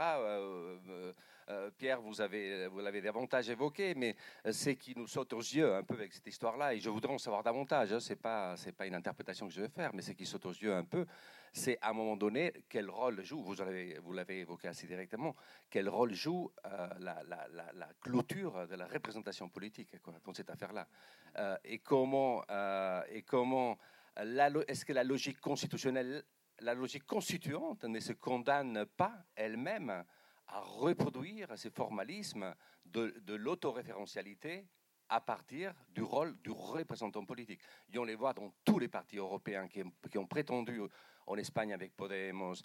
Euh, 1.49 1.69
Pierre, 1.77 2.01
vous 2.01 2.15
l'avez 2.17 3.01
davantage 3.01 3.49
évoqué, 3.51 3.93
mais 3.93 4.15
euh, 4.47 4.51
c'est 4.51 4.75
qui 4.75 4.95
nous 4.97 5.05
saute 5.05 5.31
aux 5.33 5.39
yeux 5.39 5.75
un 5.75 5.83
peu 5.83 5.93
avec 5.93 6.11
cette 6.11 6.25
histoire-là, 6.25 6.73
et 6.73 6.79
je 6.79 6.89
voudrais 6.89 7.13
en 7.13 7.19
savoir 7.19 7.43
davantage, 7.43 7.93
hein, 7.93 7.99
ce 7.99 8.09
n'est 8.09 8.15
pas, 8.15 8.55
pas 8.75 8.87
une 8.87 8.95
interprétation 8.95 9.47
que 9.47 9.53
je 9.53 9.61
vais 9.61 9.69
faire, 9.69 9.91
mais 9.93 10.01
c'est 10.01 10.15
qui 10.15 10.25
saute 10.25 10.45
aux 10.47 10.53
yeux 10.53 10.73
un 10.73 10.83
peu, 10.83 11.05
c'est 11.53 11.77
à 11.81 11.91
un 11.91 11.93
moment 11.93 12.17
donné 12.17 12.51
quel 12.67 12.89
rôle 12.89 13.23
joue, 13.23 13.43
vous 13.43 14.13
l'avez 14.13 14.39
évoqué 14.39 14.69
assez 14.69 14.87
directement, 14.87 15.35
quel 15.69 15.87
rôle 15.87 16.13
joue 16.15 16.51
euh, 16.65 16.89
la, 16.97 17.89
clôture 18.01 18.67
de 18.67 18.75
la 18.75 18.87
représentation 18.87 19.47
politique 19.47 20.01
quoi, 20.01 20.15
dans 20.23 20.33
cette 20.33 20.49
affaire-là, 20.49 20.87
et 21.63 21.77
comment, 21.79 22.43
et 23.09 23.21
comment 23.21 23.77
est-ce 24.17 24.83
que 24.85 24.93
la 24.93 25.03
logique 25.03 25.39
constitutionnelle, 25.39 26.23
la 26.61 26.73
logique 26.73 27.05
constituante 27.05 27.83
ne 27.83 27.99
se 27.99 28.13
condamne 28.13 28.85
pas 28.97 29.13
elle-même 29.35 30.05
à 30.47 30.59
reproduire 30.59 31.57
ces 31.57 31.69
formalismes 31.69 32.53
de, 32.85 33.35
l'autoréférentialité 33.35 34.65
à 35.09 35.21
partir 35.21 35.73
du 35.89 36.01
rôle 36.01 36.35
du 36.41 36.51
représentant 36.51 37.25
politique. 37.25 37.61
Et 37.93 37.97
on 37.99 38.03
les 38.03 38.15
voit 38.15 38.33
dans 38.33 38.51
tous 38.63 38.79
les 38.79 38.87
partis 38.87 39.17
européens 39.17 39.67
qui, 39.67 40.17
ont 40.17 40.27
prétendu 40.27 40.81
en 41.27 41.35
Espagne 41.37 41.73
avec 41.73 41.95
Podemos, 41.95 42.55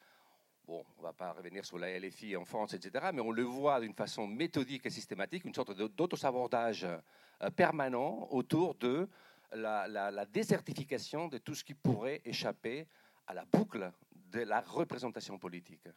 bon, 0.64 0.84
on 0.96 1.00
ne 1.00 1.02
va 1.02 1.12
pas 1.12 1.32
revenir 1.32 1.64
sur 1.64 1.78
la 1.78 1.98
LFI 1.98 2.36
en 2.36 2.44
France, 2.44 2.74
etc., 2.74 3.10
mais 3.12 3.20
on 3.20 3.30
le 3.30 3.42
voit 3.42 3.80
d'une 3.80 3.94
façon 3.94 4.26
méthodique 4.26 4.86
et 4.86 4.90
systématique, 4.90 5.44
une 5.44 5.54
sorte 5.54 5.72
d'autosabordage 5.72 6.84
euh, 6.84 7.50
permanent 7.50 8.28
autour 8.30 8.74
de 8.74 9.08
la, 9.52 10.26
désertification 10.26 11.28
de 11.28 11.38
tout 11.38 11.54
ce 11.54 11.64
qui 11.64 11.74
pourrait 11.74 12.20
échapper 12.24 12.86
à 13.26 13.34
la 13.34 13.44
boucle 13.44 13.92
de 14.14 14.40
la 14.40 14.60
représentation 14.60 15.38
politique. 15.38 15.88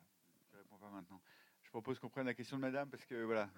Je 0.51 0.57
réponds 0.57 0.77
pas 0.77 0.89
maintenant 0.89 1.21
propose 1.73 1.97
qu'on 1.97 2.09
prenne 2.09 2.27
la 2.27 2.35
question 2.35 2.57
de 2.57 2.61
madame, 2.61 2.87
parce 2.87 3.03
que 3.03 3.23
voilà, 3.23 3.49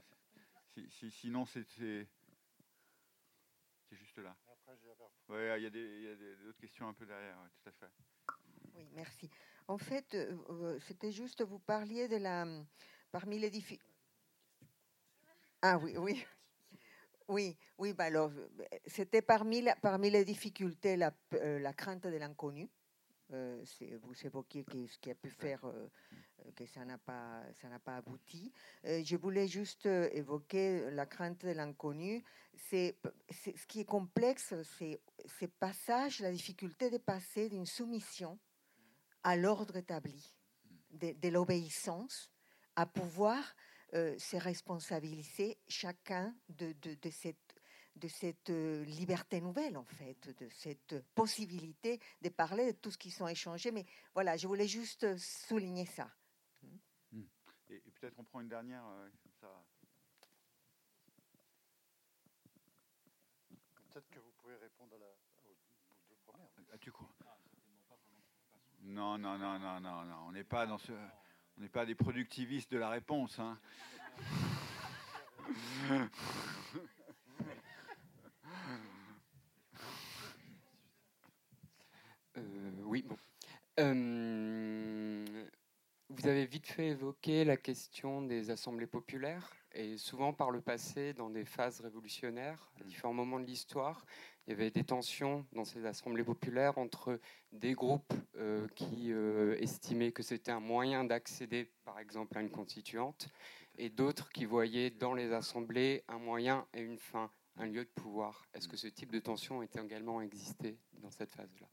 sinon 1.11 1.45
c'est 1.45 2.07
juste 3.91 4.18
là. 4.20 4.34
il 5.57 5.63
y 5.63 5.66
a, 5.66 6.16
d'autres 6.45 6.57
questions 6.57 6.88
un 6.88 6.93
peu 6.93 7.05
derrière, 7.05 7.38
tout 7.61 7.70
à 7.70 7.74
fait. 7.74 7.91
Oui, 8.74 8.88
merci. 8.93 9.30
En 9.68 9.78
fait, 9.78 10.13
euh, 10.13 10.34
euh, 10.49 10.80
c'était 10.80 11.11
juste, 11.11 11.43
vous 11.43 11.59
parliez 11.59 12.07
de 12.07 12.16
la. 12.16 12.45
Parmi 13.11 13.38
les 13.38 13.49
difficultés. 13.49 13.93
Ah 15.61 15.78
oui, 15.78 15.97
oui. 15.97 16.26
Oui, 17.28 17.57
oui, 17.80 17.91
bah 17.91 18.05
alors, 18.05 18.32
c'était 18.86 19.24
parmi, 19.24 19.66
parmi 19.82 20.11
les 20.11 20.24
difficultés 20.24 20.95
la, 20.95 21.11
euh, 21.34 21.57
la 21.57 21.74
crainte 21.74 22.03
de 22.03 22.18
l'inconnu. 22.18 22.70
Vous 23.30 24.26
évoquiez 24.26 24.66
ce 24.88 24.98
qui 25.00 25.10
a 25.10 25.16
pu 25.16 25.30
faire 25.30 25.64
euh, 25.66 25.88
que 26.56 26.66
ça 26.66 26.86
n'a 26.86 26.98
pas, 26.98 27.42
ça 27.62 27.70
n'a 27.70 27.80
pas 27.80 27.98
abouti. 27.98 28.52
Euh, 28.86 29.02
je 29.04 29.16
voulais 29.16 29.48
juste 29.48 29.86
euh, 29.88 30.10
évoquer 30.12 30.92
la 30.92 31.06
crainte 31.06 31.46
de 31.46 31.52
l'inconnu. 31.52 32.24
C'est, 32.56 32.98
ce 33.32 33.66
qui 33.68 33.82
est 33.82 33.86
complexe, 33.86 34.54
c'est 34.78 35.02
ces 35.40 35.48
passages, 35.48 36.20
la 36.20 36.32
difficulté 36.32 36.90
de 36.90 36.98
passer 36.98 37.50
d'une 37.50 37.66
soumission 37.66 38.40
à 39.24 39.36
l'ordre 39.36 39.76
établi, 39.76 40.36
de, 40.92 41.30
l'obéissance, 41.30 42.32
à 42.76 42.86
pouvoir 42.86 43.56
se 43.92 44.38
responsabiliser 44.38 45.58
chacun 45.68 46.36
de, 46.50 46.74
de, 46.82 46.96
de 46.96 47.10
cette 47.10 47.45
de 47.96 48.08
cette 48.08 48.50
liberté 48.50 49.41
nouvelle, 49.41 49.78
en 49.78 49.86
fait, 49.86 50.30
de 50.39 50.50
cette 50.50 51.02
possibilité 51.14 52.00
de 52.22 52.30
parler 52.30 52.74
de 52.74 52.78
tout 52.78 52.91
ce 52.91 52.98
qui 52.98 53.12
sont 53.12 53.28
échangés. 53.28 53.72
Mais 53.72 53.86
voilà, 54.14 54.38
je 54.38 54.48
voulais 54.48 54.68
juste 54.68 55.18
souligner 55.18 55.86
ça. 55.86 56.10
Et, 57.70 57.80
peut-être 58.00 58.20
on 58.20 58.24
prend 58.24 58.41
une 58.41 58.50
dernière, 58.50 58.86
euh, 58.86 59.10
ça. 59.39 59.66
Peut-être 63.89 64.10
que 64.10 64.20
vous 64.20 64.32
pouvez 64.38 64.56
répondre 64.58 64.96
à 64.96 65.00
la, 65.00 65.08
aux, 65.50 65.58
deux 66.10 66.16
premières. 66.26 66.50
Ah, 66.72 66.78
tu 66.78 66.91
crois 66.91 67.10
Non, 68.82 69.18
non, 69.18 69.38
non, 69.38 69.58
non, 69.58 69.80
non, 69.80 70.04
non. 70.04 70.28
On 70.28 70.32
n'est 70.32 70.43
pas 70.43 70.68
dans 70.68 70.78
ce, 70.78 70.91
on 71.58 71.62
n'est 71.62 71.70
pas 71.70 71.86
des 71.86 71.96
productivistes 71.96 72.72
de 72.72 72.78
la 72.78 72.89
réponse. 72.89 73.39
Hein. 73.39 73.60
oui, 82.96 83.02
bon. 83.02 83.18
Euh, 83.78 85.26
vous 86.08 86.28
avez 86.28 86.46
vite 86.46 86.66
fait 86.66 86.88
évoquer 86.91 87.43
la 87.43 87.58
question 87.58 88.22
des 88.22 88.52
assemblées 88.52 88.88
populaires 88.88 89.54
et 89.74 89.98
souvent 89.98 90.32
par 90.32 90.50
le 90.50 90.62
passé, 90.62 91.12
dans 91.12 91.30
des 91.30 91.43
phases 91.43 91.82
révolutionnaires, 91.82 92.72
à 92.80 92.86
différents 92.86 93.14
moments 93.14 93.41
de 93.41 93.46
l'histoire, 93.46 94.06
il 94.48 94.52
y 94.52 94.54
avait 94.54 94.72
des 94.72 94.86
tensions 94.86 95.46
dans 95.52 95.66
ces 95.66 95.86
assemblées 95.86 96.24
populaires 96.24 96.78
entre 96.78 97.20
des 97.52 97.74
groupes 97.74 98.14
euh, 98.38 98.66
qui 98.76 99.12
euh, 99.12 99.58
estimaient 99.60 100.14
que 100.14 100.24
c'était 100.24 100.52
un 100.52 100.62
moyen 100.62 101.04
d'accéder, 101.04 101.70
par 101.84 102.00
exemple, 102.00 102.38
à 102.38 102.41
une 102.41 102.50
constituante, 102.50 103.28
et 103.78 103.89
d'autres 103.89 104.30
qui 104.30 104.46
voyaient 104.46 104.89
dans 104.89 105.14
les 105.14 105.34
assemblées 105.34 106.06
un 106.08 106.20
moyen 106.20 106.66
et 106.74 106.80
une 106.80 106.98
fin, 107.00 107.30
un 107.58 107.66
lieu 107.66 107.84
de 107.84 107.91
pouvoir. 107.93 108.48
Est-ce 108.54 108.70
que 108.70 108.78
ce 108.78 108.88
type 108.88 109.12
de 109.12 109.20
tension 109.20 109.62
était 109.64 109.84
également 109.84 110.22
existé 110.22 110.80
dans 110.93 111.12
cette 111.12 111.34
phase-là? 111.34 111.68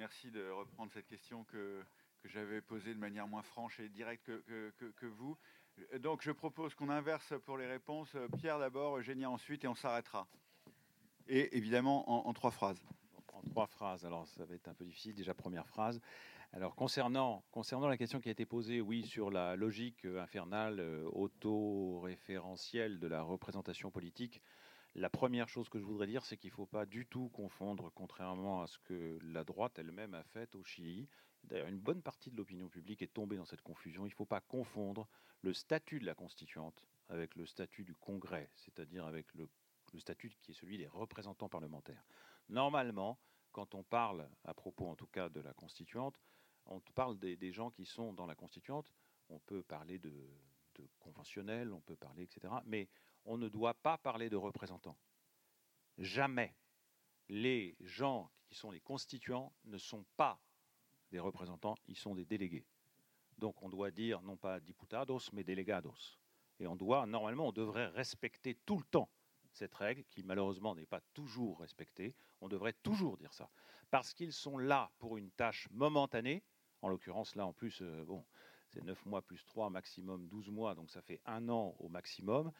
Merci 0.00 0.30
de 0.30 0.48
reprendre 0.48 0.90
cette 0.94 1.06
question 1.06 1.44
que 1.44 1.84
que 2.22 2.28
j'avais 2.30 2.62
posé 2.62 2.94
de 2.94 2.98
manière 2.98 3.28
moins 3.28 3.42
franche 3.42 3.80
et 3.80 3.90
directe 3.90 4.30
que, 4.46 4.72
que, 4.96 5.06
vous. 5.06 5.36
Donc 5.98 6.22
je 6.22 6.30
propose 6.30 6.74
qu'on 6.74 6.88
inverse 6.88 7.34
pour 7.44 7.58
les 7.58 7.66
réponses. 7.66 8.16
Pierre 8.38 8.58
d'abord, 8.58 8.96
Eugénia 8.96 9.28
ensuite, 9.28 9.62
et 9.64 9.68
on 9.68 9.74
s'arrêtera. 9.74 10.26
Et 11.28 11.54
évidemment 11.54 12.26
en, 12.26 12.32
trois 12.32 12.50
phrases. 12.50 12.82
En 13.34 13.42
trois 13.42 13.66
phrases, 13.66 14.06
alors 14.06 14.26
ça 14.26 14.46
va 14.46 14.54
être 14.54 14.68
un 14.68 14.74
peu 14.74 14.86
difficile. 14.86 15.14
Déjà, 15.14 15.34
première 15.34 15.66
phrase. 15.66 16.00
Alors 16.54 16.74
concernant, 16.74 17.44
concernant 17.50 17.86
la 17.86 17.98
question 17.98 18.20
qui 18.20 18.30
a 18.30 18.32
été 18.32 18.46
posée, 18.46 18.80
oui, 18.80 19.04
sur 19.04 19.30
la 19.30 19.54
logique 19.54 20.06
infernale, 20.06 20.80
euh, 20.80 21.04
auto-référentielle 21.12 22.98
de 22.98 23.06
la 23.06 23.20
représentation 23.20 23.90
politique, 23.90 24.40
la 24.94 25.10
première 25.10 25.48
chose 25.48 25.68
que 25.68 25.78
je 25.78 25.84
voudrais 25.84 26.06
dire, 26.06 26.24
c'est 26.24 26.36
qu'il 26.36 26.50
ne 26.50 26.54
faut 26.54 26.66
pas 26.66 26.86
du 26.86 27.06
tout 27.06 27.28
confondre, 27.28 27.90
contrairement 27.94 28.62
à 28.62 28.66
ce 28.66 28.78
que 28.78 29.18
la 29.22 29.44
droite 29.44 29.78
elle-même 29.78 30.14
a 30.14 30.24
fait 30.24 30.54
au 30.54 30.64
Chili, 30.64 31.08
D'ailleurs, 31.44 31.68
une 31.68 31.78
bonne 31.78 32.02
partie 32.02 32.30
de 32.30 32.36
l'opinion 32.36 32.68
publique 32.68 33.02
est 33.02 33.12
tombée 33.12 33.36
dans 33.36 33.44
cette 33.44 33.62
confusion. 33.62 34.06
Il 34.06 34.10
ne 34.10 34.14
faut 34.14 34.26
pas 34.26 34.40
confondre 34.40 35.08
le 35.42 35.52
statut 35.52 35.98
de 35.98 36.06
la 36.06 36.14
constituante 36.14 36.84
avec 37.08 37.34
le 37.34 37.46
statut 37.46 37.84
du 37.84 37.94
Congrès, 37.94 38.50
c'est-à-dire 38.54 39.06
avec 39.06 39.32
le, 39.34 39.48
statut 39.98 40.30
qui 40.42 40.52
est 40.52 40.54
celui 40.54 40.78
des 40.78 40.86
représentants 40.86 41.48
parlementaires. 41.48 42.04
Normalement, 42.48 43.18
quand 43.52 43.74
on 43.74 43.82
parle, 43.82 44.28
à 44.44 44.54
propos 44.54 44.86
en 44.86 44.94
tout 44.94 45.08
cas 45.08 45.28
de 45.28 45.40
la 45.40 45.52
constituante, 45.54 46.20
on 46.66 46.80
parle 46.94 47.18
des, 47.18 47.52
gens 47.52 47.70
qui 47.70 47.84
sont 47.84 48.12
dans 48.12 48.26
la 48.26 48.36
constituante, 48.36 48.92
on 49.28 49.40
peut 49.40 49.62
parler 49.62 49.98
de, 49.98 50.12
de 50.76 50.88
conventionnels, 51.00 51.72
on 51.72 51.80
peut 51.80 51.96
parler, 51.96 52.24
etc. 52.24 52.52
Mais 52.66 52.88
on 53.24 53.38
ne 53.38 53.48
doit 53.48 53.74
pas 53.74 53.98
parler 53.98 54.30
de 54.30 54.36
représentants. 54.36 54.96
Jamais 55.98 56.54
les 57.28 57.76
gens 57.80 58.30
qui 58.46 58.54
sont 58.54 58.70
les 58.70 58.80
constituants 58.80 59.52
ne 59.64 59.78
sont 59.78 60.04
pas 60.16 60.40
des 61.10 61.20
représentants, 61.20 61.76
ils 61.86 61.96
sont 61.96 62.14
des 62.14 62.24
délégués. 62.24 62.66
Donc 63.38 63.62
on 63.62 63.68
doit 63.68 63.90
dire 63.90 64.22
non 64.22 64.36
pas 64.36 64.60
diputados, 64.60 65.30
mais 65.32 65.44
delegados. 65.44 66.18
Et 66.58 66.66
on 66.66 66.76
doit, 66.76 67.06
normalement, 67.06 67.48
on 67.48 67.52
devrait 67.52 67.86
respecter 67.88 68.54
tout 68.66 68.76
le 68.76 68.84
temps 68.84 69.08
cette 69.52 69.74
règle, 69.74 70.04
qui 70.10 70.22
malheureusement 70.22 70.74
n'est 70.74 70.86
pas 70.86 71.00
toujours 71.14 71.60
respectée. 71.60 72.14
On 72.40 72.48
devrait 72.48 72.74
toujours 72.82 73.16
dire 73.16 73.32
ça. 73.32 73.50
Parce 73.90 74.14
qu'ils 74.14 74.32
sont 74.32 74.58
là 74.58 74.90
pour 74.98 75.16
une 75.16 75.30
tâche 75.30 75.68
momentanée. 75.70 76.42
En 76.82 76.88
l'occurrence, 76.88 77.34
là, 77.34 77.46
en 77.46 77.52
plus, 77.52 77.80
euh, 77.82 78.04
bon, 78.04 78.24
c'est 78.68 78.82
9 78.82 79.04
mois 79.06 79.22
plus 79.22 79.44
3, 79.44 79.70
maximum 79.70 80.28
12 80.28 80.50
mois, 80.50 80.74
donc 80.74 80.90
ça 80.90 81.02
fait 81.02 81.20
un 81.26 81.48
an 81.48 81.74
au 81.78 81.88
maximum. 81.88 82.52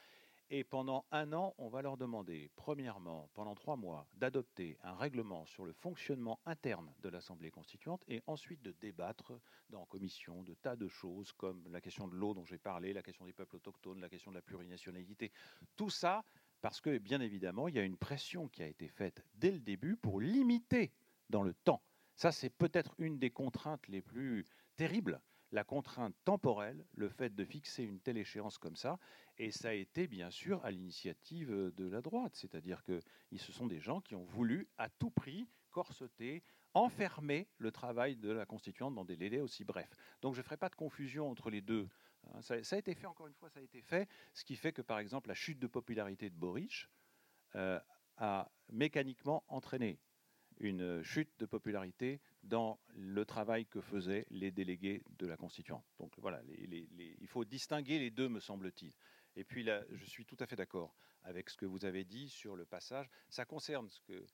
Et 0.53 0.65
pendant 0.65 1.07
un 1.13 1.33
an, 1.33 1.55
on 1.59 1.69
va 1.69 1.81
leur 1.81 1.97
demander, 1.97 2.51
premièrement, 2.57 3.31
pendant 3.35 3.55
trois 3.55 3.77
mois, 3.77 4.09
d'adopter 4.15 4.77
un 4.83 4.97
règlement 4.97 5.47
sur 5.47 5.65
le 5.65 5.73
fonctionnement 5.73 6.41
interne 6.45 6.93
de 6.99 7.09
l'Assemblée 7.09 7.53
constituante 7.53 8.03
et 8.09 8.21
ensuite 8.27 8.61
de 8.61 8.73
débattre 8.73 9.33
dans 9.69 9.87
commission 9.87 10.43
de 10.43 10.55
tas 10.55 10.75
de 10.75 10.89
choses 10.89 11.31
comme 11.31 11.69
la 11.71 11.81
question 11.81 12.09
de 12.09 12.17
l'eau 12.17 12.35
dont 12.35 12.45
j'ai 12.45 12.59
parlé, 12.59 12.93
la 12.93 13.03
question 13.03 13.27
des 13.27 13.33
peuples 13.33 13.57
autochtones, 13.57 14.01
la 14.01 14.09
question 14.09 14.33
de 14.33 14.37
la 14.37 14.43
plurinationalité. 14.43 15.31
Tout 15.77 15.91
ça 15.91 16.25
parce 16.61 16.81
que, 16.81 16.99
bien 16.99 17.21
évidemment, 17.21 17.69
il 17.69 17.77
y 17.77 17.79
a 17.79 17.85
une 17.85 17.97
pression 17.97 18.49
qui 18.49 18.65
a 18.65 18.67
été 18.67 18.89
faite 18.89 19.25
dès 19.35 19.53
le 19.53 19.61
début 19.61 19.97
pour 19.97 20.21
limiter 20.21 20.93
dans 21.29 21.45
le 21.45 21.55
temps. 21.55 21.83
Ça, 22.17 22.33
c'est 22.33 22.51
peut-être 22.51 22.95
une 22.99 23.21
des 23.21 23.31
contraintes 23.31 23.87
les 23.87 24.03
plus 24.03 24.45
terribles 24.77 25.21
la 25.53 25.65
contrainte 25.65 26.15
temporelle, 26.25 26.85
le 26.95 27.09
fait 27.09 27.35
de 27.35 27.45
fixer 27.45 27.83
une 27.83 28.01
telle 28.01 28.19
échéance 28.19 28.59
comme 28.59 28.77
ça, 28.77 28.99
et 29.39 29.51
ça 29.51 29.71
a 29.71 29.73
été 29.73 30.07
bien 30.07 30.31
sûr 30.31 30.65
à 30.65 30.71
l'initiative 30.71 31.73
de 31.75 31.89
la 31.89 32.01
droite, 32.01 32.37
c'est-à-dire 32.37 32.83
que 32.85 33.01
ce 33.37 33.53
sont 33.53 33.67
des 33.67 33.81
gens 33.81 34.01
qui 34.01 34.15
ont 34.15 34.25
voulu 34.25 34.69
à 34.79 34.89
tout 34.89 35.11
prix 35.11 35.49
corseter, 35.71 36.43
enfermer 36.75 37.49
le 37.59 37.73
travail 37.73 38.17
de 38.17 38.31
la 38.31 38.47
constituante 38.47 38.95
dans 38.95 39.05
des 39.05 39.17
délais 39.17 39.41
aussi 39.41 39.65
brefs. 39.65 39.95
Donc 40.21 40.35
je 40.35 40.41
ne 40.41 40.45
ferai 40.45 40.57
pas 40.57 40.69
de 40.69 40.75
confusion 40.75 41.31
entre 41.31 41.51
les 41.51 41.61
deux. 41.61 41.89
Hein. 42.29 42.43
Ça, 42.43 42.55
a 42.55 42.79
été 42.79 42.95
fait, 42.95 43.07
encore 43.07 43.27
une 43.27 43.35
fois, 43.35 43.49
ça 43.49 43.61
a 43.61 43.63
été 43.63 43.81
fait, 43.83 44.09
ce 44.35 44.45
qui 44.45 44.57
fait 44.57 44.73
que 44.73 44.83
par 44.83 44.99
exemple 44.99 45.29
la 45.29 45.35
chute 45.35 45.59
de 45.59 45.67
popularité 45.67 46.31
de 46.31 46.37
Boric 46.37 46.89
euh, 47.57 47.81
a 48.17 48.51
mécaniquement 48.69 49.45
entraîné 49.49 49.99
une 50.61 51.03
chute 51.03 51.31
de 51.39 51.47
popularité 51.47 52.21
dans 52.45 52.79
le 52.95 53.25
travail 53.25 53.67
que 53.67 53.81
faisaient 53.81 54.27
les 54.31 54.51
délégués 54.51 55.03
de 55.19 55.27
la 55.27 55.37
Constituante. 55.37 55.85
Donc 55.99 56.13
voilà, 56.19 56.43
il 56.49 57.27
faut 57.27 57.45
distinguer 57.45 57.99
les 57.99 58.11
deux, 58.11 58.29
me 58.29 58.41
semble-t-il. 58.41 58.93
Et 59.37 59.45
puis 59.45 59.63
là, 59.63 59.83
je 59.91 60.05
suis 60.05 60.25
tout 60.25 60.37
à 60.39 60.47
fait 60.47 60.57
d'accord 60.57 60.95
avec 61.23 61.51
ce 61.51 61.57
que 61.57 61.67
vous 61.67 61.85
avez 61.85 62.05
dit 62.05 62.29
sur 62.29 62.57
le 62.57 62.65
passage. 62.65 63.09
Ça 63.29 63.45
concerne 63.45 63.89
ce 63.89 64.01
que 64.03 64.25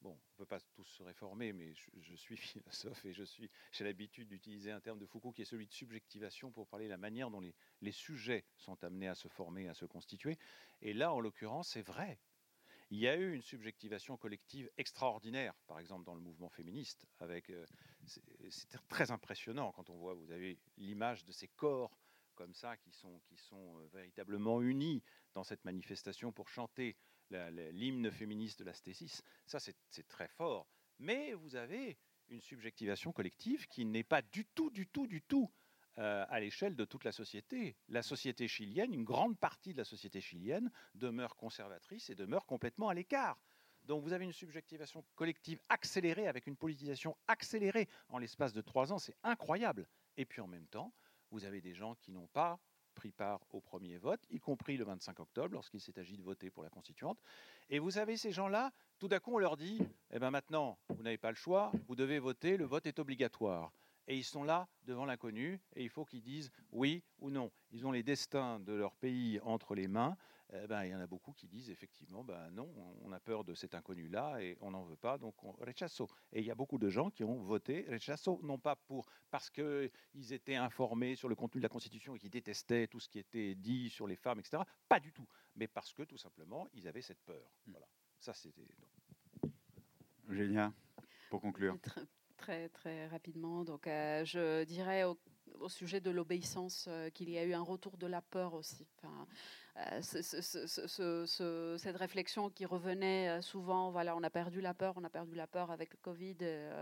bon, 0.00 0.10
on 0.10 0.14
ne 0.14 0.36
peut 0.36 0.46
pas 0.46 0.60
tous 0.74 0.84
se 0.84 1.02
réformer, 1.02 1.52
mais 1.52 1.74
je, 1.74 2.14
suis 2.14 2.36
philosophe 2.36 3.04
et 3.04 3.12
je 3.12 3.24
suis, 3.24 3.50
j'ai 3.72 3.84
l'habitude 3.84 4.28
d'utiliser 4.28 4.70
un 4.70 4.80
terme 4.80 4.98
de 4.98 5.06
Foucault 5.06 5.32
qui 5.32 5.42
est 5.42 5.46
celui 5.46 5.66
de 5.66 5.72
subjectivation 5.72 6.50
pour 6.50 6.66
parler 6.68 6.86
de 6.86 6.90
la 6.90 6.98
manière 6.98 7.30
dont 7.30 7.40
les, 7.40 7.54
les, 7.80 7.92
sujets 7.92 8.44
sont 8.56 8.82
amenés 8.84 9.08
à 9.08 9.14
se 9.14 9.28
former, 9.28 9.68
à 9.68 9.74
se 9.74 9.84
constituer. 9.84 10.38
Et 10.82 10.92
là, 10.92 11.12
en 11.12 11.20
l'occurrence, 11.20 11.70
c'est 11.70 11.82
vrai. 11.82 12.18
Il 12.90 12.98
y 12.98 13.08
a 13.08 13.16
eu 13.16 13.34
une 13.34 13.42
subjectivation 13.42 14.16
collective 14.16 14.70
extraordinaire, 14.76 15.54
par 15.66 15.80
exemple 15.80 16.04
dans 16.04 16.14
le 16.14 16.20
mouvement 16.20 16.48
féministe, 16.48 17.06
avec 17.18 17.50
euh, 17.50 17.66
c'est 18.06 18.88
très 18.88 19.10
impressionnant 19.10 19.72
quand 19.72 19.90
on 19.90 19.96
voit, 19.96 20.14
vous 20.14 20.30
avez 20.30 20.58
l'image 20.76 21.24
de 21.24 21.32
ces 21.32 21.48
corps 21.48 21.98
comme 22.36 22.54
ça 22.54 22.76
qui 22.76 22.92
sont, 22.92 23.20
qui 23.26 23.36
sont 23.36 23.78
euh, 23.78 23.88
véritablement 23.92 24.62
unis 24.62 25.02
dans 25.34 25.42
cette 25.42 25.64
manifestation 25.64 26.32
pour 26.32 26.48
chanter 26.48 26.96
l'hymne 27.30 28.10
féministe 28.12 28.60
de 28.60 28.64
la 28.64 28.72
stésis. 28.72 29.22
Ça, 29.46 29.58
c'est 29.58 30.06
très 30.06 30.28
fort. 30.28 30.68
Mais 31.00 31.34
vous 31.34 31.56
avez 31.56 31.98
une 32.28 32.40
subjectivation 32.40 33.12
collective 33.12 33.66
qui 33.66 33.84
n'est 33.84 34.04
pas 34.04 34.22
du 34.22 34.44
tout, 34.44 34.70
du 34.70 34.86
tout, 34.86 35.08
du 35.08 35.22
tout 35.22 35.50
euh, 35.98 36.24
à 36.28 36.40
l'échelle 36.40 36.76
de 36.76 36.84
toute 36.84 37.04
la 37.04 37.12
société. 37.12 37.74
La 37.88 38.02
société 38.02 38.48
chilienne, 38.48 38.92
une 38.92 39.04
grande 39.04 39.38
partie 39.38 39.72
de 39.72 39.78
la 39.78 39.84
société 39.84 40.20
chilienne 40.20 40.70
demeure 40.94 41.36
conservatrice 41.36 42.10
et 42.10 42.14
demeure 42.14 42.44
complètement 42.44 42.88
à 42.88 42.94
l'écart. 42.94 43.38
Donc 43.84 44.02
vous 44.02 44.12
avez 44.12 44.24
une 44.24 44.32
subjectivation 44.32 45.04
collective 45.14 45.60
accélérée 45.68 46.28
avec 46.28 46.46
une 46.46 46.56
politisation 46.56 47.16
accélérée 47.28 47.88
en 48.08 48.18
l'espace 48.18 48.52
de 48.52 48.60
trois 48.60 48.92
ans, 48.92 48.98
c'est 48.98 49.16
incroyable. 49.22 49.88
Et 50.16 50.24
puis 50.26 50.40
en 50.40 50.46
même 50.46 50.66
temps, 50.66 50.92
vous 51.30 51.44
avez 51.44 51.60
des 51.60 51.74
gens 51.74 51.94
qui 51.94 52.10
n'ont 52.10 52.26
pas 52.26 52.58
pris 52.94 53.12
part 53.12 53.40
au 53.50 53.60
premier 53.60 53.98
vote, 53.98 54.20
y 54.30 54.38
compris 54.38 54.76
le 54.76 54.84
25 54.84 55.20
octobre, 55.20 55.54
lorsqu'il 55.54 55.80
s'est 55.80 55.98
agi 55.98 56.16
de 56.16 56.22
voter 56.22 56.50
pour 56.50 56.62
la 56.62 56.70
constituante. 56.70 57.18
Et 57.70 57.78
vous 57.78 57.98
avez 57.98 58.16
ces 58.16 58.32
gens-là, 58.32 58.72
tout 58.98 59.06
d'un 59.08 59.20
coup, 59.20 59.34
on 59.34 59.38
leur 59.38 59.56
dit, 59.56 59.80
eh 60.10 60.18
ben 60.18 60.30
maintenant, 60.30 60.78
vous 60.88 61.02
n'avez 61.02 61.18
pas 61.18 61.30
le 61.30 61.36
choix, 61.36 61.72
vous 61.86 61.94
devez 61.94 62.18
voter, 62.18 62.56
le 62.56 62.64
vote 62.64 62.86
est 62.86 62.98
obligatoire 62.98 63.72
et 64.06 64.16
ils 64.16 64.24
sont 64.24 64.44
là 64.44 64.68
devant 64.84 65.04
l'inconnu 65.04 65.60
et 65.74 65.82
il 65.82 65.88
faut 65.88 66.04
qu'ils 66.04 66.22
disent 66.22 66.50
oui 66.70 67.02
ou 67.18 67.30
non. 67.30 67.50
Ils 67.70 67.86
ont 67.86 67.92
les 67.92 68.02
destins 68.02 68.60
de 68.60 68.72
leur 68.72 68.94
pays 68.96 69.40
entre 69.42 69.74
les 69.74 69.88
mains. 69.88 70.16
Eh 70.52 70.66
ben, 70.68 70.84
il 70.84 70.90
y 70.92 70.94
en 70.94 71.00
a 71.00 71.08
beaucoup 71.08 71.32
qui 71.32 71.48
disent 71.48 71.70
effectivement 71.70 72.22
ben 72.22 72.50
non, 72.50 72.72
on 73.02 73.10
a 73.10 73.18
peur 73.18 73.42
de 73.42 73.52
cet 73.54 73.74
inconnu-là 73.74 74.38
et 74.40 74.56
on 74.60 74.70
n'en 74.70 74.84
veut 74.84 74.96
pas, 74.96 75.18
donc 75.18 75.42
on 75.42 75.50
rechasso. 75.52 76.08
Et 76.32 76.40
il 76.40 76.46
y 76.46 76.52
a 76.52 76.54
beaucoup 76.54 76.78
de 76.78 76.88
gens 76.88 77.10
qui 77.10 77.24
ont 77.24 77.42
voté 77.42 77.84
rechasso, 77.90 78.38
non 78.44 78.58
pas 78.58 78.76
pour 78.76 79.08
parce 79.30 79.50
qu'ils 79.50 79.90
étaient 80.30 80.54
informés 80.54 81.16
sur 81.16 81.28
le 81.28 81.34
contenu 81.34 81.60
de 81.60 81.64
la 81.64 81.68
Constitution 81.68 82.14
et 82.14 82.18
qui 82.20 82.30
détestaient 82.30 82.86
tout 82.86 83.00
ce 83.00 83.08
qui 83.08 83.18
était 83.18 83.56
dit 83.56 83.90
sur 83.90 84.06
les 84.06 84.16
femmes, 84.16 84.38
etc. 84.38 84.62
Pas 84.88 85.00
du 85.00 85.12
tout, 85.12 85.26
mais 85.56 85.66
parce 85.66 85.92
que 85.92 86.04
tout 86.04 86.18
simplement 86.18 86.68
ils 86.74 86.86
avaient 86.86 87.02
cette 87.02 87.22
peur. 87.24 87.50
Hmm. 87.66 87.72
Voilà, 87.72 87.86
ça 88.20 88.32
c'était. 88.32 88.68
Génial. 90.28 90.72
Pour 91.28 91.40
conclure 91.40 91.76
très, 92.46 92.68
très 92.68 93.08
rapidement. 93.08 93.64
Donc, 93.64 93.88
euh, 93.88 94.24
je 94.24 94.62
dirais 94.64 95.02
au, 95.04 95.18
sujet 95.68 96.00
de 96.00 96.10
l'obéissance 96.10 96.86
euh, 96.86 97.10
qu'il 97.10 97.30
y 97.30 97.38
a 97.38 97.44
eu 97.44 97.54
un 97.54 97.62
retour 97.62 97.96
de 97.96 98.06
la 98.06 98.20
peur 98.22 98.54
aussi. 98.54 98.86
Euh, 99.76 100.00
cette 101.78 101.96
réflexion 101.96 102.50
qui 102.50 102.64
revenait 102.64 103.42
souvent, 103.42 103.90
voilà, 103.90 104.14
on 104.16 104.22
a 104.22 104.30
perdu 104.30 104.60
la 104.60 104.74
peur, 104.74 104.94
on 104.96 105.02
a 105.04 105.10
perdu 105.10 105.34
la 105.34 105.46
peur 105.46 105.70
avec 105.72 105.92
le 105.92 105.98
Covid, 106.00 106.36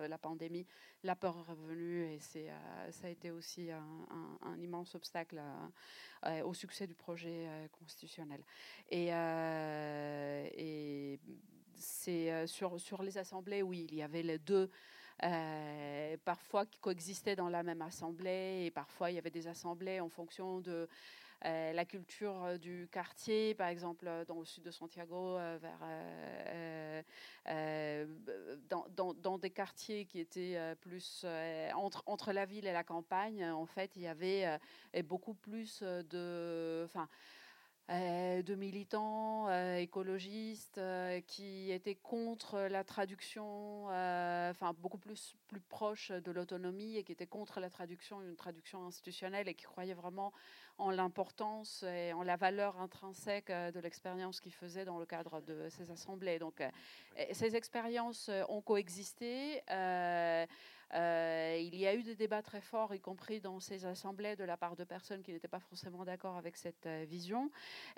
la 0.08 0.18
pandémie, 0.18 0.66
la 1.02 1.16
peur 1.16 1.36
est 1.38 1.50
revenue 1.50 2.04
et 2.12 2.18
c'est, 2.20 2.50
ça 2.90 3.06
a 3.06 3.10
été 3.10 3.30
aussi 3.30 3.70
un, 3.70 4.58
immense 4.60 4.94
obstacle 4.94 5.40
au 6.44 6.54
succès 6.54 6.86
du 6.86 6.94
projet 6.94 7.48
constitutionnel. 7.72 8.44
Et, 8.90 9.08
et 10.56 11.18
c'est 11.74 12.46
sur, 12.46 12.78
sur 12.78 13.02
les 13.02 13.18
assemblées, 13.18 13.62
oui, 13.62 13.88
il 13.90 13.96
y 13.96 14.02
avait 14.02 14.22
les 14.22 14.38
deux. 14.38 14.70
Euh, 15.22 16.16
parfois 16.24 16.66
qui 16.66 16.78
coexistaient 16.80 17.36
dans 17.36 17.48
la 17.48 17.62
même 17.62 17.82
assemblée 17.82 18.64
et 18.66 18.70
parfois 18.70 19.10
il 19.10 19.14
y 19.14 19.18
avait 19.18 19.30
des 19.30 19.46
assemblées 19.46 20.00
en 20.00 20.08
fonction 20.08 20.60
de 20.60 20.88
euh, 21.44 21.72
la 21.72 21.84
culture 21.84 22.58
du 22.58 22.88
quartier, 22.90 23.54
par 23.54 23.68
exemple 23.68 24.10
dans 24.26 24.40
le 24.40 24.44
sud 24.44 24.64
de 24.64 24.70
Santiago, 24.70 25.36
euh, 25.36 25.58
vers, 25.60 27.04
dans, 28.68 28.86
dans, 28.96 29.14
dans, 29.14 29.38
des 29.38 29.50
quartiers 29.50 30.04
qui 30.06 30.18
étaient 30.18 30.58
plus 30.80 31.24
entre, 31.74 32.02
entre 32.06 32.32
la 32.32 32.44
ville 32.46 32.66
et 32.66 32.72
la 32.72 32.84
campagne, 32.84 33.44
en 33.44 33.66
fait, 33.66 33.92
il 33.96 34.02
y 34.02 34.06
avait 34.06 34.58
beaucoup 35.04 35.34
plus 35.34 35.82
de... 35.82 36.82
Enfin, 36.86 37.02
euh, 37.02 37.06
de 37.88 38.54
militants 38.54 39.48
euh, 39.48 39.76
écologistes 39.76 40.78
euh, 40.78 41.20
qui 41.26 41.70
étaient 41.70 41.94
contre 41.94 42.58
la 42.60 42.82
traduction, 42.82 43.86
enfin 43.86 44.74
beaucoup 44.78 44.98
plus, 44.98 45.36
plus 45.48 45.60
proche 45.60 46.10
de 46.10 46.30
l'autonomie 46.30 46.96
et 46.96 47.04
qui 47.04 47.12
étaient 47.12 47.26
contre 47.26 47.60
la 47.60 47.68
traduction, 47.68 48.22
une 48.22 48.36
traduction 48.36 48.86
institutionnelle 48.86 49.48
et 49.48 49.54
qui 49.54 49.64
croyaient 49.64 49.94
vraiment 49.94 50.32
en 50.78 50.90
l'importance 50.90 51.84
et 51.84 52.12
en 52.14 52.22
la 52.22 52.36
valeur 52.36 52.80
intrinsèque 52.80 53.48
de 53.50 53.80
l'expérience 53.80 54.40
qu'ils 54.40 54.54
faisaient 54.54 54.84
dans 54.84 54.98
le 54.98 55.06
cadre 55.06 55.40
de 55.42 55.68
ces 55.68 55.90
assemblées. 55.90 56.38
Donc 56.38 56.62
ces 57.32 57.54
expériences 57.54 58.30
ont 58.48 58.60
coexisté. 58.60 59.62
Euh, 60.92 61.58
il 61.60 61.76
y 61.76 61.86
a 61.86 61.94
eu 61.94 62.02
des 62.02 62.14
débats 62.14 62.42
très 62.42 62.60
forts, 62.60 62.94
y 62.94 63.00
compris 63.00 63.40
dans 63.40 63.60
ces 63.60 63.84
assemblées, 63.84 64.36
de 64.36 64.44
la 64.44 64.56
part 64.56 64.76
de 64.76 64.84
personnes 64.84 65.22
qui 65.22 65.32
n'étaient 65.32 65.48
pas 65.48 65.60
forcément 65.60 66.04
d'accord 66.04 66.36
avec 66.36 66.56
cette 66.56 66.86
euh, 66.86 67.04
vision. 67.08 67.50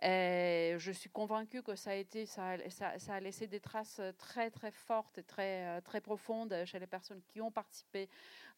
je 0.02 0.90
suis 0.92 1.10
convaincue 1.10 1.62
que 1.62 1.74
ça 1.74 1.92
a, 1.92 3.20
laissé 3.20 3.46
des 3.46 3.60
traces 3.60 4.00
très 4.18 4.50
très 4.50 4.70
fortes 4.70 5.18
et 5.18 5.22
très, 5.22 5.66
euh, 5.66 5.80
très 5.80 6.00
profondes 6.00 6.54
chez 6.64 6.78
les 6.78 6.86
personnes 6.86 7.20
qui 7.28 7.40
ont 7.40 7.50
participé 7.50 8.08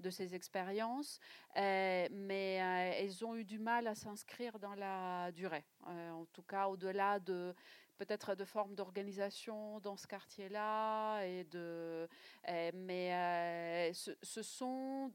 de 0.01 0.11
ces 0.11 0.35
expériences, 0.35 1.19
mais 1.57 2.55
elles 2.97 3.25
ont 3.25 3.35
eu 3.35 3.45
du 3.45 3.59
mal 3.59 3.87
à 3.89 3.95
s'inscrire 3.95 4.59
dans 4.59 4.75
la 4.75 5.33
durée. 5.33 5.65
en 5.87 6.25
tout 6.33 6.43
cas, 6.43 6.69
au-delà 6.69 7.19
de 7.19 7.55
peut-être 7.99 8.35
de 8.35 8.45
formes 8.45 8.75
d'organisation 8.75 9.81
dans 9.81 9.97
ce 9.97 10.07
quartier-là. 10.07 11.23
Et 11.25 11.45
de, 11.45 12.09
eh, 12.47 12.73
mais 12.73 13.13
euh, 13.13 13.93
ce, 14.23 14.43
sont, 14.43 15.13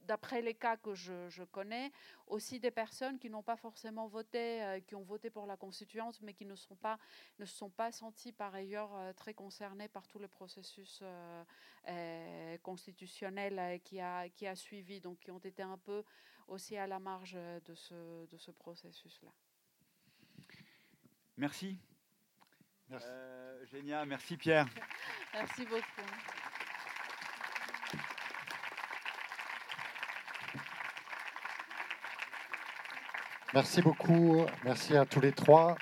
d'après 0.00 0.42
les 0.42 0.54
cas 0.54 0.76
que 0.76 0.94
je, 0.94 1.44
connais, 1.44 1.92
aussi 2.26 2.58
des 2.60 2.70
personnes 2.70 3.18
qui 3.18 3.30
n'ont 3.30 3.42
pas 3.42 3.56
forcément 3.56 4.08
voté, 4.08 4.62
euh, 4.62 4.80
qui 4.80 4.94
ont 4.94 5.02
voté 5.02 5.30
pour 5.30 5.46
la 5.46 5.56
constituante, 5.56 6.20
mais 6.22 6.34
qui 6.34 6.44
ne, 6.44 6.56
sont 6.56 6.76
pas, 6.76 6.98
ne 7.38 7.46
se 7.46 7.56
sont 7.56 7.70
pas 7.70 7.92
sentis 7.92 8.32
par 8.32 8.54
ailleurs 8.54 8.94
euh, 8.94 9.12
très 9.12 9.32
concernés 9.32 9.88
par 9.88 10.06
tout 10.08 10.18
le 10.18 10.28
processus 10.28 11.02
constitutionnel 12.62 13.80
qui, 13.84 14.00
a, 14.00 14.28
qui 14.30 14.46
a 14.46 14.56
suivi, 14.56 15.00
donc 15.00 15.20
qui 15.20 15.30
ont 15.30 15.38
été 15.38 15.62
un 15.62 15.78
peu 15.78 16.02
aussi 16.48 16.76
à 16.76 16.86
la 16.86 16.98
marge 16.98 17.34
de 17.66 17.74
ce, 17.74 18.26
de 18.26 18.36
ce 18.38 18.50
processus-là. 18.50 19.32
Merci. 21.36 21.78
Merci. 22.88 23.06
Euh, 23.10 23.66
génial, 23.66 24.06
merci 24.06 24.36
Pierre. 24.36 24.66
Merci 25.32 25.64
beaucoup. 25.64 25.82
Merci 33.52 33.82
beaucoup, 33.82 34.44
merci 34.64 34.96
à 34.96 35.06
tous 35.06 35.20
les 35.20 35.32
trois. 35.32 35.76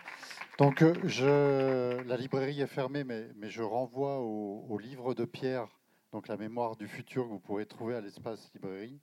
Donc, 0.58 0.82
euh, 0.82 0.94
je, 1.04 2.02
la 2.02 2.16
librairie 2.16 2.60
est 2.60 2.66
fermée, 2.66 3.02
mais, 3.02 3.28
mais 3.36 3.48
je 3.48 3.62
renvoie 3.62 4.20
au, 4.20 4.66
au 4.68 4.78
livre 4.78 5.14
de 5.14 5.24
Pierre, 5.24 5.66
donc 6.12 6.28
La 6.28 6.36
mémoire 6.36 6.76
du 6.76 6.86
futur, 6.86 7.24
que 7.24 7.28
vous 7.28 7.40
pourrez 7.40 7.64
trouver 7.64 7.94
à 7.96 8.02
l'espace 8.02 8.50
librairie. 8.54 9.00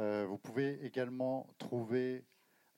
Euh, 0.00 0.26
vous 0.28 0.38
pouvez 0.38 0.84
également 0.84 1.46
trouver 1.58 2.24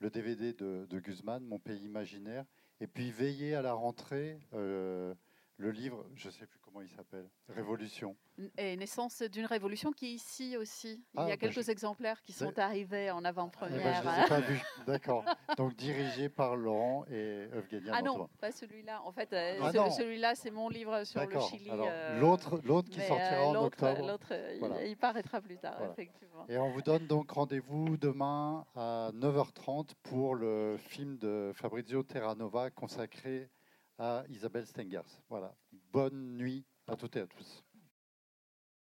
le 0.00 0.10
DVD 0.10 0.52
de, 0.52 0.86
de 0.88 0.98
Guzman, 1.00 1.42
Mon 1.44 1.58
pays 1.58 1.82
imaginaire, 1.82 2.44
et 2.82 2.88
puis 2.88 3.12
veiller 3.12 3.54
à 3.54 3.62
la 3.62 3.74
rentrée. 3.74 4.40
euh, 4.54 5.14
le 5.56 5.70
livre, 5.70 6.04
je 6.16 6.26
ne 6.26 6.32
sais 6.32 6.46
plus 6.46 6.58
comment 6.72 6.84
il 6.84 6.88
s'appelle, 6.88 7.28
Révolution. 7.48 8.16
Et 8.56 8.76
naissance 8.76 9.22
d'une 9.22 9.44
révolution 9.44 9.92
qui 9.92 10.06
est 10.06 10.12
ici 10.14 10.56
aussi. 10.56 11.04
Il 11.14 11.20
Ah, 11.20 11.22
y 11.22 11.24
a 11.26 11.28
bah, 11.30 11.36
quelques 11.36 11.62
je- 11.62 11.70
exemplaires 11.70 12.22
qui 12.22 12.32
sont 12.32 12.50
Bah, 12.56 12.64
arrivés 12.64 13.10
en 13.10 13.18
Eh 13.18 13.22
ben, 13.22 13.28
avant-première. 13.28 14.26
pas 14.28 14.40
vus, 14.40 14.60
d'accord. 14.86 15.24
Donc 15.58 15.74
dirigé 15.76 16.28
par 16.28 16.56
Laurent 16.56 17.04
et 17.10 17.48
Evgenia 17.52 17.92
ah 17.94 18.02
non, 18.02 18.28
pas 18.40 18.50
celui-là. 18.52 19.02
En 19.04 19.12
fait, 19.12 19.32
euh, 19.32 19.58
Ah 19.62 19.70
ce- 19.90 19.96
celui-là, 19.98 20.34
c'est 20.34 20.50
mon 20.50 20.68
livre 20.68 21.04
sur 21.04 21.20
le. 21.20 21.40
Chili. 21.40 21.68
Euh, 21.70 22.18
l'autre, 22.20 22.60
l'autre 22.64 22.88
qui 22.88 22.98
mais, 22.98 23.08
sortira 23.08 23.34
euh, 23.34 23.44
en 23.44 23.64
octobre. 23.64 24.06
L'autre, 24.06 24.28
euh, 24.32 24.86
il- 24.86 24.96
paraîtra 24.96 25.40
plus 25.40 25.58
tard, 25.58 25.74
Voilà. 25.78 25.92
effectivement. 25.92 26.46
Et 26.48 26.56
on 26.56 26.70
vous 26.70 26.82
donne 26.82 27.06
donc 27.06 27.30
rendez-vous 27.30 27.96
demain 27.96 28.64
à 28.74 29.10
9h30 29.14 29.94
pour 30.02 30.34
le 30.36 30.76
film 30.78 31.18
de 31.18 31.52
Fabrizio 31.54 32.02
Terranova 32.02 32.70
consacré 32.70 33.50
à 34.02 34.24
Isabelle 34.28 34.66
Stengers. 34.66 35.22
Voilà. 35.28 35.54
Bonne 35.92 36.36
nuit 36.36 36.64
à 36.88 36.96
toutes 36.96 37.16
et 37.16 37.20
à 37.20 37.26
tous. 37.26 37.64